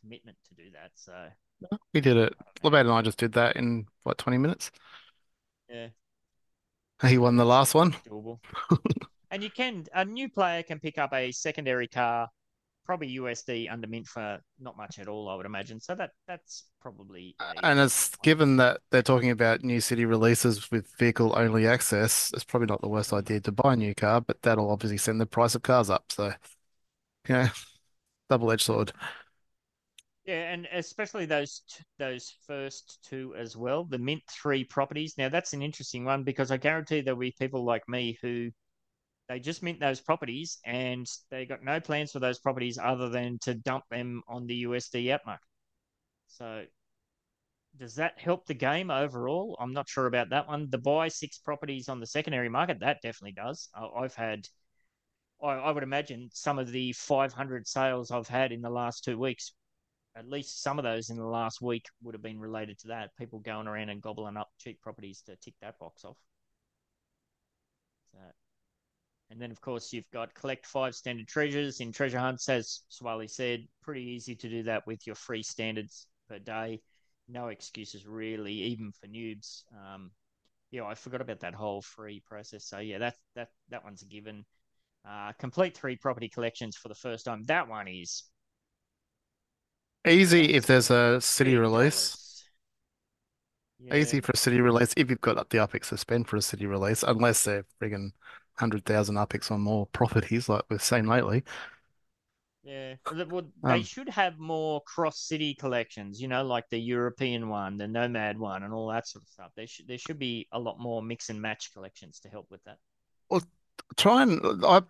commitment 0.00 0.38
to 0.48 0.54
do 0.54 0.70
that. 0.72 0.92
So, 0.94 1.28
We 1.92 2.00
did 2.00 2.16
it. 2.16 2.34
Leban 2.62 2.80
and 2.82 2.90
I 2.90 3.02
just 3.02 3.18
did 3.18 3.32
that 3.32 3.56
in 3.56 3.86
what, 4.02 4.18
20 4.18 4.38
minutes? 4.38 4.70
Yeah, 5.68 5.88
He 7.06 7.18
won 7.18 7.36
the 7.36 7.44
last 7.44 7.74
one. 7.74 7.96
And 9.30 9.42
you 9.42 9.50
can 9.50 9.86
a 9.94 10.04
new 10.04 10.28
player 10.28 10.62
can 10.62 10.80
pick 10.80 10.98
up 10.98 11.12
a 11.12 11.32
secondary 11.32 11.88
car, 11.88 12.28
probably 12.84 13.08
USD 13.08 13.68
under 13.68 13.86
mint 13.86 14.06
for 14.08 14.40
not 14.58 14.76
much 14.76 14.98
at 14.98 15.08
all, 15.08 15.28
I 15.28 15.36
would 15.36 15.46
imagine. 15.46 15.80
So 15.80 15.94
that 15.96 16.12
that's 16.26 16.64
probably 16.80 17.36
a 17.54 17.60
uh, 17.60 17.62
And 17.62 17.78
it's 17.78 18.16
given 18.16 18.56
that 18.56 18.80
they're 18.90 19.02
talking 19.02 19.30
about 19.30 19.62
new 19.62 19.80
city 19.80 20.04
releases 20.04 20.70
with 20.70 20.92
vehicle 20.98 21.32
only 21.38 21.66
access, 21.66 22.32
it's 22.34 22.44
probably 22.44 22.66
not 22.66 22.80
the 22.80 22.88
worst 22.88 23.12
idea 23.12 23.40
to 23.40 23.52
buy 23.52 23.74
a 23.74 23.76
new 23.76 23.94
car, 23.94 24.20
but 24.20 24.42
that'll 24.42 24.70
obviously 24.70 24.98
send 24.98 25.20
the 25.20 25.26
price 25.26 25.54
of 25.54 25.62
cars 25.62 25.90
up. 25.90 26.10
So, 26.12 26.32
yeah, 27.28 27.50
double-edged 28.30 28.62
sword. 28.64 28.92
Yeah, 30.24 30.52
and 30.52 30.66
especially 30.72 31.24
those 31.26 31.62
t- 31.68 31.82
those 31.98 32.30
first 32.46 33.02
two 33.02 33.34
as 33.34 33.56
well, 33.56 33.84
the 33.84 33.98
Mint 33.98 34.22
three 34.30 34.62
properties. 34.64 35.16
Now 35.18 35.28
that's 35.28 35.54
an 35.54 35.62
interesting 35.62 36.04
one 36.04 36.22
because 36.22 36.50
I 36.50 36.56
guarantee 36.58 37.00
there'll 37.00 37.18
be 37.18 37.32
people 37.32 37.64
like 37.64 37.88
me 37.88 38.18
who 38.22 38.50
they 39.28 39.40
just 39.40 39.62
mint 39.62 39.80
those 39.80 40.00
properties 40.00 40.58
and 40.64 41.06
they 41.30 41.46
got 41.46 41.62
no 41.62 41.80
plans 41.80 42.12
for 42.12 42.18
those 42.18 42.38
properties 42.38 42.78
other 42.78 43.08
than 43.08 43.38
to 43.40 43.54
dump 43.54 43.84
them 43.90 44.22
on 44.28 44.46
the 44.46 44.64
USD 44.64 45.10
app 45.10 45.26
market. 45.26 45.46
So 46.28 46.64
does 47.76 47.94
that 47.96 48.18
help 48.18 48.46
the 48.46 48.54
game 48.54 48.90
overall? 48.90 49.56
I'm 49.60 49.72
not 49.72 49.88
sure 49.88 50.06
about 50.06 50.30
that 50.30 50.48
one. 50.48 50.68
The 50.70 50.78
buy 50.78 51.08
six 51.08 51.38
properties 51.38 51.88
on 51.88 52.00
the 52.00 52.06
secondary 52.06 52.48
market, 52.48 52.80
that 52.80 53.02
definitely 53.02 53.32
does. 53.32 53.68
I've 53.74 54.14
had 54.14 54.48
I, 55.42 55.52
I 55.52 55.70
would 55.70 55.82
imagine 55.82 56.30
some 56.32 56.58
of 56.58 56.72
the 56.72 56.92
500 56.94 57.66
sales 57.66 58.10
I've 58.10 58.28
had 58.28 58.52
in 58.52 58.62
the 58.62 58.70
last 58.70 59.04
two 59.04 59.18
weeks 59.18 59.52
at 60.18 60.28
least 60.28 60.62
some 60.62 60.78
of 60.78 60.84
those 60.84 61.10
in 61.10 61.16
the 61.16 61.24
last 61.24 61.62
week 61.62 61.86
would 62.02 62.14
have 62.14 62.22
been 62.22 62.40
related 62.40 62.78
to 62.80 62.88
that. 62.88 63.16
People 63.16 63.38
going 63.38 63.68
around 63.68 63.88
and 63.88 64.02
gobbling 64.02 64.36
up 64.36 64.48
cheap 64.58 64.80
properties 64.80 65.22
to 65.22 65.36
tick 65.36 65.54
that 65.60 65.78
box 65.78 66.04
off. 66.04 66.16
So, 68.10 68.18
and 69.30 69.40
then, 69.40 69.50
of 69.50 69.60
course, 69.60 69.92
you've 69.92 70.10
got 70.10 70.34
collect 70.34 70.66
five 70.66 70.94
standard 70.94 71.28
treasures 71.28 71.80
in 71.80 71.92
treasure 71.92 72.18
hunts. 72.18 72.48
As 72.48 72.82
Swarley 72.88 73.28
said, 73.28 73.66
pretty 73.82 74.02
easy 74.02 74.34
to 74.36 74.48
do 74.48 74.62
that 74.64 74.86
with 74.86 75.06
your 75.06 75.16
free 75.16 75.42
standards 75.42 76.06
per 76.28 76.38
day. 76.38 76.80
No 77.28 77.48
excuses, 77.48 78.06
really, 78.06 78.52
even 78.52 78.90
for 78.92 79.06
noobs. 79.06 79.64
Um, 79.74 80.10
yeah, 80.70 80.84
I 80.84 80.94
forgot 80.94 81.20
about 81.20 81.40
that 81.40 81.54
whole 81.54 81.82
free 81.82 82.22
process. 82.26 82.64
So, 82.64 82.78
yeah, 82.78 82.98
that, 82.98 83.16
that, 83.34 83.48
that 83.68 83.84
one's 83.84 84.02
a 84.02 84.06
given. 84.06 84.44
Uh, 85.06 85.32
complete 85.38 85.76
three 85.76 85.96
property 85.96 86.28
collections 86.28 86.76
for 86.76 86.88
the 86.88 86.94
first 86.94 87.26
time. 87.26 87.44
That 87.44 87.68
one 87.68 87.88
is 87.88 88.24
Easy 90.06 90.54
if 90.54 90.66
there's 90.66 90.90
a 90.90 91.20
city 91.20 91.56
release. 91.56 92.44
Yeah, 93.78 93.96
Easy 93.96 94.20
for 94.20 94.32
a 94.32 94.36
city 94.36 94.60
release 94.60 94.94
if 94.96 95.10
you've 95.10 95.20
got 95.20 95.50
the 95.50 95.58
UPX 95.58 95.90
to 95.90 95.96
spend 95.98 96.28
for 96.28 96.36
a 96.36 96.42
city 96.42 96.66
release, 96.66 97.02
unless 97.02 97.44
they're 97.44 97.64
friggin' 97.80 98.10
100,000 98.58 99.16
UPX 99.16 99.50
on 99.50 99.60
more 99.60 99.86
properties 99.88 100.48
like 100.48 100.62
we've 100.70 100.82
seen 100.82 101.06
lately. 101.06 101.44
yeah. 102.62 102.96
Well, 103.30 103.50
they 103.64 103.82
Um, 103.82 103.82
should 103.82 104.08
have 104.10 104.38
more 104.38 104.82
cross-city 104.82 105.54
collections, 105.54 106.20
you 106.20 106.28
know, 106.28 106.44
like 106.44 106.68
the 106.70 106.78
European 106.78 107.48
one, 107.48 107.78
the 107.78 107.88
Nomad 107.88 108.38
one, 108.38 108.62
and 108.62 108.74
all 108.74 108.88
that 108.88 109.06
sort 109.08 109.22
of 109.24 109.28
stuff. 109.28 109.52
There 109.56 109.66
should 109.66 109.86
there 109.88 109.98
should 109.98 110.18
be 110.18 110.48
a 110.52 110.58
lot 110.58 110.78
more 110.78 111.02
mix 111.02 111.30
and 111.30 111.40
match 111.40 111.72
collections 111.72 112.20
to 112.20 112.28
help 112.28 112.46
with 112.50 112.62
that. 112.64 112.78
well, 113.30 113.42
try 113.96 114.22
and 114.22 114.40
I 114.64 114.82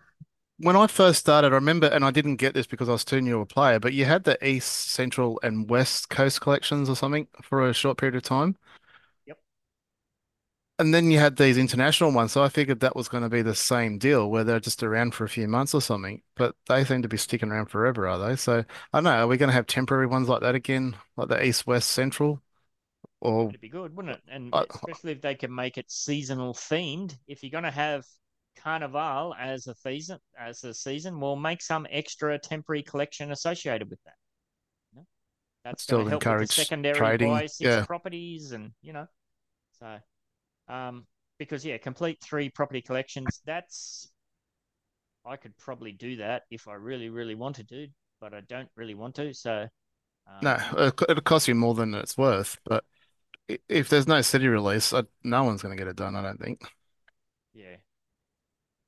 when 0.59 0.75
I 0.77 0.87
first 0.87 1.19
started, 1.19 1.53
I 1.53 1.55
remember, 1.55 1.87
and 1.87 2.05
I 2.05 2.11
didn't 2.11 2.37
get 2.37 2.53
this 2.53 2.67
because 2.67 2.89
I 2.89 2.93
was 2.93 3.05
too 3.05 3.21
new 3.21 3.41
a 3.41 3.45
player, 3.47 3.79
but 3.79 3.93
you 3.93 4.05
had 4.05 4.23
the 4.25 4.43
East, 4.47 4.91
Central, 4.91 5.39
and 5.43 5.69
West 5.69 6.09
Coast 6.09 6.41
collections 6.41 6.89
or 6.89 6.95
something 6.95 7.27
for 7.43 7.67
a 7.69 7.73
short 7.73 7.97
period 7.97 8.15
of 8.15 8.23
time. 8.23 8.57
And 10.79 10.93
then 10.93 11.11
you 11.11 11.19
had 11.19 11.35
these 11.35 11.57
international 11.57 12.13
ones, 12.13 12.31
so 12.31 12.41
I 12.41 12.47
figured 12.47 12.79
that 12.79 12.95
was 12.95 13.09
going 13.09 13.23
to 13.23 13.29
be 13.29 13.41
the 13.41 13.53
same 13.53 13.97
deal, 13.97 14.31
where 14.31 14.45
they're 14.45 14.61
just 14.61 14.81
around 14.81 15.13
for 15.13 15.25
a 15.25 15.29
few 15.29 15.45
months 15.45 15.73
or 15.73 15.81
something. 15.81 16.21
But 16.35 16.55
they 16.69 16.85
seem 16.85 17.01
to 17.01 17.09
be 17.09 17.17
sticking 17.17 17.51
around 17.51 17.65
forever, 17.65 18.07
are 18.07 18.17
they? 18.17 18.37
So 18.37 18.63
I 18.93 18.97
don't 18.97 19.03
know, 19.03 19.11
are 19.11 19.27
we 19.27 19.35
going 19.35 19.49
to 19.49 19.53
have 19.53 19.67
temporary 19.67 20.07
ones 20.07 20.29
like 20.29 20.41
that 20.41 20.55
again, 20.55 20.95
like 21.17 21.27
the 21.27 21.43
East, 21.45 21.67
West, 21.67 21.89
Central? 21.89 22.41
Or 23.19 23.47
That'd 23.47 23.59
be 23.59 23.67
good, 23.67 23.93
wouldn't 23.93 24.15
it? 24.15 24.21
And 24.29 24.55
I, 24.55 24.63
especially 24.69 25.11
if 25.11 25.21
they 25.21 25.35
can 25.35 25.53
make 25.53 25.77
it 25.77 25.91
seasonal 25.91 26.53
themed. 26.53 27.17
If 27.27 27.43
you're 27.43 27.51
going 27.51 27.65
to 27.65 27.71
have 27.71 28.05
Carnival 28.55 29.35
as 29.37 29.67
a 29.67 29.75
season, 29.75 30.19
as 30.39 30.63
a 30.63 30.73
season, 30.73 31.19
we'll 31.19 31.35
make 31.35 31.61
some 31.61 31.85
extra 31.89 32.39
temporary 32.39 32.83
collection 32.83 33.33
associated 33.33 33.89
with 33.89 33.99
that. 34.05 34.15
You 34.93 34.99
know? 34.99 35.05
That's 35.65 35.85
going 35.85 36.07
still 36.07 36.19
to 36.19 36.25
help 36.25 36.39
with 36.39 36.47
the 36.47 36.53
secondary 36.53 36.97
trading. 36.97 37.29
buy 37.31 37.47
six 37.47 37.59
Yeah. 37.59 37.85
properties, 37.85 38.53
and 38.53 38.71
you 38.81 38.93
know, 38.93 39.07
so 39.79 39.99
um, 40.69 41.05
because 41.37 41.65
yeah, 41.65 41.77
complete 41.77 42.19
three 42.21 42.49
property 42.49 42.81
collections. 42.81 43.41
That's 43.45 44.09
I 45.25 45.37
could 45.37 45.57
probably 45.57 45.91
do 45.93 46.17
that 46.17 46.43
if 46.51 46.67
I 46.67 46.73
really, 46.73 47.09
really 47.09 47.35
wanted 47.35 47.69
to, 47.69 47.87
but 48.19 48.33
I 48.33 48.41
don't 48.41 48.69
really 48.75 48.95
want 48.95 49.15
to. 49.15 49.33
So 49.33 49.67
No, 50.41 50.55
um, 50.55 50.61
it'll 50.77 50.93
it'll 51.09 51.21
cost 51.23 51.47
you 51.47 51.55
more 51.55 51.73
than 51.73 51.93
it's 51.93 52.17
worth, 52.17 52.57
but 52.63 52.83
if 53.69 53.89
there's 53.89 54.07
no 54.07 54.21
city 54.21 54.47
release, 54.47 54.93
I, 54.93 55.03
no 55.23 55.43
one's 55.43 55.61
going 55.61 55.75
to 55.77 55.81
get 55.81 55.89
it 55.89 55.97
done, 55.97 56.15
I 56.15 56.21
don't 56.23 56.39
think. 56.41 56.61
yeah. 57.53 57.77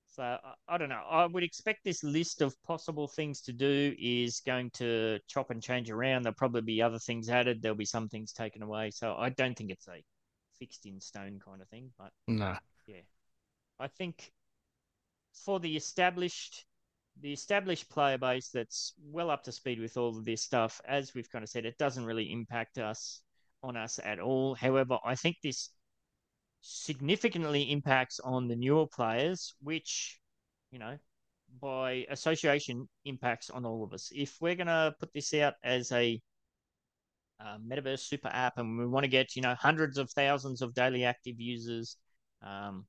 So 0.08 0.24
I, 0.24 0.54
I 0.68 0.78
don't 0.78 0.90
know. 0.90 1.04
I 1.10 1.26
would 1.26 1.44
expect 1.44 1.84
this 1.84 2.04
list 2.04 2.42
of 2.42 2.62
possible 2.64 3.08
things 3.08 3.42
to 3.42 3.54
do 3.54 3.96
is 3.98 4.42
going 4.46 4.70
to 4.72 5.20
chop 5.28 5.50
and 5.52 5.62
change 5.64 5.90
around. 5.90 6.24
There'll 6.24 6.36
probably 6.36 6.62
be 6.62 6.82
other 6.82 7.00
things 7.00 7.30
added. 7.30 7.62
There'll 7.62 7.78
be 7.78 7.86
some 7.86 8.10
things 8.10 8.34
taken 8.34 8.62
away. 8.62 8.92
So 8.92 9.16
I 9.18 9.30
don't 9.30 9.58
think 9.58 9.72
it's 9.72 9.88
a 9.88 10.04
fixed 10.62 10.86
in 10.86 11.01
stone 11.01 11.41
kind 11.43 11.62
of 11.62 11.68
thing. 11.70 11.89
But 11.97 12.12
No. 12.28 12.55
yeah, 12.86 13.01
I 13.80 13.88
think 13.88 14.32
for 15.34 15.59
the 15.59 15.76
established 15.76 16.66
the 17.20 17.34
established 17.34 17.89
player 17.89 18.18
base 18.18 18.49
that's 18.49 18.93
well 19.03 19.30
up 19.30 19.43
to 19.43 19.51
speed 19.51 19.80
with 19.80 19.97
all 19.97 20.18
of 20.18 20.24
this 20.24 20.41
stuff, 20.41 20.80
as 20.88 21.14
we've 21.14 21.30
kind 21.30 21.43
of 21.43 21.49
said, 21.49 21.66
it 21.66 21.78
doesn't 21.78 22.05
really 22.05 22.32
impact 22.32 22.78
us 22.78 23.22
on 23.64 23.76
us 23.76 23.99
at 24.03 24.20
all. 24.20 24.55
However, 24.55 24.97
I 25.03 25.16
think 25.16 25.38
this 25.43 25.70
significantly 26.62 27.64
impacts 27.72 28.20
on 28.22 28.47
the 28.47 28.55
newer 28.55 28.88
players, 28.88 29.53
which, 29.62 30.20
you 30.72 30.80
know, 30.80 30.97
by 31.59 32.05
association 32.09 32.88
impacts 33.03 33.49
on 33.49 33.66
all 33.66 33.84
of 33.84 33.93
us. 33.93 34.09
If 34.16 34.38
we're 34.39 34.55
going 34.55 34.68
to 34.68 34.95
put 34.99 35.12
this 35.14 35.34
out 35.34 35.55
as 35.64 35.91
a 35.91 36.22
uh, 37.44 37.58
metaverse 37.58 38.00
super 38.00 38.30
app 38.30 38.58
and 38.58 38.78
we 38.78 38.86
want 38.86 39.04
to 39.04 39.10
get, 39.10 39.36
you 39.36 39.42
know, 39.42 39.56
hundreds 39.56 39.98
of 39.98 40.10
thousands 40.12 40.62
of 40.62 40.74
daily 40.74 41.04
active 41.04 41.39
users, 41.39 41.98
um, 42.46 42.86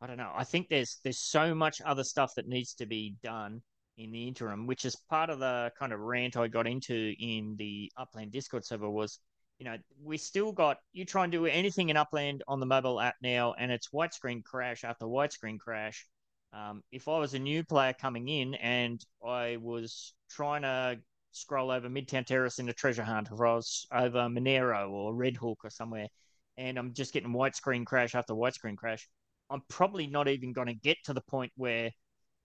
I 0.00 0.06
don't 0.08 0.16
know. 0.16 0.32
I 0.34 0.44
think 0.44 0.68
there's 0.68 0.98
there's 1.04 1.20
so 1.20 1.54
much 1.54 1.80
other 1.84 2.02
stuff 2.02 2.34
that 2.34 2.48
needs 2.48 2.74
to 2.74 2.86
be 2.86 3.14
done 3.22 3.62
in 3.96 4.10
the 4.10 4.26
interim, 4.26 4.66
which 4.66 4.84
is 4.84 4.96
part 5.08 5.30
of 5.30 5.38
the 5.38 5.70
kind 5.78 5.92
of 5.92 6.00
rant 6.00 6.36
I 6.36 6.48
got 6.48 6.66
into 6.66 7.14
in 7.20 7.54
the 7.56 7.92
Upland 7.96 8.32
Discord 8.32 8.64
server 8.64 8.90
was, 8.90 9.20
you 9.58 9.64
know, 9.64 9.76
we 10.02 10.16
still 10.18 10.50
got 10.50 10.78
you 10.92 11.04
try 11.04 11.22
and 11.22 11.30
do 11.30 11.46
anything 11.46 11.88
in 11.88 11.96
Upland 11.96 12.42
on 12.48 12.58
the 12.58 12.66
mobile 12.66 13.00
app 13.00 13.14
now, 13.22 13.54
and 13.54 13.70
it's 13.70 13.92
white 13.92 14.12
screen 14.12 14.42
crash 14.42 14.82
after 14.82 15.06
white 15.06 15.32
screen 15.32 15.58
crash. 15.58 16.06
Um, 16.52 16.82
if 16.90 17.06
I 17.06 17.18
was 17.18 17.34
a 17.34 17.38
new 17.38 17.62
player 17.64 17.94
coming 17.94 18.28
in 18.28 18.54
and 18.54 19.02
I 19.24 19.56
was 19.58 20.14
trying 20.28 20.62
to 20.62 20.98
scroll 21.32 21.70
over 21.70 21.88
Midtown 21.88 22.26
Terrace 22.26 22.58
in 22.58 22.68
a 22.68 22.72
treasure 22.72 23.04
hunt, 23.04 23.30
or 23.32 23.46
I 23.46 23.54
was 23.54 23.86
over 23.92 24.28
Monero 24.28 24.90
or 24.90 25.14
Red 25.14 25.36
Hook 25.36 25.60
or 25.64 25.70
somewhere, 25.70 26.08
and 26.56 26.78
I'm 26.78 26.94
just 26.94 27.12
getting 27.12 27.32
white 27.32 27.56
screen 27.56 27.84
crash 27.84 28.14
after 28.14 28.34
white 28.34 28.54
screen 28.54 28.76
crash, 28.76 29.08
I'm 29.50 29.62
probably 29.68 30.06
not 30.06 30.28
even 30.28 30.52
going 30.52 30.68
to 30.68 30.74
get 30.74 30.98
to 31.04 31.12
the 31.14 31.20
point 31.22 31.52
where 31.56 31.90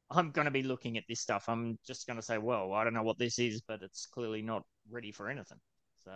I'm 0.09 0.31
going 0.31 0.45
to 0.45 0.51
be 0.51 0.63
looking 0.63 0.97
at 0.97 1.05
this 1.09 1.21
stuff. 1.21 1.49
I'm 1.49 1.79
just 1.85 2.07
going 2.07 2.17
to 2.17 2.23
say, 2.25 2.37
well, 2.37 2.73
I 2.73 2.83
don't 2.83 2.93
know 2.93 3.03
what 3.03 3.19
this 3.19 3.39
is, 3.39 3.61
but 3.61 3.81
it's 3.83 4.05
clearly 4.07 4.41
not 4.41 4.63
ready 4.89 5.11
for 5.11 5.29
anything. 5.29 5.59
So 6.03 6.11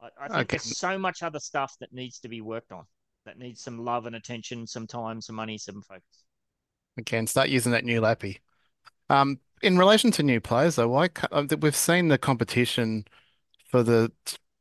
I, 0.00 0.08
I 0.20 0.28
think 0.28 0.48
Okay. 0.48 0.50
there's 0.50 0.64
so 0.64 0.98
much 0.98 1.22
other 1.22 1.40
stuff 1.40 1.74
that 1.80 1.92
needs 1.92 2.20
to 2.20 2.28
be 2.28 2.40
worked 2.40 2.72
on, 2.72 2.84
that 3.26 3.38
needs 3.38 3.60
some 3.62 3.78
love 3.78 4.06
and 4.06 4.16
attention, 4.16 4.66
some 4.66 4.86
time, 4.86 5.20
some 5.20 5.36
money, 5.36 5.58
some 5.58 5.82
focus. 5.82 6.24
Again, 6.96 7.26
start 7.26 7.48
using 7.50 7.72
that 7.72 7.84
new 7.84 8.00
lappy. 8.00 8.40
Um, 9.10 9.40
in 9.62 9.78
relation 9.78 10.10
to 10.12 10.22
new 10.22 10.40
players, 10.40 10.76
though, 10.76 10.94
uh, 10.94 11.46
we've 11.60 11.76
seen 11.76 12.08
the 12.08 12.18
competition 12.18 13.04
for 13.70 13.82
the 13.82 14.12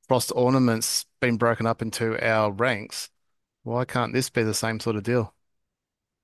frost 0.07 0.31
ornaments 0.35 1.05
being 1.21 1.37
broken 1.37 1.65
up 1.65 1.81
into 1.81 2.21
our 2.25 2.51
ranks. 2.51 3.09
Why 3.63 3.85
can't 3.85 4.13
this 4.13 4.29
be 4.29 4.43
the 4.43 4.53
same 4.53 4.79
sort 4.79 4.95
of 4.95 5.03
deal? 5.03 5.33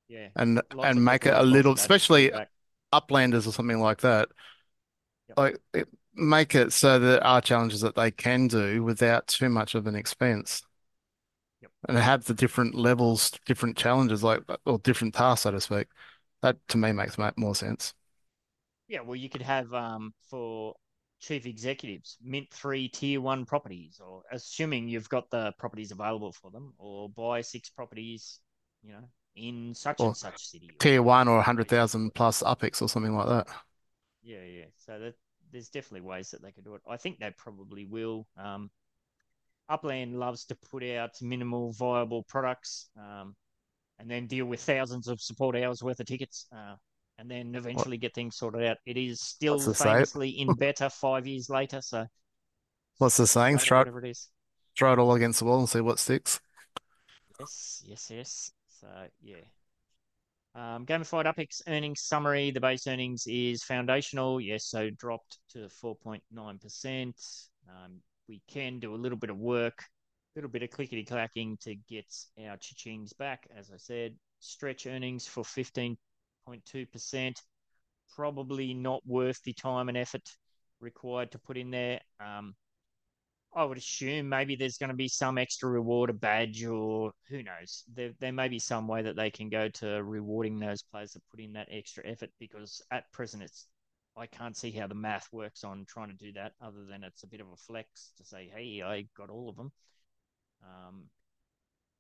Yeah. 0.08 0.30
And 0.36 0.62
make 1.06 1.26
it 1.26 1.34
a 1.34 1.44
little, 1.44 1.76
thought 1.76 1.84
of 1.84 1.88
that 1.90 1.94
especially. 1.96 2.32
Uplanders 2.92 3.48
or 3.48 3.52
something 3.52 3.80
like 3.80 4.02
that. 4.02 4.30
Yep. 5.30 5.38
Like 5.38 5.60
it, 5.74 5.88
make 6.16 6.56
it 6.56 6.74
so 6.74 6.98
there 6.98 7.24
are 7.24 7.40
challenges 7.40 7.82
that 7.82 7.96
they 7.96 8.10
can 8.10 8.48
do 8.48 8.84
without 8.84 9.28
too 9.28 9.48
much 9.48 9.76
of 9.76 9.86
an 9.86 9.96
expense. 9.96 10.64
Yep. 11.62 11.72
And 11.88 11.98
have 11.98 12.26
the 12.26 12.34
different 12.34 12.74
levels, 12.76 13.32
different 13.46 13.78
challenges, 13.78 14.24
like 14.24 14.42
or 14.66 14.80
different 14.80 15.14
tasks, 15.14 15.44
so 15.44 15.52
to 15.52 15.62
speak. 15.62 15.88
That 16.42 16.58
to 16.70 16.78
me 16.78 16.92
makes 16.94 17.18
more 17.38 17.54
sense. 17.54 17.94
Yeah, 18.90 19.02
well, 19.02 19.16
you 19.16 19.30
could 19.30 19.44
have 19.44 19.74
um, 19.74 20.14
for 20.30 20.76
chief 21.22 21.46
executives 21.46 22.18
mint 22.22 22.52
three 22.52 22.90
tier 22.90 23.22
one 23.22 23.46
properties, 23.46 24.02
or 24.06 24.24
assuming 24.32 24.90
you've 24.90 25.10
got 25.10 25.30
the 25.32 25.54
properties 25.60 25.92
available 25.92 26.34
for 26.34 26.52
them, 26.52 26.74
or 26.80 27.10
buy 27.10 27.42
six 27.42 27.70
properties, 27.70 28.42
you 28.84 28.92
know, 28.94 29.10
in 29.38 29.74
such 29.76 30.04
Or 30.04 30.16
and 30.16 30.18
such 30.18 30.46
city. 30.48 30.80
tier 30.80 31.02
one 31.04 31.28
or 31.30 31.38
whatever 31.38 31.38
100,000 31.38 32.16
plus 32.16 32.44
UPX 32.44 32.82
or 32.82 32.90
something 32.90 33.16
like 33.16 33.28
that. 33.28 33.48
Yeah, 34.22 34.44
yeah. 34.44 34.66
So 34.76 35.00
that 35.00 35.16
there's 35.52 35.70
definitely 35.70 36.08
ways 36.08 36.32
that 36.32 36.42
they 36.42 36.52
could 36.52 36.64
do 36.64 36.76
it. 36.76 36.82
I 36.88 36.98
think 36.98 37.20
they 37.20 37.32
probably 37.32 37.86
will. 37.86 38.28
Um, 38.38 38.70
Upland 39.70 40.20
loves 40.20 40.46
to 40.46 40.56
put 40.56 40.84
out 40.84 41.22
minimal 41.22 41.74
viable 41.74 42.24
products, 42.24 42.90
um, 42.98 43.36
and 44.00 44.12
then 44.12 44.28
deal 44.28 44.46
with 44.48 44.62
thousands 44.62 45.08
of 45.08 45.22
support 45.22 45.56
hours 45.58 45.84
worth 45.84 46.00
of 46.02 46.08
tickets, 46.08 46.48
uh, 46.56 46.76
and 47.20 47.30
then 47.30 47.52
What 47.52 47.60
eventually 47.60 47.98
get 47.98 48.14
things 48.16 48.38
sorted 48.38 48.64
out. 48.64 48.78
It 48.86 48.98
is 48.98 49.22
still 49.22 49.60
famously 49.60 50.30
in 50.30 50.54
better 50.56 50.90
five 50.90 51.28
years 51.28 51.50
later, 51.50 51.82
so 51.82 52.08
What's 52.98 53.18
the 53.18 53.28
saying? 53.28 53.60
Throw 53.60 53.82
it, 53.82 53.82
whatever 53.82 54.00
it 54.06 54.10
is. 54.10 54.30
throw 54.78 54.94
it 54.94 55.00
all 55.00 55.14
against 55.14 55.40
the 55.40 55.46
wall 55.46 55.60
and 55.60 55.70
see 55.70 55.82
what 55.82 56.00
sticks. 56.00 56.40
Yes, 57.40 57.84
yes, 57.86 58.12
yes. 58.12 58.52
So 58.68 58.88
yeah. 59.22 59.36
Um, 60.56 60.86
Gamified 60.86 61.26
UPX 61.26 61.62
earnings 61.68 62.02
summary. 62.02 62.52
The 62.52 62.60
base 62.60 62.88
earnings 62.88 63.26
is 63.28 63.64
foundational. 63.64 64.42
Yes, 64.42 64.66
so 64.66 64.90
dropped 64.90 65.38
to 65.52 65.70
4.9%. 65.84 67.50
Um, 67.70 68.02
we 68.28 68.42
can 68.48 68.80
do 68.80 68.96
a 68.96 68.98
little 68.98 69.18
bit 69.18 69.30
of 69.30 69.38
work, 69.38 69.80
a 69.80 70.40
little 70.40 70.50
bit 70.50 70.64
of 70.64 70.72
clickety 70.72 71.06
clacking 71.06 71.58
to 71.62 71.76
get 71.76 72.14
our 72.48 72.58
cha-chings 72.58 73.14
back. 73.18 73.48
As 73.56 73.72
I 73.72 73.78
said, 73.78 74.16
stretch 74.40 74.88
earnings 74.88 75.28
for 75.28 75.44
15.2%. 76.50 77.36
Probably 78.16 78.74
not 78.74 79.02
worth 79.06 79.42
the 79.44 79.54
time 79.54 79.90
and 79.90 79.98
effort 79.98 80.28
required 80.80 81.32
to 81.32 81.40
put 81.40 81.58
in 81.58 81.72
there. 81.72 82.00
Um, 82.20 82.56
I 83.54 83.64
would 83.64 83.78
assume 83.78 84.30
maybe 84.30 84.56
there's 84.56 84.78
going 84.78 84.92
to 84.92 84.96
be 84.96 85.08
some 85.08 85.38
extra 85.38 85.70
reward, 85.70 86.10
a 86.10 86.14
badge, 86.14 86.64
or 86.66 87.12
who 87.28 87.42
knows. 87.42 87.84
There, 87.94 88.12
there 88.20 88.32
may 88.32 88.48
be 88.48 88.60
some 88.60 88.88
way 88.88 89.02
that 89.02 89.16
they 89.16 89.32
can 89.32 89.50
go 89.50 89.70
to 89.70 90.04
rewarding 90.04 90.60
those 90.60 90.84
players 90.84 91.14
that 91.14 91.28
put 91.32 91.40
in 91.40 91.54
that 91.54 91.68
extra 91.72 92.06
effort 92.06 92.30
because 92.40 92.82
at 92.92 93.12
present 93.12 93.44
it's 93.44 93.68
I 94.18 94.28
can't 94.28 94.58
see 94.58 94.72
how 94.72 94.88
the 94.88 94.96
math 94.96 95.30
works 95.32 95.64
on 95.64 95.86
trying 95.88 96.10
to 96.10 96.16
do 96.16 96.34
that 96.34 96.52
other 96.62 96.84
than 96.84 97.04
it's 97.04 97.24
a 97.24 97.28
bit 97.28 97.40
of 97.40 97.48
a 97.52 97.56
flex 97.56 98.12
to 98.18 98.26
say, 98.26 98.52
hey, 98.54 98.82
I 98.86 99.08
got 99.18 99.30
all 99.30 99.50
of 99.50 99.56
them. 99.56 99.72
Um, 100.62 101.04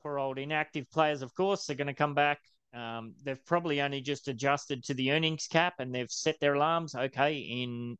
poor 0.01 0.19
old 0.19 0.37
inactive 0.37 0.89
players, 0.91 1.21
of 1.21 1.33
course, 1.33 1.69
are 1.69 1.75
going 1.75 1.87
to 1.87 1.93
come 1.93 2.13
back. 2.13 2.41
Um, 2.73 3.15
they've 3.23 3.43
probably 3.45 3.81
only 3.81 4.01
just 4.01 4.27
adjusted 4.27 4.83
to 4.85 4.93
the 4.93 5.11
earnings 5.11 5.47
cap 5.47 5.75
and 5.79 5.93
they've 5.93 6.11
set 6.11 6.39
their 6.39 6.53
alarms. 6.53 6.95
Okay, 6.95 7.37
in 7.37 7.97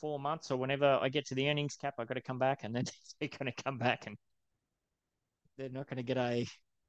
four 0.00 0.18
months 0.18 0.50
or 0.50 0.56
whenever 0.56 0.98
I 1.00 1.08
get 1.08 1.26
to 1.26 1.34
the 1.34 1.48
earnings 1.50 1.76
cap, 1.76 1.94
I've 1.98 2.08
got 2.08 2.14
to 2.14 2.22
come 2.22 2.38
back, 2.38 2.64
and 2.64 2.74
then 2.74 2.84
they're 3.20 3.28
going 3.28 3.52
to 3.52 3.62
come 3.62 3.78
back, 3.78 4.06
and 4.06 4.16
they're 5.56 5.68
not 5.68 5.88
going 5.88 5.98
to 5.98 6.02
get 6.02 6.16
a 6.16 6.46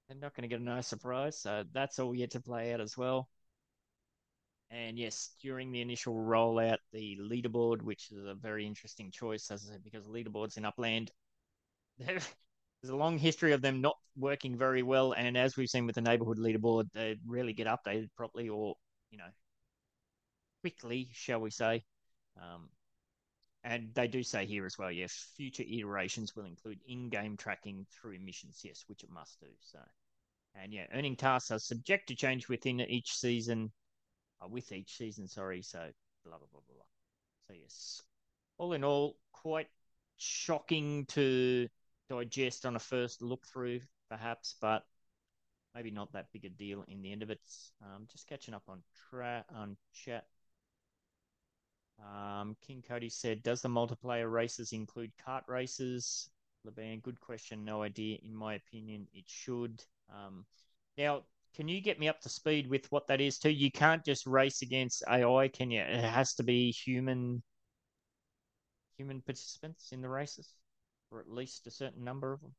they're 0.07 0.18
not 0.18 0.36
going 0.36 0.43
to 0.43 0.47
get 0.47 0.59
a 0.59 0.64
nice 0.64 0.88
surprise. 0.88 1.38
So 1.39 1.64
that's 1.72 1.99
all 1.99 2.16
yet 2.16 2.32
to 2.32 2.41
play 2.41 2.74
out 2.74 2.82
as 2.82 2.97
well. 2.97 3.30
And 4.70 4.97
yes, 4.97 5.32
during 5.41 5.72
the 5.72 5.82
initial 5.82 6.16
rollout, 6.16 6.78
the 6.93 7.18
leaderboard, 7.22 7.82
which 7.82 8.09
is 8.12 8.26
a 8.26 8.34
very 8.34 8.66
interesting 8.66 9.12
choice, 9.12 9.51
as 9.51 9.68
I 9.68 9.74
said, 9.74 9.84
because 9.84 10.05
leaderboards 10.05 10.57
in 10.57 10.66
Upland, 10.66 11.12
there's 12.82 12.92
a 12.92 12.96
long 12.96 13.18
history 13.18 13.52
of 13.54 13.62
them 13.62 13.82
not 13.82 13.98
working 14.16 14.58
very 14.58 14.84
well. 14.84 15.14
And 15.14 15.38
as 15.38 15.56
we've 15.56 15.70
seen 15.70 15.86
with 15.86 15.96
the 15.96 16.02
neighborhood 16.02 16.38
leaderboard, 16.38 16.90
they 16.94 17.18
rarely 17.26 17.54
get 17.54 17.68
updated 17.68 18.10
properly 18.16 18.50
or, 18.50 18.76
you 19.12 19.18
know, 19.18 19.32
quickly, 20.62 21.10
shall 21.14 21.40
we 21.40 21.52
say. 21.52 21.84
Um, 22.38 22.70
and 23.64 23.94
they 23.94 24.08
do 24.08 24.24
say 24.24 24.46
here 24.46 24.66
as 24.66 24.78
well, 24.78 24.92
yes, 24.92 25.28
future 25.38 25.64
iterations 25.64 26.36
will 26.36 26.46
include 26.46 26.80
in-game 26.88 27.38
tracking 27.38 27.86
through 27.92 28.20
missions, 28.20 28.62
yes, 28.64 28.84
which 28.88 29.04
it 29.04 29.12
must 29.12 29.40
do. 29.40 29.48
So, 29.60 29.80
and 30.56 30.74
yeah, 30.74 30.86
earning 30.94 31.16
tasks 31.16 31.52
are 31.52 31.60
subject 31.60 32.08
to 32.08 32.16
change 32.16 32.50
within 32.50 32.82
each 32.82 33.14
season, 33.14 33.72
uh, 34.42 34.48
with 34.48 34.72
each 34.72 34.98
season, 34.98 35.28
sorry. 35.28 35.62
So, 35.62 35.80
blah 36.26 36.38
blah 36.38 36.48
blah. 36.52 36.62
blah. 36.68 36.84
So 37.48 37.54
yes, 37.54 38.02
all 38.58 38.74
in 38.74 38.84
all, 38.84 39.18
quite 39.34 39.68
shocking 40.18 41.06
to 41.10 41.68
digest 42.12 42.66
on 42.66 42.76
a 42.76 42.80
first 42.80 43.22
look 43.22 43.45
through, 43.47 43.80
perhaps, 44.09 44.55
but 44.59 44.84
maybe 45.74 45.91
not 45.91 46.12
that 46.14 46.28
big 46.34 46.45
a 46.45 46.49
deal 46.49 46.84
in 46.88 47.01
the 47.01 47.12
end 47.12 47.24
of 47.24 47.30
it. 47.30 47.41
Um, 47.82 48.07
just 48.12 48.28
catching 48.28 48.53
up 48.53 48.64
on 48.68 48.84
tra- 49.09 49.45
on 49.55 49.78
chat. 49.93 50.26
Um, 51.99 52.55
King 52.62 52.84
Cody 52.88 53.09
said, 53.09 53.43
"Does 53.43 53.62
the 53.62 53.70
multiplayer 53.70 54.32
races 54.32 54.74
include 54.74 55.12
kart 55.18 55.47
races?" 55.47 56.30
Leban, 56.66 57.01
good 57.01 57.20
question. 57.20 57.64
No 57.64 57.82
idea. 57.84 58.18
In 58.24 58.36
my 58.36 58.55
opinion, 58.55 59.07
it 59.14 59.26
should. 59.28 59.84
Um, 60.09 60.45
now, 60.97 61.24
can 61.55 61.68
you 61.68 61.82
get 61.82 61.99
me 61.99 62.07
up 62.07 62.22
to 62.22 62.30
speed 62.30 62.68
with 62.68 62.91
what 62.91 63.07
that 63.07 63.22
is 63.22 63.38
too? 63.39 63.49
You 63.49 63.72
can't 63.72 64.03
just 64.05 64.26
race 64.28 64.62
against 64.62 65.03
AI, 65.07 65.47
can 65.47 65.72
you? 65.72 65.82
It 65.82 66.03
has 66.03 66.34
to 66.36 66.43
be 66.43 66.72
human 66.72 67.43
human 68.97 69.22
participants 69.22 69.91
in 69.91 70.01
the 70.01 70.09
races, 70.09 70.53
or 71.12 71.20
at 71.20 71.30
least 71.30 71.68
a 71.68 71.72
certain 71.72 72.03
number 72.03 72.34
of 72.34 72.41
them. 72.41 72.55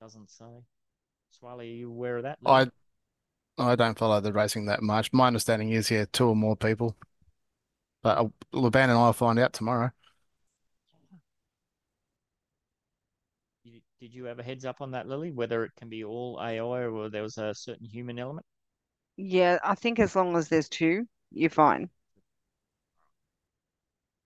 Doesn't 0.00 0.30
say. 0.30 0.64
Swarley, 1.30 1.70
are 1.70 1.76
you 1.76 1.90
aware 1.90 2.16
of 2.16 2.22
that? 2.24 2.38
Lily? 2.42 2.70
I 3.58 3.70
I 3.70 3.74
don't 3.76 3.98
follow 3.98 4.20
the 4.20 4.32
racing 4.32 4.66
that 4.66 4.82
much. 4.82 5.12
My 5.12 5.26
understanding 5.26 5.70
is, 5.70 5.90
yeah, 5.90 6.06
two 6.12 6.28
or 6.28 6.36
more 6.36 6.56
people. 6.56 6.96
But 8.02 8.18
uh, 8.18 8.28
Laban 8.52 8.90
and 8.90 8.98
I 8.98 9.06
will 9.06 9.12
find 9.12 9.38
out 9.38 9.52
tomorrow. 9.52 9.90
Did 14.00 14.14
you 14.14 14.24
have 14.26 14.38
a 14.38 14.44
heads 14.44 14.64
up 14.64 14.80
on 14.80 14.92
that, 14.92 15.08
Lily? 15.08 15.32
Whether 15.32 15.64
it 15.64 15.72
can 15.76 15.88
be 15.88 16.04
all 16.04 16.38
AI 16.40 16.86
or 16.86 17.10
there 17.10 17.22
was 17.22 17.36
a 17.36 17.52
certain 17.52 17.84
human 17.84 18.18
element? 18.18 18.46
Yeah, 19.16 19.58
I 19.64 19.74
think 19.74 19.98
as 19.98 20.14
long 20.14 20.36
as 20.36 20.48
there's 20.48 20.68
two, 20.68 21.08
you're 21.32 21.50
fine. 21.50 21.90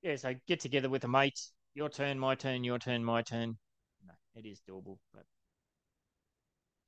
Yeah, 0.02 0.16
so 0.16 0.35
get 0.47 0.60
together 0.60 0.90
with 0.90 1.05
a 1.05 1.09
mate. 1.09 1.40
Your 1.74 1.89
turn, 1.89 2.19
my 2.19 2.35
turn, 2.35 2.65
your 2.65 2.78
turn, 2.78 3.03
my 3.03 3.23
turn. 3.23 3.57
No, 4.07 4.12
it 4.35 4.47
is 4.47 4.61
doable, 4.69 4.99
but 5.15 5.24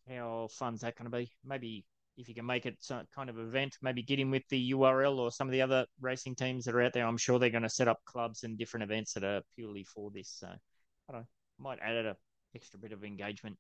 how 0.09 0.48
fun's 0.51 0.82
that 0.82 0.97
going 0.97 1.11
to 1.11 1.16
be? 1.16 1.31
Maybe 1.44 1.86
if 2.19 2.28
you 2.28 2.35
can 2.35 2.44
make 2.44 2.66
it 2.66 2.77
some 2.81 3.06
kind 3.15 3.31
of 3.31 3.39
event, 3.39 3.77
maybe 3.81 4.02
get 4.02 4.20
in 4.20 4.31
with 4.31 4.47
the 4.51 4.73
URL 4.73 5.19
or 5.19 5.32
some 5.32 5.48
of 5.48 5.52
the 5.52 5.62
other 5.62 5.86
racing 6.01 6.35
teams 6.35 6.65
that 6.65 6.74
are 6.74 6.82
out 6.82 6.93
there. 6.93 7.06
I'm 7.06 7.16
sure 7.16 7.39
they're 7.39 7.51
going 7.51 7.62
to 7.62 7.70
set 7.70 7.89
up 7.89 7.98
clubs 8.05 8.43
and 8.44 8.59
different 8.59 8.85
events 8.85 9.15
that 9.15 9.24
are 9.24 9.40
purely 9.56 9.85
for 9.85 10.11
this. 10.11 10.31
So 10.39 10.48
I 10.48 11.12
don't 11.12 11.23
know, 11.23 11.27
might 11.59 11.78
add 11.81 12.05
a 12.05 12.16
extra 12.55 12.78
bit 12.78 12.93
of 12.93 13.05
engagement 13.05 13.56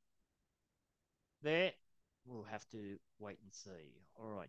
there. 1.42 1.72
We'll 2.26 2.44
have 2.44 2.64
to 2.70 2.96
wait 3.18 3.38
and 3.42 3.52
see. 3.52 3.92
All 4.18 4.30
right, 4.30 4.48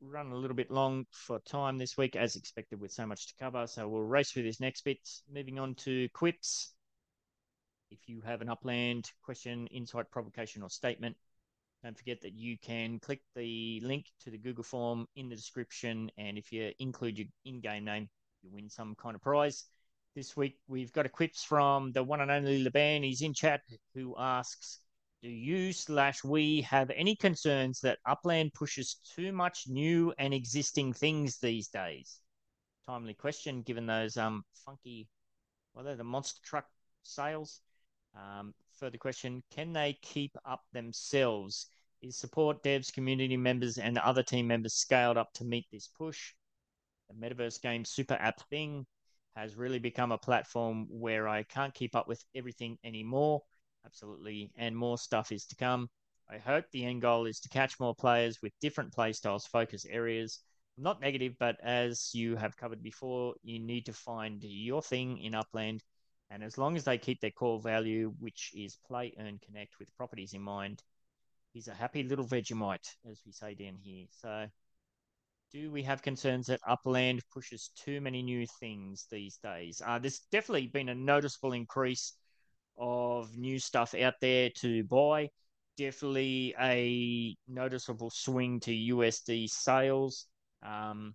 run 0.00 0.32
a 0.32 0.36
little 0.36 0.56
bit 0.56 0.70
long 0.70 1.06
for 1.12 1.38
time 1.40 1.78
this 1.78 1.96
week, 1.96 2.16
as 2.16 2.34
expected, 2.34 2.80
with 2.80 2.90
so 2.90 3.06
much 3.06 3.28
to 3.28 3.34
cover. 3.38 3.66
So 3.68 3.88
we'll 3.88 4.02
race 4.02 4.32
through 4.32 4.42
this 4.42 4.60
next 4.60 4.84
bit. 4.84 4.98
Moving 5.32 5.60
on 5.60 5.76
to 5.76 6.08
quips. 6.08 6.74
If 7.92 8.08
you 8.08 8.20
have 8.22 8.42
an 8.42 8.48
upland 8.48 9.12
question, 9.22 9.68
insight, 9.68 10.10
provocation, 10.10 10.62
or 10.62 10.70
statement, 10.70 11.16
don't 11.84 11.96
forget 11.96 12.20
that 12.22 12.32
you 12.32 12.58
can 12.58 12.98
click 12.98 13.20
the 13.36 13.80
link 13.84 14.06
to 14.24 14.30
the 14.30 14.38
Google 14.38 14.64
form 14.64 15.06
in 15.14 15.28
the 15.28 15.36
description. 15.36 16.10
And 16.18 16.36
if 16.36 16.50
you 16.50 16.72
include 16.80 17.18
your 17.18 17.28
in 17.44 17.60
game 17.60 17.84
name, 17.84 18.08
you 18.42 18.50
win 18.52 18.68
some 18.68 18.96
kind 18.96 19.14
of 19.14 19.22
prize. 19.22 19.64
This 20.16 20.36
week, 20.36 20.56
we've 20.66 20.92
got 20.92 21.06
a 21.06 21.10
quips 21.10 21.44
from 21.44 21.92
the 21.92 22.02
one 22.02 22.20
and 22.20 22.30
only 22.30 22.64
Leban. 22.64 23.04
He's 23.04 23.22
in 23.22 23.34
chat 23.34 23.60
who 23.94 24.16
asks, 24.18 24.80
do 25.24 25.30
you 25.30 25.72
slash 25.72 26.22
we 26.22 26.60
have 26.60 26.90
any 26.94 27.16
concerns 27.16 27.80
that 27.80 27.98
Upland 28.06 28.52
pushes 28.52 28.96
too 29.16 29.32
much 29.32 29.64
new 29.66 30.12
and 30.18 30.34
existing 30.34 30.92
things 30.92 31.38
these 31.38 31.68
days? 31.68 32.20
Timely 32.86 33.14
question, 33.14 33.62
given 33.62 33.86
those 33.86 34.18
um 34.18 34.44
funky, 34.66 35.08
well, 35.72 35.82
they're 35.82 35.96
the 35.96 36.04
monster 36.04 36.42
truck 36.44 36.66
sales? 37.04 37.62
Um, 38.14 38.52
further 38.78 38.98
question: 38.98 39.42
Can 39.50 39.72
they 39.72 39.96
keep 40.02 40.36
up 40.44 40.60
themselves? 40.74 41.68
Is 42.02 42.18
support 42.18 42.62
devs, 42.62 42.92
community 42.92 43.38
members, 43.38 43.78
and 43.78 43.96
other 43.96 44.22
team 44.22 44.46
members 44.46 44.74
scaled 44.74 45.16
up 45.16 45.32
to 45.36 45.44
meet 45.44 45.64
this 45.72 45.88
push? 45.88 46.34
The 47.08 47.14
metaverse 47.14 47.62
game 47.62 47.86
super 47.86 48.18
app 48.20 48.46
thing 48.50 48.84
has 49.36 49.56
really 49.56 49.78
become 49.78 50.12
a 50.12 50.18
platform 50.18 50.86
where 50.90 51.26
I 51.26 51.44
can't 51.44 51.72
keep 51.72 51.96
up 51.96 52.08
with 52.08 52.22
everything 52.34 52.76
anymore 52.84 53.40
absolutely, 53.84 54.50
and 54.56 54.76
more 54.76 54.98
stuff 54.98 55.32
is 55.32 55.46
to 55.46 55.56
come. 55.56 55.88
I 56.28 56.38
hope 56.38 56.64
the 56.70 56.84
end 56.84 57.02
goal 57.02 57.26
is 57.26 57.40
to 57.40 57.48
catch 57.48 57.78
more 57.78 57.94
players 57.94 58.40
with 58.42 58.58
different 58.60 58.92
playstyles, 58.92 59.46
focus 59.46 59.84
areas. 59.84 60.40
not 60.76 61.00
negative, 61.00 61.34
but 61.38 61.56
as 61.62 62.10
you 62.14 62.34
have 62.36 62.56
covered 62.56 62.82
before, 62.82 63.34
you 63.42 63.60
need 63.60 63.86
to 63.86 63.92
find 63.92 64.42
your 64.42 64.82
thing 64.82 65.18
in 65.18 65.34
Upland. 65.34 65.84
And 66.30 66.42
as 66.42 66.58
long 66.58 66.76
as 66.76 66.84
they 66.84 66.98
keep 66.98 67.20
their 67.20 67.30
core 67.30 67.60
value, 67.60 68.12
which 68.18 68.50
is 68.56 68.78
play, 68.86 69.14
earn, 69.20 69.38
connect 69.38 69.78
with 69.78 69.94
properties 69.96 70.32
in 70.32 70.42
mind, 70.42 70.82
he's 71.52 71.68
a 71.68 71.74
happy 71.74 72.02
little 72.02 72.26
Vegemite, 72.26 72.96
as 73.08 73.20
we 73.24 73.30
say 73.30 73.54
down 73.54 73.76
here. 73.80 74.06
So, 74.10 74.48
do 75.52 75.70
we 75.70 75.84
have 75.84 76.02
concerns 76.02 76.46
that 76.46 76.60
Upland 76.66 77.20
pushes 77.32 77.70
too 77.76 78.00
many 78.00 78.22
new 78.22 78.46
things 78.58 79.06
these 79.10 79.36
days? 79.36 79.80
Uh, 79.84 80.00
there's 80.00 80.26
definitely 80.32 80.66
been 80.66 80.88
a 80.88 80.94
noticeable 80.94 81.52
increase 81.52 82.14
of 82.78 83.36
new 83.36 83.58
stuff 83.58 83.94
out 83.94 84.14
there 84.20 84.50
to 84.56 84.84
buy. 84.84 85.30
Definitely 85.76 86.54
a 86.60 87.36
noticeable 87.48 88.10
swing 88.10 88.60
to 88.60 88.72
USD 88.72 89.48
sales. 89.48 90.26
Um, 90.62 91.14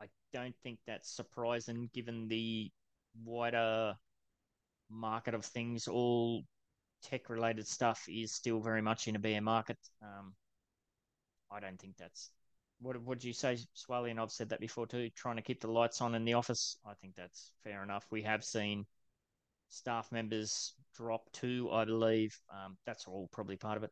I 0.00 0.06
don't 0.32 0.56
think 0.62 0.78
that's 0.86 1.14
surprising 1.14 1.88
given 1.94 2.28
the 2.28 2.70
wider 3.24 3.94
market 4.90 5.34
of 5.34 5.44
things. 5.44 5.88
All 5.88 6.42
tech 7.02 7.30
related 7.30 7.66
stuff 7.66 8.04
is 8.08 8.32
still 8.32 8.60
very 8.60 8.82
much 8.82 9.08
in 9.08 9.16
a 9.16 9.20
bear 9.20 9.40
market. 9.40 9.78
Um, 10.02 10.34
I 11.50 11.60
don't 11.60 11.78
think 11.78 11.96
that's 11.96 12.30
what 12.80 13.00
would 13.02 13.22
you 13.22 13.32
say, 13.32 13.58
Swarley? 13.74 14.10
And 14.10 14.18
I've 14.20 14.32
said 14.32 14.48
that 14.48 14.60
before 14.60 14.86
too. 14.86 15.08
Trying 15.10 15.36
to 15.36 15.42
keep 15.42 15.60
the 15.60 15.70
lights 15.70 16.00
on 16.00 16.14
in 16.14 16.24
the 16.24 16.34
office, 16.34 16.76
I 16.84 16.94
think 16.94 17.14
that's 17.14 17.52
fair 17.62 17.82
enough. 17.82 18.04
We 18.10 18.22
have 18.22 18.44
seen 18.44 18.86
staff 19.72 20.12
members 20.12 20.74
drop 20.94 21.30
too, 21.32 21.68
I 21.72 21.84
believe. 21.84 22.38
Um, 22.50 22.76
that's 22.86 23.06
all 23.06 23.28
probably 23.32 23.56
part 23.56 23.76
of 23.76 23.84
it. 23.84 23.90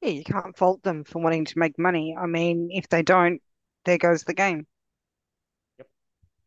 Yeah, 0.00 0.10
you 0.10 0.24
can't 0.24 0.56
fault 0.56 0.82
them 0.82 1.04
for 1.04 1.22
wanting 1.22 1.44
to 1.44 1.58
make 1.58 1.78
money. 1.78 2.16
I 2.18 2.26
mean, 2.26 2.70
if 2.72 2.88
they 2.88 3.02
don't, 3.02 3.40
there 3.84 3.98
goes 3.98 4.24
the 4.24 4.34
game. 4.34 4.66
Yep. 5.78 5.88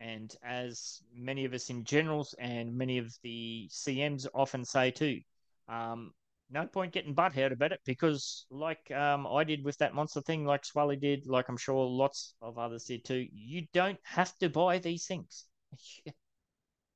And 0.01 0.35
as 0.43 1.01
many 1.13 1.45
of 1.45 1.53
us 1.53 1.69
in 1.69 1.85
generals 1.85 2.35
and 2.37 2.77
many 2.77 2.97
of 2.97 3.15
the 3.23 3.69
CMs 3.71 4.27
often 4.33 4.65
say 4.65 4.91
too, 4.91 5.21
um, 5.69 6.11
no 6.49 6.65
point 6.67 6.93
getting 6.93 7.15
butthurt 7.15 7.51
about 7.51 7.71
it 7.71 7.81
because, 7.85 8.45
like 8.49 8.91
um, 8.91 9.25
I 9.27 9.43
did 9.43 9.63
with 9.63 9.77
that 9.77 9.95
monster 9.95 10.21
thing, 10.21 10.45
like 10.45 10.65
Swarley 10.65 10.95
did, 10.95 11.27
like 11.27 11.49
I'm 11.49 11.57
sure 11.57 11.85
lots 11.85 12.35
of 12.41 12.57
others 12.57 12.85
did 12.85 13.03
too, 13.03 13.27
you 13.33 13.67
don't 13.73 13.99
have 14.03 14.37
to 14.39 14.49
buy 14.49 14.79
these 14.79 15.05
things. 15.05 15.45
you 16.05 16.13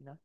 know, 0.01 0.17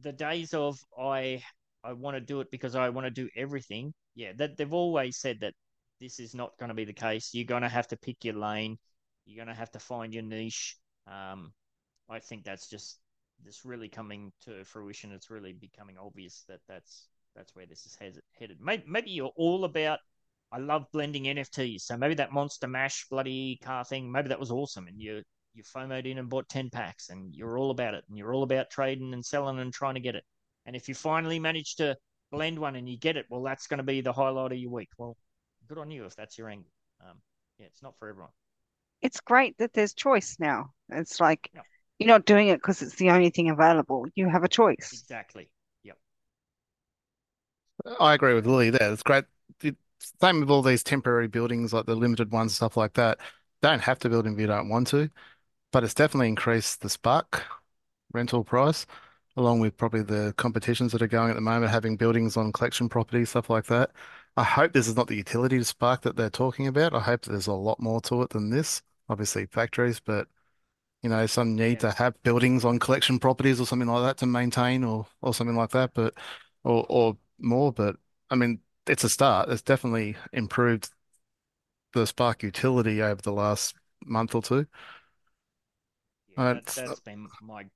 the 0.00 0.12
days 0.12 0.54
of 0.54 0.78
I 0.98 1.42
I 1.84 1.92
want 1.92 2.16
to 2.16 2.20
do 2.20 2.40
it 2.40 2.50
because 2.50 2.74
I 2.74 2.88
want 2.88 3.06
to 3.06 3.10
do 3.10 3.28
everything. 3.36 3.92
Yeah, 4.14 4.32
that 4.36 4.56
they've 4.56 4.72
always 4.72 5.18
said 5.18 5.40
that 5.40 5.54
this 6.00 6.18
is 6.18 6.34
not 6.34 6.56
going 6.58 6.68
to 6.68 6.74
be 6.74 6.84
the 6.84 6.92
case. 6.92 7.30
You're 7.32 7.44
going 7.44 7.62
to 7.62 7.68
have 7.68 7.88
to 7.88 7.96
pick 7.96 8.24
your 8.24 8.34
lane. 8.34 8.78
You're 9.24 9.44
going 9.44 9.54
to 9.54 9.58
have 9.58 9.70
to 9.72 9.78
find 9.78 10.12
your 10.12 10.24
niche. 10.24 10.76
Um, 11.06 11.52
I 12.08 12.18
think 12.18 12.44
that's 12.44 12.68
just 12.68 12.98
this 13.44 13.64
really 13.64 13.88
coming 13.88 14.32
to 14.42 14.64
fruition. 14.64 15.12
It's 15.12 15.30
really 15.30 15.52
becoming 15.52 15.96
obvious 15.98 16.44
that 16.48 16.60
that's 16.68 17.08
that's 17.34 17.54
where 17.54 17.66
this 17.66 17.86
is 17.86 17.96
headed. 18.38 18.58
Maybe, 18.60 18.84
maybe 18.86 19.10
you're 19.10 19.32
all 19.36 19.64
about. 19.64 19.98
I 20.50 20.58
love 20.58 20.84
blending 20.92 21.24
NFTs, 21.24 21.80
so 21.80 21.96
maybe 21.96 22.14
that 22.14 22.32
Monster 22.32 22.68
Mash 22.68 23.06
bloody 23.08 23.58
car 23.62 23.84
thing. 23.84 24.12
Maybe 24.12 24.28
that 24.28 24.40
was 24.40 24.50
awesome, 24.50 24.86
and 24.86 25.00
you 25.00 25.22
you 25.54 25.62
FOMOed 25.62 26.06
in 26.06 26.18
and 26.18 26.28
bought 26.28 26.48
ten 26.48 26.68
packs, 26.70 27.08
and 27.08 27.34
you're 27.34 27.58
all 27.58 27.70
about 27.70 27.94
it, 27.94 28.04
and 28.08 28.18
you're 28.18 28.34
all 28.34 28.42
about 28.42 28.70
trading 28.70 29.14
and 29.14 29.24
selling 29.24 29.58
and 29.58 29.72
trying 29.72 29.94
to 29.94 30.00
get 30.00 30.14
it. 30.14 30.24
And 30.66 30.76
if 30.76 30.88
you 30.88 30.94
finally 30.94 31.38
manage 31.38 31.76
to 31.76 31.96
blend 32.30 32.58
one 32.58 32.76
and 32.76 32.88
you 32.88 32.98
get 32.98 33.16
it, 33.16 33.26
well, 33.28 33.42
that's 33.42 33.66
going 33.66 33.78
to 33.78 33.84
be 33.84 34.00
the 34.00 34.12
highlight 34.12 34.52
of 34.52 34.58
your 34.58 34.70
week. 34.70 34.88
Well, 34.98 35.16
good 35.68 35.78
on 35.78 35.90
you 35.90 36.04
if 36.04 36.16
that's 36.16 36.38
your 36.38 36.48
angle. 36.48 36.70
Um, 37.00 37.18
yeah, 37.58 37.66
it's 37.66 37.82
not 37.82 37.96
for 37.98 38.08
everyone. 38.08 38.32
It's 39.00 39.20
great 39.20 39.58
that 39.58 39.72
there's 39.72 39.94
choice 39.94 40.36
now. 40.38 40.70
It's 40.88 41.20
like 41.20 41.50
you're 41.98 42.08
not 42.08 42.24
doing 42.24 42.48
it 42.48 42.56
because 42.56 42.82
it's 42.82 42.96
the 42.96 43.10
only 43.10 43.30
thing 43.30 43.50
available. 43.50 44.06
You 44.14 44.28
have 44.28 44.44
a 44.44 44.48
choice. 44.48 44.90
Exactly. 44.92 45.50
I 48.00 48.14
agree 48.14 48.34
with 48.34 48.46
Lily 48.46 48.70
there. 48.70 48.92
It's 48.92 49.02
great. 49.02 49.24
The 49.60 49.76
same 50.20 50.40
with 50.40 50.50
all 50.50 50.62
these 50.62 50.82
temporary 50.82 51.28
buildings, 51.28 51.72
like 51.72 51.86
the 51.86 51.94
limited 51.96 52.30
ones, 52.32 52.54
stuff 52.54 52.76
like 52.76 52.94
that. 52.94 53.18
Don't 53.60 53.80
have 53.80 53.98
to 54.00 54.08
build 54.08 54.24
them 54.24 54.34
if 54.34 54.40
you 54.40 54.46
don't 54.46 54.68
want 54.68 54.88
to, 54.88 55.10
but 55.72 55.84
it's 55.84 55.94
definitely 55.94 56.28
increased 56.28 56.82
the 56.82 56.90
spark 56.90 57.44
rental 58.12 58.44
price 58.44 58.86
along 59.36 59.60
with 59.60 59.76
probably 59.76 60.02
the 60.02 60.34
competitions 60.38 60.92
that 60.92 61.02
are 61.02 61.08
going 61.08 61.30
at 61.30 61.34
the 61.36 61.40
moment, 61.42 61.72
having 61.72 61.96
buildings 61.96 62.36
on 62.36 62.52
collection 62.52 62.88
property, 62.88 63.24
stuff 63.24 63.50
like 63.50 63.66
that. 63.66 63.90
I 64.36 64.44
hope 64.44 64.72
this 64.72 64.88
is 64.88 64.96
not 64.96 65.08
the 65.08 65.16
utility 65.16 65.62
spark 65.64 66.02
that 66.02 66.16
they're 66.16 66.30
talking 66.30 66.66
about. 66.68 66.94
I 66.94 67.00
hope 67.00 67.22
there's 67.24 67.46
a 67.48 67.54
lot 67.54 67.80
more 67.80 68.00
to 68.02 68.22
it 68.22 68.30
than 68.30 68.50
this. 68.50 68.82
Obviously, 69.08 69.46
factories, 69.46 70.00
but 70.00 70.28
you 71.02 71.10
know, 71.10 71.26
some 71.26 71.54
need 71.56 71.80
to 71.80 71.90
have 71.92 72.20
buildings 72.22 72.64
on 72.64 72.78
collection 72.78 73.18
properties 73.18 73.60
or 73.60 73.66
something 73.66 73.88
like 73.88 74.02
that 74.04 74.18
to 74.18 74.26
maintain 74.26 74.84
or 74.84 75.06
or 75.20 75.34
something 75.34 75.56
like 75.56 75.70
that, 75.70 75.92
but 75.94 76.14
or 76.64 76.86
or 76.88 77.16
more. 77.42 77.72
But 77.72 77.96
I 78.30 78.34
mean, 78.34 78.60
it's 78.86 79.04
a 79.04 79.08
start. 79.08 79.48
It's 79.48 79.62
definitely 79.62 80.16
improved 80.32 80.90
the 81.92 82.06
Spark 82.06 82.42
utility 82.42 83.02
over 83.02 83.20
the 83.20 83.32
last 83.32 83.74
month 84.04 84.34
or 84.34 84.42
two. 84.42 84.66
Yeah, 86.36 86.54
that, 86.54 86.64
has 86.64 86.90
uh, 86.90 86.94
been 87.04 87.28
my 87.42 87.66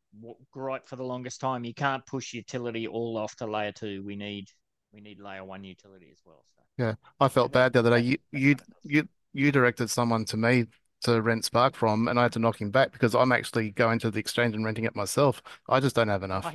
gripe 0.50 0.86
for 0.86 0.96
the 0.96 1.04
longest 1.04 1.40
time. 1.40 1.64
You 1.64 1.74
can't 1.74 2.04
push 2.06 2.32
utility 2.32 2.86
all 2.86 3.18
off 3.18 3.36
to 3.36 3.46
layer 3.46 3.72
two. 3.72 4.02
We 4.04 4.16
need 4.16 4.48
we 4.92 5.00
need 5.00 5.20
layer 5.20 5.44
one 5.44 5.62
utility 5.62 6.08
as 6.10 6.20
well. 6.24 6.42
So. 6.54 6.62
Yeah, 6.78 6.94
I 7.20 7.28
felt 7.28 7.52
bad 7.52 7.74
the 7.74 7.80
other 7.80 7.90
day. 7.90 8.00
You 8.00 8.18
you 8.32 8.56
you 8.82 9.08
you 9.34 9.52
directed 9.52 9.90
someone 9.90 10.24
to 10.26 10.36
me 10.38 10.66
to 11.02 11.20
rent 11.20 11.44
Spark 11.44 11.76
from, 11.76 12.08
and 12.08 12.18
I 12.18 12.22
had 12.22 12.32
to 12.32 12.38
knock 12.38 12.60
him 12.60 12.70
back 12.70 12.92
because 12.92 13.14
I'm 13.14 13.32
actually 13.32 13.70
going 13.70 13.98
to 14.00 14.10
the 14.10 14.18
exchange 14.18 14.54
and 14.54 14.64
renting 14.64 14.84
it 14.84 14.96
myself. 14.96 15.42
I 15.68 15.80
just 15.80 15.94
don't 15.94 16.08
have 16.08 16.22
enough. 16.22 16.46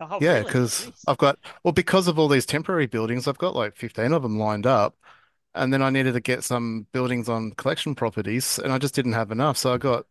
Oh, 0.00 0.20
yeah, 0.20 0.40
really? 0.40 0.40
because 0.40 0.90
I've 1.06 1.18
got 1.18 1.38
well 1.64 1.72
because 1.72 2.08
of 2.08 2.18
all 2.18 2.28
these 2.28 2.46
temporary 2.46 2.86
buildings, 2.86 3.28
I've 3.28 3.38
got 3.38 3.54
like 3.56 3.76
15 3.76 4.12
of 4.12 4.22
them 4.22 4.38
lined 4.38 4.66
up, 4.66 4.96
and 5.54 5.72
then 5.72 5.82
I 5.82 5.90
needed 5.90 6.12
to 6.14 6.20
get 6.20 6.44
some 6.44 6.86
buildings 6.92 7.28
on 7.28 7.52
collection 7.52 7.94
properties, 7.94 8.58
and 8.58 8.72
I 8.72 8.78
just 8.78 8.94
didn't 8.94 9.12
have 9.14 9.30
enough. 9.32 9.56
So 9.58 9.72
I 9.74 9.78
got 9.78 10.06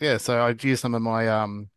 yeah, 0.00 0.18
so 0.18 0.42
I'd 0.42 0.64
use 0.64 0.80
some 0.80 0.94
of 0.94 1.02
my 1.02 1.28
um 1.28 1.70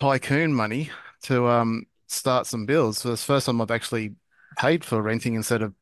tycoon 0.00 0.52
money 0.54 0.90
to 1.22 1.46
um 1.48 1.84
start 2.08 2.46
some 2.46 2.66
builds. 2.66 2.98
So 2.98 3.12
it's 3.12 3.22
the 3.22 3.26
first 3.26 3.46
time 3.46 3.60
I've 3.60 3.70
actually 3.70 4.14
paid 4.58 4.84
for 4.84 5.00
renting 5.02 5.34
instead 5.34 5.62
of 5.62 5.74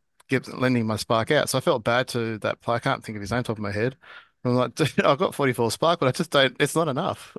lending 0.53 0.87
my 0.87 0.97
Spark 0.97 1.31
out. 1.33 1.49
So 1.49 1.59
I 1.59 1.61
felt 1.61 1.83
bad 1.85 2.07
to 2.09 2.39
that 2.39 2.61
player. 2.61 2.77
I 2.77 2.81
can't 2.81 3.05
think 3.05 3.17
of 3.17 3.21
his 3.23 3.33
name 3.33 3.43
top 3.43 3.57
of 3.57 3.62
my 3.62 3.73
head. 3.73 3.97
I'm 4.45 4.55
like, 4.55 4.81
I've 5.05 5.19
got 5.19 5.35
44 5.35 5.71
Spark, 5.71 6.01
but 6.01 6.09
I 6.09 6.12
just 6.12 6.31
don't, 6.31 6.57
it's 6.61 6.75
not 6.77 6.89
enough. 6.89 7.37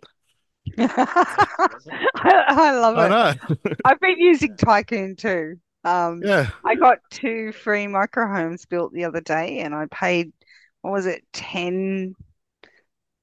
I, 0.77 1.75
I, 2.15 2.71
love 2.77 2.97
it. 2.97 3.01
I 3.01 3.07
know. 3.09 3.73
I've 3.85 3.99
been 3.99 4.19
using 4.19 4.55
Tycoon 4.55 5.15
too. 5.15 5.55
Um, 5.83 6.21
yeah. 6.23 6.49
I 6.65 6.75
got 6.75 6.99
two 7.09 7.51
free 7.51 7.87
micro 7.87 8.27
homes 8.27 8.65
built 8.65 8.93
the 8.93 9.05
other 9.05 9.21
day 9.21 9.59
and 9.59 9.73
I 9.73 9.87
paid, 9.91 10.31
what 10.81 10.91
was 10.91 11.05
it, 11.05 11.23
10 11.33 12.13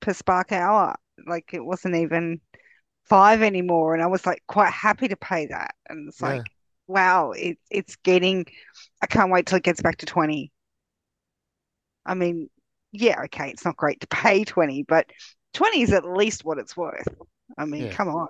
per 0.00 0.12
spark 0.12 0.52
hour. 0.52 0.96
Like 1.26 1.50
it 1.52 1.64
wasn't 1.64 1.96
even 1.96 2.40
five 3.04 3.42
anymore. 3.42 3.94
And 3.94 4.02
I 4.02 4.06
was 4.06 4.26
like 4.26 4.42
quite 4.46 4.72
happy 4.72 5.08
to 5.08 5.16
pay 5.16 5.46
that. 5.46 5.74
And 5.88 6.08
it's 6.08 6.20
yeah. 6.20 6.28
like, 6.28 6.46
wow, 6.86 7.32
it, 7.32 7.58
it's 7.70 7.96
getting, 7.96 8.46
I 9.02 9.06
can't 9.06 9.30
wait 9.30 9.46
till 9.46 9.58
it 9.58 9.64
gets 9.64 9.82
back 9.82 9.98
to 9.98 10.06
20. 10.06 10.50
I 12.04 12.14
mean, 12.14 12.48
yeah, 12.92 13.22
okay, 13.24 13.50
it's 13.50 13.64
not 13.64 13.76
great 13.76 14.00
to 14.00 14.06
pay 14.08 14.44
20, 14.44 14.84
but 14.84 15.06
20 15.58 15.82
is 15.82 15.92
at 15.92 16.04
least 16.04 16.44
what 16.44 16.58
it's 16.58 16.76
worth. 16.76 17.08
I 17.58 17.64
mean, 17.64 17.86
yeah. 17.86 17.92
come 17.92 18.06
on. 18.06 18.28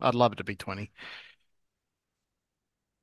I'd 0.00 0.14
love 0.14 0.32
it 0.32 0.36
to 0.36 0.44
be 0.44 0.56
20. 0.56 0.90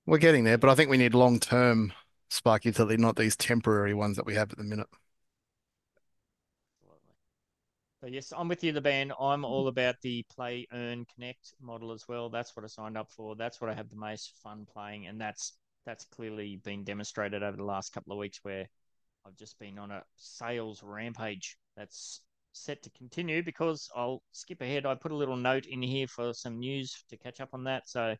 We're 0.08 0.18
getting 0.18 0.44
there, 0.44 0.58
but 0.58 0.72
I 0.72 0.76
think 0.76 0.90
we 0.90 0.98
need 0.98 1.14
long 1.14 1.40
term 1.40 1.94
Spark 2.32 2.66
utility, 2.66 2.98
not 2.98 3.16
these 3.16 3.36
temporary 3.36 3.94
ones 3.94 4.16
that 4.16 4.26
we 4.26 4.34
have 4.34 4.52
at 4.52 4.58
the 4.58 4.64
minute. 4.64 4.88
So 8.02 8.08
yes, 8.08 8.34
I'm 8.36 8.48
with 8.48 8.64
you, 8.64 8.72
the 8.72 8.82
band. 8.82 9.14
I'm 9.20 9.46
all 9.46 9.68
about 9.68 9.98
the 10.02 10.26
play, 10.36 10.66
earn, 10.74 11.06
connect 11.14 11.54
model 11.62 11.92
as 11.92 12.08
well. 12.08 12.32
That's 12.32 12.56
what 12.56 12.64
I 12.64 12.68
signed 12.68 12.98
up 12.98 13.12
for. 13.12 13.36
That's 13.36 13.62
what 13.62 13.70
I 13.70 13.76
have 13.76 13.90
the 13.90 13.96
most 13.98 14.34
fun 14.42 14.66
playing, 14.74 15.06
and 15.06 15.22
that's 15.22 15.54
that's 15.86 16.06
clearly 16.06 16.60
been 16.64 16.84
demonstrated 16.84 17.44
over 17.44 17.56
the 17.56 17.64
last 17.64 17.94
couple 17.94 18.14
of 18.14 18.20
weeks 18.20 18.40
where 18.42 18.68
I've 19.28 19.38
just 19.38 19.60
been 19.60 19.78
on 19.78 19.92
a 19.92 20.04
sales 20.16 20.82
rampage. 20.82 21.56
That's 21.76 22.22
set 22.53 22.84
to 22.84 22.90
continue 22.91 23.44
because 23.44 23.90
I'll 23.95 24.22
skip 24.32 24.61
ahead. 24.61 24.86
I 24.86 24.95
put 24.95 25.11
a 25.11 25.15
little 25.15 25.36
note 25.36 25.65
in 25.65 25.82
here 25.82 26.07
for 26.07 26.34
some 26.34 26.60
news 26.60 27.03
to 27.10 27.18
catch 27.18 27.40
up 27.40 27.49
on 27.53 27.64
that. 27.65 27.88
So 27.88 28.15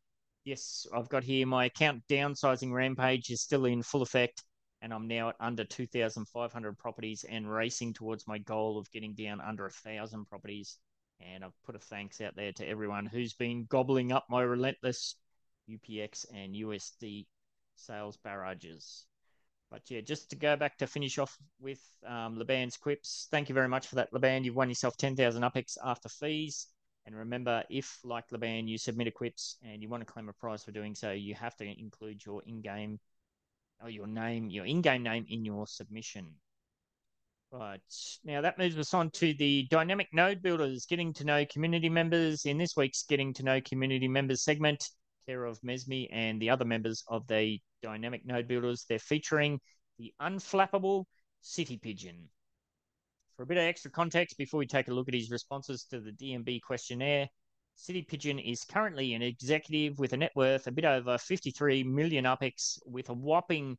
yes, 0.46 0.86
I've 0.94 1.10
got 1.10 1.24
here 1.24 1.46
my 1.46 1.66
account 1.66 2.04
downsizing 2.10 2.72
rampage 2.72 3.30
is 3.30 3.42
still 3.42 3.66
in 3.66 3.84
full 3.84 4.02
effect 4.02 4.44
and 4.82 4.94
I'm 4.94 5.08
now 5.08 5.30
at 5.30 5.36
under 5.40 5.64
2,500 5.64 6.78
properties 6.78 7.26
and 7.28 7.52
racing 7.52 7.94
towards 7.94 8.28
my 8.28 8.38
goal 8.38 8.78
of 8.78 8.92
getting 8.92 9.16
down 9.16 9.42
under 9.42 9.66
a 9.66 9.72
thousand 9.72 10.26
properties. 10.26 10.78
And 11.20 11.44
I've 11.44 11.64
put 11.66 11.76
a 11.76 11.80
thanks 11.80 12.22
out 12.22 12.36
there 12.36 12.52
to 12.54 12.68
everyone 12.68 13.08
who's 13.08 13.34
been 13.34 13.66
gobbling 13.66 14.12
up 14.12 14.26
my 14.30 14.42
relentless 14.42 15.16
UPX 15.70 16.26
and 16.34 16.54
USD 16.54 17.26
sales 17.76 18.18
barrages. 18.18 19.06
But 19.70 19.82
yeah, 19.90 20.02
just 20.02 20.30
to 20.30 20.36
go 20.36 20.56
back 20.56 20.78
to 20.78 20.88
finish 20.88 21.18
off 21.18 21.38
with 21.60 21.82
um, 22.06 22.42
quips. 22.80 23.28
Thank 23.32 23.50
you 23.50 23.56
very 23.56 23.68
much 23.68 23.88
for 23.88 23.96
that, 23.96 24.14
Laban. 24.14 24.44
You've 24.44 24.56
won 24.56 24.70
yourself 24.70 24.96
10,000 24.98 25.42
UPX 25.42 25.78
after 25.84 26.08
fees. 26.08 26.68
And 27.06 27.16
remember, 27.16 27.64
if 27.70 28.00
like 28.04 28.32
Laban, 28.32 28.68
you 28.68 28.78
submit 28.78 29.08
a 29.08 29.12
quips 29.12 29.58
and 29.64 29.82
you 29.82 29.90
want 29.90 30.06
to 30.06 30.12
claim 30.12 30.30
a 30.30 30.34
prize 30.34 30.64
for 30.64 30.72
doing 30.72 30.96
so, 30.96 31.12
you 31.12 31.36
have 31.36 31.56
to 31.58 31.66
include 31.66 32.26
your 32.26 32.42
in-game 32.46 33.00
or 33.82 33.90
your 33.90 34.08
name, 34.08 34.50
your 34.50 34.66
in-game 34.66 35.04
name 35.04 35.26
in 35.30 35.46
your 35.46 35.68
submission. 35.68 36.34
Right. 37.52 37.80
Now 38.26 38.42
that 38.42 38.58
moves 38.58 38.78
us 38.78 38.94
on 38.94 39.10
to 39.12 39.34
the 39.34 39.68
dynamic 39.72 40.10
node 40.12 40.42
builders, 40.42 40.86
getting 40.86 41.14
to 41.14 41.24
know 41.24 41.46
community 41.46 41.88
members. 41.88 42.46
In 42.46 42.58
this 42.58 42.76
week's 42.76 43.04
Getting 43.04 43.34
to 43.36 43.44
Know 43.44 43.62
Community 43.62 44.08
Members 44.08 44.42
segment, 44.42 44.90
care 45.28 45.46
of 45.46 45.60
Mesme 45.62 46.08
and 46.12 46.42
the 46.42 46.50
other 46.50 46.66
members 46.66 47.04
of 47.08 47.28
the 47.28 47.60
dynamic 47.82 48.26
node 48.26 48.48
builders, 48.48 48.86
they're 48.88 49.00
featuring 49.00 49.60
the 49.98 50.14
unflappable 50.22 51.06
city 51.42 51.78
pigeon. 51.78 52.30
For 53.36 53.44
a 53.44 53.46
bit 53.46 53.58
of 53.58 53.64
extra 53.64 53.92
context, 53.92 54.38
before 54.38 54.60
we 54.60 54.66
take 54.66 54.88
a 54.88 54.94
look 54.94 55.08
at 55.08 55.14
his 55.14 55.30
responses 55.30 55.84
to 55.92 56.00
the 56.00 56.12
DNB 56.12 56.62
questionnaire, 56.62 57.28
City 57.76 58.02
Pigeon 58.02 58.40
is 58.40 58.64
currently 58.64 59.14
an 59.14 59.22
executive 59.22 60.00
with 60.00 60.14
a 60.14 60.18
net 60.18 60.32
worth 60.36 60.66
a 60.66 60.72
bit 60.72 60.86
over 60.86 61.16
53 61.20 61.84
million 61.84 62.26
UPX 62.26 62.80
with 62.88 63.10
a 63.10 63.14
whopping 63.14 63.78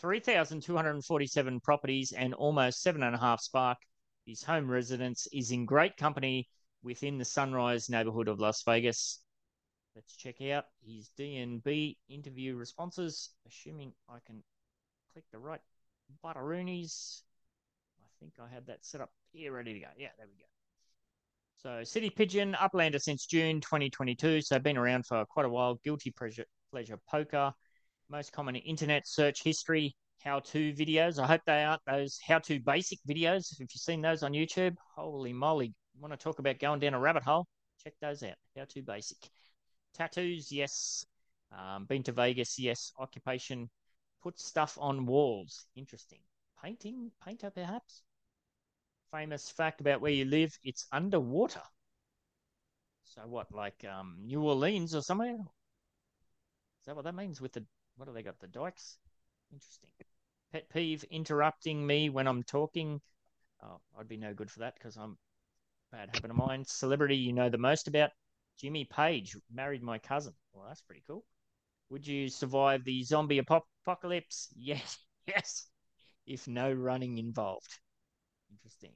3,247 0.00 1.60
properties 1.60 2.12
and 2.12 2.34
almost 2.34 2.82
seven 2.82 3.02
and 3.02 3.14
a 3.14 3.18
half 3.18 3.40
spark. 3.40 3.78
His 4.26 4.42
home 4.42 4.70
residence 4.70 5.26
is 5.32 5.50
in 5.50 5.64
great 5.64 5.96
company 5.96 6.46
within 6.82 7.16
the 7.16 7.24
Sunrise 7.24 7.88
neighborhood 7.88 8.28
of 8.28 8.38
Las 8.38 8.62
Vegas. 8.64 9.22
Let's 9.98 10.14
check 10.14 10.40
out 10.52 10.66
his 10.86 11.10
DNB 11.18 11.96
interview 12.08 12.54
responses, 12.54 13.30
assuming 13.48 13.92
I 14.08 14.18
can 14.24 14.44
click 15.12 15.24
the 15.32 15.40
right 15.40 15.58
butteroonies. 16.24 17.22
I 18.00 18.06
think 18.20 18.34
I 18.40 18.46
have 18.54 18.66
that 18.66 18.84
set 18.84 19.00
up 19.00 19.10
here, 19.32 19.50
ready 19.50 19.72
to 19.72 19.80
go. 19.80 19.88
Yeah, 19.98 20.10
there 20.16 20.28
we 20.28 20.36
go. 20.38 20.46
So, 21.56 21.82
City 21.82 22.10
Pigeon, 22.10 22.54
Uplander 22.60 23.00
since 23.00 23.26
June 23.26 23.60
2022. 23.60 24.40
So, 24.40 24.60
been 24.60 24.76
around 24.76 25.04
for 25.04 25.24
quite 25.24 25.46
a 25.46 25.48
while. 25.48 25.80
Guilty 25.82 26.12
Pleasure, 26.12 26.44
pleasure 26.70 27.00
Poker. 27.10 27.52
Most 28.08 28.30
common 28.30 28.54
internet 28.54 29.08
search 29.08 29.42
history, 29.42 29.96
how 30.22 30.38
to 30.38 30.72
videos. 30.74 31.18
I 31.18 31.26
hope 31.26 31.40
they 31.44 31.64
aren't 31.64 31.82
those 31.88 32.20
how 32.24 32.38
to 32.38 32.60
basic 32.60 33.00
videos. 33.02 33.50
If 33.50 33.58
you've 33.58 33.70
seen 33.72 34.00
those 34.00 34.22
on 34.22 34.30
YouTube, 34.30 34.76
holy 34.94 35.32
moly. 35.32 35.74
Want 35.98 36.12
to 36.12 36.16
talk 36.16 36.38
about 36.38 36.60
going 36.60 36.78
down 36.78 36.94
a 36.94 37.00
rabbit 37.00 37.24
hole? 37.24 37.48
Check 37.82 37.94
those 38.00 38.22
out. 38.22 38.36
How 38.56 38.64
to 38.64 38.82
basic. 38.82 39.18
Tattoos, 39.92 40.50
yes. 40.50 41.04
Um, 41.52 41.84
been 41.84 42.02
to 42.04 42.12
Vegas, 42.12 42.58
yes. 42.58 42.92
Occupation, 42.98 43.68
put 44.22 44.38
stuff 44.38 44.78
on 44.80 45.04
walls. 45.06 45.66
Interesting. 45.76 46.20
Painting, 46.62 47.12
painter 47.22 47.50
perhaps? 47.50 48.02
famous 49.10 49.50
fact 49.50 49.80
about 49.80 50.00
where 50.00 50.12
you 50.12 50.24
live, 50.24 50.56
it's 50.62 50.86
underwater. 50.92 51.62
So 53.04 53.22
what, 53.26 53.52
like 53.52 53.84
um, 53.84 54.18
New 54.20 54.42
Orleans 54.42 54.94
or 54.94 55.02
somewhere? 55.02 55.34
Is 55.34 56.86
that 56.86 56.96
what 56.96 57.04
that 57.04 57.14
means 57.14 57.40
with 57.40 57.52
the 57.52 57.64
what 57.96 58.06
have 58.06 58.14
they 58.14 58.22
got? 58.22 58.38
The 58.38 58.46
dikes? 58.46 58.98
Interesting. 59.52 59.90
Pet 60.52 60.68
peeve 60.70 61.04
interrupting 61.04 61.86
me 61.86 62.08
when 62.10 62.26
I'm 62.26 62.42
talking. 62.42 63.00
Oh, 63.62 63.80
I'd 63.98 64.08
be 64.08 64.16
no 64.16 64.34
good 64.34 64.50
for 64.50 64.60
that 64.60 64.74
because 64.74 64.96
I'm 64.96 65.18
bad 65.92 66.10
habit 66.10 66.30
of 66.30 66.36
mine. 66.36 66.64
Celebrity 66.64 67.16
you 67.16 67.32
know 67.32 67.48
the 67.50 67.58
most 67.58 67.88
about? 67.88 68.10
Jimmy 68.58 68.84
Page 68.84 69.36
married 69.52 69.82
my 69.82 69.98
cousin. 69.98 70.34
Well, 70.52 70.66
that's 70.66 70.82
pretty 70.82 71.02
cool. 71.06 71.24
Would 71.90 72.06
you 72.06 72.28
survive 72.28 72.84
the 72.84 73.02
zombie 73.02 73.38
apocalypse? 73.38 74.48
Yes, 74.56 74.98
yes. 75.26 75.66
If 76.26 76.46
no 76.46 76.72
running 76.72 77.18
involved. 77.18 77.78
Interesting. 78.50 78.92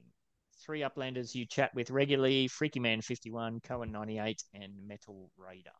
Three 0.63 0.81
uplanders 0.81 1.33
you 1.33 1.45
chat 1.45 1.73
with 1.73 1.89
regularly 1.89 2.47
Freaky 2.47 2.79
Man 2.79 3.01
51, 3.01 3.61
Cohen 3.61 3.91
98, 3.91 4.43
and 4.53 4.73
Metal 4.87 5.31
Raider. 5.37 5.71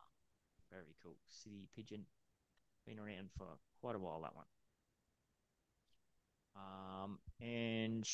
Very 0.70 0.94
cool. 1.02 1.16
City 1.28 1.68
Pigeon. 1.76 2.04
Been 2.86 2.98
around 2.98 3.30
for 3.38 3.46
quite 3.80 3.96
a 3.96 3.98
while, 3.98 4.20
that 4.22 4.34
one. 4.34 4.44
Um, 6.56 7.18
and 7.40 8.06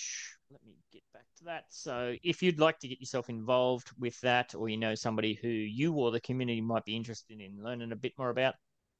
let 0.51 0.65
me 0.65 0.77
get 0.93 1.03
back 1.12 1.27
to 1.39 1.45
that. 1.45 1.65
So, 1.69 2.17
if 2.23 2.43
you'd 2.43 2.59
like 2.59 2.79
to 2.81 2.89
get 2.89 3.01
yourself 3.01 3.29
involved 3.29 3.91
with 3.99 4.19
that, 4.21 4.55
or 4.55 4.69
you 4.69 4.77
know 4.77 4.95
somebody 4.95 5.35
who 5.35 5.49
you 5.49 5.93
or 5.95 6.11
the 6.11 6.21
community 6.21 6.61
might 6.61 6.85
be 6.85 6.97
interested 6.97 7.41
in 7.41 7.62
learning 7.62 7.93
a 7.93 7.97
bit 7.97 8.12
more 8.19 8.31
about, 8.31 8.55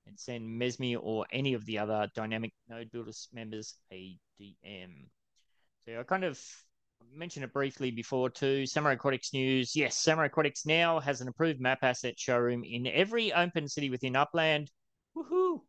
and 0.07 0.19
send 0.19 0.45
Mesme 0.61 0.97
or 1.01 1.27
any 1.33 1.55
of 1.55 1.65
the 1.67 1.79
other 1.79 2.09
Dynamic 2.15 2.53
Node 2.69 2.91
Builders 2.91 3.29
members 3.33 3.77
a 3.93 4.19
DM. 4.41 5.07
So 5.85 5.99
I 5.99 6.03
kind 6.03 6.25
of 6.25 6.41
mentioned 7.15 7.45
it 7.45 7.53
briefly 7.53 7.91
before 7.91 8.31
too. 8.31 8.67
Samurai 8.67 8.95
Aquatics 8.95 9.33
news. 9.33 9.75
Yes, 9.75 9.97
Samurai 9.97 10.27
Aquatics 10.27 10.67
now 10.67 11.01
has 11.01 11.21
an 11.21 11.29
approved 11.29 11.61
map 11.61 11.79
asset 11.83 12.19
showroom 12.19 12.65
in 12.65 12.87
every 12.87 13.33
open 13.33 13.69
city 13.69 13.91
within 13.91 14.17
Upland. 14.17 14.71
Woohoo! 15.17 15.61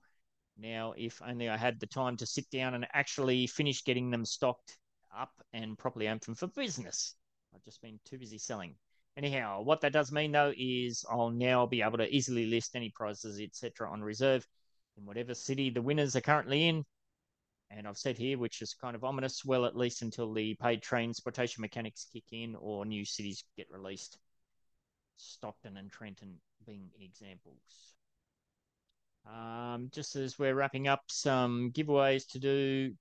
Now, 0.58 0.94
if 0.98 1.22
only 1.22 1.50
I 1.50 1.58
had 1.58 1.80
the 1.80 1.88
time 1.88 2.18
to 2.18 2.26
sit 2.26 2.50
down 2.50 2.74
and 2.74 2.88
actually 2.94 3.48
finish 3.48 3.84
getting 3.84 4.12
them 4.12 4.26
stocked 4.26 4.78
up 5.16 5.32
and 5.54 5.78
properly 5.78 6.08
open 6.08 6.36
for 6.36 6.48
business. 6.48 7.16
I've 7.54 7.64
just 7.64 7.82
been 7.82 8.00
too 8.06 8.18
busy 8.18 8.38
selling. 8.38 8.76
Anyhow, 9.18 9.62
what 9.62 9.82
that 9.82 9.94
does 9.94 10.12
mean 10.12 10.32
though 10.32 10.54
is 10.56 11.06
I'll 11.10 11.32
now 11.32 11.66
be 11.66 11.82
able 11.82 11.98
to 11.98 12.16
easily 12.16 12.46
list 12.46 12.76
any 12.76 12.90
prizes, 12.90 13.40
etc., 13.40 13.92
on 13.92 14.02
reserve 14.02 14.48
in 14.98 15.06
whatever 15.06 15.34
city 15.34 15.70
the 15.70 15.82
winners 15.82 16.16
are 16.16 16.22
currently 16.22 16.68
in 16.68 16.86
and 17.74 17.88
I've 17.88 17.98
said 17.98 18.18
here, 18.18 18.38
which 18.38 18.62
is 18.62 18.74
kind 18.74 18.96
of 18.96 19.04
ominous, 19.04 19.46
well, 19.46 19.66
at 19.66 19.78
least 19.78 20.02
until 20.02 20.34
the 20.34 20.56
paid 20.56 20.82
transportation 20.82 21.62
mechanics 21.62 22.08
kick 22.12 22.26
in 22.32 22.56
or 22.56 22.86
new 22.86 23.06
cities 23.06 23.44
get 23.56 23.68
released. 23.72 24.18
Stockton 25.16 25.78
and 25.78 25.92
Trenton 25.92 26.42
being 26.66 26.90
examples. 27.00 27.96
Um, 29.26 29.90
just 29.92 30.16
as 30.16 30.38
we're 30.40 30.56
wrapping 30.56 30.88
up, 30.88 31.04
some 31.08 31.72
giveaways 31.72 32.28
to 32.30 32.40
do. 32.40 32.94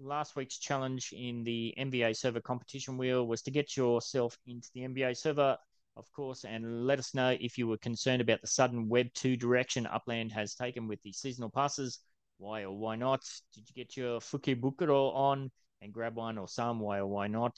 Last 0.00 0.34
week's 0.34 0.58
challenge 0.58 1.12
in 1.16 1.44
the 1.44 1.74
MVA 1.78 2.16
server 2.16 2.40
competition 2.40 2.96
wheel 2.96 3.26
was 3.26 3.42
to 3.42 3.50
get 3.50 3.76
yourself 3.76 4.36
into 4.46 4.68
the 4.74 4.80
MVA 4.80 5.16
server, 5.16 5.56
of 5.96 6.10
course, 6.12 6.44
and 6.44 6.86
let 6.86 6.98
us 6.98 7.14
know 7.14 7.36
if 7.40 7.56
you 7.56 7.68
were 7.68 7.78
concerned 7.78 8.20
about 8.20 8.40
the 8.40 8.48
sudden 8.48 8.88
Web 8.88 9.12
2 9.14 9.36
direction 9.36 9.86
Upland 9.86 10.32
has 10.32 10.54
taken 10.54 10.88
with 10.88 11.00
the 11.02 11.12
seasonal 11.12 11.50
passes 11.50 12.00
why 12.42 12.62
or 12.62 12.76
why 12.76 12.96
not? 12.96 13.22
Did 13.54 13.68
you 13.68 13.74
get 13.74 13.96
your 13.96 14.18
Fukubukuro 14.18 15.14
on 15.14 15.50
and 15.80 15.92
grab 15.92 16.16
one 16.16 16.38
or 16.38 16.48
some? 16.48 16.80
Why 16.80 16.98
or 16.98 17.06
why 17.06 17.28
not? 17.28 17.56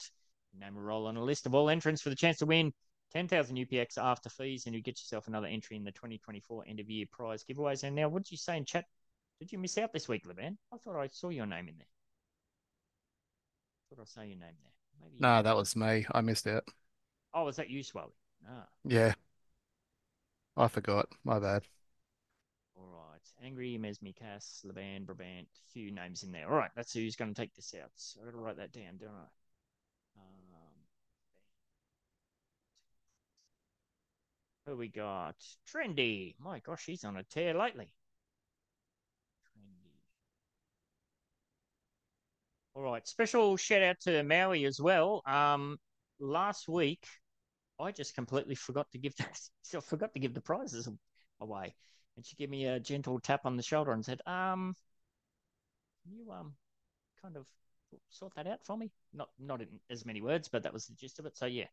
Name 0.56 0.76
a 0.76 0.81
roll 0.81 1.06
on 1.06 1.16
a 1.16 1.24
list 1.24 1.47
of 1.47 1.55
all 1.55 1.70
entrants 1.70 2.02
for 2.02 2.10
the 2.10 2.16
chance 2.16 2.39
to 2.39 2.47
win 2.47 2.72
10,000 3.15 3.57
UPX 3.57 3.97
after 3.97 4.28
fees, 4.28 4.66
and 4.66 4.74
you 4.74 4.82
get 4.82 4.99
yourself 4.99 5.28
another 5.28 5.47
entry 5.47 5.77
in 5.77 5.85
the 5.85 5.93
2024 5.93 6.65
end 6.66 6.81
of 6.81 6.91
year 6.91 7.07
prize 7.11 7.45
giveaways. 7.45 7.85
And 7.85 7.95
now, 7.95 8.09
what 8.09 8.24
did 8.24 8.32
you 8.32 8.36
say 8.36 8.57
in 8.57 8.65
chat? 8.65 8.86
Did 9.39 9.53
you 9.53 9.59
miss 9.59 9.78
out 9.78 9.93
this 9.93 10.09
week, 10.09 10.27
Levan? 10.27 10.57
I 10.73 10.77
thought 10.78 10.97
I 10.97 11.09
saw 11.09 11.28
your 11.28 11.47
name 11.47 11.69
in 11.69 11.78
there. 11.78 11.86
I 13.93 13.95
thought 13.95 14.03
I 14.03 14.07
saw 14.07 14.23
your 14.23 14.39
name 14.39 14.57
there. 14.62 14.73
Maybe 15.01 15.16
no, 15.20 15.43
that 15.43 15.57
was 15.57 15.77
me. 15.77 16.07
I 16.12 16.20
missed 16.23 16.47
out. 16.49 16.65
Oh, 17.32 17.45
was 17.45 17.57
that 17.57 17.70
you, 17.70 17.82
Swarley? 17.82 18.15
Ah. 18.49 18.66
Yeah. 18.85 19.15
I 20.57 20.69
forgot. 20.69 21.09
My 21.24 21.39
bad. 21.39 21.62
All 22.77 22.89
right. 22.93 23.47
Angry, 23.47 23.78
Mesme, 23.78 24.15
Cass, 24.15 24.65
Levan, 24.66 25.05
Brabant, 25.07 25.47
a 25.47 25.73
few 25.73 25.93
names 25.93 26.23
in 26.24 26.32
there. 26.32 26.49
All 26.49 26.57
right, 26.57 26.70
that's 26.74 26.93
who's 26.93 27.16
going 27.16 27.32
to 27.32 27.41
take 27.41 27.55
this 27.55 27.74
out. 27.81 27.91
So 27.97 28.20
I've 28.20 28.32
got 28.32 28.39
to 28.39 28.45
write 28.45 28.57
that 28.57 28.73
down, 28.73 28.97
don't 28.99 29.11
I? 29.11 29.27
Who 34.66 34.77
we 34.77 34.89
got? 34.89 35.36
Trendy. 35.66 36.35
My 36.39 36.59
gosh, 36.61 36.85
he's 36.86 37.05
on 37.05 37.16
a 37.16 37.23
tear 37.24 37.55
lately. 37.55 37.93
Trendy. 39.43 39.95
All 42.74 42.82
right, 42.82 43.07
special 43.07 43.57
shout 43.57 43.82
out 43.82 44.01
to 44.01 44.23
Maui 44.23 44.65
as 44.65 44.81
well. 44.81 45.23
Um, 45.27 45.78
last 46.19 46.69
week, 46.69 47.07
I 47.81 47.93
just 47.93 48.15
completely 48.15 48.55
forgot 48.57 48.91
to 48.93 48.99
give 48.99 49.16
that. 49.19 49.41
I 49.77 49.81
forgot 49.81 50.15
to 50.15 50.20
give 50.20 50.35
the 50.35 50.41
prizes 50.43 50.89
away 51.41 51.74
and 52.16 52.27
she 52.27 52.36
gave 52.36 52.51
me 52.51 52.66
a 52.66 52.81
gentle 52.81 53.20
tap 53.20 53.47
on 53.47 53.57
the 53.57 53.62
shoulder 53.62 53.93
and 53.93 54.05
said, 54.05 54.20
"Um, 54.27 54.74
can 56.03 56.12
you 56.16 56.31
um, 56.32 56.55
kind 57.23 57.36
of 57.36 57.47
sort 58.11 58.35
that 58.36 58.47
out 58.47 58.65
for 58.65 58.77
me?" 58.77 58.93
Not 59.12 59.31
not 59.39 59.62
in 59.62 59.69
as 59.91 60.05
many 60.07 60.23
words, 60.23 60.49
but 60.49 60.62
that 60.65 60.73
was 60.73 60.86
the 60.86 60.95
gist 60.95 61.19
of 61.19 61.27
it. 61.27 61.36
So 61.36 61.47
yeah, 61.47 61.66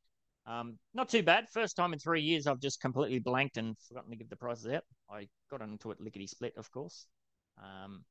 um, 0.45 0.77
not 0.93 1.09
too 1.09 1.23
bad. 1.23 1.49
First 1.49 1.75
time 1.75 1.93
in 1.93 1.99
three 1.99 2.21
years 2.21 2.47
I've 2.47 2.59
just 2.59 2.81
completely 2.81 3.19
blanked 3.19 3.57
and 3.57 3.77
forgotten 3.87 4.11
to 4.11 4.17
give 4.17 4.29
the 4.29 4.35
prizes 4.35 4.73
out. 4.73 4.83
I 5.09 5.27
got 5.49 5.61
into 5.61 5.91
it 5.91 6.01
lickety 6.01 6.27
split, 6.27 6.53
of 6.57 6.71
course. 6.71 7.05
Um, 7.57 8.03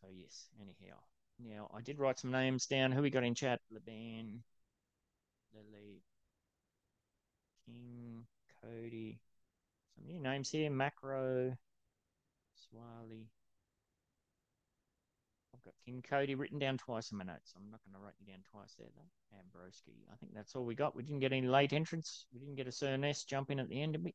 so 0.00 0.08
yes. 0.14 0.48
Anyhow, 0.60 0.96
now 1.38 1.70
I 1.76 1.82
did 1.82 1.98
write 1.98 2.18
some 2.18 2.30
names 2.30 2.66
down. 2.66 2.92
Who 2.92 3.02
we 3.02 3.10
got 3.10 3.24
in 3.24 3.34
chat? 3.34 3.60
Leban, 3.72 4.40
Lily, 5.54 6.02
King, 7.66 8.24
Cody. 8.62 9.20
Some 9.94 10.06
new 10.06 10.20
names 10.20 10.50
here. 10.50 10.70
Macro. 10.70 11.56
Swarley. 12.54 13.26
I've 15.60 15.64
got 15.64 15.74
King 15.84 16.02
Cody 16.08 16.34
written 16.34 16.58
down 16.58 16.78
twice 16.78 17.12
in 17.12 17.18
my 17.18 17.24
notes. 17.24 17.52
I'm 17.54 17.70
not 17.70 17.80
going 17.84 17.92
to 17.92 18.02
write 18.02 18.14
you 18.18 18.32
down 18.32 18.42
twice 18.50 18.74
there, 18.78 18.88
though. 18.96 19.36
Ambroski. 19.36 19.92
I 20.10 20.16
think 20.16 20.32
that's 20.34 20.56
all 20.56 20.64
we 20.64 20.74
got. 20.74 20.96
We 20.96 21.02
didn't 21.02 21.20
get 21.20 21.32
any 21.32 21.46
late 21.46 21.74
entrants. 21.74 22.24
We 22.32 22.40
didn't 22.40 22.54
get 22.54 22.66
a 22.66 22.72
Sir 22.72 22.96
Ness 22.96 23.24
jump 23.24 23.50
in 23.50 23.60
at 23.60 23.68
the 23.68 23.82
end, 23.82 23.92
did 23.92 24.04
we? 24.04 24.14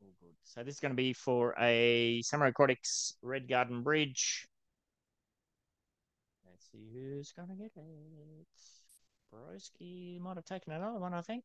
All 0.00 0.08
good. 0.20 0.34
So 0.44 0.62
this 0.62 0.74
is 0.74 0.80
going 0.80 0.92
to 0.92 0.96
be 0.96 1.12
for 1.12 1.54
a 1.60 2.22
Samurai 2.22 2.48
Aquatics 2.48 3.14
Red 3.20 3.46
Garden 3.46 3.82
Bridge. 3.82 4.46
Let's 6.48 6.66
see 6.72 6.88
who's 6.94 7.32
going 7.32 7.48
to 7.48 7.54
get 7.54 7.72
it. 7.76 8.46
Broski 9.34 10.18
might 10.18 10.36
have 10.36 10.46
taken 10.46 10.72
another 10.72 10.98
one, 10.98 11.12
I 11.12 11.20
think. 11.20 11.44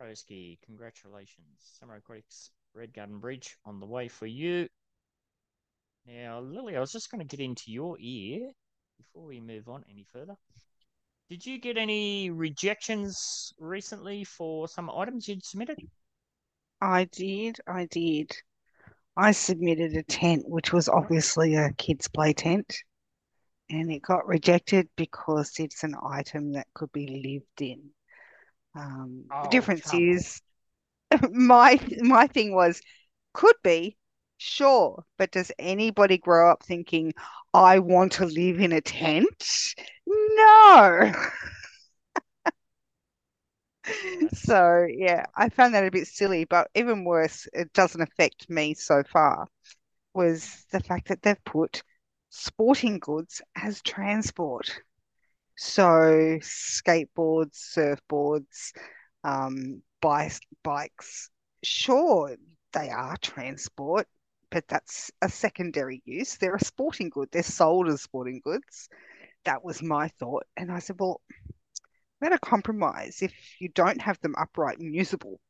Broski, 0.00 0.58
congratulations. 0.66 1.58
Samurai 1.78 1.98
Aquatics 1.98 2.50
Red 2.74 2.92
Garden 2.92 3.18
Bridge 3.18 3.56
on 3.64 3.80
the 3.80 3.86
way 3.86 4.08
for 4.08 4.26
you. 4.26 4.68
Now, 6.06 6.40
Lily, 6.40 6.74
I 6.74 6.80
was 6.80 6.92
just 6.92 7.10
going 7.10 7.18
to 7.26 7.36
get 7.36 7.44
into 7.44 7.70
your 7.70 7.96
ear 8.00 8.50
before 8.96 9.26
we 9.26 9.40
move 9.40 9.68
on 9.68 9.84
any 9.90 10.04
further. 10.04 10.36
Did 11.28 11.46
you 11.46 11.58
get 11.60 11.76
any 11.78 12.30
rejections 12.30 13.52
recently 13.58 14.24
for 14.24 14.68
some 14.68 14.90
items 14.90 15.28
you'd 15.28 15.44
submitted? 15.44 15.78
I 16.80 17.04
did, 17.04 17.60
I 17.66 17.84
did. 17.86 18.34
I 19.16 19.32
submitted 19.32 19.94
a 19.96 20.02
tent, 20.04 20.48
which 20.48 20.72
was 20.72 20.88
obviously 20.88 21.54
a 21.56 21.72
kids' 21.74 22.08
play 22.08 22.32
tent, 22.34 22.76
and 23.70 23.92
it 23.92 24.02
got 24.02 24.26
rejected 24.26 24.88
because 24.96 25.52
it's 25.60 25.84
an 25.84 25.96
item 26.02 26.52
that 26.52 26.68
could 26.74 26.92
be 26.92 27.06
lived 27.08 27.62
in. 27.62 27.90
Um, 28.74 29.26
the 29.42 29.48
Oh, 29.48 29.48
difference 29.48 29.92
is 29.94 30.40
my 31.30 31.80
my 32.00 32.26
thing 32.28 32.54
was 32.54 32.80
could 33.34 33.56
be 33.64 33.96
sure, 34.38 35.04
but 35.18 35.30
does 35.30 35.52
anybody 35.58 36.18
grow 36.18 36.50
up 36.50 36.62
thinking 36.62 37.12
I 37.54 37.78
want 37.78 38.12
to 38.12 38.26
live 38.26 38.60
in 38.60 38.72
a 38.72 38.80
tent? 38.80 39.74
No. 40.06 41.12
So 44.32 44.86
yeah, 44.88 45.26
I 45.36 45.48
found 45.48 45.74
that 45.74 45.86
a 45.86 45.90
bit 45.90 46.06
silly, 46.08 46.44
but 46.44 46.68
even 46.74 47.04
worse, 47.04 47.48
it 47.52 47.72
doesn't 47.72 48.00
affect 48.00 48.48
me 48.50 48.74
so 48.74 49.02
far, 49.04 49.46
was 50.14 50.66
the 50.72 50.80
fact 50.80 51.08
that 51.08 51.22
they've 51.22 51.44
put 51.44 51.82
sporting 52.30 52.98
goods 53.00 53.42
as 53.56 53.82
transport. 53.82 54.80
So 55.56 56.38
skateboards, 56.42 57.56
surfboards, 57.76 58.72
um, 59.24 59.82
bikes, 60.02 60.40
bikes, 60.64 61.30
sure, 61.64 62.36
they 62.72 62.90
are 62.90 63.16
transport, 63.18 64.08
but 64.50 64.66
that's 64.68 65.10
a 65.22 65.28
secondary 65.28 66.02
use. 66.04 66.36
They're 66.36 66.56
a 66.56 66.64
sporting 66.64 67.10
good. 67.10 67.28
They're 67.32 67.42
sold 67.42 67.88
as 67.88 68.02
sporting 68.02 68.40
goods. 68.44 68.88
That 69.44 69.64
was 69.64 69.82
my 69.82 70.08
thought. 70.08 70.44
And 70.56 70.70
I 70.72 70.80
said, 70.80 70.96
well, 70.98 71.20
we 72.20 72.26
had 72.26 72.32
a 72.32 72.38
compromise. 72.38 73.22
If 73.22 73.32
you 73.60 73.68
don't 73.68 74.00
have 74.00 74.20
them 74.20 74.34
upright 74.38 74.78
and 74.78 74.94
usable, 74.94 75.40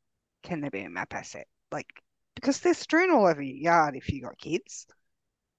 can 0.43 0.61
they 0.61 0.69
be 0.69 0.81
a 0.81 0.89
map 0.89 1.13
asset? 1.13 1.47
Like, 1.71 1.87
because 2.35 2.59
they're 2.59 2.73
strewn 2.73 3.11
all 3.11 3.25
over 3.25 3.41
your 3.41 3.57
yard 3.57 3.95
if 3.95 4.09
you 4.09 4.21
got 4.21 4.37
kids, 4.37 4.87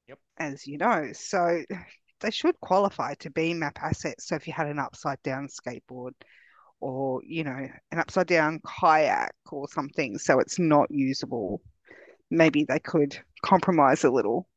Yep. 0.09 0.19
as 0.39 0.66
you 0.66 0.78
know. 0.78 1.10
So 1.12 1.62
they 2.20 2.31
should 2.31 2.59
qualify 2.60 3.15
to 3.15 3.31
be 3.31 3.55
map 3.55 3.78
assets. 3.82 4.27
So 4.27 4.35
if 4.36 4.47
you 4.47 4.52
had 4.52 4.66
an 4.69 4.78
upside 4.78 5.23
down 5.23 5.48
skateboard 5.48 6.12
or, 6.81 7.23
you 7.24 7.44
know, 7.44 7.69
an 7.90 7.98
upside 7.98 8.27
down 8.27 8.60
kayak 8.66 9.35
or 9.51 9.69
something, 9.69 10.19
so 10.19 10.40
it's 10.40 10.59
not 10.59 10.90
usable, 10.90 11.60
maybe 12.30 12.64
they 12.64 12.78
could 12.78 13.18
compromise 13.42 14.05
a 14.05 14.10
little. 14.10 14.48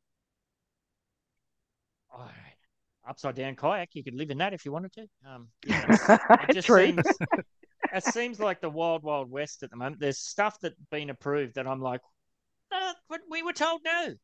Oh, 2.14 2.28
upside 3.08 3.34
down 3.34 3.56
kayak, 3.56 3.90
you 3.94 4.04
could 4.04 4.14
live 4.14 4.30
in 4.30 4.38
that 4.38 4.52
if 4.52 4.64
you 4.64 4.72
wanted 4.72 4.92
to. 4.94 5.06
Um, 5.26 5.48
yeah, 5.66 6.18
it 6.48 6.54
just 6.54 6.66
True. 6.66 6.86
seems 6.86 7.04
it 7.92 8.04
seems 8.04 8.40
like 8.40 8.60
the 8.60 8.70
wild 8.70 9.02
wild 9.02 9.30
west 9.30 9.62
at 9.62 9.70
the 9.70 9.76
moment. 9.76 10.00
There's 10.00 10.18
stuff 10.18 10.58
that's 10.60 10.76
been 10.90 11.10
approved 11.10 11.54
that 11.54 11.66
I'm 11.66 11.80
like, 11.80 12.00
uh, 12.70 12.92
but 13.08 13.20
we 13.30 13.42
were 13.42 13.52
told 13.52 13.80
no. 13.84 14.14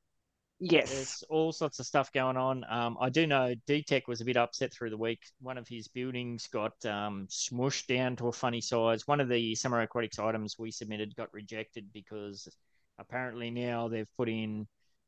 Yes. 0.60 0.92
There's 0.92 1.24
all 1.30 1.52
sorts 1.52 1.78
of 1.78 1.86
stuff 1.86 2.12
going 2.12 2.36
on. 2.36 2.64
Um, 2.68 2.96
I 3.00 3.10
do 3.10 3.28
know 3.28 3.54
DTEC 3.68 4.08
was 4.08 4.20
a 4.20 4.24
bit 4.24 4.36
upset 4.36 4.72
through 4.72 4.90
the 4.90 4.96
week. 4.96 5.20
One 5.40 5.56
of 5.56 5.68
his 5.68 5.86
buildings 5.86 6.48
got 6.52 6.84
um, 6.84 7.28
smushed 7.30 7.86
down 7.86 8.16
to 8.16 8.26
a 8.26 8.32
funny 8.32 8.60
size. 8.60 9.06
One 9.06 9.20
of 9.20 9.28
the 9.28 9.54
Samurai 9.54 9.84
Aquatics 9.84 10.18
items 10.18 10.58
we 10.58 10.72
submitted 10.72 11.14
got 11.14 11.32
rejected 11.32 11.92
because 11.92 12.48
apparently 12.98 13.50
now 13.50 13.88
they've 13.88 14.08
put 14.16 14.28
in 14.28 14.66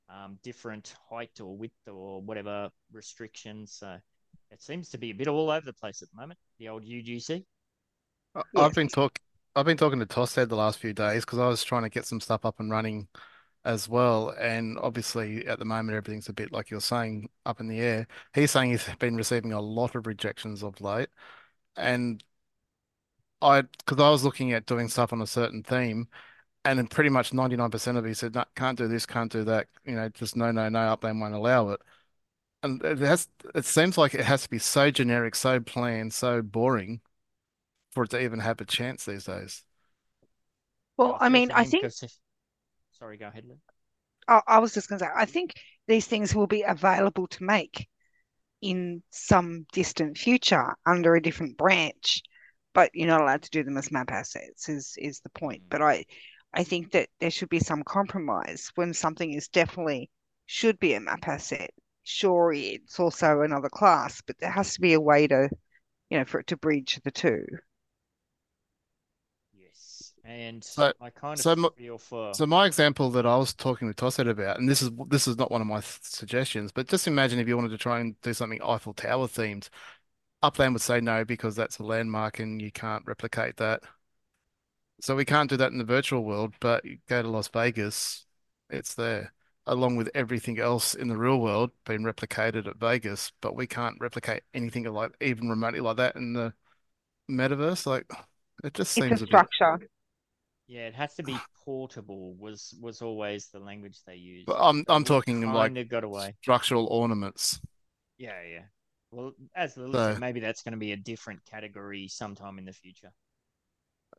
um, 0.08 0.38
different 0.42 0.94
height 1.08 1.40
or 1.40 1.56
width 1.56 1.88
or 1.88 2.20
whatever 2.20 2.70
restrictions. 2.92 3.72
So 3.72 3.98
it 4.50 4.62
seems 4.62 4.88
to 4.90 4.98
be 4.98 5.10
a 5.10 5.14
bit 5.14 5.28
all 5.28 5.50
over 5.50 5.64
the 5.64 5.72
place 5.72 6.02
at 6.02 6.10
the 6.10 6.20
moment. 6.20 6.38
The 6.58 6.68
old 6.68 6.84
UGC. 6.84 7.44
I- 8.34 8.42
Yes. 8.52 8.66
I've 8.66 8.74
been 8.74 8.88
talk 8.88 9.18
I've 9.56 9.66
been 9.66 9.76
talking 9.76 9.98
to 9.98 10.06
Tosted 10.06 10.48
the 10.48 10.56
last 10.56 10.78
few 10.78 10.92
days 10.92 11.24
because 11.24 11.38
I 11.40 11.48
was 11.48 11.64
trying 11.64 11.82
to 11.82 11.88
get 11.88 12.06
some 12.06 12.20
stuff 12.20 12.44
up 12.44 12.60
and 12.60 12.70
running 12.70 13.08
as 13.64 13.88
well. 13.88 14.30
And 14.30 14.78
obviously 14.78 15.46
at 15.46 15.58
the 15.58 15.64
moment 15.64 15.96
everything's 15.96 16.28
a 16.28 16.32
bit 16.32 16.52
like 16.52 16.70
you're 16.70 16.80
saying 16.80 17.30
up 17.46 17.60
in 17.60 17.68
the 17.68 17.80
air. 17.80 18.06
He's 18.34 18.50
saying 18.52 18.70
he's 18.72 18.88
been 18.98 19.16
receiving 19.16 19.52
a 19.52 19.60
lot 19.60 19.94
of 19.96 20.06
rejections 20.06 20.62
of 20.62 20.80
late. 20.80 21.08
And 21.76 22.24
I 23.42 23.62
because 23.62 23.98
I 24.00 24.10
was 24.10 24.24
looking 24.24 24.52
at 24.52 24.66
doing 24.66 24.88
stuff 24.88 25.12
on 25.12 25.20
a 25.22 25.26
certain 25.26 25.62
theme 25.62 26.08
and 26.64 26.78
then 26.78 26.86
pretty 26.86 27.10
much 27.10 27.32
99% 27.32 27.96
of 27.98 28.06
it 28.06 28.16
said 28.16 28.34
no, 28.34 28.44
can't 28.54 28.78
do 28.78 28.88
this, 28.88 29.06
can't 29.06 29.32
do 29.32 29.44
that, 29.44 29.68
you 29.84 29.94
know, 29.94 30.08
just 30.10 30.36
no, 30.36 30.50
no, 30.52 30.68
no, 30.68 30.80
Upland 30.80 31.20
won't 31.20 31.34
allow 31.34 31.70
it. 31.70 31.80
And 32.62 32.82
it 32.84 32.98
has 33.00 33.28
it 33.54 33.64
seems 33.66 33.98
like 33.98 34.14
it 34.14 34.24
has 34.24 34.44
to 34.44 34.50
be 34.50 34.58
so 34.60 34.90
generic, 34.90 35.34
so 35.36 35.60
plain, 35.60 36.10
so 36.10 36.42
boring 36.42 37.00
for 37.92 38.04
it 38.04 38.10
to 38.10 38.20
even 38.22 38.40
have 38.40 38.60
a 38.60 38.64
chance 38.66 39.04
these 39.06 39.24
days. 39.26 39.64
Well, 40.96 41.10
oh, 41.12 41.16
I 41.20 41.28
mean, 41.30 41.50
I 41.50 41.64
him 41.64 41.70
think 41.70 41.82
'cause 41.82 42.02
if- 42.02 42.18
Sorry, 42.92 43.16
go 43.18 43.28
ahead, 43.28 43.44
Lou. 43.46 43.60
I, 44.28 44.40
I 44.46 44.58
was 44.58 44.74
just 44.74 44.88
going 44.88 44.98
to 44.98 45.04
say, 45.06 45.10
I 45.14 45.24
think 45.26 45.54
these 45.86 46.06
things 46.06 46.34
will 46.34 46.46
be 46.46 46.62
available 46.62 47.26
to 47.28 47.44
make 47.44 47.88
in 48.62 49.02
some 49.10 49.66
distant 49.72 50.18
future 50.18 50.74
under 50.86 51.14
a 51.16 51.22
different 51.22 51.58
branch, 51.58 52.22
but 52.74 52.90
you're 52.94 53.08
not 53.08 53.22
allowed 53.22 53.42
to 53.42 53.50
do 53.50 53.64
them 53.64 53.78
as 53.78 53.92
map 53.92 54.10
assets, 54.12 54.68
is 54.68 54.94
is 54.98 55.20
the 55.20 55.30
point. 55.30 55.64
Mm. 55.64 55.70
But 55.70 55.82
I, 55.82 56.06
I 56.52 56.62
think 56.62 56.92
that 56.92 57.08
there 57.18 57.30
should 57.30 57.48
be 57.48 57.58
some 57.58 57.82
compromise 57.82 58.70
when 58.76 58.94
something 58.94 59.32
is 59.34 59.48
definitely 59.48 60.10
should 60.46 60.78
be 60.78 60.94
a 60.94 61.00
map 61.00 61.26
asset. 61.26 61.72
Sure, 62.04 62.52
it's 62.52 63.00
also 63.00 63.40
another 63.40 63.68
class, 63.68 64.20
but 64.20 64.38
there 64.38 64.50
has 64.52 64.74
to 64.74 64.80
be 64.80 64.92
a 64.92 65.00
way 65.00 65.26
to, 65.26 65.50
you 66.10 66.18
know, 66.18 66.24
for 66.24 66.40
it 66.40 66.48
to 66.48 66.56
bridge 66.56 67.00
the 67.04 67.10
two. 67.10 67.44
Yes, 69.52 70.12
and 70.24 70.64
So- 70.64 70.92
I 71.00 71.10
kind 71.10 71.38
of 71.38 71.42
so 71.42 71.56
mo- 71.56 71.74
feel 71.76 71.98
for 71.98 72.32
So 72.34 72.46
my 72.46 72.66
example 72.66 73.10
that 73.10 73.26
I 73.26 73.36
was 73.36 73.54
talking 73.54 73.88
with 73.88 73.96
Tosset 73.96 74.28
about, 74.28 74.58
and 74.58 74.68
this 74.68 74.82
is 74.82 74.90
this 75.08 75.26
is 75.28 75.36
not 75.36 75.50
one 75.50 75.60
of 75.60 75.66
my 75.66 75.80
th- 75.80 75.98
suggestions, 76.02 76.72
but 76.72 76.88
just 76.88 77.06
imagine 77.06 77.38
if 77.38 77.48
you 77.48 77.56
wanted 77.56 77.70
to 77.70 77.78
try 77.78 78.00
and 78.00 78.20
do 78.22 78.34
something 78.34 78.62
Eiffel 78.62 78.94
Tower 78.94 79.26
themed. 79.26 79.68
Upland 80.42 80.74
would 80.74 80.82
say 80.82 81.00
no 81.00 81.24
because 81.24 81.56
that's 81.56 81.78
a 81.78 81.84
landmark 81.84 82.38
and 82.40 82.62
you 82.62 82.72
can't 82.72 83.04
replicate 83.06 83.56
that. 83.58 83.82
So 85.00 85.16
we 85.16 85.24
can't 85.24 85.48
do 85.48 85.56
that 85.56 85.72
in 85.72 85.78
the 85.78 85.84
virtual 85.84 86.24
world, 86.24 86.54
but 86.60 86.84
you 86.84 86.98
go 87.08 87.22
to 87.22 87.28
Las 87.28 87.48
Vegas, 87.48 88.26
it's 88.68 88.94
there, 88.94 89.32
along 89.66 89.96
with 89.96 90.10
everything 90.14 90.58
else 90.58 90.94
in 90.94 91.08
the 91.08 91.16
real 91.16 91.40
world 91.40 91.70
being 91.86 92.02
replicated 92.02 92.66
at 92.66 92.76
Vegas, 92.76 93.32
but 93.40 93.54
we 93.56 93.66
can't 93.66 93.96
replicate 94.00 94.42
anything 94.52 94.84
like 94.84 95.12
even 95.20 95.48
remotely 95.48 95.80
like 95.80 95.96
that 95.96 96.16
in 96.16 96.34
the 96.34 96.52
metaverse. 97.30 97.86
Like 97.86 98.06
it 98.64 98.74
just 98.74 98.92
It's 98.96 98.96
seems 98.96 99.22
a 99.22 99.24
a 99.24 99.26
bit. 99.26 99.28
structure. 99.28 99.80
Yeah, 100.66 100.86
it 100.86 100.94
has 100.94 101.14
to 101.14 101.22
be 101.22 101.36
portable. 101.64 102.34
Was 102.36 102.74
was 102.80 103.02
always 103.02 103.48
the 103.48 103.58
language 103.60 103.98
they 104.06 104.16
used. 104.16 104.46
But 104.46 104.58
I'm 104.60 104.84
I'm 104.88 105.04
talking 105.04 105.40
like 105.52 105.88
got 105.88 106.04
away. 106.04 106.36
structural 106.42 106.86
ornaments. 106.86 107.60
Yeah, 108.18 108.40
yeah. 108.42 108.64
Well, 109.10 109.32
as 109.56 109.76
Lily 109.76 109.92
So- 109.94 110.18
maybe 110.18 110.40
that's 110.40 110.62
going 110.62 110.72
to 110.72 110.78
be 110.78 110.92
a 110.92 110.96
different 110.96 111.44
category 111.44 112.06
sometime 112.08 112.58
in 112.58 112.64
the 112.64 112.72
future. 112.72 113.12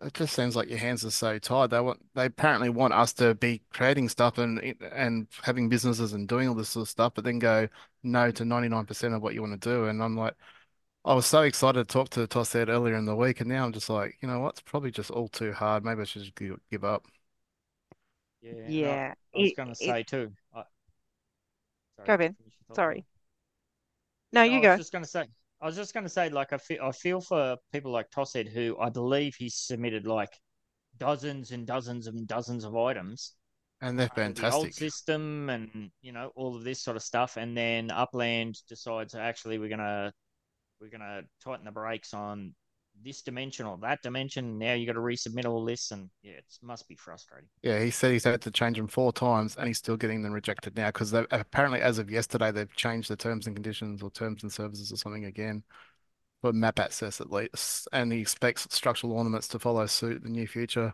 It 0.01 0.13
just 0.15 0.33
seems 0.35 0.55
like 0.55 0.67
your 0.69 0.79
hands 0.79 1.05
are 1.05 1.11
so 1.11 1.37
tied. 1.37 1.69
They 1.69 1.79
want 1.79 2.01
they 2.15 2.25
apparently 2.25 2.69
want 2.69 2.93
us 2.93 3.13
to 3.13 3.35
be 3.35 3.61
creating 3.71 4.09
stuff 4.09 4.37
and 4.39 4.59
and 4.91 5.27
having 5.43 5.69
businesses 5.69 6.13
and 6.13 6.27
doing 6.27 6.47
all 6.49 6.55
this 6.55 6.69
sort 6.69 6.83
of 6.83 6.89
stuff, 6.89 7.13
but 7.15 7.23
then 7.23 7.37
go 7.39 7.67
no 8.03 8.31
to 8.31 8.43
99% 8.45 9.13
of 9.13 9.21
what 9.21 9.33
you 9.35 9.41
want 9.41 9.61
to 9.61 9.69
do. 9.69 9.85
And 9.85 10.01
I'm 10.03 10.17
like, 10.17 10.33
I 11.05 11.13
was 11.15 11.25
so 11.27 11.43
excited 11.43 11.87
to 11.87 11.93
talk 11.93 12.09
to 12.11 12.27
Tosset 12.27 12.69
earlier 12.69 12.95
in 12.97 13.05
the 13.05 13.15
week, 13.15 13.41
and 13.41 13.49
now 13.49 13.65
I'm 13.65 13.73
just 13.73 13.89
like, 13.89 14.17
you 14.21 14.27
know 14.29 14.39
what? 14.41 14.51
It's 14.55 14.61
probably 14.61 14.91
just 14.91 15.11
all 15.11 15.27
too 15.29 15.53
hard. 15.53 15.85
Maybe 15.85 16.01
I 16.01 16.05
should 16.05 16.23
just 16.23 16.35
give, 16.35 16.59
give 16.71 16.83
up. 16.85 17.07
Yeah. 18.41 18.51
and 18.51 18.87
I- 18.89 18.99
Yeah, 19.01 19.13
I 19.33 19.37
was 19.37 19.53
going 19.53 19.69
to 19.69 19.75
it- 19.79 19.87
say 19.87 20.03
too. 20.03 20.33
I... 20.53 20.63
Sorry, 21.95 22.07
Go, 22.07 22.17
Ben. 22.17 22.35
finish 22.37 22.53
your 22.59 22.65
thought, 22.67 22.75
Sorry. 22.75 23.05
No, 24.33 24.41
No, 24.41 24.43
you 24.43 24.59
I 24.59 24.61
go. 24.61 24.69
was 24.69 24.77
just 24.77 24.91
going 24.91 25.03
to 25.03 25.09
say, 25.09 25.27
I 25.61 25.65
was 25.67 25.75
just 25.75 25.93
going 25.93 26.03
to 26.05 26.09
say, 26.09 26.29
like, 26.29 26.53
I 26.53 26.57
feel, 26.57 26.79
I 26.83 26.91
feel 26.91 27.21
for 27.21 27.57
people 27.71 27.91
like 27.91 28.09
Tosed, 28.09 28.47
who 28.49 28.77
I 28.79 28.89
believe 28.89 29.35
he's 29.37 29.55
submitted 29.55 30.07
like 30.07 30.33
dozens 30.97 31.51
and 31.51 31.67
dozens 31.67 32.07
and 32.07 32.27
dozens 32.27 32.63
of 32.65 32.75
items, 32.75 33.35
And 33.81 33.99
they're 33.99 34.07
under 34.17 34.41
the 34.41 34.49
old 34.49 34.71
fantastic. 34.71 34.73
system 34.73 35.49
and 35.49 35.91
you 36.01 36.11
know 36.11 36.31
all 36.35 36.55
of 36.55 36.63
this 36.63 36.81
sort 36.83 36.97
of 36.97 37.03
stuff 37.03 37.37
and 37.37 37.57
then 37.57 37.91
upland 37.91 38.57
decides 38.69 39.15
actually 39.15 39.57
we're 39.59 39.69
gonna 39.69 40.13
we're 40.81 40.89
gonna 40.89 41.21
tighten 41.43 41.65
the 41.65 41.71
brakes 41.71 42.13
on 42.13 42.55
this 43.03 43.21
dimension 43.21 43.65
or 43.65 43.77
that 43.81 44.01
dimension 44.01 44.57
now 44.57 44.73
you 44.73 44.85
got 44.85 44.93
to 44.93 44.99
resubmit 44.99 45.45
all 45.45 45.63
this 45.63 45.91
and 45.91 46.09
yeah 46.23 46.33
it 46.33 46.45
must 46.61 46.87
be 46.87 46.95
frustrating 46.95 47.47
Yeah, 47.63 47.79
he 47.79 47.91
said 47.91 48.11
he's 48.11 48.23
had 48.23 48.41
to 48.41 48.51
change 48.51 48.77
them 48.77 48.87
four 48.87 49.11
times 49.13 49.55
and 49.55 49.67
he's 49.67 49.77
still 49.77 49.97
getting 49.97 50.21
them 50.21 50.33
rejected 50.33 50.75
now 50.75 50.87
because 50.87 51.13
apparently, 51.13 51.81
as 51.81 51.97
of 51.97 52.09
yesterday, 52.09 52.51
they've 52.51 52.75
changed 52.75 53.09
the 53.09 53.15
terms 53.15 53.47
and 53.47 53.55
conditions 53.55 54.01
or 54.01 54.11
terms 54.11 54.43
and 54.43 54.51
services 54.51 54.91
or 54.91 54.97
something 54.97 55.25
again 55.25 55.63
for 56.41 56.53
map 56.53 56.79
access 56.79 57.21
at 57.21 57.31
least. 57.31 57.87
And 57.93 58.11
he 58.11 58.19
expects 58.19 58.67
structural 58.71 59.13
ornaments 59.13 59.47
to 59.49 59.59
follow 59.59 59.85
suit 59.85 60.17
in 60.17 60.23
the 60.23 60.29
near 60.29 60.47
future. 60.47 60.93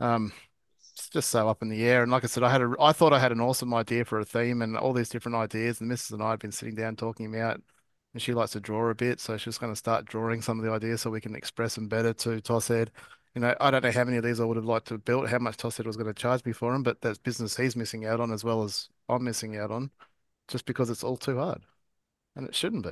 Um, 0.00 0.32
it's 0.92 1.08
just 1.10 1.30
so 1.30 1.48
up 1.48 1.62
in 1.62 1.68
the 1.68 1.84
air. 1.84 2.02
And 2.02 2.12
like 2.12 2.24
I 2.24 2.26
said, 2.28 2.42
I 2.42 2.50
had 2.50 2.62
a, 2.62 2.74
I 2.80 2.92
thought 2.92 3.12
I 3.12 3.18
had 3.18 3.32
an 3.32 3.40
awesome 3.40 3.74
idea 3.74 4.04
for 4.04 4.20
a 4.20 4.24
theme 4.24 4.62
and 4.62 4.76
all 4.76 4.92
these 4.92 5.08
different 5.08 5.36
ideas. 5.36 5.80
And 5.80 5.90
Mrs. 5.90 6.12
and 6.12 6.22
I 6.22 6.30
have 6.30 6.40
been 6.40 6.52
sitting 6.52 6.74
down 6.74 6.96
talking 6.96 7.34
about, 7.34 7.60
and 8.18 8.22
she 8.24 8.34
likes 8.34 8.50
to 8.50 8.58
draw 8.60 8.90
a 8.90 8.96
bit, 8.96 9.20
so 9.20 9.36
she's 9.36 9.58
going 9.58 9.70
to 9.70 9.76
start 9.76 10.04
drawing 10.04 10.42
some 10.42 10.58
of 10.58 10.64
the 10.64 10.72
ideas 10.72 11.02
so 11.02 11.08
we 11.08 11.20
can 11.20 11.36
express 11.36 11.76
them 11.76 11.86
better 11.86 12.12
to 12.14 12.40
Tosshead. 12.40 12.88
You 13.36 13.40
know, 13.42 13.54
I 13.60 13.70
don't 13.70 13.84
know 13.84 13.92
how 13.92 14.02
many 14.02 14.16
of 14.16 14.24
these 14.24 14.40
I 14.40 14.44
would 14.44 14.56
have 14.56 14.64
liked 14.64 14.88
to 14.88 14.94
have 14.94 15.04
built, 15.04 15.28
how 15.28 15.38
much 15.38 15.56
Tosshead 15.56 15.86
was 15.86 15.96
going 15.96 16.08
to 16.08 16.20
charge 16.20 16.44
me 16.44 16.50
for 16.50 16.72
them, 16.72 16.82
but 16.82 17.00
that's 17.00 17.16
business 17.18 17.56
he's 17.56 17.76
missing 17.76 18.06
out 18.06 18.18
on 18.18 18.32
as 18.32 18.42
well 18.42 18.64
as 18.64 18.88
I'm 19.08 19.22
missing 19.22 19.56
out 19.56 19.70
on, 19.70 19.92
just 20.48 20.66
because 20.66 20.90
it's 20.90 21.04
all 21.04 21.16
too 21.16 21.38
hard, 21.38 21.62
and 22.34 22.44
it 22.44 22.56
shouldn't 22.56 22.82
be. 22.82 22.90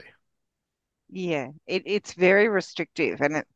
Yeah, 1.09 1.49
it, 1.67 1.83
it's 1.87 2.13
very 2.15 2.49
restrictive 2.49 3.21
and 3.21 3.39
it 3.39 3.49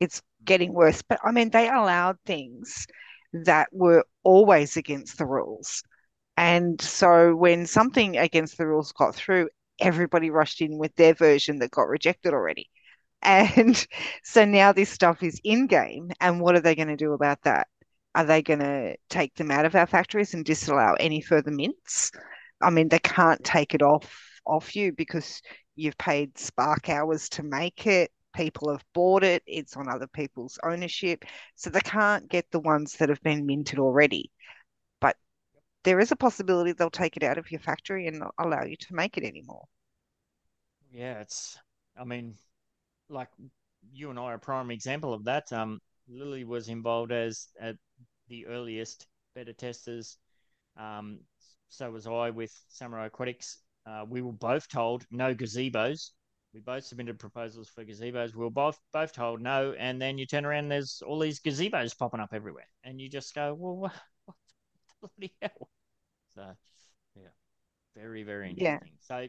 it's 0.00 0.22
getting 0.46 0.72
worse. 0.72 1.02
But 1.02 1.20
I 1.22 1.30
mean, 1.30 1.50
they 1.50 1.68
allowed 1.68 2.16
things 2.24 2.86
that 3.34 3.68
were 3.70 4.04
always 4.22 4.78
against 4.78 5.18
the 5.18 5.26
rules. 5.26 5.82
And 6.38 6.80
so 6.80 7.34
when 7.36 7.66
something 7.66 8.16
against 8.16 8.56
the 8.56 8.66
rules 8.66 8.92
got 8.92 9.14
through, 9.14 9.50
everybody 9.78 10.30
rushed 10.30 10.60
in 10.60 10.78
with 10.78 10.94
their 10.96 11.14
version 11.14 11.58
that 11.58 11.70
got 11.70 11.88
rejected 11.88 12.32
already. 12.34 12.68
And 13.22 13.86
so 14.24 14.44
now 14.44 14.72
this 14.72 14.90
stuff 14.90 15.22
is 15.22 15.40
in 15.44 15.66
game. 15.66 16.10
And 16.20 16.40
what 16.40 16.54
are 16.54 16.60
they 16.60 16.74
going 16.74 16.88
to 16.88 16.96
do 16.96 17.12
about 17.12 17.42
that? 17.42 17.68
Are 18.14 18.24
they 18.24 18.42
going 18.42 18.60
to 18.60 18.96
take 19.10 19.34
them 19.34 19.50
out 19.50 19.64
of 19.66 19.74
our 19.74 19.86
factories 19.86 20.34
and 20.34 20.44
disallow 20.44 20.94
any 20.98 21.20
further 21.20 21.50
mints? 21.50 22.10
I 22.60 22.70
mean, 22.70 22.88
they 22.88 22.98
can't 22.98 23.42
take 23.44 23.74
it 23.74 23.82
off 23.82 24.40
off 24.44 24.74
you 24.74 24.92
because 24.92 25.42
you've 25.76 25.98
paid 25.98 26.38
spark 26.38 26.88
hours 26.88 27.28
to 27.28 27.42
make 27.42 27.86
it 27.86 28.10
people 28.38 28.70
have 28.70 28.84
bought 28.94 29.24
it, 29.24 29.42
it's 29.46 29.76
on 29.76 29.88
other 29.88 30.06
people's 30.06 30.58
ownership. 30.62 31.24
So 31.56 31.70
they 31.70 31.80
can't 31.80 32.28
get 32.28 32.46
the 32.50 32.60
ones 32.60 32.94
that 32.94 33.08
have 33.08 33.22
been 33.22 33.46
minted 33.46 33.80
already. 33.80 34.30
There 35.88 36.00
is 36.00 36.12
a 36.12 36.16
possibility 36.16 36.72
they'll 36.72 36.90
take 36.90 37.16
it 37.16 37.22
out 37.22 37.38
of 37.38 37.50
your 37.50 37.60
factory 37.60 38.06
and 38.06 38.18
not 38.18 38.34
allow 38.38 38.62
you 38.62 38.76
to 38.76 38.94
make 38.94 39.16
it 39.16 39.24
anymore. 39.24 39.64
Yeah, 40.92 41.20
it's, 41.20 41.58
I 41.98 42.04
mean, 42.04 42.34
like 43.08 43.30
you 43.90 44.10
and 44.10 44.18
I 44.18 44.24
are 44.24 44.34
a 44.34 44.38
prime 44.38 44.70
example 44.70 45.14
of 45.14 45.24
that. 45.24 45.50
Um, 45.50 45.80
Lily 46.06 46.44
was 46.44 46.68
involved 46.68 47.10
as 47.10 47.48
at 47.58 47.76
the 48.28 48.44
earliest 48.44 49.06
beta 49.34 49.54
testers. 49.54 50.18
Um, 50.76 51.20
so 51.70 51.90
was 51.90 52.06
I 52.06 52.28
with 52.28 52.52
Samurai 52.68 53.06
Aquatics. 53.06 53.56
Uh, 53.86 54.04
we 54.06 54.20
were 54.20 54.32
both 54.32 54.68
told 54.68 55.06
no 55.10 55.34
gazebos 55.34 56.10
we 56.52 56.60
both 56.60 56.84
submitted 56.84 57.18
proposals 57.18 57.70
for 57.70 57.82
gazebos. 57.82 58.34
We 58.34 58.44
were 58.44 58.50
both 58.50 58.78
both 58.92 59.12
told 59.14 59.40
no, 59.40 59.72
and 59.78 60.02
then 60.02 60.18
you 60.18 60.26
turn 60.26 60.44
around, 60.44 60.68
there's 60.68 61.02
all 61.06 61.18
these 61.18 61.40
gazebos 61.40 61.96
popping 61.96 62.20
up 62.20 62.34
everywhere, 62.34 62.68
and 62.84 63.00
you 63.00 63.08
just 63.08 63.34
go, 63.34 63.54
"Well, 63.54 63.76
what, 63.76 63.92
what 64.26 64.36
the 65.00 65.08
bloody 65.08 65.34
hell?" 65.40 65.70
So, 66.38 66.54
yeah, 67.16 67.28
very 67.96 68.22
very 68.22 68.50
interesting. 68.50 68.92
Yeah. 68.92 68.98
So, 69.00 69.28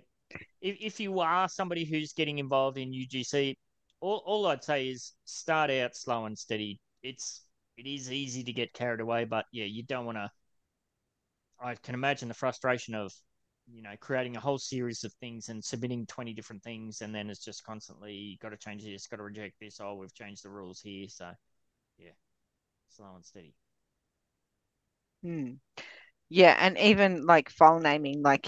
if 0.62 0.78
if 0.80 1.00
you 1.00 1.20
are 1.20 1.50
somebody 1.50 1.86
who's 1.86 2.14
getting 2.14 2.38
involved 2.38 2.78
in 2.78 2.94
UGC, 2.94 3.58
all 4.00 4.22
all 4.26 4.46
I'd 4.46 4.64
say 4.64 4.90
is 4.90 5.14
start 5.26 5.72
out 5.72 5.96
slow 5.96 6.26
and 6.26 6.38
steady. 6.38 6.80
It's 7.02 7.44
it 7.78 7.88
is 7.88 8.12
easy 8.12 8.44
to 8.44 8.54
get 8.54 8.74
carried 8.74 9.00
away, 9.00 9.26
but 9.26 9.46
yeah, 9.52 9.66
you 9.66 9.84
don't 9.84 10.06
want 10.06 10.18
to. 10.20 10.30
I 11.60 11.76
can 11.76 11.96
imagine 11.96 12.28
the 12.28 12.34
frustration 12.36 12.94
of 12.94 13.12
you 13.72 13.82
know, 13.82 13.96
creating 14.00 14.36
a 14.36 14.40
whole 14.40 14.58
series 14.58 15.04
of 15.04 15.14
things 15.14 15.50
and 15.50 15.64
submitting 15.64 16.06
20 16.08 16.34
different 16.34 16.64
things. 16.64 17.02
And 17.02 17.14
then 17.14 17.30
it's 17.30 17.44
just 17.44 17.64
constantly 17.64 18.38
got 18.42 18.50
to 18.50 18.58
change 18.58 18.84
this, 18.84 19.08
got 19.08 19.18
to 19.18 19.24
reject 19.24 19.56
this. 19.60 19.80
Oh, 19.80 19.96
we've 19.96 20.14
changed 20.14 20.44
the 20.44 20.50
rules 20.50 20.82
here. 20.82 21.08
So, 21.08 21.32
yeah, 21.98 22.12
slow 22.90 23.16
and 23.16 23.26
steady. 23.26 23.54
Hmm. 25.22 25.54
Yeah. 26.30 26.56
And 26.60 26.78
even 26.78 27.26
like 27.26 27.50
file 27.50 27.80
naming, 27.80 28.22
like, 28.22 28.48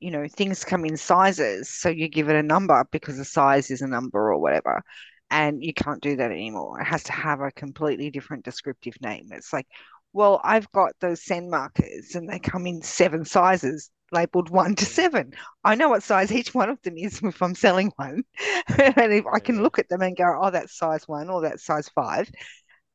you 0.00 0.10
know, 0.10 0.26
things 0.28 0.64
come 0.64 0.84
in 0.84 0.96
sizes. 0.96 1.68
So 1.68 1.88
you 1.88 2.08
give 2.08 2.28
it 2.28 2.36
a 2.36 2.42
number 2.42 2.86
because 2.90 3.16
the 3.18 3.24
size 3.24 3.70
is 3.70 3.82
a 3.82 3.86
number 3.86 4.32
or 4.32 4.38
whatever. 4.38 4.82
And 5.30 5.62
you 5.62 5.74
can't 5.74 6.02
do 6.02 6.16
that 6.16 6.30
anymore. 6.30 6.80
It 6.80 6.84
has 6.86 7.04
to 7.04 7.12
have 7.12 7.40
a 7.40 7.50
completely 7.52 8.10
different 8.10 8.44
descriptive 8.44 8.94
name. 9.02 9.28
It's 9.32 9.52
like, 9.52 9.66
well, 10.12 10.40
I've 10.42 10.70
got 10.72 10.92
those 11.00 11.22
send 11.24 11.50
markers 11.50 12.14
and 12.14 12.28
they 12.28 12.38
come 12.38 12.66
in 12.66 12.82
seven 12.82 13.24
sizes 13.24 13.90
labeled 14.12 14.50
one 14.50 14.74
to 14.76 14.84
seven. 14.84 15.32
I 15.64 15.74
know 15.74 15.90
what 15.90 16.02
size 16.02 16.32
each 16.32 16.54
one 16.54 16.70
of 16.70 16.80
them 16.82 16.96
is 16.96 17.20
if 17.22 17.42
I'm 17.42 17.54
selling 17.54 17.92
one. 17.96 18.24
and 18.78 19.12
if 19.12 19.26
I 19.26 19.38
can 19.38 19.62
look 19.62 19.78
at 19.78 19.88
them 19.88 20.02
and 20.02 20.16
go, 20.16 20.38
oh, 20.40 20.50
that's 20.50 20.76
size 20.76 21.06
one 21.06 21.28
or 21.30 21.42
that's 21.42 21.64
size 21.64 21.88
five, 21.94 22.30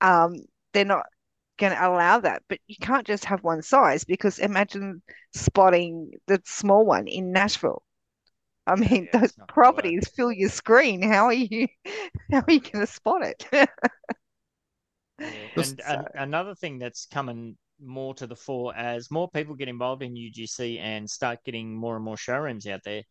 um, 0.01 0.33
they're 0.73 0.85
not 0.85 1.05
going 1.63 1.77
to 1.77 1.87
allow 1.87 2.19
that. 2.19 2.43
But 2.49 2.59
you 2.67 2.75
can't 2.81 3.07
just 3.07 3.25
have 3.25 3.43
one 3.43 3.61
size 3.61 4.03
because 4.03 4.39
imagine 4.39 5.01
spotting 5.33 6.11
the 6.27 6.41
small 6.45 6.85
one 6.85 7.07
in 7.07 7.31
Nashville. 7.31 7.83
I 8.65 8.75
mean, 8.75 9.09
yeah, 9.13 9.19
those 9.19 9.33
properties 9.47 10.09
fill 10.15 10.31
your 10.31 10.49
screen. 10.49 11.01
How 11.01 11.25
are 11.25 11.33
you? 11.33 11.67
How 12.31 12.39
are 12.39 12.51
you 12.51 12.61
going 12.61 12.85
to 12.85 12.87
spot 12.87 13.25
it? 13.25 13.45
yeah. 13.51 13.65
And, 15.55 15.79
and 15.87 16.07
another 16.15 16.55
thing 16.55 16.79
that's 16.79 17.05
coming 17.05 17.55
more 17.79 18.13
to 18.15 18.27
the 18.27 18.35
fore 18.35 18.75
as 18.75 19.11
more 19.11 19.29
people 19.29 19.55
get 19.55 19.69
involved 19.69 20.01
in 20.01 20.15
UGC 20.15 20.79
and 20.79 21.09
start 21.09 21.39
getting 21.45 21.73
more 21.73 21.95
and 21.95 22.03
more 22.03 22.17
showrooms 22.17 22.65
out 22.67 22.81
there. 22.83 23.03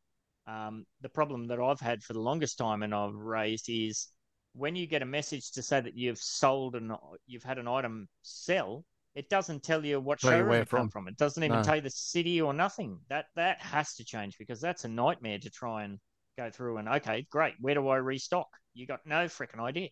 Um, 0.46 0.84
the 1.00 1.08
problem 1.08 1.46
that 1.46 1.60
I've 1.60 1.80
had 1.80 2.02
for 2.02 2.12
the 2.12 2.20
longest 2.20 2.58
time 2.58 2.82
and 2.82 2.94
I've 2.94 3.14
raised 3.14 3.66
is 3.68 4.08
when 4.54 4.76
you 4.76 4.86
get 4.86 5.02
a 5.02 5.06
message 5.06 5.50
to 5.52 5.62
say 5.62 5.80
that 5.80 5.96
you've 5.96 6.18
sold 6.18 6.76
and 6.76 6.92
you've 7.26 7.42
had 7.42 7.58
an 7.58 7.68
item 7.68 8.08
sell, 8.22 8.84
it 9.14 9.28
doesn't 9.28 9.62
tell 9.62 9.84
you 9.84 10.00
what 10.00 10.22
Where 10.22 10.38
showroom 10.38 10.62
it 10.62 10.68
from. 10.68 10.78
come 10.80 10.90
from. 10.90 11.08
It 11.08 11.16
doesn't 11.16 11.42
even 11.42 11.58
no. 11.58 11.62
tell 11.62 11.76
you 11.76 11.82
the 11.82 11.90
city 11.90 12.40
or 12.40 12.52
nothing. 12.52 12.98
That 13.08 13.26
that 13.36 13.60
has 13.60 13.94
to 13.96 14.04
change 14.04 14.38
because 14.38 14.60
that's 14.60 14.84
a 14.84 14.88
nightmare 14.88 15.38
to 15.38 15.50
try 15.50 15.84
and 15.84 15.98
go 16.36 16.50
through 16.50 16.78
and 16.78 16.88
okay, 16.88 17.26
great. 17.30 17.54
Where 17.60 17.74
do 17.74 17.88
I 17.88 17.96
restock? 17.96 18.48
You 18.74 18.86
got 18.86 19.00
no 19.04 19.26
freaking 19.26 19.60
idea. 19.60 19.88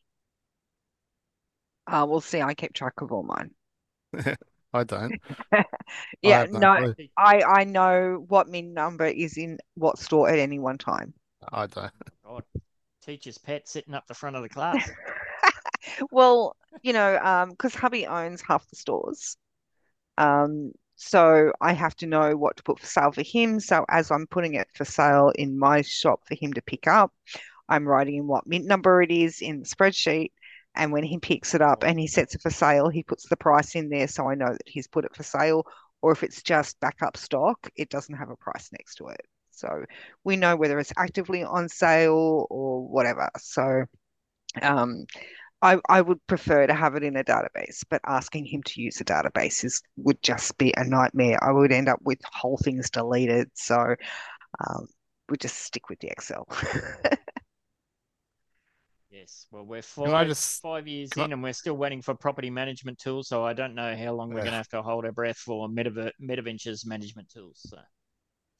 Uh, 1.87 2.07
we'll 2.09 2.21
see. 2.21 2.41
I 2.41 2.55
keep 2.55 2.73
track 2.73 3.01
of 3.01 3.13
all 3.13 3.23
mine. 3.23 3.51
I 4.73 4.85
don't. 4.85 5.13
yeah, 6.23 6.43
I 6.43 6.47
no, 6.47 6.95
I 7.19 7.43
I 7.43 7.65
know 7.65 8.25
what 8.29 8.49
min 8.49 8.73
number 8.73 9.07
is 9.07 9.37
in 9.37 9.59
what 9.75 9.99
store 9.99 10.29
at 10.29 10.39
any 10.39 10.59
one 10.59 10.79
time. 10.79 11.13
I 11.53 11.67
don't. 11.67 11.93
Teacher's 13.11 13.39
pet 13.39 13.69
sitting 13.69 13.95
up 13.95 14.07
the 14.07 14.15
front 14.15 14.37
of 14.37 14.43
the 14.43 14.49
class. 14.49 14.91
well, 16.11 16.57
you 16.83 16.93
know, 16.93 17.19
um, 17.19 17.51
because 17.51 17.75
hubby 17.75 18.07
owns 18.07 18.41
half 18.41 18.69
the 18.71 18.77
stores, 18.77 19.37
um, 20.19 20.73
so 20.97 21.53
I 21.61 21.73
have 21.73 21.97
to 21.97 22.07
know 22.07 22.37
what 22.37 22.57
to 22.59 22.63
put 22.63 22.79
for 22.79 22.87
sale 22.87 23.13
for 23.13 23.23
him. 23.23 23.59
So 23.59 23.85
as 23.89 24.11
I'm 24.11 24.27
putting 24.27 24.55
it 24.55 24.69
for 24.75 24.85
sale 24.85 25.33
in 25.35 25.59
my 25.59 25.83
shop 25.83 26.21
for 26.29 26.35
him 26.35 26.53
to 26.53 26.63
pick 26.63 26.87
up, 26.87 27.13
I'm 27.69 27.89
writing 27.89 28.17
in 28.17 28.27
what 28.27 28.47
mint 28.47 28.67
number 28.67 29.03
it 29.03 29.11
is 29.11 29.41
in 29.41 29.61
the 29.61 29.67
spreadsheet 29.67 30.33
and 30.75 30.93
when 30.93 31.05
he 31.05 31.19
picks 31.19 31.55
it 31.55 31.63
up 31.63 31.83
and 31.83 31.99
he 31.99 32.07
sets 32.07 32.35
it 32.35 32.43
for 32.43 32.51
sale, 32.51 32.89
he 32.89 33.03
puts 33.03 33.29
the 33.29 33.37
price 33.37 33.75
in 33.75 33.89
there 33.89 34.07
so 34.09 34.29
I 34.29 34.35
know 34.35 34.53
that 34.53 34.69
he's 34.69 34.87
put 34.87 35.05
it 35.05 35.15
for 35.15 35.23
sale. 35.23 35.67
Or 36.03 36.13
if 36.13 36.23
it's 36.23 36.43
just 36.43 36.81
backup 36.81 37.17
stock, 37.17 37.69
it 37.77 37.91
doesn't 37.91 38.15
have 38.15 38.31
a 38.31 38.37
price 38.37 38.71
next 38.73 38.95
to 38.97 39.09
it. 39.09 39.21
So 39.61 39.85
we 40.25 40.37
know 40.37 40.57
whether 40.57 40.79
it's 40.79 40.93
actively 40.97 41.43
on 41.45 41.69
sale 41.69 42.47
or 42.51 42.87
whatever. 42.89 43.29
So 43.39 43.85
um, 44.63 45.05
I, 45.63 45.79
I 45.89 46.01
would 46.01 46.27
prefer 46.27 46.67
to 46.67 46.75
have 46.75 46.95
it 46.95 47.03
in 47.03 47.17
a 47.17 47.25
database, 47.25 47.85
but 47.89 48.01
asking 48.07 48.47
him 48.47 48.63
to 48.65 48.81
use 48.81 49.01
a 49.01 49.05
database 49.05 49.65
is 49.65 49.83
would 49.97 50.23
just 50.23 50.57
be 50.57 50.73
a 50.77 50.85
nightmare. 50.85 51.43
I 51.43 51.53
would 51.53 51.73
end 51.73 51.89
up 51.89 52.01
with 52.03 52.19
whole 52.33 52.59
things 52.59 52.91
deleted. 52.91 53.51
So 53.55 53.95
um, 54.67 54.87
we 55.29 55.37
just 55.37 55.59
stick 55.59 55.89
with 55.89 56.01
the 56.01 56.09
Excel. 56.09 56.47
Yes. 59.11 59.49
Well, 59.51 59.65
we're 59.65 59.83
five, 59.83 60.29
just, 60.29 60.63
five 60.63 60.87
years 60.87 61.11
in 61.17 61.23
I, 61.23 61.25
and 61.25 61.43
we're 61.43 61.53
still 61.53 61.77
waiting 61.77 62.01
for 62.01 62.15
property 62.15 62.49
management 62.49 62.99
tools. 62.99 63.27
So 63.27 63.45
I 63.45 63.55
don't 63.55 63.75
know 63.75 63.97
how 63.97 64.13
long 64.15 64.29
we're 64.29 64.37
going 64.37 64.53
to 64.53 64.53
have 64.53 64.69
to 64.69 64.83
hold 64.83 65.05
our 65.05 65.11
breath 65.11 65.37
for 65.37 65.69
Metav- 65.69 66.13
Metaventure's 66.21 66.87
management 66.87 67.29
tools. 67.29 67.59
So, 67.69 67.79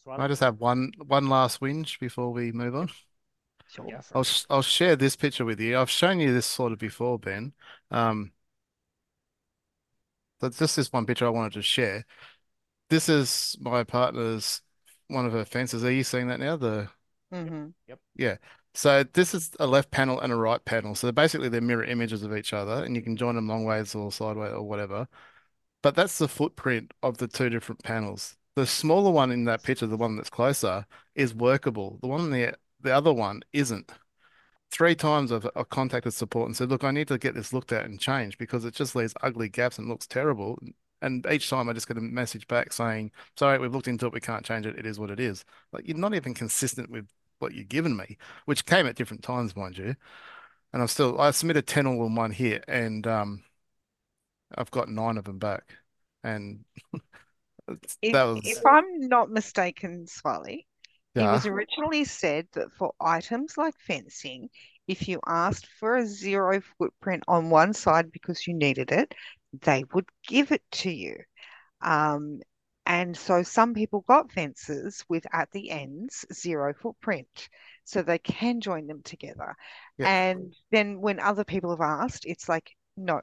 so 0.05 0.11
I, 0.13 0.19
I 0.19 0.29
just 0.29 0.41
have 0.43 0.61
one 0.61 0.93
one 1.07 1.29
last 1.29 1.61
whinge 1.61 1.99
before 1.99 2.33
we 2.33 2.53
move 2.53 2.75
on. 2.77 2.91
Sure. 3.67 3.87
Yeah, 3.89 4.03
I'll 4.13 4.27
I'll 4.51 4.63
share 4.63 4.97
this 4.97 5.17
picture 5.17 5.45
with 5.45 5.61
you. 5.61 5.79
I've 5.79 5.91
shown 5.91 6.21
you 6.21 6.33
this 6.33 6.47
sort 6.47 6.73
of 6.73 6.79
before, 6.79 7.19
Ben. 7.19 7.53
Um, 7.91 8.33
That's 10.41 10.59
just 10.59 10.77
this 10.77 10.93
one 10.93 11.07
picture 11.07 11.27
I 11.27 11.31
wanted 11.31 11.53
to 11.55 11.63
share. 11.63 12.05
This 12.91 13.09
is 13.09 13.57
my 13.61 13.85
partner's 13.85 14.63
one 15.09 15.27
of 15.27 15.33
her 15.33 15.45
fences. 15.45 15.85
Are 15.85 15.93
you 15.93 16.05
seeing 16.05 16.29
that 16.29 16.41
now? 16.41 16.57
The 16.57 16.91
hmm 17.31 17.75
Yep. 17.89 18.01
yeah. 18.17 18.37
So 18.75 19.03
this 19.03 19.35
is 19.35 19.51
a 19.59 19.67
left 19.67 19.91
panel 19.91 20.21
and 20.21 20.33
a 20.33 20.37
right 20.37 20.65
panel. 20.65 20.95
So 20.95 21.11
basically 21.13 21.49
they're 21.49 21.61
mirror 21.61 21.85
images 21.85 22.23
of 22.23 22.37
each 22.37 22.53
other, 22.53 22.85
and 22.85 22.95
you 22.97 23.03
can 23.03 23.17
join 23.17 23.35
them 23.35 23.49
long 23.49 23.65
ways 23.65 23.95
or 23.95 24.13
sideways 24.13 24.53
or 24.53 24.63
whatever. 24.63 25.09
But 25.83 25.97
that's 25.97 26.19
the 26.19 26.29
footprint 26.29 26.93
of 27.03 27.19
the 27.19 27.29
two 27.29 27.51
different 27.51 27.85
panels. 27.85 28.37
The 28.57 28.67
smaller 28.67 29.11
one 29.11 29.31
in 29.31 29.45
that 29.45 29.63
picture, 29.63 29.87
the 29.87 29.97
one 29.97 30.17
that's 30.17 30.31
closer, 30.31 30.87
is 31.15 31.35
workable. 31.35 31.99
The 32.03 32.09
one 32.09 32.31
the 32.31 32.57
the 32.81 32.95
other 32.95 33.13
one 33.13 33.43
isn't. 33.53 33.93
Three 34.71 34.95
times 34.95 35.33
I've, 35.33 35.49
I've 35.57 35.69
contacted 35.71 36.15
support 36.15 36.47
and 36.49 36.57
said, 36.57 36.71
look, 36.71 36.85
I 36.85 36.91
need 36.93 37.09
to 37.09 37.19
get 37.19 37.35
this 37.35 37.53
looked 37.53 37.73
at 37.73 37.85
and 37.87 38.01
changed 38.01 38.39
because 38.39 38.65
it 38.65 38.75
just 38.75 38.95
leaves 38.97 39.15
ugly 39.23 39.49
gaps 39.49 39.79
and 39.79 39.89
looks 39.89 40.07
terrible. 40.07 40.59
And 41.03 41.27
each 41.31 41.51
time 41.51 41.69
I 41.69 41.73
just 41.73 41.89
get 41.89 41.97
a 41.99 42.01
message 42.01 42.47
back 42.49 42.73
saying, 42.73 43.13
sorry, 43.39 43.59
we've 43.59 43.75
looked 43.75 43.89
into 43.89 44.07
it, 44.07 44.13
we 44.13 44.21
can't 44.21 44.45
change 44.45 44.67
it. 44.67 44.79
It 44.79 44.87
is 44.87 44.99
what 45.01 45.11
it 45.11 45.21
is. 45.21 45.45
Like 45.73 45.89
you're 45.89 45.97
not 45.97 46.15
even 46.15 46.35
consistent 46.35 46.91
with 46.91 47.09
what 47.41 47.55
you've 47.55 47.69
given 47.69 47.97
me, 47.97 48.19
which 48.47 48.67
came 48.67 48.87
at 48.87 48.97
different 48.97 49.23
times, 49.23 49.57
mind 49.57 49.79
you. 49.79 49.97
And 50.73 50.83
I've 50.83 50.91
still 50.91 51.21
I 51.21 51.31
submitted 51.33 51.67
10 51.67 51.87
all 51.87 52.07
in 52.07 52.15
one 52.15 52.33
here 52.33 52.63
and 52.69 53.07
um 53.07 53.43
I've 54.57 54.71
got 54.71 54.89
nine 54.89 55.17
of 55.17 55.25
them 55.25 55.39
back. 55.39 55.77
And 56.23 56.65
If 58.03 58.13
was 58.13 58.41
if 58.45 58.65
I'm 58.67 59.09
not 59.09 59.31
mistaken, 59.31 60.07
Swarley, 60.07 60.67
it 61.15 61.23
was 61.23 61.47
originally 61.47 62.05
said 62.05 62.47
that 62.53 62.73
for 62.79 62.93
items 63.01 63.57
like 63.59 63.75
fencing, 63.79 64.49
if 64.87 65.09
you 65.09 65.21
asked 65.27 65.67
for 65.79 65.97
a 65.97 66.07
zero 66.07 66.61
footprint 66.79 67.25
on 67.29 67.51
one 67.51 67.73
side 67.75 68.11
because 68.13 68.47
you 68.47 68.55
needed 68.55 68.93
it, 68.93 69.15
they 69.63 69.85
would 69.93 70.07
give 70.27 70.53
it 70.53 70.63
to 70.73 70.91
you. 70.91 71.17
Um, 71.81 72.41
and 72.87 73.17
so 73.17 73.43
some 73.43 73.75
people 73.75 74.05
got 74.09 74.33
fences 74.33 75.05
with 75.09 75.25
at 75.33 75.51
the 75.53 75.71
ends 75.71 76.27
zero 76.33 76.75
footprint, 76.75 77.49
so 77.85 78.03
they 78.03 78.19
can 78.19 78.61
join 78.61 78.87
them 78.87 79.03
together. 79.03 79.55
Yeah. 79.99 80.09
And 80.09 80.55
then 80.71 81.01
when 81.01 81.21
other 81.21 81.45
people 81.45 81.71
have 81.71 81.81
asked, 81.81 82.25
it's 82.27 82.49
like, 82.49 82.71
no. 82.97 83.21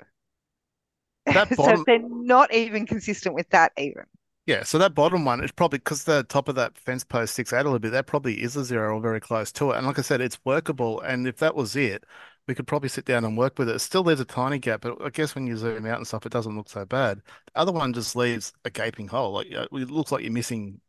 That 1.25 1.49
So 1.55 1.83
they're 1.85 1.99
not 1.99 2.53
even 2.53 2.85
consistent 2.85 3.35
with 3.35 3.49
that 3.49 3.71
even. 3.77 4.05
Yeah, 4.47 4.63
so 4.63 4.77
that 4.77 4.95
bottom 4.95 5.25
one 5.25 5.43
is 5.43 5.51
probably 5.51 5.79
because 5.79 6.05
the 6.05 6.23
top 6.23 6.47
of 6.47 6.55
that 6.55 6.77
fence 6.77 7.03
post 7.03 7.33
sticks 7.33 7.51
out 7.51 7.61
a 7.65 7.69
little 7.69 7.79
bit. 7.79 7.91
That 7.91 8.07
probably 8.07 8.41
is 8.41 8.55
a 8.55 8.63
zero 8.63 8.95
or 8.97 9.01
very 9.01 9.19
close 9.19 9.51
to 9.53 9.71
it. 9.71 9.77
And 9.77 9.85
like 9.85 9.99
I 9.99 10.01
said, 10.01 10.21
it's 10.21 10.39
workable. 10.45 11.01
And 11.01 11.27
if 11.27 11.37
that 11.37 11.53
was 11.53 11.75
it, 11.75 12.05
we 12.47 12.55
could 12.55 12.65
probably 12.65 12.87
sit 12.89 13.03
down 13.05 13.25
and 13.25 13.37
work 13.37 13.59
with 13.59 13.67
it. 13.69 13.79
Still, 13.79 14.03
there's 14.03 14.21
a 14.21 14.25
tiny 14.25 14.57
gap, 14.57 14.81
but 14.81 15.01
I 15.01 15.09
guess 15.09 15.35
when 15.35 15.47
you 15.47 15.57
zoom 15.57 15.85
out 15.85 15.97
and 15.97 16.07
stuff, 16.07 16.25
it 16.25 16.31
doesn't 16.31 16.55
look 16.55 16.69
so 16.69 16.85
bad. 16.85 17.21
The 17.47 17.59
other 17.59 17.73
one 17.73 17.91
just 17.93 18.15
leaves 18.15 18.53
a 18.63 18.69
gaping 18.69 19.09
hole. 19.09 19.33
Like 19.33 19.47
uh, 19.53 19.67
it 19.73 19.91
looks 19.91 20.11
like 20.13 20.23
you're 20.23 20.31
missing 20.31 20.79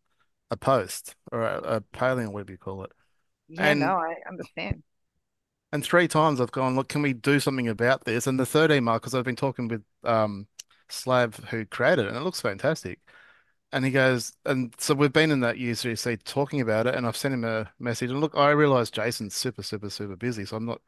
a 0.50 0.56
post 0.56 1.16
or 1.32 1.42
a, 1.42 1.58
a 1.76 1.80
paling, 1.82 2.32
whatever 2.32 2.52
you 2.52 2.58
call 2.58 2.84
it. 2.84 2.92
Yeah, 3.48 3.74
And 3.74 3.74
no, 3.74 3.96
I 3.96 4.14
understand. 4.28 4.82
and 5.72 5.84
three 5.84 6.08
times 6.08 6.40
I've 6.40 6.52
gone, 6.52 6.76
look, 6.76 6.88
can 6.88 7.02
we 7.02 7.12
do 7.12 7.40
something 7.40 7.68
about 7.68 8.04
this? 8.04 8.26
And 8.26 8.38
the 8.40 8.46
third 8.46 8.70
email, 8.72 8.94
because 8.94 9.14
I've 9.14 9.24
been 9.24 9.36
talking 9.36 9.68
with 9.68 9.82
um 10.04 10.46
Slav 10.88 11.36
who 11.50 11.66
created 11.66 12.06
it, 12.06 12.08
and 12.08 12.16
it 12.16 12.22
looks 12.22 12.40
fantastic. 12.40 13.00
And 13.72 13.84
he 13.84 13.90
goes, 13.90 14.32
and 14.46 14.74
so 14.78 14.94
we've 14.94 15.12
been 15.12 15.30
in 15.30 15.40
that 15.40 15.58
UGC 15.58 16.16
talking 16.16 16.60
about 16.62 16.86
it, 16.86 16.94
and 16.94 17.06
I've 17.06 17.16
sent 17.16 17.34
him 17.34 17.44
a 17.44 17.70
message. 17.78 18.10
And 18.10 18.20
look, 18.20 18.34
I 18.34 18.50
realize 18.50 18.90
Jason's 18.90 19.34
super, 19.34 19.62
super, 19.62 19.90
super 19.90 20.16
busy, 20.16 20.46
so 20.46 20.56
I'm 20.56 20.64
not 20.64 20.80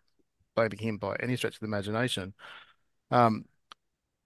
blaming 0.57 0.79
him 0.79 0.99
by 0.99 1.17
any 1.21 1.37
stretch 1.37 1.55
of 1.57 1.61
the 1.61 1.67
imagination. 1.67 2.35
Um, 3.11 3.47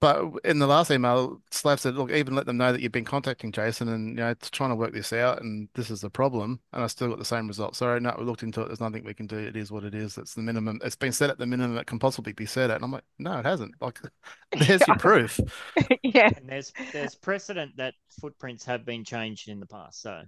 but 0.04 0.22
in 0.44 0.58
the 0.58 0.66
last 0.66 0.90
email, 0.90 1.40
Slav 1.50 1.80
said, 1.80 1.94
look, 1.94 2.10
even 2.10 2.34
let 2.34 2.44
them 2.44 2.58
know 2.58 2.72
that 2.72 2.82
you've 2.82 2.92
been 2.92 3.06
contacting 3.06 3.50
Jason 3.50 3.88
and 3.88 4.10
you 4.10 4.16
know 4.16 4.34
trying 4.52 4.68
to 4.68 4.76
work 4.76 4.92
this 4.92 5.14
out, 5.14 5.40
and 5.40 5.66
this 5.74 5.90
is 5.90 6.02
the 6.02 6.10
problem. 6.10 6.60
And 6.74 6.84
I 6.84 6.88
still 6.88 7.08
got 7.08 7.18
the 7.18 7.24
same 7.24 7.48
result. 7.48 7.74
Sorry, 7.74 7.98
no, 8.00 8.14
we 8.18 8.26
looked 8.26 8.42
into 8.42 8.60
it. 8.60 8.66
There's 8.66 8.82
nothing 8.82 9.02
we 9.02 9.14
can 9.14 9.26
do. 9.26 9.38
It 9.38 9.56
is 9.56 9.72
what 9.72 9.82
it 9.82 9.94
is. 9.94 10.14
That's 10.14 10.34
the 10.34 10.42
minimum. 10.42 10.78
It's 10.84 10.94
been 10.94 11.10
set 11.10 11.30
at 11.30 11.38
the 11.38 11.46
minimum 11.46 11.78
it 11.78 11.86
can 11.86 11.98
possibly 11.98 12.34
be 12.34 12.44
set 12.44 12.68
at. 12.68 12.76
And 12.76 12.84
I'm 12.84 12.92
like, 12.92 13.04
no, 13.18 13.38
it 13.38 13.46
hasn't. 13.46 13.76
Like, 13.80 13.98
there's 14.52 14.86
your 14.86 14.98
proof. 14.98 15.40
Yeah, 16.02 16.30
And 16.36 16.50
there's 16.50 16.70
there's 16.92 17.14
precedent 17.14 17.78
that 17.78 17.94
footprints 18.20 18.66
have 18.66 18.84
been 18.84 19.04
changed 19.04 19.48
in 19.48 19.58
the 19.58 19.66
past, 19.66 20.02
so 20.02 20.20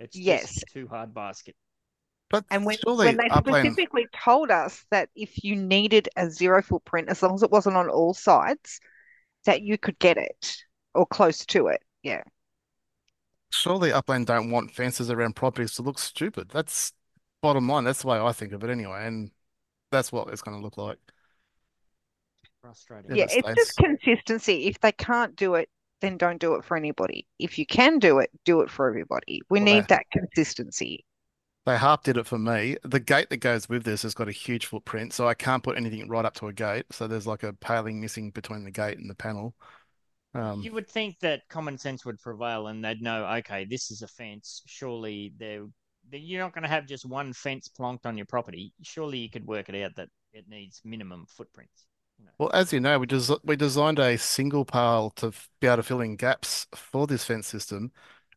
it's 0.00 0.16
yes. 0.16 0.54
just 0.54 0.72
too 0.72 0.88
hard 0.88 1.14
basket. 1.14 1.54
But 2.30 2.44
And 2.50 2.66
when, 2.66 2.78
when 2.84 3.16
they 3.16 3.28
Upland, 3.28 3.64
specifically 3.64 4.08
told 4.24 4.50
us 4.50 4.84
that 4.90 5.08
if 5.14 5.44
you 5.44 5.54
needed 5.54 6.08
a 6.16 6.28
zero 6.28 6.62
footprint, 6.62 7.08
as 7.10 7.22
long 7.22 7.34
as 7.34 7.44
it 7.44 7.50
wasn't 7.52 7.76
on 7.76 7.88
all 7.88 8.12
sides, 8.12 8.80
that 9.44 9.62
you 9.62 9.78
could 9.78 9.98
get 9.98 10.16
it 10.18 10.56
or 10.94 11.06
close 11.06 11.44
to 11.46 11.68
it. 11.68 11.82
Yeah. 12.02 12.22
surely 13.50 13.92
Upland 13.92 14.26
don't 14.26 14.50
want 14.50 14.70
fences 14.72 15.10
around 15.10 15.36
properties 15.36 15.74
to 15.74 15.82
look 15.82 15.98
stupid. 15.98 16.50
That's 16.50 16.92
bottom 17.42 17.68
line. 17.68 17.84
That's 17.84 18.02
the 18.02 18.08
way 18.08 18.18
I 18.18 18.32
think 18.32 18.52
of 18.52 18.64
it 18.64 18.70
anyway. 18.70 19.06
And 19.06 19.30
that's 19.90 20.12
what 20.12 20.28
it's 20.28 20.42
going 20.42 20.56
to 20.56 20.62
look 20.62 20.76
like. 20.76 20.98
Frustrating. 22.60 23.14
Yeah, 23.14 23.26
Yeah, 23.26 23.26
the 23.26 23.38
it's 23.38 23.54
just 23.54 23.76
consistency. 23.76 24.66
If 24.66 24.80
they 24.80 24.92
can't 24.92 25.36
do 25.36 25.54
it, 25.54 25.68
then 26.00 26.16
don't 26.16 26.40
do 26.40 26.54
it 26.54 26.64
for 26.64 26.76
anybody. 26.76 27.26
If 27.38 27.58
you 27.58 27.66
can 27.66 27.98
do 27.98 28.18
it, 28.18 28.30
do 28.44 28.60
it 28.60 28.70
for 28.70 28.88
everybody. 28.88 29.40
We 29.50 29.60
Well, 29.60 29.66
they, 29.66 29.74
need 29.74 29.88
that 29.88 30.04
consistency. 30.10 31.04
They 31.66 31.78
half 31.78 32.02
did 32.02 32.16
it 32.16 32.26
for 32.26 32.38
me. 32.38 32.76
The 32.84 33.00
gate 33.00 33.30
that 33.30 33.38
goes 33.38 33.68
with 33.68 33.84
this 33.84 34.02
has 34.02 34.14
got 34.14 34.28
a 34.28 34.32
huge 34.32 34.66
footprint, 34.66 35.12
so 35.12 35.26
I 35.26 35.34
can't 35.34 35.62
put 35.62 35.76
anything 35.76 36.08
right 36.08 36.24
up 36.24 36.34
to 36.34 36.48
a 36.48 36.52
gate. 36.52 36.86
So 36.92 37.06
there's 37.06 37.26
like 37.26 37.42
a 37.42 37.52
paling 37.54 38.00
missing 38.00 38.30
between 38.30 38.64
the 38.64 38.70
gate 38.70 38.98
and 38.98 39.08
the 39.08 39.14
panel. 39.14 39.54
Um, 40.34 40.62
You 40.62 40.72
would 40.72 40.88
think 40.88 41.18
that 41.20 41.48
common 41.48 41.78
sense 41.78 42.04
would 42.04 42.18
prevail 42.20 42.66
and 42.66 42.84
they'd 42.84 43.00
know, 43.00 43.26
okay, 43.38 43.64
this 43.64 43.90
is 43.90 44.02
a 44.02 44.08
fence. 44.08 44.62
Surely 44.66 45.32
they're, 45.38 45.66
you're 46.10 46.40
not 46.42 46.52
going 46.52 46.62
to 46.62 46.68
have 46.68 46.86
just 46.86 47.06
one 47.06 47.32
fence 47.32 47.68
plonked 47.68 48.04
on 48.04 48.16
your 48.16 48.26
property. 48.26 48.72
Surely 48.82 49.18
you 49.18 49.30
could 49.30 49.46
work 49.46 49.68
it 49.68 49.82
out 49.82 49.94
that 49.96 50.08
it 50.32 50.48
needs 50.48 50.80
minimum 50.84 51.26
footprints. 51.28 51.86
You 52.18 52.26
know. 52.26 52.32
well, 52.38 52.50
as 52.52 52.72
you 52.72 52.80
know, 52.80 52.98
we 52.98 53.06
just 53.06 53.30
we 53.44 53.56
designed 53.56 53.98
a 53.98 54.18
single 54.18 54.64
pile 54.64 55.10
to 55.10 55.28
f- 55.28 55.48
be 55.60 55.66
able 55.66 55.76
to 55.78 55.82
fill 55.82 56.00
in 56.00 56.16
gaps 56.16 56.66
for 56.74 57.06
this 57.06 57.24
fence 57.24 57.46
system, 57.46 57.92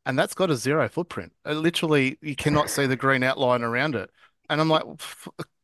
and 0.08 0.18
that's 0.18 0.34
got 0.34 0.50
a 0.50 0.56
zero 0.56 0.88
footprint. 0.88 1.34
Uh, 1.46 1.52
literally, 1.52 2.18
you 2.22 2.34
cannot 2.34 2.70
see 2.70 2.86
the 2.88 2.96
green 2.96 3.24
outline 3.24 3.62
around 3.62 3.94
it. 3.94 4.10
And 4.50 4.62
I'm 4.62 4.70
like, 4.70 4.84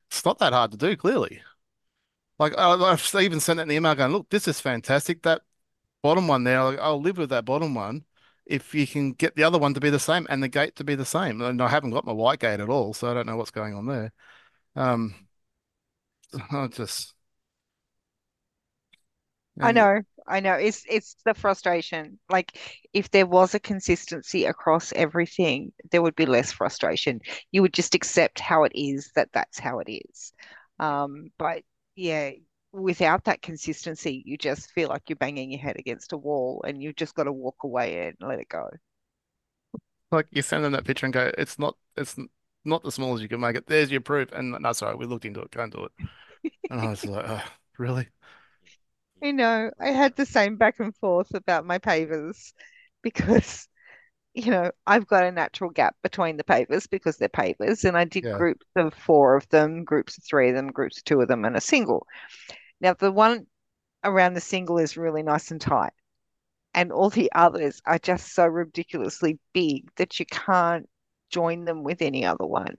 it's 0.10 0.26
not 0.26 0.38
that 0.40 0.52
hard 0.52 0.72
to 0.72 0.78
do, 0.78 0.98
clearly. 0.98 1.41
Like 2.38 2.53
I've 2.57 3.15
even 3.22 3.40
sent 3.40 3.57
that 3.57 3.64
in 3.64 3.70
the 3.70 3.76
email 3.76 3.95
going, 3.95 4.11
look, 4.11 4.30
this 4.30 4.49
is 4.49 4.60
fantastic. 4.60 5.22
That 5.22 5.44
bottom 6.02 6.28
one 6.28 6.44
there, 6.44 6.60
I'll 6.60 7.02
live 7.02 7.18
with 7.18 7.30
that 7.30 7.45
bottom 7.45 7.74
one 7.74 8.03
if 8.45 8.76
you 8.76 8.86
can 8.86 9.14
get 9.14 9.38
the 9.38 9.44
other 9.44 9.57
one 9.57 9.74
to 9.76 9.80
be 9.80 9.90
the 9.90 9.98
same 9.98 10.28
and 10.30 10.44
the 10.44 10.49
gate 10.49 10.76
to 10.76 10.84
be 10.84 10.95
the 10.95 11.06
same. 11.06 11.41
And 11.41 11.61
I 11.61 11.70
haven't 11.70 11.91
got 11.91 12.06
my 12.06 12.11
white 12.11 12.40
gate 12.40 12.60
at 12.60 12.70
all, 12.70 12.94
so 12.94 13.10
I 13.10 13.14
don't 13.14 13.26
know 13.28 13.38
what's 13.38 13.52
going 13.52 13.76
on 13.76 13.86
there. 13.86 14.11
Um, 14.76 15.15
I 16.52 16.68
just 16.68 17.14
I 19.61 19.72
know, 19.72 20.02
I 20.28 20.40
know. 20.40 20.54
It's 20.54 20.84
it's 20.90 21.16
the 21.26 21.34
frustration. 21.34 22.20
Like 22.30 22.58
if 22.94 23.12
there 23.12 23.26
was 23.26 23.54
a 23.56 23.60
consistency 23.60 24.45
across 24.45 24.94
everything, 24.94 25.74
there 25.91 26.02
would 26.02 26.16
be 26.16 26.26
less 26.26 26.52
frustration. 26.52 27.22
You 27.52 27.62
would 27.62 27.74
just 27.74 27.95
accept 27.95 28.40
how 28.40 28.64
it 28.64 28.72
is, 28.76 29.12
that 29.16 29.30
that's 29.34 29.60
how 29.60 29.80
it 29.80 29.91
is. 29.91 30.34
Um, 30.80 31.32
but 31.38 31.64
yeah, 31.95 32.32
without 32.72 33.26
that 33.26 33.41
consistency, 33.41 34.24
you 34.26 34.38
just 34.38 34.72
feel 34.72 34.90
like 34.90 35.04
you're 35.10 35.16
banging 35.18 35.52
your 35.52 35.62
head 35.62 35.78
against 35.78 36.14
a 36.14 36.18
wall 36.18 36.64
and 36.68 36.82
you've 36.82 36.95
just 36.95 37.16
got 37.16 37.26
to 37.26 37.32
walk 37.34 37.64
away 37.64 38.08
and 38.08 38.16
let 38.30 38.40
it 38.40 38.50
go. 38.50 38.70
like 40.12 40.28
you 40.32 40.41
send 40.41 40.64
them 40.64 40.74
that 40.74 40.86
picture 40.86 41.06
and 41.06 41.14
go, 41.14 41.32
it's 41.38 41.58
not, 41.60 41.76
it's 41.98 42.16
not 42.66 42.84
the 42.84 42.91
smallest 42.91 43.24
you 43.24 43.30
can 43.30 43.40
make 43.40 43.56
it. 43.56 43.68
There's 43.68 43.91
your 43.91 44.02
proof. 44.02 44.32
And 44.32 44.58
no, 44.62 44.74
sorry, 44.74 44.95
we 44.95 45.06
looked 45.06 45.26
into 45.26 45.41
it, 45.41 45.52
can't 45.52 45.74
do 45.74 45.86
it. 45.86 45.91
And 46.70 46.82
I 46.82 46.90
was 46.90 47.06
like, 47.06 47.26
oh, 47.28 47.44
really? 47.78 48.10
You 49.24 49.34
know, 49.34 49.72
I 49.80 49.88
had 49.90 50.16
the 50.16 50.26
same 50.26 50.58
back 50.58 50.80
and 50.80 50.95
forth 50.98 51.34
about 51.34 51.66
my 51.66 51.80
pavers 51.80 52.54
because, 53.02 53.68
you 54.34 54.52
know, 54.52 54.72
I've 54.88 55.08
got 55.08 55.26
a 55.26 55.32
natural 55.32 55.72
gap 55.72 55.95
between 56.04 56.38
the 56.38 56.44
pavers 56.45 56.90
because 56.90 57.18
they're 57.18 57.30
pavers, 57.30 57.86
and 57.86 57.98
I 57.98 58.06
did 58.06 58.26
Yeah. 58.26 58.32
groups 58.32 58.66
of 58.76 58.94
four 58.94 59.36
of 59.36 59.50
them, 59.50 59.84
groups 59.86 60.18
of 60.18 60.24
three 60.26 60.50
of 60.50 60.56
them, 60.56 60.72
groups 60.72 61.00
of 61.00 61.06
two 61.06 61.22
of 61.22 61.28
them, 61.30 61.45
and 61.45 61.56
a 61.58 61.62
single. 61.62 62.08
Now, 62.82 62.94
the 62.95 63.12
one 63.12 63.48
around 64.04 64.36
the 64.36 64.41
single 64.41 64.80
is 64.80 64.98
really 64.98 65.24
nice 65.24 65.52
and 65.52 65.62
tight, 65.62 65.94
and 66.76 66.91
all 66.91 67.10
the 67.10 67.32
others 67.34 67.82
are 67.86 68.00
just 68.00 68.34
so 68.34 68.48
ridiculously 68.48 69.40
big 69.54 69.91
that 69.98 70.20
you 70.20 70.26
can't 70.28 70.90
join 71.32 71.66
them 71.66 71.84
with 71.84 72.02
any 72.02 72.26
other 72.26 72.45
one. 72.45 72.76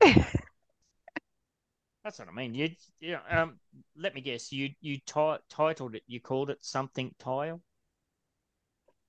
That's 2.04 2.18
what 2.18 2.28
I 2.28 2.32
mean. 2.32 2.54
You, 2.54 2.70
you 3.00 3.18
um, 3.30 3.58
let 3.96 4.14
me 4.14 4.20
guess. 4.20 4.52
You 4.52 4.70
you 4.80 4.98
ti 5.06 5.36
titled 5.48 5.94
it. 5.94 6.02
You 6.06 6.20
called 6.20 6.50
it 6.50 6.58
something 6.64 7.14
tile. 7.18 7.60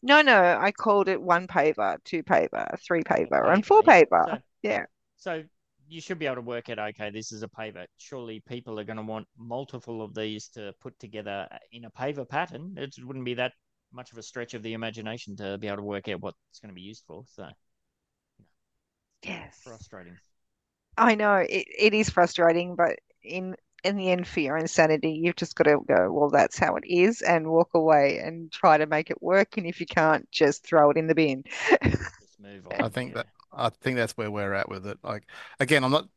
No, 0.01 0.21
no, 0.21 0.57
I 0.59 0.71
called 0.71 1.07
it 1.07 1.21
one 1.21 1.47
paver, 1.47 1.97
two 2.03 2.23
paver, 2.23 2.77
three 2.79 3.03
paver, 3.03 3.51
and 3.53 3.65
four 3.65 3.81
paver. 3.81 4.25
So 4.27 4.37
Yeah. 4.61 4.85
so 5.17 5.43
you 5.87 6.01
should 6.01 6.19
be 6.19 6.25
able 6.25 6.35
to 6.37 6.41
work 6.41 6.69
out. 6.69 6.79
Okay, 6.79 7.09
this 7.09 7.31
is 7.31 7.43
a 7.43 7.47
paver. 7.47 7.85
Surely 7.97 8.39
people 8.41 8.79
are 8.79 8.83
going 8.83 8.97
to 8.97 9.03
want 9.03 9.27
multiple 9.37 10.01
of 10.01 10.13
these 10.13 10.47
to 10.49 10.73
put 10.81 10.97
together 10.99 11.47
in 11.71 11.85
a 11.85 11.91
paver 11.91 12.27
pattern. 12.27 12.75
It 12.77 12.95
wouldn't 13.03 13.25
be 13.25 13.35
that 13.35 13.53
much 13.91 14.11
of 14.11 14.17
a 14.17 14.23
stretch 14.23 14.53
of 14.53 14.63
the 14.63 14.73
imagination 14.73 15.35
to 15.37 15.57
be 15.57 15.67
able 15.67 15.77
to 15.77 15.83
work 15.83 16.07
out 16.07 16.21
what 16.21 16.35
it's 16.49 16.59
going 16.59 16.69
to 16.69 16.75
be 16.75 16.81
used 16.81 17.03
for. 17.07 17.23
So, 17.27 17.47
Yes. 19.23 19.59
frustrating. 19.63 20.17
I 20.97 21.15
know 21.15 21.35
it, 21.37 21.67
it 21.77 21.93
is 21.93 22.09
frustrating, 22.09 22.75
but 22.75 22.99
in 23.23 23.55
in 23.83 23.97
the 23.97 24.09
end, 24.11 24.25
for 24.27 24.39
your 24.39 24.57
insanity, 24.57 25.11
you've 25.11 25.35
just 25.35 25.55
got 25.55 25.65
to 25.65 25.77
go, 25.85 26.09
well, 26.09 26.29
that's 26.29 26.57
how 26.57 26.75
it 26.77 26.85
is, 26.87 27.21
and 27.21 27.49
walk 27.51 27.71
away 27.73 28.19
and 28.19 28.49
try 28.51 28.77
to 28.77 28.85
make 28.85 29.09
it 29.09 29.21
work. 29.21 29.57
And 29.57 29.67
if 29.67 29.81
you 29.81 29.85
can't, 29.85 30.29
just 30.31 30.65
throw 30.65 30.89
it 30.91 30.97
in 30.97 31.07
the 31.07 31.15
bin. 31.15 31.43
Just 32.19 32.39
move 32.39 32.67
on. 32.67 32.85
I 32.85 32.89
think 32.89 33.13
yeah. 33.13 33.15
that 33.15 33.27
I 33.51 33.69
think 33.69 33.97
that's 33.97 34.17
where 34.17 34.31
we're 34.31 34.53
at 34.53 34.69
with 34.69 34.87
it. 34.87 34.97
Like 35.03 35.27
again, 35.59 35.83
I'm 35.83 35.91
not 35.91 36.09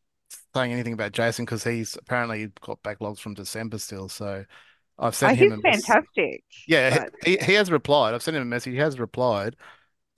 saying 0.55 0.73
anything 0.73 0.93
about 0.95 1.13
Jason 1.13 1.45
because 1.45 1.65
he's 1.65 1.97
apparently 1.97 2.49
got 2.61 2.83
backlogs 2.83 3.21
from 3.21 3.35
December 3.35 3.79
still. 3.79 4.09
So 4.09 4.45
I've 4.99 5.15
Oh, 5.23 5.35
sent 5.35 5.37
him 5.37 5.53
he's 5.53 5.53
a 5.53 5.59
mess. 5.59 5.63
fantastic, 5.63 6.45
Yeah, 6.67 6.91
but 6.91 7.13
he, 7.25 7.39
he 7.39 7.55
has 7.55 7.71
replied. 7.71 8.15
I've 8.15 8.23
sent 8.25 8.37
him 8.37 8.43
a 8.45 8.47
message. 8.47 8.73
He 8.75 8.79
has 8.81 8.99
replied. 9.01 9.57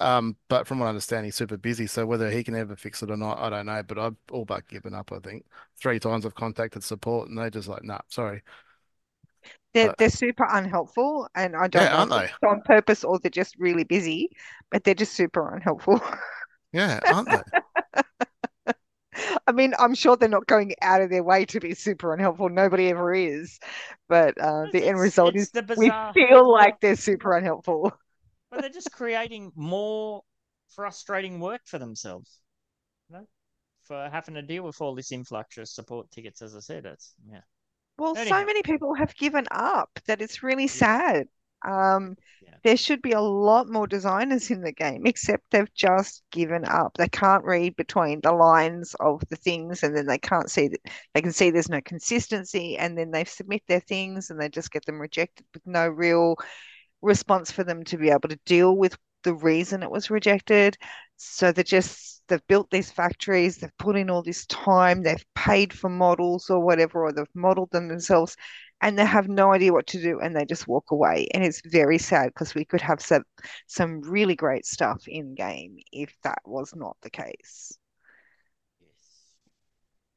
Um, 0.00 0.36
but 0.48 0.66
from 0.66 0.78
what 0.78 0.86
I 0.86 0.90
understand, 0.90 1.24
he's 1.24 1.34
super 1.34 1.56
busy. 1.56 1.86
So 1.86 2.06
whether 2.06 2.30
he 2.30 2.44
can 2.44 2.54
ever 2.54 2.76
fix 2.76 3.02
it 3.02 3.10
or 3.10 3.16
not, 3.16 3.38
I 3.38 3.50
don't 3.50 3.66
know. 3.66 3.82
But 3.82 3.98
I've 3.98 4.16
all 4.30 4.44
but 4.44 4.68
given 4.68 4.94
up, 4.94 5.12
I 5.12 5.18
think. 5.18 5.44
Three 5.80 5.98
times 5.98 6.24
I've 6.24 6.34
contacted 6.36 6.84
support 6.84 7.28
and 7.28 7.36
they're 7.38 7.50
just 7.50 7.68
like, 7.68 7.82
nah, 7.84 8.00
sorry. 8.08 8.42
they're 9.74 9.90
But 9.90 9.98
they're 9.98 10.10
super 10.10 10.46
unhelpful, 10.50 11.28
and 11.34 11.54
I 11.56 11.68
don't 11.68 11.90
yeah, 11.90 11.92
know 11.92 12.06
aren't 12.06 12.10
they? 12.10 12.30
on 12.48 12.62
purpose 12.62 13.04
or 13.04 13.18
they're 13.18 13.30
just 13.30 13.56
really 13.58 13.84
busy, 13.84 14.30
but 14.70 14.84
they're 14.84 14.94
just 14.94 15.14
super 15.14 15.54
unhelpful. 15.54 16.00
Yeah, 16.72 17.00
aren't 17.08 17.30
they? 17.30 17.42
I 19.46 19.52
mean, 19.52 19.74
I'm 19.78 19.94
sure 19.94 20.16
they're 20.16 20.28
not 20.28 20.46
going 20.46 20.74
out 20.82 21.00
of 21.00 21.10
their 21.10 21.22
way 21.24 21.44
to 21.46 21.60
be 21.60 21.74
super 21.74 22.12
unhelpful. 22.12 22.48
Nobody 22.50 22.88
ever 22.90 23.12
is, 23.14 23.58
but 24.08 24.38
uh, 24.40 24.66
the 24.72 24.86
end 24.86 24.98
result 24.98 25.34
is 25.36 25.50
the 25.50 25.62
we 25.74 25.90
feel 26.14 26.50
like 26.50 26.80
they're 26.80 26.96
super 26.96 27.36
unhelpful. 27.36 27.92
But 28.50 28.60
they're 28.60 28.70
just 28.70 28.92
creating 28.92 29.52
more 29.54 30.22
frustrating 30.74 31.40
work 31.40 31.62
for 31.64 31.78
themselves. 31.78 32.38
You 33.08 33.16
know, 33.16 33.26
for 33.82 34.08
having 34.10 34.34
to 34.34 34.42
deal 34.42 34.64
with 34.64 34.80
all 34.80 34.94
this 34.94 35.12
influx 35.12 35.56
of 35.58 35.68
support 35.68 36.10
tickets. 36.10 36.42
As 36.42 36.54
I 36.54 36.60
said, 36.60 36.86
it's 36.86 37.14
yeah. 37.30 37.40
Well, 37.98 38.14
so 38.14 38.44
many 38.44 38.62
people 38.62 38.94
have 38.94 39.14
given 39.16 39.46
up 39.50 39.90
that 40.06 40.22
it's 40.22 40.42
really 40.42 40.64
yeah, 40.64 40.70
sad. 40.70 41.28
Um, 41.66 42.14
yeah. 42.40 42.54
there 42.62 42.76
should 42.76 43.02
be 43.02 43.10
a 43.10 43.20
lot 43.20 43.68
more 43.68 43.88
designers 43.88 44.52
in 44.52 44.60
the 44.60 44.70
game, 44.70 45.04
except 45.04 45.50
they've 45.50 45.74
just 45.74 46.22
given 46.30 46.64
up. 46.64 46.92
They 46.96 47.08
can't 47.08 47.44
read 47.44 47.74
between 47.74 48.20
the 48.20 48.32
lines 48.32 48.94
of 49.00 49.24
the 49.30 49.36
things, 49.36 49.82
and 49.82 49.96
then 49.96 50.06
they 50.06 50.18
can't 50.18 50.48
see 50.48 50.68
that 50.68 50.80
they 51.14 51.22
can 51.22 51.32
see 51.32 51.50
there's 51.50 51.68
no 51.68 51.80
consistency, 51.80 52.76
and 52.76 52.96
then 52.96 53.10
they 53.10 53.24
submit 53.24 53.62
their 53.66 53.80
things 53.80 54.30
and 54.30 54.40
they 54.40 54.48
just 54.48 54.70
get 54.70 54.86
them 54.86 55.00
rejected 55.00 55.46
with 55.52 55.66
no 55.66 55.88
real 55.88 56.36
response 57.02 57.50
for 57.50 57.64
them 57.64 57.84
to 57.84 57.96
be 57.98 58.10
able 58.10 58.28
to 58.28 58.38
deal 58.46 58.76
with 58.76 58.96
the 59.24 59.34
reason 59.34 59.82
it 59.82 59.90
was 59.90 60.10
rejected. 60.10 60.76
So 61.16 61.52
they 61.52 61.62
just 61.64 62.22
they've 62.28 62.46
built 62.48 62.70
these 62.70 62.90
factories, 62.90 63.58
they've 63.58 63.76
put 63.78 63.96
in 63.96 64.10
all 64.10 64.22
this 64.22 64.46
time, 64.46 65.02
they've 65.02 65.24
paid 65.34 65.72
for 65.72 65.88
models 65.90 66.50
or 66.50 66.60
whatever, 66.60 67.04
or 67.04 67.12
they've 67.12 67.26
modeled 67.34 67.70
them 67.72 67.88
themselves, 67.88 68.36
and 68.80 68.98
they 68.98 69.04
have 69.06 69.28
no 69.28 69.52
idea 69.52 69.72
what 69.72 69.86
to 69.88 70.00
do, 70.02 70.20
and 70.20 70.36
they 70.36 70.44
just 70.44 70.68
walk 70.68 70.90
away. 70.92 71.28
And 71.34 71.44
it's 71.44 71.62
very 71.64 71.98
sad 71.98 72.28
because 72.28 72.54
we 72.54 72.64
could 72.64 72.80
have 72.82 73.00
some 73.00 73.24
some 73.66 74.00
really 74.02 74.36
great 74.36 74.66
stuff 74.66 75.06
in 75.08 75.34
game 75.34 75.78
if 75.92 76.14
that 76.22 76.38
was 76.44 76.74
not 76.76 76.96
the 77.02 77.10
case. 77.10 77.78
Yes, 78.80 79.34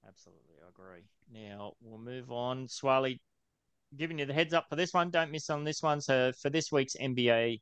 absolutely, 0.07 0.55
I 0.65 0.69
agree. 0.69 1.03
Now 1.31 1.73
we'll 1.81 1.99
move 1.99 2.31
on. 2.31 2.67
Swarley, 2.67 3.21
giving 3.97 4.19
you 4.19 4.25
the 4.25 4.33
heads 4.33 4.53
up 4.53 4.67
for 4.69 4.75
this 4.75 4.93
one. 4.93 5.09
Don't 5.09 5.31
miss 5.31 5.49
on 5.49 5.63
this 5.63 5.81
one. 5.81 6.01
So 6.01 6.31
for 6.41 6.49
this 6.49 6.71
week's 6.71 6.95
MVA 6.95 7.61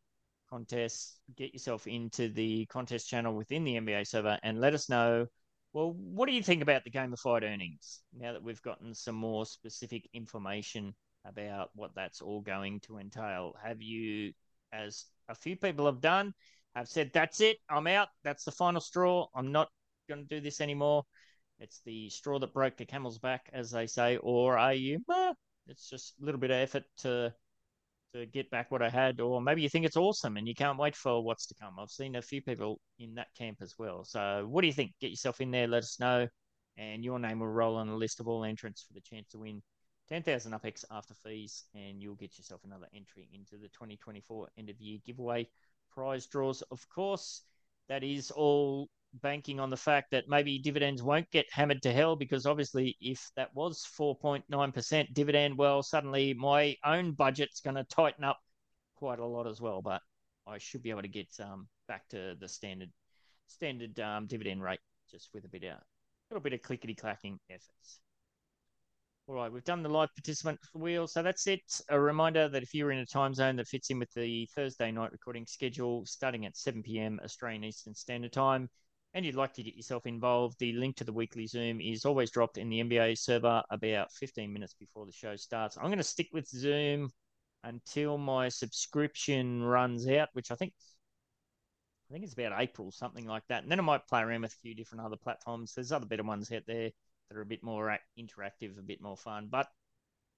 contest, 0.50 1.20
get 1.36 1.54
yourself 1.54 1.88
into 1.88 2.30
the 2.30 2.66
contest 2.68 3.10
channel 3.10 3.36
within 3.36 3.64
the 3.64 3.76
MVA 3.76 4.08
server 4.08 4.38
and 4.44 4.60
let 4.60 4.74
us 4.74 4.90
know. 4.90 5.28
Well, 5.74 5.94
what 5.94 6.28
do 6.28 6.34
you 6.34 6.42
think 6.42 6.62
about 6.64 6.84
the 6.84 6.92
gamified 6.92 7.44
earnings 7.44 8.02
now 8.18 8.34
that 8.34 8.44
we've 8.44 8.62
gotten 8.62 8.94
some 8.96 9.16
more 9.16 9.46
specific 9.46 10.10
information 10.14 10.96
about 11.26 11.70
what 11.76 11.92
that's 11.96 12.22
all 12.22 12.42
going 12.42 12.80
to 12.82 12.98
entail? 12.98 13.54
Have 13.64 13.82
you, 13.82 14.34
as 14.74 15.06
a 15.28 15.36
few 15.36 15.56
people 15.56 15.86
have 15.86 16.02
done, 16.02 16.34
have 16.76 16.88
said, 16.88 17.12
that's 17.14 17.40
it, 17.42 17.58
I'm 17.70 17.86
out, 17.86 18.08
that's 18.24 18.46
the 18.46 18.52
final 18.52 18.82
straw, 18.82 19.28
I'm 19.36 19.52
not 19.52 19.70
going 20.08 20.28
to 20.28 20.36
do 20.36 20.42
this 20.42 20.60
anymore? 20.60 21.04
It's 21.60 21.82
the 21.86 22.10
straw 22.10 22.40
that 22.40 22.54
broke 22.54 22.78
the 22.78 22.86
camel's 22.86 23.20
back, 23.20 23.50
as 23.54 23.70
they 23.70 23.86
say, 23.86 24.18
or 24.18 24.58
are 24.58 24.74
you? 24.74 25.04
"Meh, 25.08 25.34
it's 25.70 25.90
just 25.90 26.16
a 26.22 26.26
little 26.26 26.40
bit 26.40 26.52
of 26.52 26.58
effort 26.58 26.84
to 27.00 27.34
to 28.14 28.26
get 28.26 28.50
back 28.50 28.72
what 28.72 28.82
I 28.82 28.90
had, 28.90 29.20
or 29.20 29.40
maybe 29.40 29.62
you 29.62 29.70
think 29.70 29.86
it's 29.86 29.96
awesome 29.96 30.38
and 30.38 30.48
you 30.48 30.56
can't 30.56 30.80
wait 30.80 30.96
for 30.96 31.24
what's 31.24 31.46
to 31.48 31.54
come. 31.54 31.76
I've 31.80 31.92
seen 31.92 32.16
a 32.16 32.22
few 32.22 32.42
people 32.42 32.80
in 32.98 33.14
that 33.16 33.28
camp 33.38 33.60
as 33.62 33.76
well. 33.78 34.04
So, 34.04 34.48
what 34.50 34.62
do 34.62 34.68
you 34.68 34.74
think? 34.74 34.94
Get 35.00 35.12
yourself 35.12 35.42
in 35.42 35.52
there, 35.52 35.68
let 35.68 35.84
us 35.84 36.00
know, 36.00 36.28
and 36.78 37.04
your 37.04 37.20
name 37.20 37.40
will 37.40 37.48
roll 37.48 37.76
on 37.76 37.88
the 37.88 37.96
list 37.96 38.20
of 38.20 38.28
all 38.28 38.44
entrants 38.44 38.82
for 38.82 38.94
the 38.94 39.02
chance 39.02 39.28
to 39.30 39.40
win 39.40 39.62
10,000 40.10 40.52
UpX 40.52 40.86
after 40.90 41.14
fees, 41.14 41.66
and 41.76 42.02
you'll 42.02 42.16
get 42.16 42.38
yourself 42.38 42.62
another 42.64 42.88
entry 42.96 43.30
into 43.32 43.58
the 43.58 43.70
2024 43.70 44.48
end 44.58 44.70
of 44.70 44.82
year 44.82 44.98
giveaway 45.06 45.48
prize 45.92 46.26
draws. 46.26 46.64
Of 46.72 46.88
course, 46.90 47.44
that 47.90 48.04
is 48.04 48.32
all 48.32 48.90
banking 49.14 49.60
on 49.60 49.70
the 49.70 49.78
fact 49.78 50.12
that 50.12 50.30
maybe 50.30 50.60
dividends 50.60 51.02
won't 51.02 51.30
get 51.32 51.46
hammered 51.52 51.82
to 51.82 51.92
hell 51.92 52.16
because 52.16 52.46
obviously 52.46 52.96
if 53.02 53.30
that 53.36 53.54
was 53.56 53.86
4.9% 54.00 55.14
dividend 55.14 55.58
well 55.58 55.82
suddenly 55.82 56.34
my 56.34 56.76
own 56.86 57.14
budget's 57.14 57.62
going 57.62 57.76
to 57.76 57.84
tighten 57.86 58.24
up 58.24 58.40
quite 58.96 59.20
a 59.20 59.26
lot 59.26 59.48
as 59.48 59.60
well 59.60 59.82
but 59.82 60.02
i 60.48 60.58
should 60.58 60.84
be 60.84 60.90
able 60.90 61.02
to 61.02 61.08
get 61.08 61.28
um, 61.40 61.68
back 61.88 62.08
to 62.10 62.36
the 62.40 62.48
standard 62.48 62.92
standard 63.48 64.00
um, 64.00 64.28
dividend 64.28 64.62
rate 64.62 64.80
just 65.10 65.30
with 65.34 65.46
a 65.46 65.50
bit 65.50 65.64
of 65.64 65.72
a 65.72 65.82
little 66.30 66.44
bit 66.44 66.54
of 66.54 66.62
clickety 66.62 66.96
clacking 66.96 67.40
efforts 67.50 68.00
all 69.28 69.36
right, 69.36 69.54
we've 69.54 69.64
done 69.64 69.84
the 69.84 69.90
live 69.90 70.10
participant 70.16 70.60
wheel. 70.74 71.06
So 71.06 71.22
that's 71.22 71.46
it. 71.46 71.62
A 71.90 72.00
reminder 72.00 72.50
that 72.50 72.64
if 72.64 72.74
you're 72.74 72.92
in 72.92 72.98
a 72.98 73.06
time 73.06 73.36
zone 73.36 73.58
that 73.58 73.68
fits 73.68 73.92
in 73.92 74.00
with 74.00 74.12
the 74.16 74.50
Thursday 74.56 74.92
night 74.92 75.12
recording 75.12 75.46
schedule, 75.46 76.04
starting 76.08 76.48
at 76.48 76.58
7 76.58 76.82
p.m. 76.82 77.20
Australian 77.24 77.64
Eastern 77.64 77.94
Standard 77.94 78.34
Time, 78.34 78.72
and 79.14 79.26
you'd 79.26 79.36
like 79.36 79.54
to 79.54 79.64
get 79.64 79.76
yourself 79.76 80.06
involved, 80.06 80.60
the 80.60 80.74
link 80.74 80.98
to 80.98 81.04
the 81.04 81.14
weekly 81.14 81.48
Zoom 81.48 81.82
is 81.82 82.06
always 82.06 82.30
dropped 82.30 82.58
in 82.58 82.70
the 82.70 82.82
MVA 82.82 83.18
server 83.18 83.64
about 83.72 84.12
15 84.12 84.52
minutes 84.54 84.76
before 84.80 85.06
the 85.06 85.12
show 85.12 85.36
starts. 85.36 85.78
I'm 85.78 85.86
going 85.86 85.98
to 85.98 86.04
stick 86.04 86.30
with 86.32 86.48
Zoom 86.48 87.10
until 87.64 88.18
my 88.18 88.50
subscription 88.50 89.64
runs 89.64 90.08
out, 90.08 90.30
which 90.34 90.52
I 90.52 90.56
think 90.56 90.74
I 92.10 92.14
think 92.14 92.24
it's 92.24 92.34
about 92.34 92.60
April, 92.60 92.92
something 92.92 93.26
like 93.26 93.44
that. 93.50 93.62
And 93.62 93.72
then 93.72 93.80
I 93.80 93.84
might 93.84 94.08
play 94.08 94.22
around 94.22 94.42
with 94.42 94.54
a 94.54 94.62
few 94.64 94.74
different 94.74 95.06
other 95.06 95.16
platforms. 95.16 95.74
There's 95.74 95.92
other 95.92 96.08
better 96.08 96.24
ones 96.24 96.52
out 96.52 96.64
there 96.66 96.90
that 97.30 97.38
are 97.38 97.42
a 97.42 97.46
bit 97.46 97.64
more 97.64 97.96
interactive, 98.18 98.80
a 98.80 98.82
bit 98.82 99.00
more 99.00 99.18
fun. 99.18 99.48
But 99.50 99.68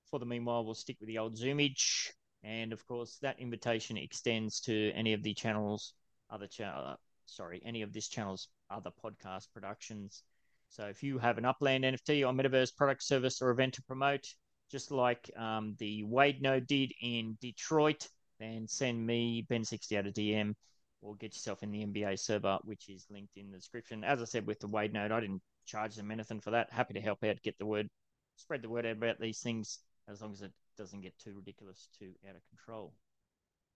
for 0.10 0.19
the 0.19 0.26
meanwhile, 0.26 0.65
we'll 0.65 0.76
stick 0.76 0.98
with 0.99 1.07
the 1.07 1.18
old 1.18 1.38
Zoomage. 1.38 2.10
And 2.43 2.73
of 2.73 2.85
course, 2.88 3.18
that 3.22 3.39
invitation 3.39 3.98
extends 3.98 4.60
to 4.61 4.91
any 4.91 5.14
of 5.14 5.23
the 5.23 5.34
channels, 5.34 5.93
other 6.30 6.48
channel, 6.48 6.98
sorry, 7.32 7.62
any 7.66 7.82
of 7.82 7.94
this 7.94 8.08
channel's 8.08 8.49
other 8.70 8.91
podcast 9.03 9.48
productions. 9.53 10.24
So 10.70 10.86
if 10.86 11.03
you 11.03 11.18
have 11.18 11.38
an 11.38 11.45
Upland 11.45 11.84
NFT 11.84 12.28
or 12.28 12.34
Metaverse 12.34 12.76
product, 12.76 13.03
service, 13.03 13.41
or 13.41 13.49
event 13.49 13.74
to 13.76 13.84
promote, 13.84 14.26
just 14.72 14.91
like 14.91 15.30
um, 15.38 15.76
the 15.80 16.03
Wade 16.03 16.41
Node 16.41 16.68
did 16.68 16.94
in 17.02 17.38
Detroit, 17.41 18.08
then 18.40 18.68
send 18.68 19.06
me 19.06 19.45
Ben60 19.49 19.98
out 19.98 20.08
a 20.08 20.12
DM 20.12 20.56
or 21.02 21.16
get 21.16 21.34
yourself 21.34 21.64
in 21.64 21.72
the 21.72 21.86
MVA 21.86 22.18
server, 22.20 22.60
which 22.64 22.90
is 22.90 23.06
linked 23.10 23.36
in 23.36 23.52
the 23.52 23.58
description. 23.58 24.03
As 24.03 24.22
I 24.22 24.26
said 24.26 24.45
with 24.45 24.60
the 24.60 24.68
Wade 24.68 24.94
Node, 24.94 25.12
I 25.12 25.20
didn't 25.20 25.41
charge 25.66 25.95
them 25.95 26.12
anything 26.12 26.40
for 26.40 26.52
that. 26.52 26.72
Happy 26.72 26.94
to 26.94 27.02
help 27.02 27.24
out, 27.24 27.41
get 27.41 27.58
the 27.58 27.66
word, 27.66 27.90
spread 28.36 28.62
the 28.62 28.70
word 28.70 28.86
out 28.86 28.94
about 28.98 29.20
these 29.20 29.40
things 29.40 29.80
as 30.08 30.22
long 30.22 30.32
as 30.34 30.41
it 30.41 30.52
doesn't 30.78 31.02
get 31.02 31.18
too 31.18 31.34
ridiculous, 31.36 31.90
too 31.98 32.12
out 32.30 32.36
of 32.36 32.41
control. 32.49 32.94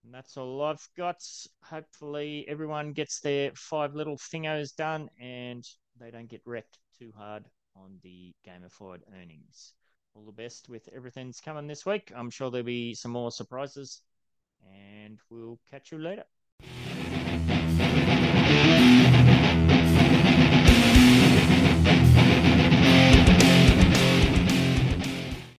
And 0.04 0.14
that's 0.14 0.36
all 0.36 0.62
I've 0.62 0.88
got. 0.96 1.22
Hopefully, 1.62 2.44
everyone 2.48 2.92
gets 2.92 3.20
their 3.20 3.50
five 3.54 3.94
little 3.94 4.16
thingos 4.16 4.74
done 4.74 5.08
and 5.20 5.66
they 5.98 6.10
don't 6.10 6.28
get 6.28 6.42
wrecked 6.44 6.78
too 6.98 7.12
hard 7.16 7.44
on 7.74 7.98
the 8.02 8.32
gamified 8.46 9.00
earnings. 9.20 9.74
All 10.14 10.24
the 10.24 10.32
best 10.32 10.68
with 10.68 10.88
everything's 10.94 11.40
coming 11.40 11.66
this 11.66 11.84
week. 11.84 12.12
I'm 12.14 12.30
sure 12.30 12.50
there'll 12.50 12.64
be 12.64 12.94
some 12.94 13.12
more 13.12 13.30
surprises, 13.30 14.00
and 14.64 15.18
we'll 15.28 15.58
catch 15.70 15.92
you 15.92 15.98
later. 15.98 16.24